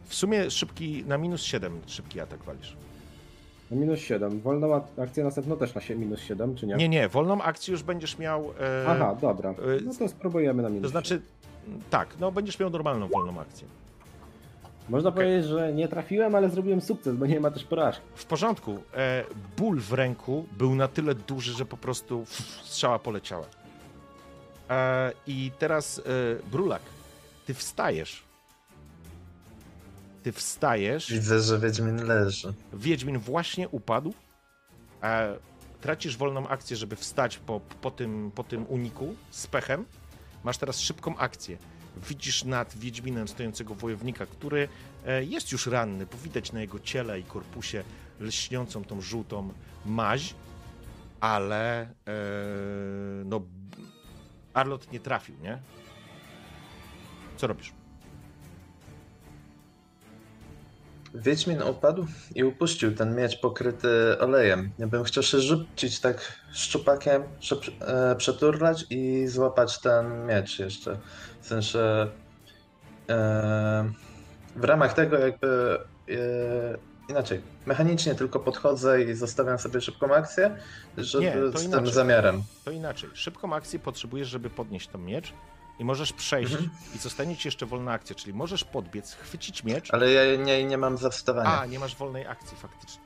W 0.06 0.16
sumie 0.16 0.52
szybki, 0.52 1.04
na 1.08 1.18
minus 1.18 1.42
7 1.42 1.82
szybki 1.88 2.20
atak 2.20 2.44
walisz. 2.44 2.78
Na 3.72 3.78
minus 3.78 4.00
7. 4.00 4.40
Wolną 4.42 4.76
ak- 4.76 5.00
akcję 5.00 5.24
następną 5.24 5.58
też 5.58 5.76
na 5.76 5.82
minus 5.96 6.20
7, 6.20 6.56
czy 6.56 6.68
nie? 6.68 6.76
Nie, 6.76 6.90
nie, 6.90 7.10
wolną 7.10 7.42
akcję 7.42 7.72
już 7.72 7.84
będziesz 7.84 8.18
miał... 8.18 8.44
E, 8.60 8.86
Aha, 8.88 9.16
dobra. 9.22 9.50
e, 9.50 9.54
No 9.86 9.94
to 10.00 10.08
spróbujemy 10.10 10.64
na 10.64 10.70
minus 10.70 10.84
To 10.84 10.90
znaczy, 10.90 11.22
tak, 11.90 12.08
no 12.20 12.32
będziesz 12.32 12.60
miał 12.60 12.70
normalną 12.70 13.08
wolną 13.08 13.40
akcję. 13.40 13.68
Można 14.90 15.10
okej. 15.10 15.24
powiedzieć, 15.26 15.46
że 15.50 15.74
nie 15.74 15.88
trafiłem, 15.88 16.36
ale 16.36 16.50
zrobiłem 16.50 16.82
sukces, 16.82 17.16
bo 17.16 17.26
nie 17.26 17.40
ma 17.40 17.52
też 17.52 17.64
porażki. 17.64 18.02
W 18.16 18.26
porządku. 18.26 18.78
E, 18.96 19.24
ból 19.58 19.80
w 19.80 19.94
ręku 19.94 20.46
był 20.58 20.76
na 20.76 20.88
tyle 20.88 21.16
duży, 21.16 21.54
że 21.54 21.66
po 21.66 21.78
prostu 21.78 22.24
strzała 22.64 23.00
poleciała. 23.00 23.46
E, 24.70 25.12
I 25.28 25.52
teraz, 25.60 26.00
e, 26.00 26.50
Brulak, 26.52 26.82
ty 27.46 27.54
wstajesz. 27.54 28.24
Ty 30.24 30.32
wstajesz. 30.32 31.12
Widzę, 31.12 31.40
że 31.40 31.60
Wiedźmin 31.60 32.06
leży. 32.06 32.54
Wiedźmin 32.74 33.20
właśnie 33.20 33.70
upadł. 33.70 34.14
E, 35.04 35.38
tracisz 35.82 36.18
wolną 36.18 36.48
akcję, 36.48 36.78
żeby 36.78 36.96
wstać 36.96 37.38
po, 37.38 37.60
po, 37.60 37.92
tym, 37.92 38.32
po 38.36 38.44
tym 38.44 38.66
uniku 38.70 39.16
z 39.32 39.48
pechem. 39.48 39.86
Masz 40.44 40.58
teraz 40.58 40.80
szybką 40.80 41.18
akcję. 41.18 41.58
Widzisz 42.10 42.44
nad 42.44 42.78
Wiedźminem 42.78 43.28
stojącego 43.28 43.76
wojownika, 43.76 44.26
który 44.26 44.68
e, 45.06 45.24
jest 45.24 45.52
już 45.52 45.68
ranny, 45.68 46.06
bo 46.06 46.18
widać 46.18 46.52
na 46.52 46.62
jego 46.62 46.80
ciele 46.80 47.20
i 47.20 47.24
korpusie 47.24 47.84
lśniącą 48.20 48.84
tą 48.84 49.02
żółtą 49.02 49.54
maź, 49.86 50.36
ale 51.20 51.82
e, 51.82 51.88
no, 53.26 53.42
Arlot 54.54 54.92
nie 54.92 55.00
trafił, 55.00 55.36
nie? 55.42 55.60
Co 57.38 57.48
robisz? 57.48 57.74
Wiedźmin 61.14 61.62
upadł 61.62 62.06
i 62.36 62.44
upuścił 62.44 62.96
ten 62.96 63.16
miecz 63.16 63.40
pokryty 63.40 63.90
olejem. 64.20 64.72
Ja 64.80 64.88
bym 64.88 65.04
chciał 65.04 65.24
się 65.24 65.40
rzucić 65.40 66.00
tak 66.00 66.42
szczupakiem, 66.54 67.24
e, 67.82 68.16
przeturlać 68.16 68.86
i 68.90 69.28
złapać 69.28 69.80
ten 69.80 70.26
miecz 70.26 70.60
jeszcze. 70.60 70.98
W 71.42 71.48
sensie 71.48 72.08
e, 73.10 73.92
w 74.56 74.64
ramach 74.64 74.94
tego 74.94 75.18
jakby 75.20 75.80
e, 76.10 76.78
inaczej, 77.10 77.42
mechanicznie 77.66 78.16
tylko 78.16 78.40
podchodzę 78.40 79.04
i 79.04 79.14
zostawiam 79.14 79.60
sobie 79.60 79.82
szybką 79.82 80.16
akcję, 80.16 80.58
żeby 80.98 81.26
Nie, 81.26 81.60
z 81.60 81.62
tym 81.62 81.72
inaczej. 81.72 81.94
zamiarem. 81.94 82.44
To 82.66 82.72
inaczej. 82.72 83.10
Szybką 83.14 83.54
akcję 83.56 83.80
potrzebujesz, 83.80 84.28
żeby 84.28 84.50
podnieść 84.50 84.88
ten 84.88 85.06
miecz 85.06 85.34
i 85.82 85.86
możesz 85.86 86.14
przejść 86.14 86.52
Mhm. 86.52 86.70
i 86.96 86.98
zostanie 86.98 87.38
ci 87.38 87.48
jeszcze 87.48 87.66
wolna 87.66 87.92
akcja, 87.92 88.16
czyli 88.16 88.34
możesz 88.34 88.64
podbiec, 88.64 89.14
chwycić 89.14 89.64
miecz, 89.64 89.94
Ale 89.94 90.12
ja 90.12 90.36
nie, 90.36 90.64
nie 90.66 90.78
mam 90.78 90.98
zawstawania. 90.98 91.60
a 91.62 91.66
nie 91.66 91.80
masz 91.80 91.96
wolnej 91.96 92.28
akcji 92.28 92.58
faktycznie. 92.58 93.04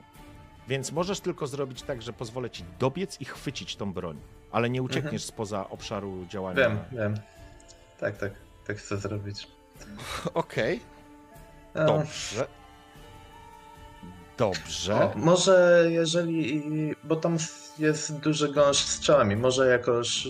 Więc 0.68 0.92
możesz 0.92 1.20
tylko 1.20 1.48
zrobić 1.48 1.82
tak, 1.82 2.02
że 2.02 2.14
pozwolę 2.14 2.50
ci 2.50 2.64
dobiec 2.80 3.22
i 3.22 3.26
chwycić 3.26 3.76
tą 3.76 3.94
broń, 3.94 4.20
ale 4.52 4.70
nie 4.70 4.82
uciekniesz 4.82 5.24
spoza 5.24 5.70
obszaru 5.70 6.26
działania. 6.30 6.56
Wiem, 6.56 6.78
wiem. 6.92 7.16
Tak, 8.00 8.18
tak, 8.18 8.32
tak 8.68 8.78
chcę 8.78 8.98
zrobić. 8.98 9.48
Okej, 10.34 10.80
E, 11.74 11.86
dobrze. 11.86 12.48
Dobrze. 14.38 14.96
O, 14.96 15.12
może 15.16 15.86
jeżeli, 15.90 16.64
bo 17.04 17.16
tam 17.16 17.38
jest 17.80 18.20
duży 18.20 18.50
gąszcz 18.54 18.86
strzałami, 18.86 19.36
może 19.36 19.68
jakoś 19.68 20.28
e, 20.28 20.30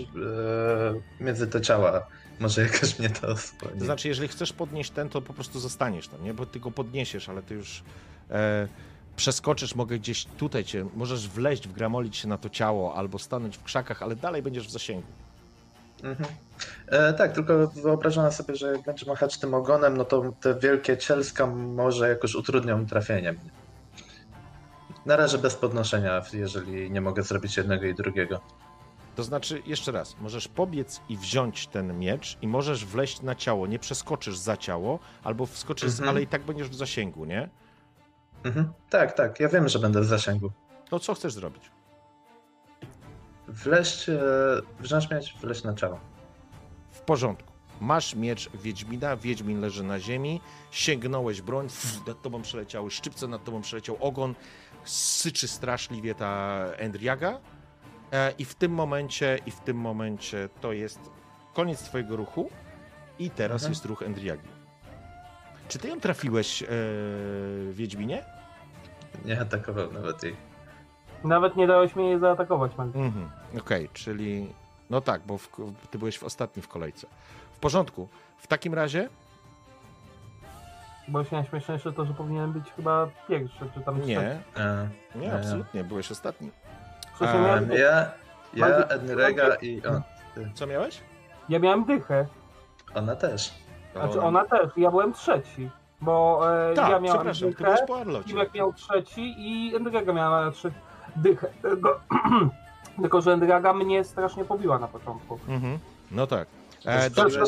między 1.20 1.48
te 1.48 1.62
ciała 1.62 2.08
Może 2.40 2.62
jakoś 2.62 3.00
mnie 3.00 3.10
to 3.10 3.28
osłoni. 3.28 3.80
To 3.80 3.86
znaczy, 3.86 4.08
jeżeli 4.08 4.28
chcesz 4.28 4.54
podnieść 4.54 4.92
ten, 4.92 5.10
to 5.10 5.22
po 5.22 5.34
prostu 5.34 5.60
zostaniesz 5.60 6.08
tam, 6.08 6.24
nie? 6.24 6.34
Bo 6.34 6.46
ty 6.46 6.60
go 6.60 6.72
podniesiesz, 6.72 7.30
ale 7.30 7.42
ty 7.42 7.54
już 7.54 7.84
e, 8.32 8.68
przeskoczysz, 9.16 9.76
mogę 9.76 10.00
gdzieś 10.00 10.26
tutaj 10.26 10.64
cię, 10.64 10.86
możesz 10.96 11.30
wleźć, 11.30 11.68
wgramolić 11.68 12.18
się 12.18 12.28
na 12.28 12.38
to 12.38 12.50
ciało, 12.50 12.96
albo 12.96 13.20
stanąć 13.20 13.58
w 13.58 13.64
krzakach, 13.64 14.04
ale 14.04 14.16
dalej 14.16 14.42
będziesz 14.42 14.68
w 14.68 14.72
zasięgu. 14.72 15.08
Mhm. 16.04 16.30
E, 16.88 17.14
tak, 17.14 17.34
tylko 17.34 17.68
wyobrażam 17.68 18.32
sobie, 18.32 18.56
że 18.56 18.72
jak 18.72 18.82
będzie 18.82 19.06
machać 19.06 19.38
tym 19.38 19.54
ogonem, 19.54 19.98
no 19.98 20.06
to 20.06 20.34
te 20.42 20.60
wielkie 20.60 20.98
cielska 20.98 21.48
może 21.48 22.10
jakoś 22.10 22.36
utrudnią 22.36 22.86
trafienie 22.86 23.32
mnie. 23.32 23.50
Na 25.06 25.16
razie 25.16 25.38
bez 25.38 25.56
podnoszenia, 25.56 26.22
jeżeli 26.34 26.92
nie 26.92 27.02
mogę 27.02 27.24
zrobić 27.24 27.58
jednego 27.58 27.86
i 27.86 27.96
drugiego. 27.96 28.42
To 29.16 29.24
znaczy, 29.24 29.62
jeszcze 29.66 29.92
raz, 29.92 30.16
możesz 30.22 30.48
pobiec 30.48 31.02
i 31.10 31.18
wziąć 31.18 31.68
ten 31.68 32.00
miecz 32.00 32.38
i 32.42 32.48
możesz 32.48 32.86
wleźć 32.86 33.22
na 33.22 33.36
ciało, 33.36 33.68
nie 33.68 33.80
przeskoczysz 33.80 34.38
za 34.38 34.58
ciało, 34.58 35.00
albo 35.24 35.46
wskoczysz, 35.46 35.90
Mhm. 35.92 36.10
ale 36.10 36.22
i 36.22 36.28
tak 36.28 36.44
będziesz 36.44 36.70
w 36.70 36.76
zasięgu, 36.76 37.26
nie? 37.26 37.50
Mhm. 38.44 38.74
Tak, 38.90 39.14
tak, 39.14 39.40
ja 39.40 39.50
wiem, 39.50 39.70
że 39.70 39.80
będę 39.80 40.02
w 40.02 40.06
zasięgu. 40.06 40.52
To 40.90 41.00
co 41.00 41.14
chcesz 41.14 41.34
zrobić? 41.34 41.64
Wleźć, 43.48 44.10
e, 44.10 44.18
wziąć 44.80 45.10
mieć, 45.12 45.34
wleźć 45.42 45.64
na 45.64 45.74
ciało. 45.74 46.00
W 46.92 47.00
porządku. 47.00 47.52
Masz 47.82 48.16
miecz 48.16 48.50
Wiedźmina, 48.54 49.18
Wiedźmin 49.18 49.60
leży 49.62 49.84
na 49.84 50.00
ziemi, 50.00 50.42
sięgnąłeś 50.72 51.42
broń, 51.42 51.68
pff, 51.68 52.08
nad 52.08 52.22
tobą 52.22 52.42
przeleciały 52.42 52.92
szczypce, 52.92 53.28
nad 53.28 53.44
tobą 53.44 53.62
przeleciał 53.62 53.98
ogon, 54.00 54.36
syczy 54.84 55.48
straszliwie 55.48 56.16
ta 56.16 56.56
Endriaga 56.78 57.40
i 58.38 58.46
w 58.46 58.56
tym 58.56 58.72
momencie, 58.72 59.40
i 59.46 59.52
w 59.52 59.60
tym 59.60 59.78
momencie 59.78 60.50
to 60.62 60.74
jest 60.74 61.00
koniec 61.54 61.84
twojego 61.84 62.16
ruchu 62.16 62.50
i 63.20 63.30
teraz 63.30 63.54
Mhm. 63.62 63.72
jest 63.72 63.86
ruch 63.86 64.02
Endriagi. 64.04 64.48
Czy 65.68 65.80
ty 65.80 65.88
ją 65.88 66.00
trafiłeś, 66.00 66.64
e, 66.64 66.68
Wiedźminie? 67.72 68.24
Nie 69.26 69.42
atakował 69.42 69.92
nawet 69.94 70.24
jej. 70.24 70.36
Nawet 71.24 71.56
nie 71.56 71.68
dałeś 71.68 71.96
mnie 71.96 72.10
jej 72.10 72.20
zaatakować, 72.20 72.78
man. 72.78 72.92
Mhm, 72.96 73.30
okej, 73.60 73.90
czyli 73.94 74.54
no 74.90 75.02
tak, 75.02 75.22
bo 75.28 75.38
w, 75.38 75.50
ty 75.92 75.98
byłeś 76.00 76.18
w 76.18 76.24
ostatni 76.24 76.62
w 76.62 76.68
kolejce. 76.68 77.08
W 77.52 77.60
porządku. 77.60 78.08
W 78.38 78.48
takim 78.48 78.74
razie 78.74 79.10
Bo 81.08 81.24
się 81.24 81.36
najśmieszniejsze 81.36 81.94
to, 81.94 82.06
że 82.06 82.14
powinienem 82.14 82.54
być 82.54 82.72
chyba 82.76 83.08
pierwszy, 83.28 83.70
czy 83.74 83.82
tam 83.82 84.02
nie, 84.02 84.20
E, 84.20 84.90
nie, 85.16 85.34
e, 85.34 85.38
absolutnie, 85.40 85.84
byłeś 85.84 86.12
ostatni. 86.12 86.52
Ja, 87.22 87.34
miałem, 87.34 87.72
Ja, 87.72 88.12
ja 88.54 89.56
i 89.62 89.82
on, 89.88 90.02
Co 90.54 90.68
miałeś? 90.68 91.02
ja 91.50 91.60
miałem 91.60 91.86
dychę. 91.86 92.26
ona 92.96 93.16
też. 93.16 93.54
Znaczy 93.94 94.22
ona 94.22 94.46
też, 94.46 94.70
ja 94.78 94.92
byłem 94.92 95.14
trzeci. 95.14 95.70
Bo 96.02 96.42
e, 96.72 96.74
Tak, 96.74 96.90
ja 96.92 97.00
miałem 97.00 97.18
przepraszam, 97.18 97.50
ty 97.50 97.56
dychę, 97.56 97.64
byłeś 97.64 97.80
po 97.88 97.98
Arlocie. 97.98 98.30
Timek 98.30 98.54
miał 98.54 98.74
trzeci 98.74 99.36
i 99.38 99.76
Endryga 99.76 100.14
miała 100.14 100.52
trzy 100.52 100.72
dychę. 101.16 101.48
Tylko, 101.62 102.00
tylko, 103.02 103.22
że 103.22 103.34
Endryga 103.34 103.74
mnie 103.74 104.04
strasznie 104.04 104.46
pobiła 104.46 104.80
na 104.80 104.88
początku. 104.88 105.40
Mhm. 105.48 105.80
No 106.12 106.28
tak. 106.28 106.48
E, 106.86 107.10
dobrze. 107.10 107.40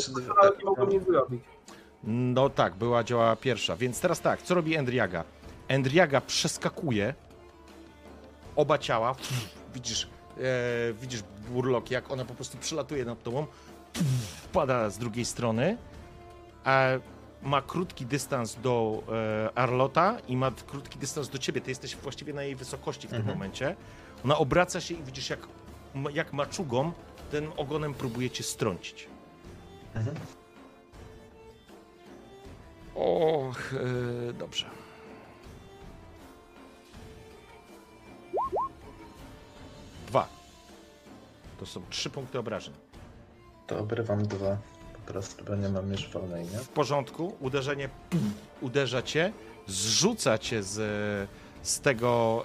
nie 0.60 0.66
mogłem 0.66 0.90
nic 0.90 1.04
zrobić. 1.06 1.44
No 2.04 2.50
tak, 2.50 2.76
była 2.76 3.04
działa 3.04 3.36
pierwsza. 3.36 3.76
Więc 3.76 4.02
teraz 4.02 4.22
tak, 4.22 4.42
co 4.42 4.56
robi 4.56 4.76
Endriaga? 4.76 5.24
Endriaga 5.68 6.22
przeskakuje 6.22 7.14
oba 8.58 8.78
ciała. 8.78 9.16
Widzisz, 9.74 10.08
e, 10.38 10.94
widzisz 10.94 11.22
burlok, 11.50 11.92
jak 11.92 12.12
ona 12.12 12.26
po 12.26 12.34
prostu 12.36 12.58
przelatuje 12.58 13.06
nad 13.06 13.24
tobą, 13.24 13.46
wpada 14.44 14.90
z 14.90 14.98
drugiej 14.98 15.26
strony, 15.26 15.78
a 16.64 16.86
ma 17.42 17.62
krótki 17.62 18.06
dystans 18.06 18.56
do 18.56 19.04
e, 19.12 19.58
Arlota 19.58 20.18
i 20.28 20.38
ma 20.38 20.52
krótki 20.68 21.00
dystans 21.00 21.30
do 21.30 21.38
ciebie. 21.38 21.62
Ty 21.62 21.72
jesteś 21.72 21.96
właściwie 21.96 22.34
na 22.34 22.44
jej 22.44 22.56
wysokości 22.56 23.08
w 23.08 23.10
tym 23.12 23.20
Mhm. 23.20 23.38
momencie. 23.38 23.76
Ona 24.26 24.38
obraca 24.38 24.82
się 24.82 24.94
i 24.94 25.04
widzisz, 25.04 25.30
jak, 25.30 25.40
jak 26.14 26.34
maczugą 26.34 26.92
ten 27.32 27.48
ogonem 27.58 27.94
próbuje 27.94 28.30
cię 28.30 28.44
strącić. 28.44 29.08
Mhm. 29.96 30.16
Och, 32.96 33.74
e, 34.30 34.34
dobrze. 34.34 34.66
To 41.60 41.66
są 41.66 41.82
trzy 41.90 42.10
punkty 42.10 42.40
obrażeń. 42.40 42.74
To 43.68 43.80
obrywam 43.80 44.28
dwa. 44.28 44.58
Po 44.94 45.14
prostu, 45.14 45.46
bo 45.46 45.56
nie 45.56 45.70
mam 45.70 45.92
już 45.92 46.10
wolnej, 46.10 46.44
nie? 46.44 46.58
W 46.58 46.70
porządku, 46.70 47.36
uderzenie 47.40 47.90
pum, 48.10 48.34
uderza 48.62 49.02
cię, 49.02 49.34
zrzuca 49.68 50.38
cię 50.38 50.64
z, 50.64 51.30
z 51.62 51.80
tego. 51.80 52.44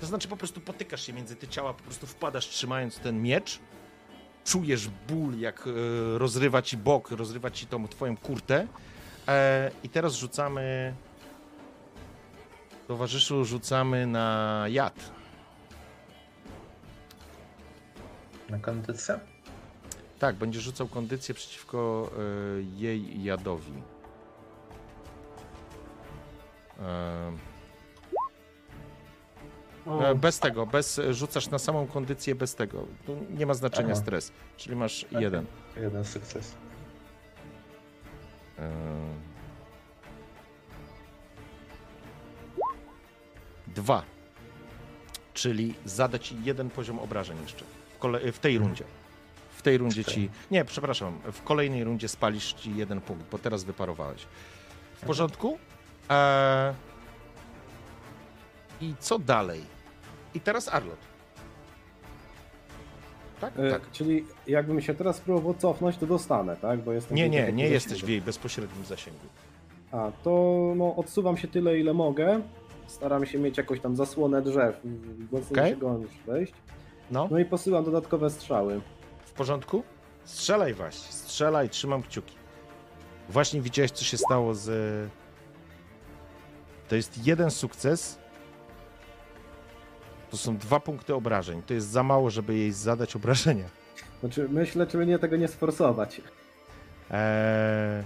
to 0.00 0.06
znaczy 0.06 0.28
po 0.28 0.36
prostu 0.36 0.60
potykasz 0.60 1.06
się 1.06 1.12
między 1.12 1.36
te 1.36 1.48
ciała, 1.48 1.74
po 1.74 1.82
prostu 1.82 2.06
wpadasz 2.06 2.48
trzymając 2.48 2.98
ten 2.98 3.22
miecz. 3.22 3.60
Czujesz 4.44 4.88
ból, 4.88 5.38
jak 5.38 5.66
e, 5.66 6.18
rozrywa 6.18 6.62
ci 6.62 6.76
bok, 6.76 7.10
rozrywa 7.10 7.50
ci 7.50 7.66
tą 7.66 7.88
twoją 7.88 8.16
kurtę. 8.16 8.66
E, 9.28 9.70
I 9.82 9.88
teraz 9.88 10.14
rzucamy. 10.14 10.94
Towarzyszu, 12.88 13.44
rzucamy 13.44 14.06
na 14.06 14.64
jad. 14.68 15.19
Na 18.50 18.58
kondycję? 18.58 19.20
Tak, 20.18 20.36
będziesz 20.36 20.62
rzucał 20.62 20.88
kondycję 20.88 21.34
przeciwko 21.34 22.10
e, 22.18 22.62
jej 22.62 23.24
jadowi. 23.24 23.72
E, 26.80 27.32
e, 29.86 30.14
bez 30.14 30.38
tego, 30.38 30.66
bez 30.66 31.00
rzucasz 31.10 31.50
na 31.50 31.58
samą 31.58 31.86
kondycję 31.86 32.34
bez 32.34 32.54
tego. 32.54 32.86
Tu 33.06 33.16
nie 33.30 33.46
ma 33.46 33.54
znaczenia 33.54 33.92
Aha. 33.92 34.02
stres, 34.02 34.32
czyli 34.56 34.76
masz 34.76 35.04
Okej. 35.04 35.22
jeden. 35.22 35.46
Jeden 35.76 36.04
sukces. 36.04 36.54
E, 38.58 38.70
dwa. 43.66 44.02
Czyli 45.34 45.74
zada 45.84 46.18
ci 46.18 46.36
jeden 46.44 46.70
poziom 46.70 46.98
obrażeń 46.98 47.36
jeszcze. 47.42 47.64
W, 48.00 48.02
kole- 48.02 48.32
w 48.32 48.38
tej 48.38 48.58
rundzie. 48.58 48.84
W 49.56 49.62
tej 49.62 49.78
rundzie 49.78 50.04
ci. 50.04 50.30
Nie, 50.50 50.64
przepraszam. 50.64 51.18
W 51.32 51.42
kolejnej 51.42 51.84
rundzie 51.84 52.08
spalisz 52.08 52.52
ci 52.52 52.76
jeden 52.76 53.00
punkt, 53.00 53.30
bo 53.30 53.38
teraz 53.38 53.64
wyparowałeś. 53.64 54.26
W 54.94 55.06
porządku? 55.06 55.58
E... 56.10 56.74
I 58.80 58.94
co 59.00 59.18
dalej? 59.18 59.60
I 60.34 60.40
teraz 60.40 60.68
Arlot. 60.68 60.96
Tak? 63.40 63.58
E, 63.58 63.70
Tak. 63.70 63.90
Czyli 63.92 64.24
jakbym 64.46 64.80
się 64.80 64.94
teraz 64.94 65.20
próbował 65.20 65.54
cofnąć, 65.54 65.96
to 65.96 66.06
dostanę, 66.06 66.56
tak? 66.56 66.80
Bo 66.80 66.92
jestem 66.92 67.16
Nie, 67.16 67.28
nie, 67.28 67.52
nie 67.52 67.68
jesteś 67.68 68.04
w 68.04 68.08
jej 68.08 68.20
bezpośrednim 68.22 68.84
zasięgu. 68.84 69.26
A, 69.92 70.12
to 70.24 70.62
no, 70.76 70.96
odsuwam 70.96 71.36
się 71.36 71.48
tyle, 71.48 71.78
ile 71.78 71.94
mogę. 71.94 72.40
Staram 72.86 73.26
się 73.26 73.38
mieć 73.38 73.58
jakąś 73.58 73.80
tam 73.80 73.96
zasłonę 73.96 74.42
drzew, 74.42 74.80
mocniej 75.32 75.60
Okej. 75.60 75.70
się 75.70 75.76
gonić, 75.76 76.10
wejść. 76.26 76.52
No. 77.10 77.28
No 77.30 77.38
i 77.38 77.44
posyłam 77.44 77.84
dodatkowe 77.84 78.30
strzały. 78.30 78.80
W 79.26 79.32
porządku? 79.32 79.82
Strzelaj 80.24 80.74
właśnie, 80.74 81.12
strzelaj, 81.12 81.68
trzymam 81.70 82.02
kciuki. 82.02 82.34
Właśnie 83.28 83.60
widziałeś, 83.60 83.90
co 83.90 84.04
się 84.04 84.18
stało 84.18 84.54
z... 84.54 84.70
To 86.88 86.96
jest 86.96 87.26
jeden 87.26 87.50
sukces. 87.50 88.18
To 90.30 90.36
są 90.36 90.56
dwa 90.56 90.80
punkty 90.80 91.14
obrażeń. 91.14 91.62
To 91.62 91.74
jest 91.74 91.86
za 91.88 92.02
mało, 92.02 92.30
żeby 92.30 92.54
jej 92.54 92.72
zadać 92.72 93.16
obrażenia. 93.16 93.68
Znaczy, 94.20 94.48
myślę, 94.50 94.86
czy 94.86 95.06
nie 95.06 95.18
tego 95.18 95.36
nie 95.36 95.48
sforsować. 95.48 96.20
Eee, 97.10 98.04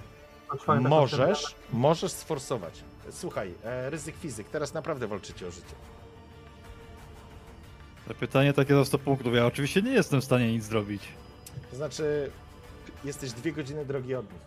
możesz, 0.80 1.54
możesz 1.72 2.12
sforsować. 2.12 2.84
Słuchaj, 3.10 3.54
e, 3.64 3.90
ryzyk 3.90 4.16
fizyk, 4.16 4.48
teraz 4.48 4.74
naprawdę 4.74 5.06
walczycie 5.06 5.46
o 5.46 5.50
życie. 5.50 5.74
To 8.08 8.14
pytanie 8.14 8.52
takie 8.52 8.74
za 8.74 8.84
100 8.84 8.98
punktów. 8.98 9.34
Ja 9.34 9.46
oczywiście 9.46 9.82
nie 9.82 9.92
jestem 9.92 10.20
w 10.20 10.24
stanie 10.24 10.52
nic 10.52 10.64
zrobić. 10.64 11.02
To 11.70 11.76
znaczy, 11.76 12.30
jesteś 13.04 13.32
dwie 13.32 13.52
godziny 13.52 13.84
drogi 13.86 14.14
od 14.14 14.32
nich. 14.32 14.40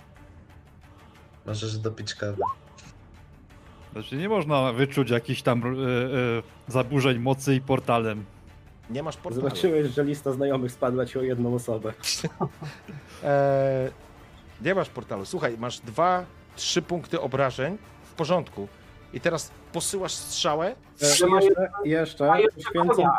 Możesz 1.45 1.77
dopić 1.77 2.15
kawę. 2.15 2.43
Znaczy 3.93 4.15
nie 4.15 4.29
można 4.29 4.73
wyczuć 4.73 5.09
jakichś 5.09 5.41
tam 5.41 5.63
e, 5.63 5.67
e, 5.67 6.43
zaburzeń 6.67 7.19
mocy 7.19 7.55
i 7.55 7.61
portalem. 7.61 8.25
Nie 8.89 9.03
masz 9.03 9.17
portalu. 9.17 9.41
Zobaczyłeś, 9.41 9.87
że 9.87 10.03
lista 10.03 10.31
znajomych 10.31 10.71
spadła 10.71 11.05
ci 11.05 11.19
o 11.19 11.21
jedną 11.21 11.55
osobę. 11.55 11.93
Eee, 13.23 13.91
nie 14.65 14.75
masz 14.75 14.89
portalu. 14.89 15.25
Słuchaj, 15.25 15.57
masz 15.57 15.79
dwa, 15.79 16.25
trzy 16.55 16.81
punkty 16.81 17.21
obrażeń. 17.21 17.77
W 18.03 18.13
porządku. 18.13 18.67
I 19.13 19.19
teraz 19.21 19.51
posyłasz 19.73 20.13
strzałę. 20.13 20.75
E, 21.01 21.05
jeszcze, 21.05 21.25
jeszcze 21.85 22.41
jeszcze 22.41 22.71
poświęcam. 22.73 23.11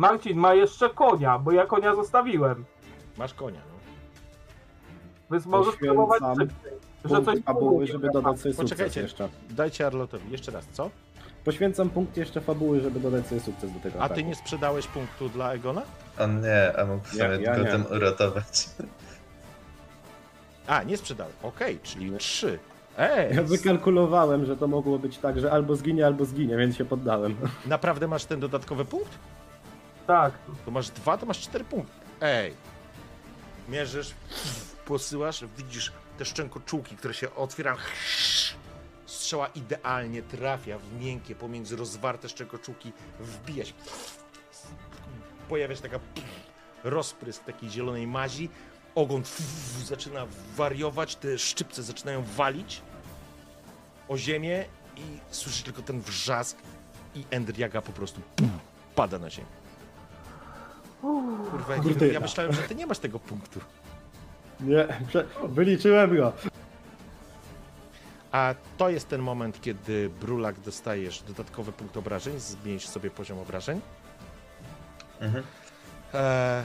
Marcin 0.00 0.36
ma 0.38 0.54
jeszcze 0.54 0.90
konia, 0.90 1.38
bo 1.38 1.52
ja 1.52 1.66
konia 1.66 1.94
zostawiłem. 1.94 2.64
Masz 3.18 3.34
konia, 3.34 3.60
no. 3.68 3.74
Więc 5.30 5.46
możesz 5.46 5.76
próbować 5.76 6.22
szybciej. 6.38 6.72
Że 7.04 7.22
coś 7.24 7.40
fabuły, 7.42 7.86
żeby 7.86 8.10
dodać 8.10 8.40
sobie 8.40 8.54
sukces 8.54 8.70
Poczekajcie. 8.70 9.00
jeszcze. 9.00 9.28
Dajcie 9.50 9.86
Arlotowi. 9.86 10.30
Jeszcze 10.32 10.52
raz, 10.52 10.66
co? 10.72 10.90
Poświęcam 11.44 11.90
punkt 11.90 12.16
jeszcze 12.16 12.40
fabuły, 12.40 12.80
żeby 12.80 13.00
dodać 13.00 13.26
sobie 13.26 13.40
sukces 13.40 13.72
do 13.72 13.80
tego 13.80 14.02
A 14.02 14.08
ty 14.08 14.14
ataku. 14.14 14.28
nie 14.28 14.34
sprzedałeś 14.34 14.86
punktu 14.86 15.28
dla 15.28 15.52
Egona? 15.52 15.82
On 16.18 16.40
nie, 16.40 16.76
a 16.78 16.86
mógł 16.86 17.04
Ja- 17.06 17.12
sobie 17.30 17.42
ja 17.44 17.56
go 17.56 17.62
nie. 17.64 17.70
tym 17.70 17.84
uratować. 17.96 18.68
A, 20.66 20.82
nie 20.82 20.96
sprzedałem. 20.96 21.32
Okej, 21.42 21.78
czyli 21.82 22.16
trzy. 22.18 22.58
Ej, 22.98 23.36
Ja 23.36 23.42
wykalkulowałem, 23.42 24.44
że 24.46 24.56
to 24.56 24.68
mogło 24.68 24.98
być 24.98 25.18
tak, 25.18 25.40
że 25.40 25.52
albo 25.52 25.76
zginie, 25.76 26.06
albo 26.06 26.24
zginie, 26.24 26.56
więc 26.56 26.76
się 26.76 26.84
poddałem. 26.84 27.36
naprawdę 27.66 28.08
masz 28.08 28.24
ten 28.24 28.40
dodatkowy 28.40 28.84
punkt? 28.84 29.18
Tak. 30.10 30.34
To 30.64 30.70
masz 30.70 30.90
dwa, 30.90 31.18
to 31.18 31.26
masz 31.26 31.40
cztery 31.40 31.64
punkty. 31.64 31.92
Ej. 32.20 32.54
Mierzysz, 33.68 34.14
posyłasz, 34.84 35.44
widzisz 35.56 35.92
te 36.18 36.24
szczękoczułki, 36.24 36.96
które 36.96 37.14
się 37.14 37.34
otwierają. 37.34 37.76
Strzała 39.06 39.46
idealnie 39.46 40.22
trafia 40.22 40.78
w 40.78 41.00
miękkie, 41.00 41.34
pomiędzy 41.34 41.76
rozwarte 41.76 42.28
szczękoczułki, 42.28 42.92
wbija 43.20 43.64
się. 43.64 43.72
Pojawia 45.48 45.76
się 45.76 45.82
taka 45.82 46.00
rozprysk 46.84 47.44
takiej 47.44 47.70
zielonej 47.70 48.06
mazi. 48.06 48.48
Ogon 48.94 49.22
zaczyna 49.84 50.26
wariować, 50.56 51.16
te 51.16 51.38
szczypce 51.38 51.82
zaczynają 51.82 52.24
walić 52.24 52.82
o 54.08 54.18
ziemię 54.18 54.64
i 54.96 55.02
słyszysz 55.30 55.62
tylko 55.62 55.82
ten 55.82 56.00
wrzask 56.00 56.58
i 57.14 57.24
Endriaga 57.30 57.82
po 57.82 57.92
prostu 57.92 58.20
pada 58.94 59.18
na 59.18 59.30
ziemię. 59.30 59.59
Kurwa, 61.00 61.76
ja, 61.76 61.82
nie 61.82 61.94
wiem, 61.94 62.12
ja 62.12 62.20
myślałem, 62.20 62.52
że 62.52 62.62
ty 62.62 62.74
nie 62.74 62.86
masz 62.86 62.98
tego 62.98 63.18
punktu. 63.18 63.60
Nie, 64.60 64.86
prze- 65.08 65.26
wyliczyłem 65.48 66.16
go. 66.16 66.32
A 68.32 68.54
to 68.78 68.88
jest 68.90 69.08
ten 69.08 69.20
moment, 69.22 69.60
kiedy 69.60 70.10
Brulak 70.20 70.60
dostajesz 70.60 71.22
dodatkowy 71.22 71.72
punkt 71.72 71.96
obrażeń, 71.96 72.40
zmniejsz 72.40 72.88
sobie 72.88 73.10
poziom 73.10 73.38
obrażeń. 73.38 73.80
Mhm. 75.20 75.44
E, 76.14 76.64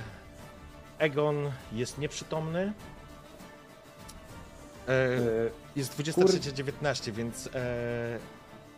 Egon 1.00 1.52
jest 1.72 1.98
nieprzytomny. 1.98 2.74
E, 4.88 4.92
E, 4.92 5.20
jest 5.76 6.00
23.19, 6.00 7.12
więc 7.12 7.48
e, 7.56 8.20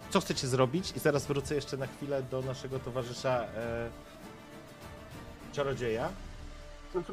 co 0.09 0.19
chcecie 0.21 0.47
zrobić? 0.47 0.93
I 0.95 0.99
zaraz 0.99 1.25
wrócę 1.25 1.55
jeszcze 1.55 1.77
na 1.77 1.87
chwilę 1.87 2.23
do 2.23 2.41
naszego 2.41 2.79
towarzysza 2.79 3.43
e, 3.55 3.89
czarodzieja. 5.57 6.09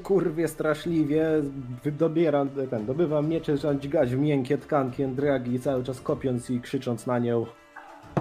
Kurwie 0.03 0.49
straszliwie, 0.49 1.29
dobieram 1.85 2.49
ten, 2.71 2.87
dobywam 2.87 3.29
miecze, 3.29 3.55
dźgać 3.81 4.15
w 4.15 4.19
miękkie 4.19 4.59
tkanki 4.59 5.03
Endragi, 5.03 5.61
cały 5.61 5.85
czas 5.85 6.01
kopiąc 6.01 6.51
i 6.51 6.61
krzycząc 6.61 7.07
na 7.07 7.19
nią. 7.19 7.47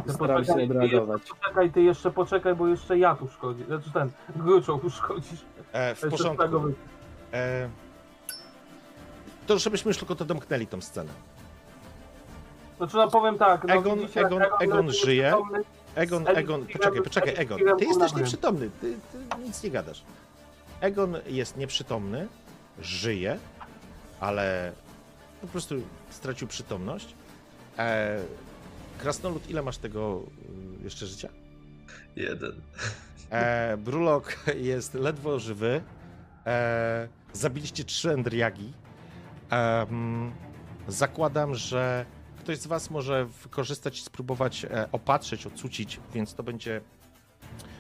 Staram 0.08 0.46
się 0.46 0.54
odreagować. 0.54 1.22
Poczekaj, 1.42 1.72
ty 1.72 1.82
jeszcze 1.82 2.12
poczekaj, 2.12 2.56
bo 2.56 2.68
jeszcze 2.68 2.98
ja 2.98 3.16
tu 3.16 3.28
szkodzi. 3.28 3.64
Znaczy 3.64 3.92
ten, 3.94 4.12
gruczą 4.36 4.80
tu 4.80 4.90
szkodzisz. 4.90 5.42
E, 5.74 5.96
w 5.96 6.04
Jeszcze 6.04 6.10
porządku. 6.10 6.74
E, 7.34 7.70
to 9.48 9.60
żebyśmy 9.60 9.90
już 9.90 9.98
tylko 9.98 10.16
to 10.16 10.26
domknęli 10.26 10.68
tą 10.68 10.82
scenę. 10.82 11.10
Znaczy 12.78 12.98
no 12.98 13.08
powiem 13.08 13.38
tak. 13.38 13.64
No, 13.68 13.74
Egon- 13.76 14.00
widzicie, 14.00 14.22
Egon- 14.22 14.44
Egon 14.60 14.86
jest 14.86 15.06
żyje. 15.06 15.24
nieprzytomny. 15.24 15.64
Egon, 15.96 16.24
Egon- 16.24 16.66
poczekaj, 16.74 17.02
poczekaj, 17.04 17.34
Egon, 17.38 17.60
ty 17.80 17.86
jesteś 17.86 18.14
nieprzytomny, 18.16 18.70
ty, 18.82 18.96
ty 19.12 19.44
nic 19.44 19.64
nie 19.64 19.72
gadasz. 19.72 20.04
Egon 20.82 21.18
jest 21.28 21.58
nieprzytomny, 21.58 22.28
żyje, 22.80 23.40
ale 24.20 24.72
po 25.42 25.48
prostu 25.48 25.76
stracił 26.10 26.48
przytomność. 26.48 27.16
E, 27.78 28.20
Krasnolud, 29.00 29.50
ile 29.50 29.62
masz 29.62 29.78
tego 29.78 30.22
y, 30.80 30.84
jeszcze 30.84 31.06
życia? 31.06 31.30
Jeden. 32.16 32.62
E, 33.30 33.78
Brulok 33.78 34.36
jest 34.56 34.94
ledwo 34.94 35.40
żywy. 35.40 35.82
E, 36.46 37.08
zabiliście 37.34 37.84
trzy 37.84 38.12
Endriagi. 38.12 38.74
Em, 39.50 40.32
zakładam, 40.88 41.56
że 41.56 42.06
ktoś 42.44 42.58
z 42.58 42.68
Was 42.68 42.90
może 42.90 43.26
wykorzystać 43.26 44.00
i 44.00 44.02
spróbować 44.02 44.66
e, 44.66 44.92
opatrzyć, 44.92 45.48
ocucić, 45.48 46.00
więc 46.14 46.34
to 46.34 46.44
będzie, 46.44 46.82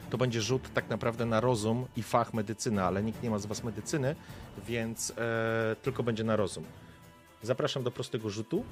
to 0.10 0.18
będzie 0.18 0.42
rzut 0.42 0.74
tak 0.74 0.90
naprawdę 0.90 1.26
na 1.26 1.40
rozum 1.40 1.88
i 1.98 2.04
fach 2.04 2.34
medycyny, 2.34 2.84
ale 2.84 3.04
nikt 3.04 3.24
nie 3.24 3.30
ma 3.30 3.40
z 3.40 3.46
Was 3.46 3.64
medycyny, 3.64 4.16
więc 4.68 5.14
e, 5.18 5.76
tylko 5.82 6.04
będzie 6.04 6.24
na 6.24 6.36
rozum. 6.36 6.66
Zapraszam 7.42 7.84
do 7.84 7.92
prostego 7.92 8.30
rzutu. 8.30 8.64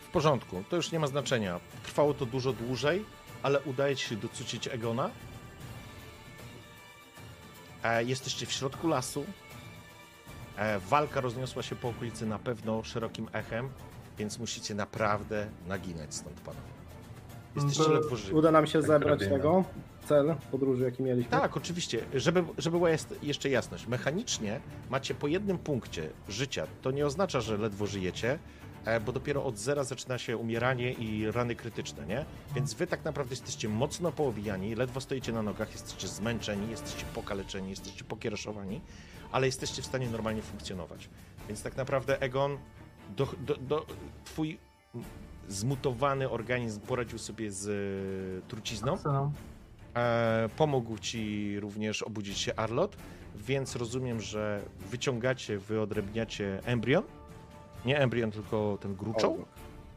W 0.00 0.10
porządku, 0.12 0.64
to 0.70 0.76
już 0.76 0.92
nie 0.92 0.98
ma 0.98 1.06
znaczenia. 1.06 1.60
Trwało 1.82 2.14
to 2.14 2.26
dużo 2.26 2.52
dłużej, 2.52 3.04
ale 3.42 3.60
udaje 3.60 3.96
ci 3.96 4.08
się 4.08 4.16
docucić 4.16 4.68
Egona. 4.68 5.10
E, 7.88 8.04
jesteście 8.04 8.46
w 8.46 8.52
środku 8.52 8.88
lasu. 8.88 9.24
E, 10.56 10.78
walka 10.78 11.20
rozniosła 11.20 11.62
się 11.62 11.76
po 11.76 11.88
okolicy 11.88 12.26
na 12.26 12.38
pewno 12.38 12.84
szerokim 12.84 13.28
echem, 13.32 13.68
więc 14.18 14.38
musicie 14.38 14.74
naprawdę 14.74 15.46
naginać 15.66 16.14
stąd 16.14 16.40
panowie. 16.40 16.68
Jesteście 17.56 17.92
ledwo 17.92 18.16
żywi. 18.16 18.34
Uda 18.34 18.50
nam 18.50 18.66
się 18.66 18.78
Tak 18.78 18.88
zebrać 18.88 19.20
robimy. 19.20 19.38
tego 19.38 19.64
cel 20.04 20.34
podróży, 20.50 20.84
jaki 20.84 21.02
mieliśmy. 21.02 21.30
Tak, 21.30 21.56
oczywiście. 21.56 22.04
Żeby, 22.14 22.44
żeby 22.58 22.76
była 22.76 22.90
jest, 22.90 23.14
jeszcze 23.22 23.50
jasność. 23.50 23.86
Mechanicznie 23.86 24.60
macie 24.90 25.14
po 25.14 25.26
jednym 25.26 25.58
punkcie 25.58 26.10
życia. 26.28 26.66
To 26.82 26.90
nie 26.90 27.06
oznacza, 27.06 27.40
że 27.40 27.56
ledwo 27.58 27.86
żyjecie, 27.86 28.38
bo 29.04 29.12
dopiero 29.12 29.44
od 29.44 29.58
zera 29.58 29.84
zaczyna 29.84 30.18
się 30.18 30.36
umieranie 30.36 30.92
i 30.92 31.30
rany 31.30 31.56
krytyczne, 31.56 32.06
nie? 32.06 32.24
Więc 32.54 32.74
wy 32.74 32.86
tak 32.86 33.04
naprawdę 33.04 33.32
jesteście 33.32 33.68
mocno 33.68 34.12
poobijani, 34.12 34.74
ledwo 34.74 35.00
stoicie 35.00 35.32
na 35.32 35.42
nogach, 35.42 35.72
jesteście 35.72 36.08
zmęczeni, 36.08 36.70
jesteście 36.70 37.04
pokaleczeni, 37.14 37.70
jesteście 37.70 38.04
pokiereszowani, 38.04 38.80
ale 39.32 39.46
jesteście 39.46 39.82
w 39.82 39.86
stanie 39.86 40.08
normalnie 40.10 40.42
funkcjonować. 40.42 41.08
Więc 41.48 41.62
tak 41.62 41.76
naprawdę 41.76 42.20
Egon, 42.20 42.58
do, 43.16 43.28
do, 43.46 43.56
do, 43.56 43.86
twój 44.24 44.58
zmutowany 45.48 46.30
organizm 46.30 46.80
poradził 46.80 47.18
sobie 47.18 47.52
z 47.52 47.68
e, 47.68 48.48
trucizną. 48.48 48.96
E, 49.94 50.48
pomógł 50.56 50.98
ci 50.98 51.60
również 51.60 52.02
obudzić 52.02 52.38
się 52.38 52.54
Arlot, 52.56 52.96
więc 53.36 53.76
rozumiem, 53.76 54.20
że 54.20 54.62
wyciągacie, 54.90 55.58
wyodrębniacie 55.58 56.60
embrion. 56.64 57.04
Nie 57.84 57.98
embrion, 58.00 58.30
tylko 58.30 58.78
ten 58.80 58.94
gruczoł, 58.96 59.44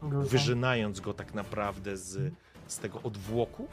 wyżynając 0.02 1.00
go 1.00 1.14
tak 1.14 1.34
naprawdę 1.34 1.98
z, 1.98 2.34
z 2.68 2.80
tego 2.80 3.00
odwłoku. 3.04 3.68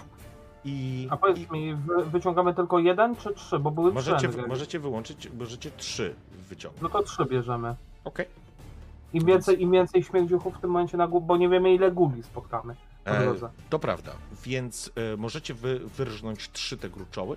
I, 0.64 1.08
A 1.10 1.14
i 1.14 1.18
powiedz 1.18 1.50
mi, 1.50 1.74
wy, 1.74 2.04
wyciągamy 2.04 2.54
tylko 2.54 2.78
jeden 2.78 3.16
czy 3.16 3.34
trzy? 3.34 3.58
Bo 3.58 3.70
były 3.70 3.92
możecie, 3.92 4.28
trzy. 4.28 4.46
możecie 4.48 4.78
wyłączyć, 4.80 5.30
możecie 5.38 5.70
trzy 5.70 6.14
wyciągnąć. 6.48 6.82
No 6.82 6.88
to 6.88 7.02
trzy 7.02 7.24
bierzemy. 7.24 7.74
Okej. 8.04 8.26
Im 9.12 9.24
więcej, 9.24 9.62
im 9.62 9.70
więcej 9.70 10.02
śmierdziuchów 10.02 10.56
w 10.56 10.60
tym 10.60 10.70
momencie 10.70 10.96
na 10.96 11.08
górę, 11.08 11.24
bo 11.26 11.36
nie 11.36 11.48
wiemy 11.48 11.74
ile 11.74 11.90
guli 11.92 12.22
spotkamy 12.22 12.74
po 13.04 13.10
E, 13.10 13.20
drodze. 13.22 13.50
To 13.70 13.78
prawda, 13.78 14.12
więc 14.44 14.92
e, 15.12 15.16
możecie 15.16 15.54
wy, 15.54 15.78
wyrżnąć 15.78 16.50
trzy 16.50 16.76
te 16.76 16.90
gruczoły. 16.90 17.36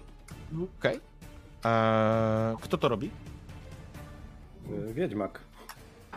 Mhm. 0.52 0.68
Okej. 0.80 1.00
E, 1.66 2.56
Kto 2.62 2.78
to 2.78 2.90
robi? 2.90 3.10
Y, 4.90 4.94
Wiedźmak. 4.94 5.40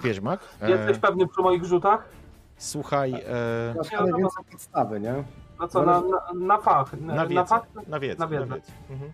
Wiedźmak. 0.02 0.40
E, 0.62 0.70
Jesteś 0.70 0.98
pewny 0.98 1.28
przy 1.28 1.42
moich 1.42 1.64
rzutach? 1.64 2.08
Słuchaj, 2.56 3.12
e, 3.14 3.74
Masz 3.76 3.92
ale 3.92 4.06
więcej 4.12 4.44
podstawy, 4.52 5.00
nie? 5.00 5.24
No 5.60 5.68
co, 5.68 5.82
na, 5.82 6.00
na, 6.00 6.18
na 6.46 6.58
fach? 6.58 7.00
Na, 7.00 7.14
na 7.14 7.26
wiedzę. 7.26 7.44
fach? 7.46 7.62
Na 7.86 8.00
wiedzę. 8.00 8.18
Na 8.18 8.26
wiedzę. 8.28 8.46
Na 8.46 8.54
wiedzę. 8.56 8.72
Mhm. 8.90 9.12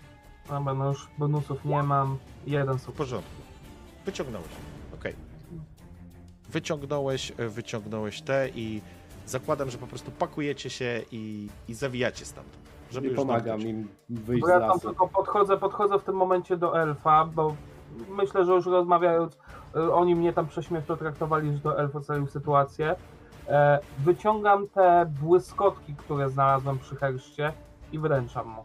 Dobra, 0.48 0.74
no 0.74 0.88
już 0.88 1.08
bonusów 1.18 1.64
nie 1.64 1.82
mam. 1.82 2.18
Jeden 2.46 2.74
W 2.78 2.80
sukces. 2.80 2.96
porządku. 2.98 3.30
Wyciągnąłeś. 4.06 4.48
Okej. 4.94 5.14
Wyciągnąłeś, 6.48 7.32
e, 7.38 7.48
wyciągnąłeś 7.48 8.22
te 8.22 8.48
i 8.48 8.80
zakładam, 9.26 9.70
że 9.70 9.78
po 9.78 9.86
prostu 9.86 10.10
pakujecie 10.10 10.70
się 10.70 11.00
i, 11.12 11.48
i 11.68 11.74
zawijacie 11.74 12.24
stamtąd. 12.24 12.56
Żeby 12.90 13.06
I 13.06 13.10
już 13.10 13.16
pomagam 13.18 13.60
im 13.60 13.88
wyjść 14.08 14.42
Bo 14.42 14.48
ja 14.48 14.60
tam 14.60 14.68
lasu. 14.68 14.80
tylko 14.88 15.08
podchodzę, 15.08 15.56
podchodzę 15.56 15.98
w 15.98 16.04
tym 16.04 16.14
momencie 16.14 16.56
do 16.56 16.82
elfa, 16.82 17.24
bo 17.24 17.54
myślę, 18.08 18.44
że 18.44 18.52
już 18.52 18.66
rozmawiając, 18.66 19.38
oni 19.74 20.16
mnie 20.16 20.32
tam 20.32 20.46
prześmiewczo 20.46 20.96
traktowali, 20.96 21.52
że 21.52 21.58
do 21.58 21.78
elfa 21.78 21.98
ocalił 21.98 22.26
sytuację. 22.26 22.96
E, 23.48 23.78
wyciągam 23.98 24.68
te 24.68 25.12
błyskotki, 25.20 25.94
które 25.94 26.30
znalazłem 26.30 26.78
przy 26.78 26.96
herszcie 26.96 27.52
i 27.92 27.98
wręczam 27.98 28.48
mu. 28.48 28.62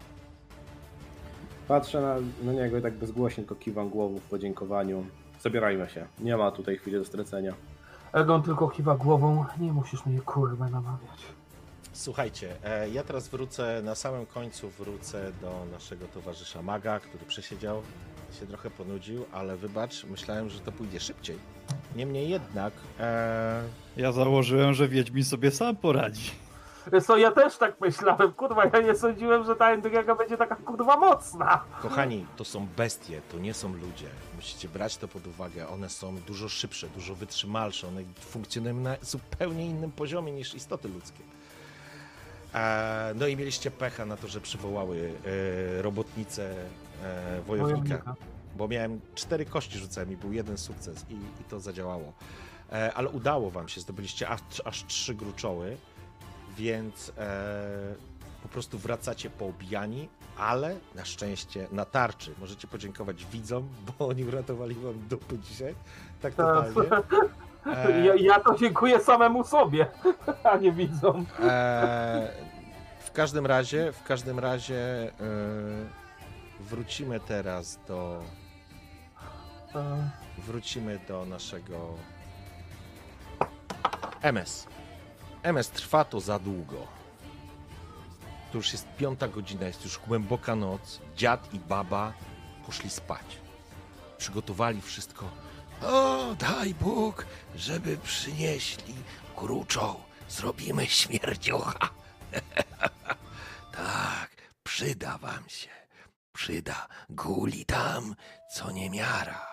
Patrzę 1.68 2.02
na, 2.02 2.15
na 2.44 2.53
niego 2.53 2.77
i 2.77 2.82
tak 2.82 2.94
bezgłośnie 2.94 3.44
tylko 3.44 3.56
kiwam 3.56 3.90
głową 3.90 4.18
w 4.18 4.30
podziękowaniu. 4.30 5.06
Zabierajmy 5.40 5.90
się. 5.90 6.06
Nie 6.19 6.38
ma 6.38 6.52
tutaj 6.52 6.77
chwili 6.77 6.98
do 6.98 7.06
stracenia. 7.06 7.53
Egon 8.14 8.44
tylko 8.44 8.68
kiwa 8.68 8.95
głową. 8.95 9.45
Nie 9.60 9.73
musisz 9.73 10.06
mnie 10.06 10.22
kurwa 10.22 10.69
namawiać. 10.69 11.26
Słuchajcie, 11.94 12.56
e, 12.64 12.90
ja 12.90 13.03
teraz 13.03 13.27
wrócę, 13.27 13.82
na 13.84 13.95
samym 13.95 14.26
końcu 14.26 14.69
wrócę 14.69 15.32
do 15.41 15.65
naszego 15.72 16.06
towarzysza 16.07 16.61
Maga, 16.61 16.99
który 16.99 17.26
przesiedział, 17.26 17.82
się 18.39 18.45
trochę 18.47 18.69
ponudził, 18.72 19.26
ale 19.31 19.57
wybacz, 19.57 20.03
myślałem, 20.03 20.49
że 20.49 20.60
to 20.60 20.72
pójdzie 20.72 20.99
szybciej. 20.99 21.38
Niemniej 21.95 22.30
jednak, 22.30 22.73
e, 22.99 23.64
Ja 23.97 24.11
założyłem, 24.11 24.73
że 24.73 24.88
Wiedźmin 24.88 25.23
sobie 25.23 25.52
sam 25.52 25.76
poradzi. 25.76 26.31
Co, 27.06 27.18
ja 27.18 27.31
też 27.31 27.57
tak 27.57 27.81
myślałem, 27.81 28.34
kurwa, 28.34 28.65
ja 28.65 28.81
nie 28.81 28.95
sądziłem, 28.95 29.45
że 29.45 29.56
ta 29.56 29.72
Endriaga 29.72 30.15
będzie 30.15 30.38
taka 30.38 30.56
kurwa 30.56 30.97
mocna. 30.97 31.61
kochani, 31.81 32.26
to 32.38 32.45
są 32.45 32.68
bestie, 32.77 33.22
to 33.31 33.38
nie 33.39 33.53
są 33.53 33.73
ludzie. 33.73 34.07
Musicie 34.35 34.69
brać 34.69 34.97
to 34.97 35.07
pod 35.07 35.27
uwagę. 35.27 35.68
One 35.68 35.89
są 35.89 36.15
dużo 36.18 36.49
szybsze, 36.49 36.88
dużo 36.89 37.15
wytrzymalsze, 37.15 37.88
one 37.88 38.02
funkcjonują 38.19 38.76
na 38.76 38.95
zupełnie 39.02 39.65
innym 39.65 39.91
poziomie 39.91 40.31
niż 40.31 40.56
istoty 40.56 40.88
ludzkie. 40.88 41.23
E, 42.53 43.14
no 43.15 43.27
i 43.27 43.38
mieliście 43.38 43.72
pecha 43.72 44.06
na 44.06 44.18
to, 44.18 44.27
że 44.27 44.41
przywołały 44.41 45.14
e, 45.80 45.81
robotnicę 45.81 46.56
e, 47.03 47.41
wojownika. 47.41 48.15
Bo 48.57 48.67
miałem 48.67 49.01
cztery 49.15 49.45
kości 49.45 49.77
rzucałem 49.80 50.11
i 50.11 50.17
był 50.17 50.34
jeden 50.34 50.57
sukces 50.57 51.05
i, 51.09 51.13
i 51.13 51.43
to 51.49 51.59
zadziałało. 51.59 52.13
E, 52.72 52.93
ale 52.93 53.09
udało 53.09 53.51
wam 53.51 53.67
się, 53.67 53.81
zdobyliście 53.81 54.30
aż, 54.30 54.41
aż 54.65 54.85
trzy 54.85 55.15
gruczoły, 55.15 55.77
więc 56.57 57.11
e, 57.17 57.95
po 58.43 58.47
prostu 58.49 58.77
wracacie 58.77 59.30
poobijani, 59.30 60.09
ale 60.38 60.76
na 60.95 61.05
szczęście 61.05 61.67
na 61.72 61.85
tarczy. 61.85 62.31
Możecie 62.39 62.67
podziękować 62.67 63.26
widzom, 63.26 63.67
bo 63.99 64.07
oni 64.07 64.23
uratowali 64.26 64.76
wam 64.76 64.99
dupy 65.09 65.38
dzisiaj. 65.39 65.76
Tak 66.22 66.34
totalnie. 66.34 66.73
E, 67.65 68.05
Ja, 68.05 68.15
ja 68.15 68.39
to 68.39 68.55
dziękuję 68.55 68.99
samemu 68.99 69.43
sobie, 69.43 69.85
a 70.51 70.57
nie 70.57 70.72
widzom. 70.72 71.26
E, 71.39 72.31
w 72.99 73.11
każdym 73.11 73.45
razie, 73.45 73.91
w 73.91 74.03
każdym 74.03 74.39
razie 74.39 74.76
e, 75.03 75.11
wrócimy 76.69 77.19
teraz 77.19 77.79
do 77.87 78.23
wrócimy 80.37 80.99
do 81.07 81.25
naszego 81.25 81.97
MS. 84.21 84.67
MS 85.43 85.69
trwa 85.69 86.05
to 86.05 86.19
za 86.19 86.39
długo. 86.39 86.87
To 88.51 88.57
już 88.57 88.71
jest 88.71 88.87
piąta 88.97 89.27
godzina, 89.27 89.67
jest 89.67 89.83
już 89.83 89.99
głęboka 90.07 90.55
noc. 90.55 91.01
Dziad 91.15 91.53
i 91.53 91.59
baba 91.59 92.13
poszli 92.65 92.89
spać. 92.89 93.25
Przygotowali 94.17 94.81
wszystko. 94.81 95.29
O, 95.81 96.35
daj 96.39 96.73
Bóg, 96.73 97.25
żeby 97.55 97.97
przynieśli 97.97 98.95
kruczą. 99.35 99.95
Zrobimy 100.29 100.87
śmierdziocha. 100.87 101.89
tak, 103.77 104.29
przyda 104.63 105.17
wam 105.17 105.49
się. 105.49 105.85
Przyda 106.36 106.88
guli 107.10 107.66
tam, 107.66 108.16
co 108.48 108.72
nie 108.72 108.90
miara. 108.90 109.48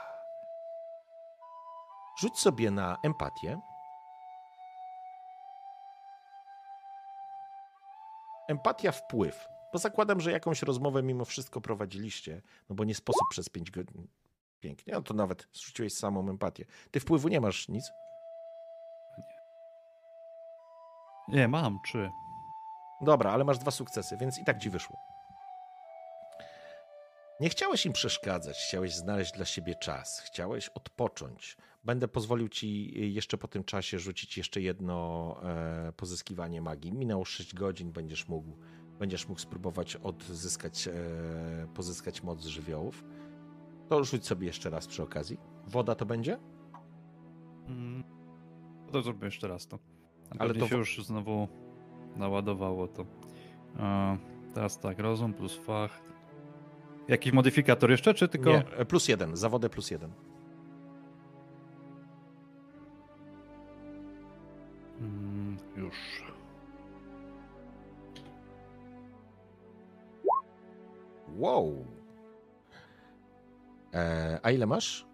Rzuć 2.21 2.39
sobie 2.39 2.71
na 2.71 2.99
empatię. 3.03 3.61
Empatia 8.49 8.93
wpływ. 8.93 9.49
Bo 9.73 9.79
zakładam, 9.79 10.21
że 10.21 10.33
jakąś 10.33 10.63
rozmowę 10.63 11.03
mimo 11.03 11.25
wszystko 11.25 11.61
prowadziliście, 11.61 12.43
no 12.69 12.77
bo 12.77 12.85
nie 12.85 12.95
sposób 12.95 13.29
przez 13.31 13.49
5 13.49 13.71
godzin. 13.71 14.09
Pięknie, 14.61 14.93
no 14.95 15.03
to 15.03 15.15
nawet 15.15 15.49
zrzuciłeś 15.53 15.95
samą 15.95 16.29
empatię. 16.29 16.65
Ty 16.91 17.01
wpływu 17.01 17.29
nie 17.29 17.41
masz 17.41 17.69
nic? 17.69 17.93
Nie, 21.29 21.49
mam 21.49 21.79
trzy. 21.85 22.11
Dobra, 23.01 23.33
ale 23.33 23.45
masz 23.45 23.59
dwa 23.59 23.71
sukcesy, 23.71 24.17
więc 24.17 24.39
i 24.39 24.45
tak 24.45 24.59
ci 24.59 24.71
wyszło. 24.71 25.12
Nie 27.43 27.49
chciałeś 27.49 27.87
im 27.87 27.93
przeszkadzać, 27.93 28.57
chciałeś 28.57 28.95
znaleźć 28.95 29.33
dla 29.33 29.45
siebie 29.45 29.75
czas, 29.75 30.21
chciałeś 30.21 30.69
odpocząć. 30.69 31.57
Będę 31.85 32.09
pozwolił 32.09 32.49
ci 32.49 32.93
jeszcze 33.15 33.39
po 33.39 33.49
tym 33.49 33.65
czasie 33.65 33.99
rzucić 33.99 34.39
jeszcze 34.39 34.61
jedno 34.61 35.37
e, 35.43 35.93
pozyskiwanie 35.97 36.61
magii. 36.61 36.93
Minęło 36.93 37.25
6 37.25 37.55
godzin, 37.55 37.93
będziesz 37.93 38.29
mógł, 38.29 38.57
będziesz 38.99 39.29
mógł 39.29 39.41
spróbować 39.41 39.97
odzyskać, 39.97 40.89
e, 40.89 40.93
pozyskać 41.75 42.23
moc 42.23 42.45
żywiołów. 42.45 43.05
To 43.89 44.05
rzuć 44.05 44.27
sobie 44.27 44.47
jeszcze 44.47 44.71
raz 44.71 44.87
przy 44.87 45.03
okazji. 45.03 45.39
Woda 45.67 45.95
to 45.95 46.07
będzie? 46.07 46.39
Mm. 47.67 48.05
To 48.93 49.03
zrobię 49.03 49.25
jeszcze 49.25 49.49
raz 49.49 49.67
to. 49.67 49.79
Ale 50.31 50.41
Ale 50.41 50.55
to 50.55 50.69
się 50.69 50.77
już 50.77 51.07
znowu 51.07 51.49
naładowało 52.17 52.89
to. 52.89 53.07
E, 53.79 54.19
teraz 54.55 54.79
tak, 54.79 54.99
rozum 54.99 55.35
plus 55.35 55.57
fach. 55.57 56.12
Jakiś 57.09 57.33
modyfikator 57.33 57.91
jeszcze, 57.91 58.15
czy 58.15 58.29
tylko... 58.29 58.51
Nie, 58.51 58.65
e, 58.77 58.85
plus 58.85 59.09
jeden, 59.09 59.37
za 59.37 59.49
wodę 59.49 59.69
plus 59.69 59.91
jeden. 59.91 60.11
Mm, 65.01 65.57
już. 65.77 66.23
Wow. 71.37 71.85
E, 73.95 74.39
a 74.43 74.51
ile 74.51 74.67
masz? 74.67 75.07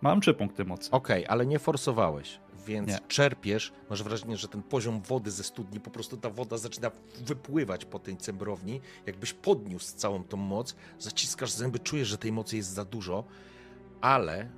Mam 0.00 0.20
trzy 0.20 0.34
punkty 0.34 0.64
mocy. 0.64 0.90
Okej, 0.90 1.26
ale 1.26 1.46
nie 1.46 1.58
forsowałeś, 1.58 2.40
więc 2.66 2.88
Nie. 2.88 2.98
czerpiesz. 3.08 3.72
Masz 3.90 4.02
wrażenie, 4.02 4.36
że 4.36 4.48
ten 4.48 4.62
poziom 4.62 5.02
wody 5.02 5.30
ze 5.30 5.44
studni, 5.44 5.80
po 5.80 5.90
prostu 5.90 6.16
ta 6.16 6.30
woda 6.30 6.58
zaczyna 6.58 6.90
wypływać 7.20 7.84
po 7.84 7.98
tej 7.98 8.16
cembrowni. 8.16 8.80
Jakbyś 9.06 9.32
podniósł 9.32 9.96
całą 9.96 10.24
tą 10.24 10.36
moc, 10.36 10.76
zaciskasz 10.98 11.50
zęby, 11.50 11.78
czujesz, 11.78 12.08
że 12.08 12.18
tej 12.18 12.32
mocy 12.32 12.56
jest 12.56 12.70
za 12.70 12.84
dużo, 12.84 13.24
ale 14.00 14.50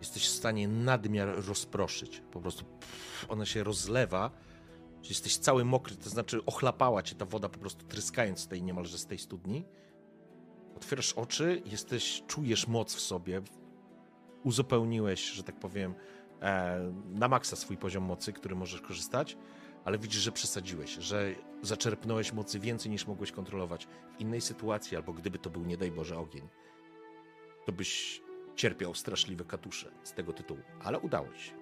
jesteś 0.00 0.26
w 0.26 0.32
stanie 0.32 0.68
nadmiar 0.68 1.46
rozproszyć. 1.46 2.22
Po 2.32 2.40
prostu 2.40 2.64
pff, 2.64 3.26
ona 3.28 3.46
się 3.46 3.64
rozlewa, 3.64 4.30
jesteś 5.08 5.36
cały 5.36 5.64
mokry, 5.64 5.96
to 5.96 6.10
znaczy 6.10 6.44
ochlapała 6.44 7.02
cię 7.02 7.14
ta 7.14 7.24
woda 7.24 7.48
po 7.48 7.58
prostu 7.58 7.84
tryskając 7.86 8.40
z 8.40 8.48
tej 8.48 8.62
niemalże 8.62 8.98
z 8.98 9.06
tej 9.06 9.18
studni. 9.18 9.64
Otwierasz 10.76 11.12
oczy, 11.12 11.62
jesteś, 11.64 12.22
czujesz 12.26 12.68
moc 12.68 12.94
w 12.94 13.00
sobie, 13.00 13.42
uzupełniłeś, 14.44 15.24
że 15.30 15.42
tak 15.42 15.58
powiem, 15.58 15.94
na 17.14 17.28
maksa 17.28 17.56
swój 17.56 17.76
poziom 17.76 18.04
mocy, 18.04 18.32
który 18.32 18.54
możesz 18.54 18.80
korzystać, 18.80 19.36
ale 19.84 19.98
widzisz, 19.98 20.22
że 20.22 20.32
przesadziłeś, 20.32 20.90
że 20.90 21.34
zaczerpnąłeś 21.62 22.32
mocy 22.32 22.60
więcej 22.60 22.90
niż 22.90 23.06
mogłeś 23.06 23.32
kontrolować. 23.32 23.86
W 24.16 24.20
innej 24.20 24.40
sytuacji, 24.40 24.96
albo 24.96 25.12
gdyby 25.12 25.38
to 25.38 25.50
był, 25.50 25.64
nie 25.64 25.76
daj 25.76 25.90
Boże, 25.90 26.18
ogień, 26.18 26.48
to 27.66 27.72
byś 27.72 28.22
cierpiał 28.56 28.94
straszliwe 28.94 29.44
katusze 29.44 29.90
z 30.02 30.12
tego 30.12 30.32
tytułu, 30.32 30.60
ale 30.80 30.98
udało 30.98 31.28
ci 31.32 31.44
się. 31.44 31.52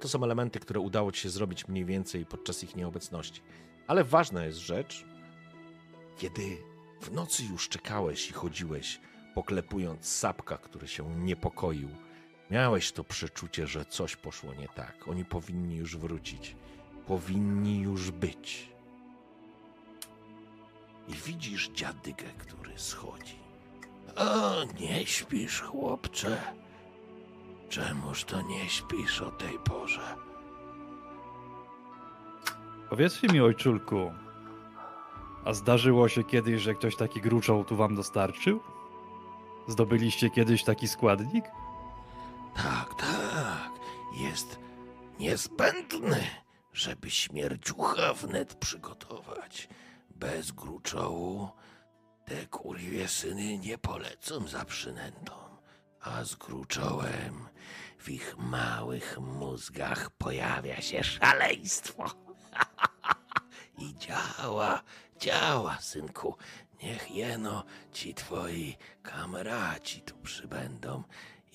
To 0.00 0.08
są 0.08 0.24
elementy, 0.24 0.60
które 0.60 0.80
udało 0.80 1.12
ci 1.12 1.20
się 1.20 1.30
zrobić 1.30 1.68
mniej 1.68 1.84
więcej 1.84 2.26
podczas 2.26 2.64
ich 2.64 2.76
nieobecności. 2.76 3.42
Ale 3.86 4.04
ważna 4.04 4.44
jest 4.44 4.58
rzecz, 4.58 5.06
kiedy 6.16 6.56
w 7.00 7.12
nocy 7.12 7.44
już 7.44 7.68
czekałeś 7.68 8.30
i 8.30 8.32
chodziłeś, 8.32 9.00
poklepując 9.34 10.06
sapka, 10.06 10.58
który 10.58 10.88
się 10.88 11.16
niepokoił. 11.16 11.88
Miałeś 12.50 12.92
to 12.92 13.04
przeczucie, 13.04 13.66
że 13.66 13.84
coś 13.84 14.16
poszło 14.16 14.54
nie 14.54 14.68
tak. 14.68 15.08
Oni 15.08 15.24
powinni 15.24 15.76
już 15.76 15.96
wrócić. 15.96 16.56
Powinni 17.06 17.80
już 17.80 18.10
być. 18.10 18.70
I 21.08 21.12
widzisz 21.14 21.68
dziadygę, 21.68 22.24
który 22.38 22.78
schodzi. 22.78 23.38
O, 24.16 24.64
nie 24.80 25.06
śpisz, 25.06 25.60
chłopcze. 25.60 26.42
Czemuż 27.68 28.24
to 28.24 28.42
nie 28.42 28.68
śpisz 28.68 29.22
o 29.22 29.30
tej 29.30 29.58
porze? 29.58 30.16
Powiedzcie 32.90 33.28
mi, 33.28 33.40
ojczulku, 33.40 34.12
a 35.44 35.52
zdarzyło 35.54 36.08
się 36.08 36.24
kiedyś, 36.24 36.62
że 36.62 36.74
ktoś 36.74 36.96
taki 36.96 37.20
gruczoł 37.20 37.64
tu 37.64 37.76
wam 37.76 37.94
dostarczył? 37.94 38.60
Zdobyliście 39.68 40.30
kiedyś 40.30 40.64
taki 40.64 40.88
składnik? 40.88 41.44
Tak, 42.54 42.94
tak. 42.94 43.70
Jest 44.16 44.58
niezbędny, 45.18 46.26
żeby 46.72 47.10
śmierdziucha 47.10 48.14
wnet 48.14 48.54
przygotować. 48.54 49.68
Bez 50.10 50.52
gruczołu 50.52 51.48
te 52.24 52.46
kurwie 52.46 53.08
syny 53.08 53.58
nie 53.58 53.78
polecą 53.78 54.48
za 54.48 54.64
przynętą. 54.64 55.32
A 56.00 56.24
z 56.24 56.34
gruczołem 56.34 57.48
w 57.98 58.08
ich 58.08 58.38
małych 58.38 59.18
mózgach 59.18 60.10
pojawia 60.10 60.80
się 60.80 61.04
szaleństwo. 61.04 62.04
I 63.78 63.94
działa, 63.94 64.82
działa, 65.18 65.78
synku. 65.80 66.36
Niech 66.82 67.10
jeno 67.10 67.64
ci 67.92 68.14
twoi 68.14 68.76
kamraci 69.02 70.02
tu 70.02 70.16
przybędą 70.16 71.02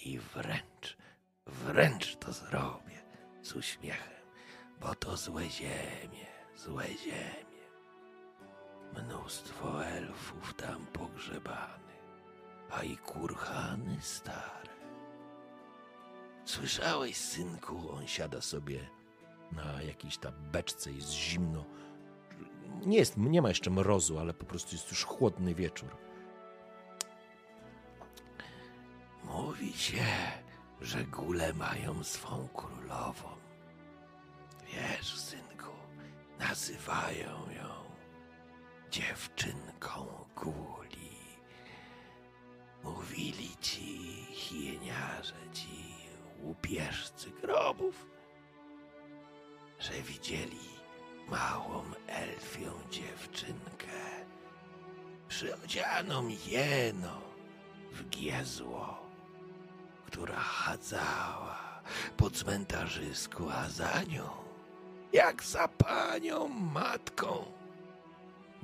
i 0.05 0.19
wręcz, 0.19 0.97
wręcz 1.45 2.15
to 2.15 2.33
zrobię. 2.33 3.05
z 3.41 3.55
uśmiechem, 3.55 4.25
bo 4.81 4.95
to 4.95 5.17
złe 5.17 5.49
ziemie, 5.49 6.25
złe 6.55 6.87
ziemie. 6.87 7.65
Mnóstwo 8.93 9.85
elfów 9.85 10.53
tam 10.53 10.85
pogrzebany, 10.85 11.93
a 12.71 12.83
i 12.83 12.97
kurhany 12.97 13.97
stare. 14.01 14.75
Słyszałeś, 16.45 17.17
synku, 17.17 17.91
on 17.91 18.07
siada 18.07 18.41
sobie 18.41 18.89
na 19.51 19.81
jakiejś 19.81 20.17
tam 20.17 20.33
beczce, 20.51 20.91
jest 20.91 21.11
zimno. 21.11 21.65
Nie, 22.85 22.97
jest, 22.97 23.17
nie 23.17 23.41
ma 23.41 23.49
jeszcze 23.49 23.69
mrozu, 23.69 24.19
ale 24.19 24.33
po 24.33 24.45
prostu 24.45 24.75
jest 24.75 24.91
już 24.91 25.03
chłodny 25.03 25.55
wieczór. 25.55 26.04
Mówi 29.25 29.73
się, 29.73 30.05
że 30.81 31.03
góle 31.03 31.53
mają 31.53 32.03
swą 32.03 32.47
królową. 32.47 33.29
Wiesz, 34.67 35.15
synku, 35.19 35.71
nazywają 36.39 37.29
ją 37.29 37.85
dziewczynką 38.91 40.25
guli. 40.35 41.15
Mówili 42.83 43.49
ci 43.61 43.97
hieniarze, 44.31 45.35
ci 45.53 45.95
łupieżcy 46.41 47.31
grobów, 47.41 48.05
że 49.79 49.93
widzieli 49.93 50.69
małą 51.27 51.83
elfią 52.07 52.71
dziewczynkę, 52.91 54.25
przyodzianą 55.27 56.27
jeno 56.47 57.21
w 57.91 58.09
giezło, 58.09 59.04
która 60.07 60.35
chadzała 60.35 61.81
po 62.17 62.29
cmentarzysku, 62.29 63.49
a 63.49 63.69
za 63.69 64.03
nią, 64.03 64.29
jak 65.13 65.43
za 65.43 65.67
panią 65.67 66.47
matką, 66.47 67.45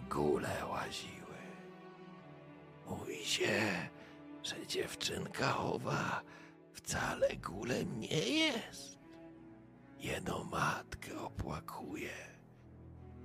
góle 0.09 0.65
łaziły. 0.65 1.21
Mówi 2.87 3.25
się, 3.25 3.89
że 4.43 4.67
dziewczynka 4.67 5.57
owa 5.57 6.21
wcale 6.73 7.35
gulem 7.37 7.99
nie 7.99 8.29
jest. 8.29 8.97
Jeno 9.99 10.43
matkę 10.43 11.21
opłakuje 11.21 12.13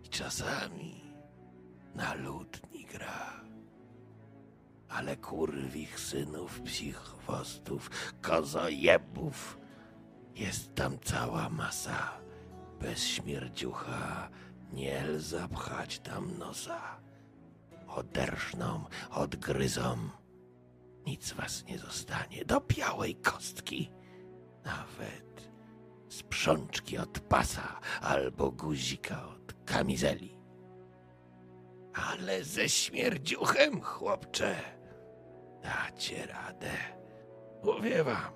i 0.05 0.09
czasami 0.09 1.15
na 1.95 2.15
lutni 2.15 2.85
gra. 2.85 3.41
Ale 4.89 5.17
kurwich 5.17 6.01
synów, 6.01 6.61
psich 6.61 6.97
chwostów, 6.97 7.91
kozojebów 8.23 9.59
jest 10.35 10.75
tam 10.75 10.99
cała 11.05 11.49
masa. 11.49 12.13
Bez 12.81 13.05
śmierdziucha 13.05 14.31
nie 14.73 15.05
zapchać 15.17 15.99
tam 15.99 16.39
nosa. 16.39 17.01
Oderżną, 17.87 18.85
odgryzą, 19.11 19.99
nic 21.07 21.33
was 21.33 21.65
nie 21.65 21.79
zostanie 21.79 22.45
do 22.45 22.61
białej 22.61 23.15
kostki. 23.15 23.91
Nawet 24.65 25.51
sprzączki 26.09 26.99
od 26.99 27.21
pasa 27.21 27.81
albo 28.01 28.51
guzika 28.51 29.29
od 29.29 29.53
kamizeli. 29.65 30.37
Ale 31.95 32.45
ze 32.45 32.69
śmierdziuchem, 32.69 33.81
chłopcze, 33.81 34.76
dacie 35.67 36.27
radę. 36.27 36.73
Mówię 37.65 38.05
wam, 38.05 38.33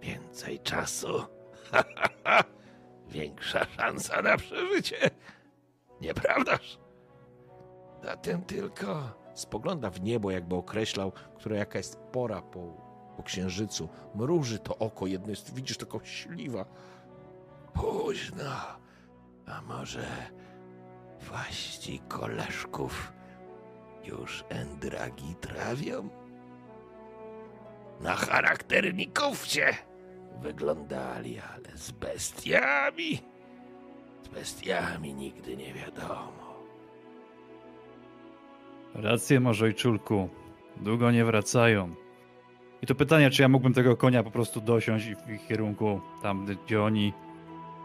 więcej 0.00 0.60
czasu, 0.60 1.24
większa 3.08 3.64
szansa 3.64 4.22
na 4.22 4.36
przeżycie. 4.36 5.10
Nieprawdaż? 6.00 6.78
Zatem 8.02 8.42
tylko 8.42 9.02
spogląda 9.34 9.90
w 9.90 10.00
niebo, 10.00 10.30
jakby 10.30 10.56
określał, 10.56 11.12
która 11.36 11.56
jaka 11.56 11.78
jest 11.78 11.96
pora 11.96 12.42
po, 12.42 12.60
po 13.16 13.22
księżycu. 13.22 13.88
Mruży 14.14 14.58
to 14.58 14.78
oko, 14.78 15.06
jedno 15.06 15.30
jest, 15.30 15.54
widzisz, 15.54 15.76
taką 15.76 16.04
śliwa. 16.04 16.64
Późno, 17.74 18.50
a 19.46 19.62
może 19.62 20.06
waści 21.20 22.00
koleżków 22.08 23.12
już 24.04 24.44
endragi 24.48 25.34
trawią? 25.40 26.21
Na 28.00 28.16
charakterników 28.16 29.46
się 29.46 29.66
wyglądali, 30.40 31.38
ale 31.38 31.76
z 31.78 31.90
bestiami, 31.90 33.20
z 34.22 34.28
bestiami 34.28 35.14
nigdy 35.14 35.56
nie 35.56 35.74
wiadomo. 35.74 36.62
Rację 38.94 39.40
masz, 39.40 39.62
ojczulku. 39.62 40.28
Długo 40.76 41.10
nie 41.10 41.24
wracają. 41.24 41.94
I 42.82 42.86
to 42.86 42.94
pytanie, 42.94 43.30
czy 43.30 43.42
ja 43.42 43.48
mógłbym 43.48 43.74
tego 43.74 43.96
konia 43.96 44.22
po 44.22 44.30
prostu 44.30 44.60
dosiąść 44.60 45.06
i 45.06 45.16
w 45.16 45.30
ich 45.30 45.46
kierunku, 45.46 46.00
tam 46.22 46.46
gdzie 46.66 46.82
oni 46.82 47.12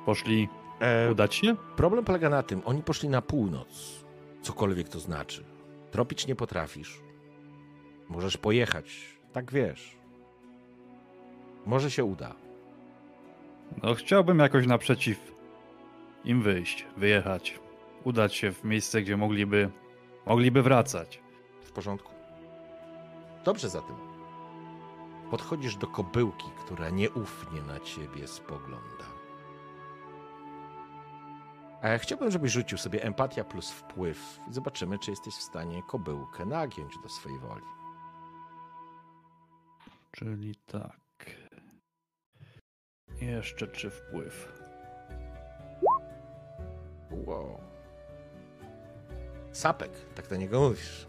poszli, 0.05 0.47
E, 0.79 1.11
udać 1.11 1.35
się? 1.35 1.55
Problem 1.75 2.05
polega 2.05 2.29
na 2.29 2.43
tym, 2.43 2.61
oni 2.65 2.83
poszli 2.83 3.09
na 3.09 3.21
północ, 3.21 4.05
cokolwiek 4.41 4.89
to 4.89 4.99
znaczy. 4.99 5.43
Tropić 5.91 6.27
nie 6.27 6.35
potrafisz. 6.35 7.01
Możesz 8.09 8.37
pojechać, 8.37 9.17
tak 9.33 9.51
wiesz. 9.51 9.96
Może 11.67 11.91
się 11.91 12.03
uda. 12.03 12.35
No, 13.83 13.93
chciałbym 13.93 14.39
jakoś 14.39 14.67
naprzeciw 14.67 15.31
im 16.23 16.41
wyjść, 16.41 16.85
wyjechać, 16.97 17.59
udać 18.03 18.35
się 18.35 18.51
w 18.51 18.63
miejsce, 18.63 19.01
gdzie 19.01 19.17
mogliby, 19.17 19.69
mogliby 20.25 20.61
wracać. 20.63 21.21
W 21.61 21.71
porządku. 21.71 22.11
Dobrze 23.45 23.69
zatem. 23.69 23.95
Podchodzisz 25.31 25.75
do 25.75 25.87
kobyłki, 25.87 26.47
która 26.65 26.89
nieufnie 26.89 27.61
na 27.61 27.79
ciebie 27.79 28.27
spogląda. 28.27 29.05
E, 31.81 31.99
chciałbym, 31.99 32.31
żebyś 32.31 32.51
rzucił 32.51 32.77
sobie 32.77 33.03
empatia 33.03 33.43
plus 33.43 33.71
wpływ. 33.71 34.39
i 34.49 34.53
Zobaczymy, 34.53 34.99
czy 34.99 35.11
jesteś 35.11 35.33
w 35.33 35.41
stanie 35.41 35.83
kobyłkę 35.83 36.45
nagiąć 36.45 36.93
do 37.03 37.09
swojej 37.09 37.39
woli. 37.39 37.65
Czyli 40.11 40.55
tak. 40.55 41.06
Jeszcze 43.21 43.67
czy 43.67 43.89
wpływ? 43.89 44.51
Wow. 47.11 47.57
Sapek, 49.51 49.91
tak 50.15 50.27
do 50.27 50.35
niego 50.35 50.59
mówisz. 50.59 51.07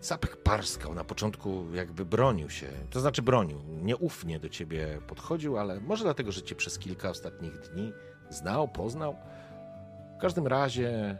Sapek 0.00 0.36
parskał, 0.36 0.94
na 0.94 1.04
początku 1.04 1.74
jakby 1.74 2.04
bronił 2.04 2.50
się. 2.50 2.68
To 2.90 3.00
znaczy 3.00 3.22
bronił, 3.22 3.62
nieufnie 3.82 4.40
do 4.40 4.48
ciebie 4.48 4.98
podchodził, 5.06 5.58
ale 5.58 5.80
może 5.80 6.04
dlatego, 6.04 6.32
że 6.32 6.42
cię 6.42 6.54
przez 6.54 6.78
kilka 6.78 7.10
ostatnich 7.10 7.58
dni 7.58 7.92
znał, 8.30 8.68
poznał. 8.68 9.16
W 10.18 10.20
każdym 10.20 10.46
razie 10.46 11.18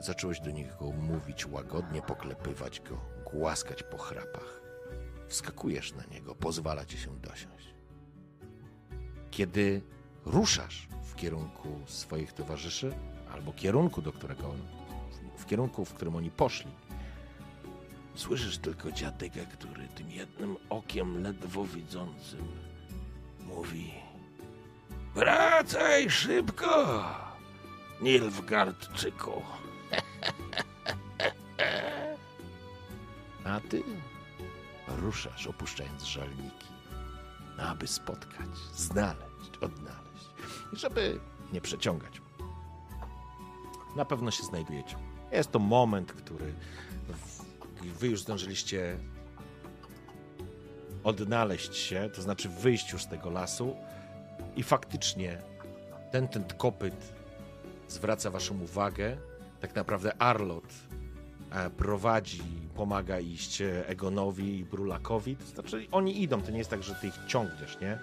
zacząłeś 0.00 0.40
do 0.40 0.50
niego 0.50 0.92
mówić 0.92 1.46
łagodnie, 1.46 2.02
poklepywać 2.02 2.80
go, 2.80 3.00
głaskać 3.32 3.82
po 3.82 3.98
chrapach. 3.98 4.60
Wskakujesz 5.28 5.94
na 5.94 6.04
niego, 6.04 6.34
pozwala 6.34 6.84
ci 6.84 6.98
się 6.98 7.20
dosiąść. 7.20 7.77
Kiedy 9.30 9.82
ruszasz 10.26 10.88
w 11.04 11.14
kierunku 11.14 11.80
swoich 11.86 12.32
towarzyszy, 12.32 12.92
albo 13.32 13.52
kierunku, 13.52 14.02
do 14.02 14.12
którego 14.12 14.54
w 15.36 15.46
kierunku, 15.46 15.84
w 15.84 15.94
którym 15.94 16.16
oni 16.16 16.30
poszli, 16.30 16.70
słyszysz 18.14 18.58
tylko 18.58 18.92
dziadeka, 18.92 19.40
który 19.40 19.88
tym 19.88 20.10
jednym 20.10 20.56
okiem 20.70 21.22
ledwo 21.22 21.64
widzącym 21.64 22.46
mówi: 23.46 23.90
Wracaj 25.14 26.10
szybko, 26.10 27.04
Nilfgaardczyku. 28.00 29.42
A 33.44 33.60
ty 33.60 33.82
ruszasz, 34.88 35.46
opuszczając 35.46 36.02
żalniki, 36.02 36.66
aby 37.58 37.86
spotkać, 37.86 38.48
znaleźć, 38.74 39.56
odnaleźć. 39.60 40.30
I 40.72 40.76
żeby 40.76 41.20
nie 41.52 41.60
przeciągać. 41.60 42.20
Na 43.96 44.04
pewno 44.04 44.30
się 44.30 44.42
znajdujecie. 44.42 44.96
Jest 45.32 45.52
to 45.52 45.58
moment, 45.58 46.12
który 46.12 46.54
wy 47.82 48.08
już 48.08 48.22
zdążyliście 48.22 48.96
odnaleźć 51.04 51.76
się, 51.76 52.10
to 52.14 52.22
znaczy 52.22 52.48
wyjść 52.48 52.92
już 52.92 53.02
z 53.02 53.08
tego 53.08 53.30
lasu 53.30 53.76
i 54.56 54.62
faktycznie 54.62 55.42
ten, 56.12 56.28
ten 56.28 56.44
kopyt 56.44 57.12
zwraca 57.88 58.30
waszą 58.30 58.60
uwagę. 58.60 59.16
Tak 59.60 59.74
naprawdę 59.74 60.22
Arlot 60.22 60.87
prowadzi, 61.76 62.42
pomaga 62.74 63.20
iść 63.20 63.60
e, 63.60 63.88
Egonowi 63.88 64.58
i 64.58 64.64
Brulakowi. 64.64 65.36
To 65.36 65.46
znaczy 65.46 65.86
oni 65.92 66.22
idą, 66.22 66.42
to 66.42 66.50
nie 66.50 66.58
jest 66.58 66.70
tak, 66.70 66.82
że 66.82 66.94
ty 66.94 67.06
ich 67.06 67.14
ciągniesz, 67.26 67.78
nie? 67.80 67.98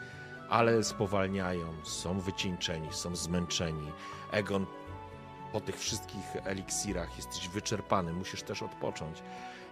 ale 0.49 0.83
spowalniają, 0.83 1.73
są 1.83 2.19
wycieńczeni, 2.19 2.87
są 2.91 3.15
zmęczeni. 3.15 3.91
Egon, 4.31 4.65
po 5.53 5.61
tych 5.61 5.79
wszystkich 5.79 6.35
eliksirach 6.43 7.17
jesteś 7.17 7.49
wyczerpany, 7.49 8.13
musisz 8.13 8.43
też 8.43 8.63
odpocząć. 8.63 9.23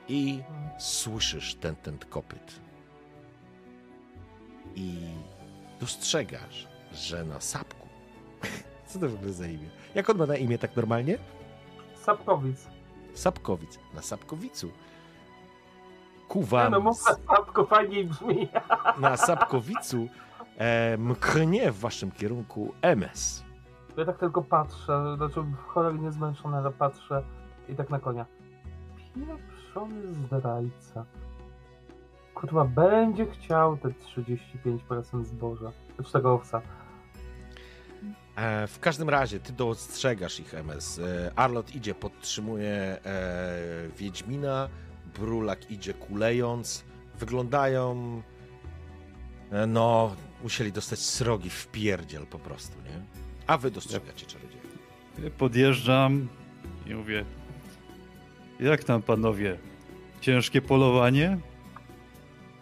I 0.07 0.43
słyszysz 0.79 1.55
ten, 1.55 1.75
ten 1.75 1.97
kopyt. 1.97 2.59
I 4.75 4.95
dostrzegasz, 5.79 6.67
że 6.93 7.25
na 7.25 7.41
sapku. 7.41 7.87
Co 8.87 8.99
to 8.99 9.09
w 9.09 9.13
ogóle 9.13 9.33
za 9.33 9.47
imię? 9.47 9.69
Jak 9.95 10.09
on 10.09 10.17
ma 10.17 10.25
na 10.25 10.35
imię 10.35 10.57
tak 10.57 10.75
normalnie? 10.75 11.17
Sapkowic. 12.01 12.67
Sapkowic. 13.13 13.79
Na 13.93 14.01
Sapkowicu. 14.01 14.69
No 16.71 16.79
mów 16.79 17.05
na 17.05 17.13
sapko, 17.13 17.65
fajniej 17.65 18.05
brzmi. 18.05 18.47
na 18.99 19.17
Sapkowicu 19.17 20.07
e, 20.57 20.97
mknie 20.97 21.71
w 21.71 21.79
waszym 21.79 22.11
kierunku 22.11 22.73
MS. 22.81 23.43
Ja 23.97 24.05
tak 24.05 24.17
tylko 24.17 24.41
patrzę, 24.41 25.15
znaczy 25.17 25.43
cholernie 25.67 26.11
zmęczony, 26.11 26.57
ale 26.57 26.71
patrzę 26.71 27.23
i 27.69 27.75
tak 27.75 27.89
na 27.89 27.99
konia. 27.99 28.25
Pieprzony 29.15 30.13
zdrajca. 30.13 31.05
Kurwa, 32.33 32.65
będzie 32.65 33.25
chciał 33.25 33.77
te 33.77 33.89
35% 33.89 35.23
zboża. 35.23 35.71
Znaczy 35.95 36.11
tego 36.11 36.33
owca. 36.33 36.61
E, 38.35 38.67
w 38.67 38.79
każdym 38.79 39.09
razie, 39.09 39.39
ty 39.39 39.53
dostrzegasz 39.53 40.39
ich 40.39 40.53
MS. 40.53 40.99
E, 40.99 41.31
Arlot 41.35 41.75
idzie, 41.75 41.95
podtrzymuje 41.95 42.71
e, 42.71 42.99
Wiedźmina, 43.97 44.69
Brulak 45.19 45.71
idzie 45.71 45.93
kulejąc. 45.93 46.83
Wyglądają... 47.19 48.21
No, 49.67 50.15
musieli 50.43 50.71
dostać 50.71 50.99
srogi 50.99 51.49
w 51.49 51.67
pierdziel 51.67 52.25
po 52.25 52.39
prostu, 52.39 52.77
nie? 52.81 53.05
A 53.47 53.57
wy 53.57 53.71
dostrzegacie 53.71 54.25
czarodzieja. 54.25 54.63
Podjeżdżam 55.37 56.27
i 56.85 56.95
mówię, 56.95 57.25
jak 58.59 58.83
tam 58.83 59.01
panowie? 59.01 59.57
Ciężkie 60.21 60.61
polowanie? 60.61 61.37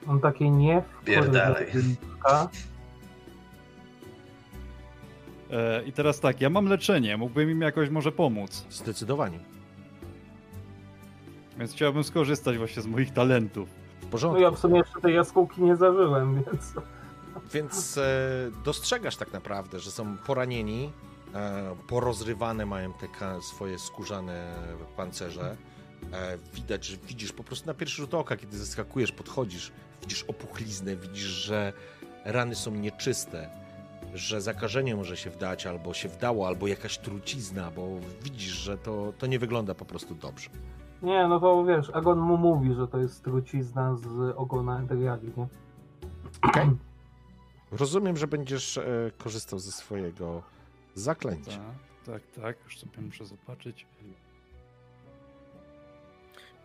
On 0.07 0.19
takie 0.19 0.49
nie 0.49 0.81
w 1.01 1.05
Pierdalej. 1.05 1.71
E, 5.51 5.83
I 5.83 5.91
teraz 5.91 6.19
tak, 6.19 6.41
ja 6.41 6.49
mam 6.49 6.65
leczenie, 6.65 7.17
mógłbym 7.17 7.49
im 7.51 7.61
jakoś 7.61 7.89
może 7.89 8.11
pomóc. 8.11 8.65
Zdecydowanie. 8.69 9.39
Więc 11.57 11.71
chciałbym 11.73 12.03
skorzystać 12.03 12.57
właśnie 12.57 12.81
z 12.81 12.87
moich 12.87 13.13
talentów. 13.13 13.69
W 13.99 14.03
No 14.03 14.09
porządku. 14.09 14.41
ja 14.41 14.51
w 14.51 14.59
sumie 14.59 14.77
jeszcze 14.77 15.01
tej 15.01 15.15
jaskółki 15.15 15.61
nie 15.61 15.75
zażyłem, 15.75 16.35
więc... 16.45 16.73
Więc 17.53 17.97
e, 17.97 18.01
dostrzegasz 18.65 19.15
tak 19.17 19.33
naprawdę, 19.33 19.79
że 19.79 19.91
są 19.91 20.17
poranieni, 20.17 20.91
e, 21.35 21.75
porozrywane 21.87 22.65
mają 22.65 22.93
te 22.93 23.07
ka- 23.07 23.41
swoje 23.41 23.79
skórzane 23.79 24.55
pancerze. 24.97 25.57
E, 26.13 26.37
widać, 26.53 26.85
że 26.85 26.97
widzisz 27.07 27.31
po 27.33 27.43
prostu 27.43 27.67
na 27.67 27.73
pierwszy 27.73 27.97
rzut 28.01 28.13
oka, 28.13 28.37
kiedy 28.37 28.57
zeskakujesz, 28.57 29.11
podchodzisz, 29.11 29.71
widzisz 30.01 30.23
opuchlizny, 30.23 30.97
widzisz, 30.97 31.23
że 31.23 31.73
rany 32.25 32.55
są 32.55 32.71
nieczyste, 32.71 33.49
że 34.13 34.41
zakażenie 34.41 34.95
może 34.95 35.17
się 35.17 35.29
wdać, 35.29 35.67
albo 35.67 35.93
się 35.93 36.09
wdało, 36.09 36.47
albo 36.47 36.67
jakaś 36.67 36.97
trucizna, 36.97 37.71
bo 37.71 37.87
widzisz, 38.23 38.53
że 38.53 38.77
to, 38.77 39.13
to 39.17 39.27
nie 39.27 39.39
wygląda 39.39 39.75
po 39.75 39.85
prostu 39.85 40.15
dobrze. 40.15 40.49
Nie, 41.01 41.27
no 41.27 41.39
to 41.39 41.65
wiesz, 41.65 41.89
Agon 41.93 42.19
mu 42.19 42.37
mówi, 42.37 42.73
że 42.73 42.87
to 42.87 42.97
jest 42.97 43.23
trucizna 43.23 43.95
z 43.95 44.33
ogona 44.35 44.79
Enderiagi, 44.79 45.31
nie? 45.37 45.47
Okej. 46.41 46.69
Rozumiem, 47.71 48.17
że 48.17 48.27
będziesz 48.27 48.77
e, 48.77 49.11
korzystał 49.17 49.59
ze 49.59 49.71
swojego 49.71 50.41
zaklęcia. 50.95 51.59
Tak, 52.05 52.21
tak, 52.21 52.43
tak, 52.43 52.57
już 52.63 52.79
sobie 52.79 53.01
muszę 53.01 53.25
zobaczyć. 53.25 53.87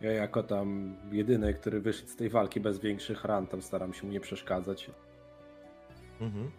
Ja 0.01 0.11
jako 0.11 0.43
tam 0.43 0.95
jedyny, 1.11 1.53
który 1.53 1.81
wyszedł 1.81 2.09
z 2.09 2.15
tej 2.15 2.29
walki 2.29 2.59
bez 2.59 2.79
większych 2.79 3.25
ran, 3.25 3.47
tam 3.47 3.61
staram 3.61 3.93
się 3.93 4.05
mu 4.05 4.11
nie 4.11 4.19
przeszkadzać. 4.19 4.91
Mhm. 6.21 6.51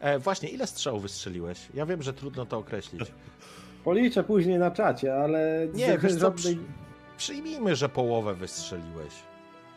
E, 0.00 0.18
właśnie, 0.18 0.48
ile 0.48 0.66
strzałów 0.66 1.02
wystrzeliłeś? 1.02 1.68
Ja 1.74 1.86
wiem, 1.86 2.02
że 2.02 2.12
trudno 2.12 2.46
to 2.46 2.58
określić. 2.58 3.02
Policzę 3.84 4.24
później 4.24 4.58
na 4.58 4.70
czacie, 4.70 5.14
ale 5.16 5.68
Nie, 5.74 5.98
wiesz 5.98 6.16
co, 6.16 6.32
przy, 6.32 6.58
przyjmijmy, 7.16 7.76
że 7.76 7.88
połowę 7.88 8.34
wystrzeliłeś. 8.34 9.14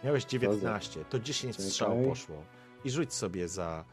Miałeś 0.04 0.26
19, 0.26 1.06
to 1.06 1.20
10 1.20 1.56
Czekaj. 1.56 1.70
strzał 1.72 1.98
poszło. 2.10 2.44
I 2.86 2.90
rzuć 2.90 3.14
sobie 3.14 3.48
za... 3.48 3.84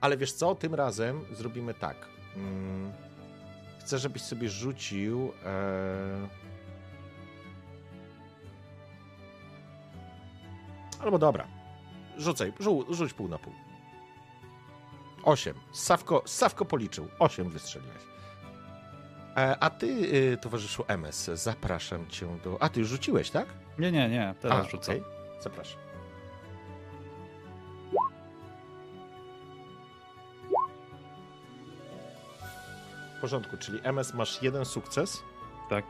Ale 0.00 0.16
wiesz 0.16 0.32
co, 0.32 0.54
tym 0.54 0.74
razem 0.74 1.24
zrobimy 1.32 1.74
tak. 1.74 1.96
Mm, 2.36 2.92
chcę, 3.80 3.98
żebyś 3.98 4.22
sobie 4.22 4.48
rzucił... 4.48 5.32
E... 5.44 6.28
Albo 11.00 11.18
dobra. 11.18 11.46
Rzucaj, 12.18 12.52
rzu, 12.60 12.86
rzuć 12.94 13.12
pół 13.12 13.28
na 13.28 13.38
pół. 13.38 13.52
8. 15.22 15.54
Sawko, 15.72 16.22
Sawko 16.26 16.64
policzył. 16.64 17.08
8 17.18 17.50
wystrzeliłeś. 17.50 18.02
E, 19.36 19.56
A 19.60 19.70
ty, 19.70 19.86
y, 19.86 20.38
towarzyszu 20.42 20.84
MS, 20.88 21.30
zapraszam 21.34 22.06
cię 22.08 22.38
do. 22.44 22.56
A 22.62 22.68
ty 22.68 22.80
już 22.80 22.88
rzuciłeś, 22.88 23.30
tak? 23.30 23.46
Nie, 23.78 23.92
nie, 23.92 24.08
nie, 24.08 24.34
teraz 24.40 24.66
A, 24.66 24.68
rzucam. 24.70 24.94
okej. 24.96 25.04
Zapraszam. 25.40 25.78
W 33.16 33.20
porządku, 33.20 33.56
czyli 33.56 33.80
MS 33.84 34.14
masz 34.14 34.42
jeden 34.42 34.64
sukces. 34.64 35.22
Tak. 35.70 35.84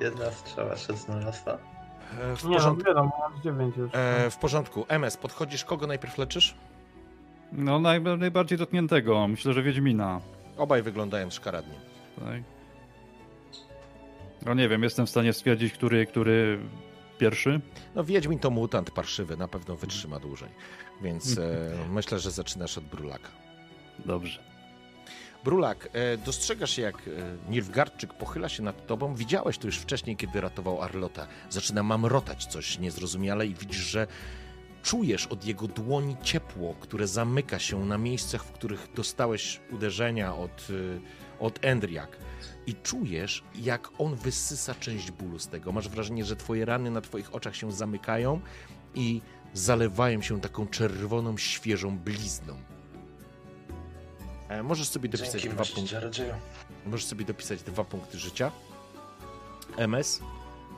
Jedna 0.00 0.30
strzała 0.30 0.76
16. 0.76 1.50
E, 1.52 2.36
W 2.36 2.44
Nie 2.44 2.50
no, 2.50 2.56
porządku. 2.56 2.84
wiadomo, 2.86 3.16
mam 3.20 3.42
9 3.42 3.76
już. 3.76 3.90
E, 3.94 4.30
w 4.30 4.36
porządku. 4.36 4.84
MS, 4.88 5.16
podchodzisz, 5.16 5.64
kogo 5.64 5.86
najpierw 5.86 6.18
leczysz? 6.18 6.54
No 7.52 7.80
naj, 7.80 8.02
najbardziej 8.02 8.58
dotkniętego, 8.58 9.28
myślę, 9.28 9.52
że 9.52 9.62
Wiedźmina. 9.62 10.20
Obaj 10.56 10.82
wyglądają 10.82 11.30
szkaradnie. 11.30 11.74
Tak. 12.18 12.42
No 14.46 14.54
nie 14.54 14.68
wiem, 14.68 14.82
jestem 14.82 15.06
w 15.06 15.10
stanie 15.10 15.32
stwierdzić, 15.32 15.72
który, 15.72 16.06
który 16.06 16.58
pierwszy. 17.18 17.60
No, 17.94 18.04
Wiedźmin 18.04 18.38
to 18.38 18.50
mutant 18.50 18.90
parszywy, 18.90 19.36
na 19.36 19.48
pewno 19.48 19.76
wytrzyma 19.76 20.18
dłużej. 20.18 20.48
Więc 21.02 21.38
e, 21.38 21.70
myślę, 21.90 22.18
że 22.18 22.30
zaczynasz 22.30 22.78
od 22.78 22.84
Brulaka. 22.84 23.28
Dobrze. 24.06 24.48
Brulak, 25.44 25.88
e, 25.92 26.16
dostrzegasz 26.16 26.78
jak 26.78 26.96
e, 27.52 28.12
pochyla 28.18 28.48
się 28.48 28.62
nad 28.62 28.86
tobą. 28.86 29.14
Widziałeś 29.14 29.58
to 29.58 29.66
już 29.66 29.78
wcześniej, 29.78 30.16
kiedy 30.16 30.40
ratował 30.40 30.82
Arlota. 30.82 31.26
Zaczyna 31.50 31.82
mamrotać 31.82 32.46
coś 32.46 32.78
niezrozumiale 32.78 33.46
i 33.46 33.54
widzisz, 33.54 33.76
że 33.76 34.06
czujesz 34.88 35.26
od 35.26 35.44
jego 35.44 35.68
dłoni 35.68 36.16
ciepło, 36.22 36.74
które 36.80 37.06
zamyka 37.06 37.58
się 37.58 37.84
na 37.84 37.98
miejscach, 37.98 38.44
w 38.44 38.52
których 38.52 38.88
dostałeś 38.94 39.60
uderzenia 39.70 40.34
od, 40.36 40.68
e, 40.70 41.44
od 41.44 41.64
Endriak. 41.64 42.16
I 42.66 42.74
czujesz, 42.74 43.44
jak 43.54 43.90
on 43.98 44.14
wysysa 44.14 44.74
część 44.74 45.10
bólu 45.10 45.38
z 45.38 45.48
tego. 45.48 45.72
Masz 45.72 45.88
wrażenie, 45.88 46.24
że 46.24 46.36
twoje 46.36 46.64
rany 46.64 46.90
na 46.90 47.00
twoich 47.00 47.34
oczach 47.34 47.56
się 47.56 47.72
zamykają 47.72 48.40
i 48.94 49.20
zalewają 49.54 50.22
się 50.22 50.40
taką 50.40 50.66
czerwoną, 50.66 51.38
świeżą 51.38 51.98
blizną. 51.98 52.56
E, 54.48 54.62
Możesz 54.62 54.88
sobie 54.88 55.08
dopisać 55.08 55.42
Dzięki 55.42 55.56
dwa 55.56 55.64
punkty. 55.64 56.34
Możesz 56.86 57.06
sobie 57.06 57.24
dopisać 57.24 57.62
dwa 57.62 57.84
punkty 57.84 58.18
życia. 58.18 58.52
MS. 59.76 60.20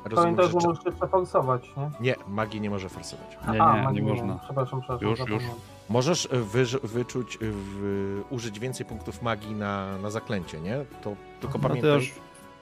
Rozumiem, 0.05 0.37
Pamiętaj, 0.37 0.47
że... 0.47 0.61
że 0.61 0.69
możesz 0.69 0.85
się 0.85 0.93
przeforsować, 0.93 1.71
nie? 1.77 1.91
Nie, 2.01 2.15
magii 2.29 2.61
nie 2.61 2.71
może 2.71 2.89
forsować. 2.89 3.39
Nie, 3.53 3.63
A, 3.63 3.77
nie, 3.77 3.83
magii 3.83 4.03
nie 4.03 4.09
można. 4.11 4.39
Przepraszam, 4.45 4.81
przepraszam. 4.81 5.09
Już, 5.09 5.19
już. 5.19 5.29
zapomniałem. 5.29 5.57
Możesz 5.89 6.27
e, 6.33 6.37
wy, 6.39 6.65
wyczuć, 6.83 7.37
e, 7.37 7.39
w, 7.43 8.23
użyć 8.31 8.61
więcej 8.61 8.87
punktów 8.87 9.23
magii 9.23 9.55
na, 9.55 9.99
na 9.99 10.11
zaklęcie, 10.11 10.61
nie? 10.61 10.77
To 11.03 11.17
tylko 11.41 11.59
No 11.59 11.63
to 11.63 11.69
pamiętaj. 11.69 11.95
już, 11.95 12.15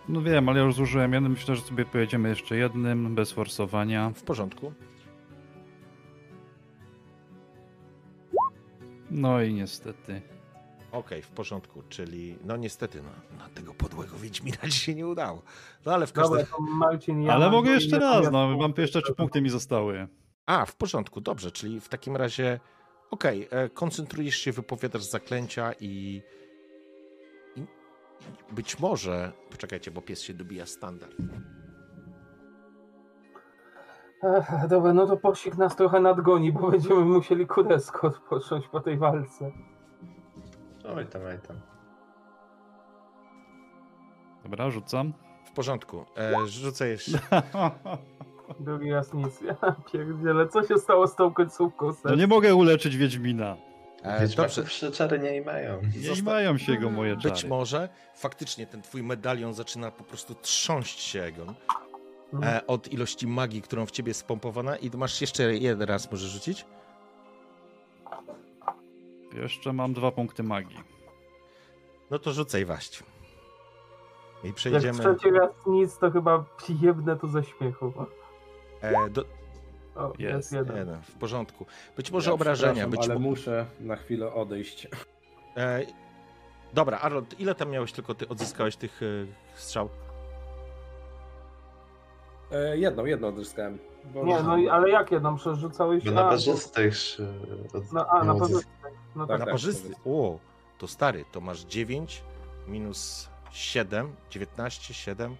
no 0.08 0.22
wiem, 0.22 0.48
ale 0.48 0.58
ja 0.58 0.64
już 0.64 0.74
zużyłem 0.74 1.12
jeden, 1.12 1.32
myślę, 1.32 1.56
że 1.56 1.62
sobie 1.62 1.84
pojedziemy 1.84 2.28
jeszcze 2.28 2.56
jednym, 2.56 3.14
bez 3.14 3.32
forsowania. 3.32 4.10
W 4.14 4.22
porządku. 4.22 4.72
No 9.10 9.42
i 9.42 9.54
niestety. 9.54 10.22
Okej, 10.92 11.22
w 11.22 11.28
porządku, 11.28 11.82
czyli 11.88 12.38
no 12.44 12.56
niestety, 12.56 13.02
no, 13.02 13.38
na 13.38 13.48
tego 13.48 13.74
podłego 13.74 14.16
Wiedźmina 14.16 14.58
ci 14.62 14.78
się 14.80 14.94
nie 14.94 15.06
udało. 15.06 15.42
No 15.86 15.94
ale 15.94 16.06
w 16.06 16.12
każdym... 16.12 16.46
Marcin, 16.78 17.22
ja 17.22 17.32
ale 17.32 17.50
mogę 17.50 17.70
jeszcze 17.70 17.98
raz, 17.98 18.32
no 18.32 18.40
jaskółki. 18.40 18.60
mam 18.60 18.72
jeszcze 18.78 19.02
trzy 19.02 19.14
punkty 19.14 19.42
mi 19.42 19.50
zostały. 19.50 20.08
A, 20.46 20.66
w 20.66 20.76
porządku, 20.76 21.20
dobrze, 21.20 21.50
czyli 21.50 21.80
w 21.80 21.88
takim 21.88 22.16
razie 22.16 22.60
okej, 23.10 23.48
e, 23.50 23.68
koncentrujesz 23.68 24.36
się, 24.36 24.52
wypowiadasz 24.52 25.02
zaklęcia 25.02 25.72
i, 25.80 26.22
i 27.56 27.62
i 28.50 28.54
być 28.54 28.78
może, 28.78 29.32
poczekajcie, 29.50 29.90
bo 29.90 30.02
pies 30.02 30.20
się 30.20 30.34
dobija 30.34 30.66
standard. 30.66 31.16
Ech, 34.22 34.68
dobra, 34.68 34.92
no 34.92 35.06
to 35.06 35.16
posik 35.16 35.56
nas 35.56 35.76
trochę 35.76 36.00
nadgoni, 36.00 36.52
bo 36.52 36.70
będziemy 36.70 37.04
musieli 37.04 37.46
kuresko 37.46 38.06
odpocząć 38.08 38.68
po 38.68 38.80
tej 38.80 38.98
walce. 38.98 39.52
Oj 40.96 41.06
tam, 41.06 41.22
oj 41.26 41.38
tam. 41.48 41.60
Dobra, 44.42 44.70
rzucam. 44.70 45.12
W 45.44 45.50
porządku. 45.52 46.04
E, 46.16 46.46
rzucę 46.46 46.88
jeszcze. 46.88 47.18
Drugi 48.60 48.90
raz 48.92 49.14
nic. 49.14 49.40
Ja 49.40 49.56
pierdzielę, 49.92 50.48
co 50.48 50.66
się 50.66 50.78
stało 50.78 51.06
z 51.06 51.16
tą 51.16 51.34
końcówką? 51.34 51.90
No 52.04 52.14
nie 52.14 52.26
mogę 52.26 52.54
uleczyć 52.54 52.96
Wiedźmina. 52.96 53.56
E, 54.02 54.28
dobrze. 54.28 55.18
nie 55.18 55.42
mają. 55.42 55.80
Nie 55.82 56.08
Zosta- 56.08 56.24
mają 56.24 56.58
się 56.58 56.76
go 56.76 56.90
moje 56.90 57.16
czary. 57.16 57.30
Być 57.34 57.44
może 57.44 57.88
faktycznie 58.14 58.66
ten 58.66 58.82
twój 58.82 59.02
medalion 59.02 59.54
zaczyna 59.54 59.90
po 59.90 60.04
prostu 60.04 60.34
trząść 60.34 61.00
się, 61.00 61.22
Egon, 61.22 61.54
Mhm. 62.32 62.56
e, 62.56 62.66
od 62.66 62.92
ilości 62.92 63.26
magii, 63.26 63.62
którą 63.62 63.86
w 63.86 63.90
ciebie 63.90 64.10
jest 64.10 64.20
spompowana 64.20 64.76
i 64.76 64.90
masz 64.96 65.20
jeszcze 65.20 65.54
jeden 65.54 65.88
raz 65.88 66.10
możesz 66.10 66.30
rzucić? 66.30 66.64
Jeszcze 69.42 69.72
mam 69.72 69.92
dwa 69.92 70.10
punkty 70.12 70.42
magii. 70.42 70.78
No 72.10 72.18
to 72.18 72.32
rzucaj 72.32 72.64
waść. 72.64 73.02
I 74.44 74.46
Jak 74.46 74.56
przejdziemy 74.56 74.98
trzeci 74.98 75.30
raz 75.30 75.50
nic, 75.66 75.98
to 75.98 76.10
chyba 76.10 76.44
jebnę 76.82 77.16
tu 77.16 77.28
ze 77.28 77.44
śmiechu. 77.44 77.92
e, 78.80 79.10
do... 79.10 79.24
O, 79.96 80.12
Jest, 80.18 80.34
jest 80.34 80.52
jeden. 80.52 80.76
Jeden, 80.76 81.02
w 81.02 81.12
porządku. 81.14 81.66
Być 81.96 82.10
może 82.10 82.30
Ja 82.30 82.34
obrażenia, 82.34 82.88
być 82.88 83.00
Ale 83.04 83.14
mo- 83.14 83.20
muszę 83.20 83.66
na 83.80 83.96
chwilę 83.96 84.32
odejść. 84.34 84.88
E, 85.56 85.80
dobra, 86.74 86.98
Arnold, 86.98 87.40
ile 87.40 87.54
tam 87.54 87.70
miałeś 87.70 87.92
tylko 87.92 88.14
ty 88.14 88.28
odzyskałeś 88.28 88.76
tych 88.76 89.00
e, 89.02 89.06
strzał? 89.54 89.88
E, 92.52 92.78
jedną, 92.78 93.04
jedną 93.04 93.28
odzyskałem. 93.28 93.78
Bo 94.14 94.24
Nie, 94.24 94.42
no 94.42 94.56
i- 94.58 94.68
ale 94.68 94.90
jak 94.90 95.12
jedną 95.12 95.36
przerzucałeś? 95.36 96.04
Bo 96.04 96.10
na 96.10 96.26
A, 96.26 96.30
barzystych... 96.30 96.94
e, 97.74 97.78
od- 97.78 97.92
No, 97.92 98.06
a, 98.06 98.24
na 98.24 98.32
odzysk- 98.34 98.66
No 99.16 99.26
Tak, 99.26 99.28
tak. 99.28 99.38
Na 99.38 99.44
tak, 99.44 99.50
parzysty. 99.52 99.82
powiedz. 99.82 99.98
O, 100.04 100.38
to 100.78 100.88
stary, 100.88 101.24
to 101.32 101.40
masz 101.40 101.60
9 101.64 102.22
minus 102.68 103.28
7, 103.50 104.12
19, 104.30 104.94
7, 104.94 105.36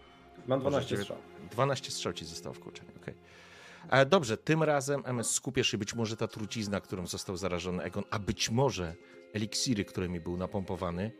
Mam 0.46 0.58
Może 0.58 0.70
12 0.70 0.88
dziewię- 0.96 1.02
strzał. 1.02 1.16
12 1.50 1.90
strzał 1.90 2.12
ci 2.12 2.24
zostało 2.24 2.54
w 2.54 2.60
kurczeniu, 2.60 2.90
okej. 3.02 3.14
E, 3.90 4.06
Dobrze, 4.06 4.36
tym 4.36 4.62
razem 4.62 5.02
MS 5.06 5.30
skupię 5.30 5.64
się 5.64 5.78
być 5.78 5.94
może 5.94 6.16
ta 6.16 6.28
trucizna, 6.28 6.80
którą 6.80 7.06
został 7.06 7.36
zarażony 7.36 7.82
Egon, 7.82 8.04
a 8.10 8.18
być 8.18 8.50
może 8.50 8.94
eliksiry, 9.34 9.84
którymi 9.84 10.20
był 10.20 10.36
napompowany, 10.36 11.10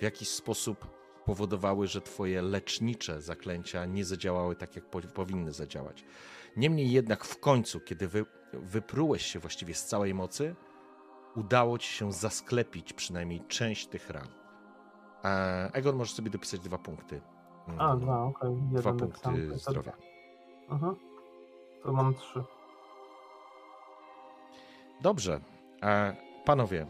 w 0.00 0.02
jakiś 0.02 0.28
sposób 0.28 0.86
powodowały, 1.24 1.86
że 1.86 2.00
twoje 2.00 2.42
lecznicze 2.42 3.22
zaklęcia 3.22 3.84
nie 3.86 4.04
zadziałały 4.04 4.56
tak, 4.56 4.76
jak 4.76 4.84
po, 4.84 5.00
powinny 5.00 5.52
zadziałać. 5.52 6.04
Niemniej 6.56 6.90
jednak 6.90 7.24
w 7.24 7.40
końcu, 7.40 7.80
kiedy 7.80 8.08
wy, 8.08 8.24
wyprułeś 8.52 9.26
się 9.26 9.38
właściwie 9.38 9.74
z 9.74 9.84
całej 9.86 10.14
mocy, 10.14 10.54
udało 11.36 11.78
ci 11.78 11.88
się 11.92 12.12
zasklepić 12.12 12.92
przynajmniej 12.92 13.40
część 13.48 13.86
tych 13.86 14.10
ran. 14.10 14.28
E, 15.24 15.70
Egon 15.72 15.96
może 15.96 16.12
sobie 16.14 16.30
dopisać 16.30 16.60
dwa 16.60 16.78
punkty. 16.78 17.20
A, 17.78 17.86
Mm, 17.90 18.00
dwa, 18.00 18.22
okej. 18.22 18.50
Jeden 18.54 18.68
Dwa 18.80 18.92
punkty 18.92 19.48
To- 19.50 19.58
zdrowia. 19.58 19.92
Mhm. 20.70 20.96
To 21.82 21.92
mam 21.92 22.14
trzy. 22.14 22.44
Dobrze. 25.00 25.40
E, 25.82 26.16
panowie, 26.44 26.86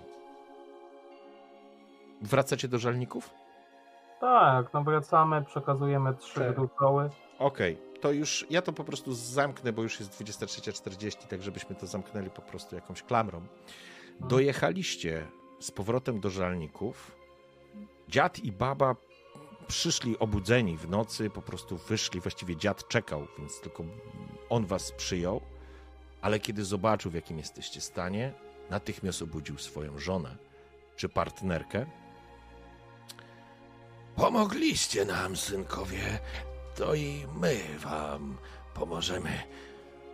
wracacie 2.23 2.69
do 2.69 2.79
żalników? 2.79 3.31
Tak, 4.21 4.73
no 4.73 4.83
wracamy, 4.85 5.45
przekazujemy 5.45 6.15
trzy 6.15 6.53
gruczoły. 6.57 7.11
Okej, 7.39 7.79
to 8.01 8.13
już 8.13 8.47
ja 8.51 8.63
to 8.63 8.73
po 8.73 8.85
prostu 8.85 9.15
zamknę, 9.15 9.73
bo 9.73 9.83
już 9.83 10.01
jest 10.01 10.13
23.40, 10.23 11.17
tak 11.17 11.43
żebyśmy 11.43 11.77
to 11.77 11.87
zamknęli 11.87 12.31
po 12.31 12.43
prostu 12.43 12.75
jakąś 12.75 13.03
klamrą. 13.03 13.47
Dojechaliście 14.21 15.27
z 15.61 15.71
powrotem 15.71 16.21
do 16.21 16.31
żalników. 16.31 17.17
Dziad 18.09 18.39
i 18.39 18.53
baba 18.53 18.97
przyszli 19.69 20.19
obudzeni 20.19 20.77
w 20.77 20.89
nocy, 20.89 21.31
po 21.31 21.43
prostu 21.43 21.77
wyszli, 21.77 22.21
właściwie 22.21 22.57
dziad 22.57 22.89
czekał, 22.89 23.27
więc 23.39 23.61
tylko 23.61 23.85
on 24.49 24.67
was 24.67 24.93
przyjął, 24.93 25.41
ale 26.23 26.41
kiedy 26.41 26.65
zobaczył, 26.65 27.11
w 27.11 27.15
jakim 27.15 27.39
jesteście 27.39 27.81
stanie, 27.81 28.33
natychmiast 28.71 29.23
obudził 29.23 29.59
swoją 29.59 29.99
żonę 29.99 30.37
czy 30.97 31.09
partnerkę. 31.09 31.87
Pomogliście 34.17 35.05
nam, 35.05 35.37
synkowie, 35.37 36.19
to 36.77 36.95
i 36.95 37.27
my 37.41 37.79
wam 37.79 38.37
pomożemy. 38.75 39.43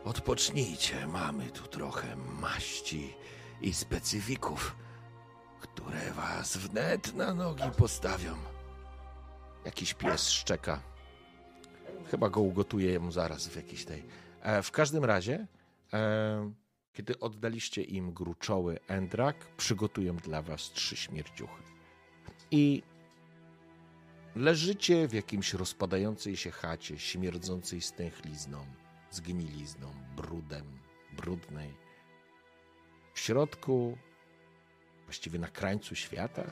Odpocznijcie, 0.05 1.07
mamy 1.07 1.51
tu 1.51 1.63
trochę 1.67 2.17
maści 2.17 3.15
i 3.61 3.75
specyfików, 3.75 4.77
które 5.61 6.13
was 6.13 6.57
wnet 6.57 7.15
na 7.15 7.35
nogi 7.35 7.71
postawią. 7.77 8.35
Jakiś 9.65 9.95
pies 9.95 10.31
szczeka. 10.31 10.83
Chyba 12.11 12.31
go 12.31 12.41
ugotuję 12.41 13.01
mu 13.01 13.13
zaraz 13.13 13.49
w 13.49 13.57
jakiejś 13.57 13.85
tej. 13.85 14.05
E, 14.43 14.63
w 14.63 14.71
każdym 14.71 15.05
razie, 15.05 15.47
e, 15.93 16.53
kiedy 16.93 17.19
oddaliście 17.19 17.83
im 17.83 18.13
gruczoły 18.13 18.79
Endrak, 18.89 19.37
przygotują 19.57 20.17
dla 20.17 20.43
was 20.43 20.71
trzy 20.71 20.97
śmierdziuchy. 20.97 21.63
I 22.51 22.83
leżycie 24.37 25.09
w 25.09 25.13
jakimś 25.13 25.55
rozpadającej 25.55 26.37
się 26.37 26.51
chacie, 26.51 26.99
śmierdzącej 26.99 27.81
stęchlizną, 27.81 28.67
zgnilizną, 29.11 29.95
brudem, 30.17 30.79
brudnej. 31.13 31.75
W 33.15 33.21
środku, 33.21 33.99
właściwie 35.05 35.39
na 35.39 35.49
krańcu 35.49 35.95
świata, 35.95 36.51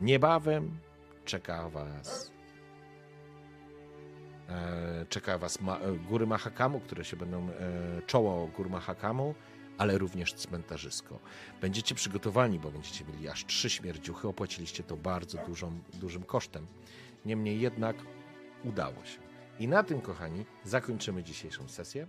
niebawem 0.00 0.78
czeka 1.24 1.68
was 1.68 2.32
e, 4.48 5.06
czeka 5.08 5.38
was 5.38 5.60
ma, 5.60 5.78
e, 5.78 5.92
góry 5.92 6.26
Mahakamu, 6.26 6.80
które 6.80 7.04
się 7.04 7.16
będą 7.16 7.48
e, 7.48 8.02
czoło 8.06 8.46
gór 8.46 8.70
Mahakamu, 8.70 9.34
ale 9.80 9.98
również 9.98 10.34
cmentarzysko. 10.34 11.18
Będziecie 11.60 11.94
przygotowani, 11.94 12.58
bo 12.58 12.70
będziecie 12.70 13.04
mieli 13.04 13.28
aż 13.28 13.46
trzy 13.46 13.70
śmierdziuchy, 13.70 14.28
opłaciliście 14.28 14.82
to 14.82 14.96
bardzo 14.96 15.38
dużą, 15.46 15.80
dużym 15.94 16.22
kosztem. 16.22 16.66
Niemniej 17.24 17.60
jednak 17.60 17.96
udało 18.64 19.04
się. 19.04 19.18
I 19.60 19.68
na 19.68 19.82
tym, 19.82 20.00
kochani, 20.00 20.44
zakończymy 20.64 21.22
dzisiejszą 21.22 21.68
sesję. 21.68 22.06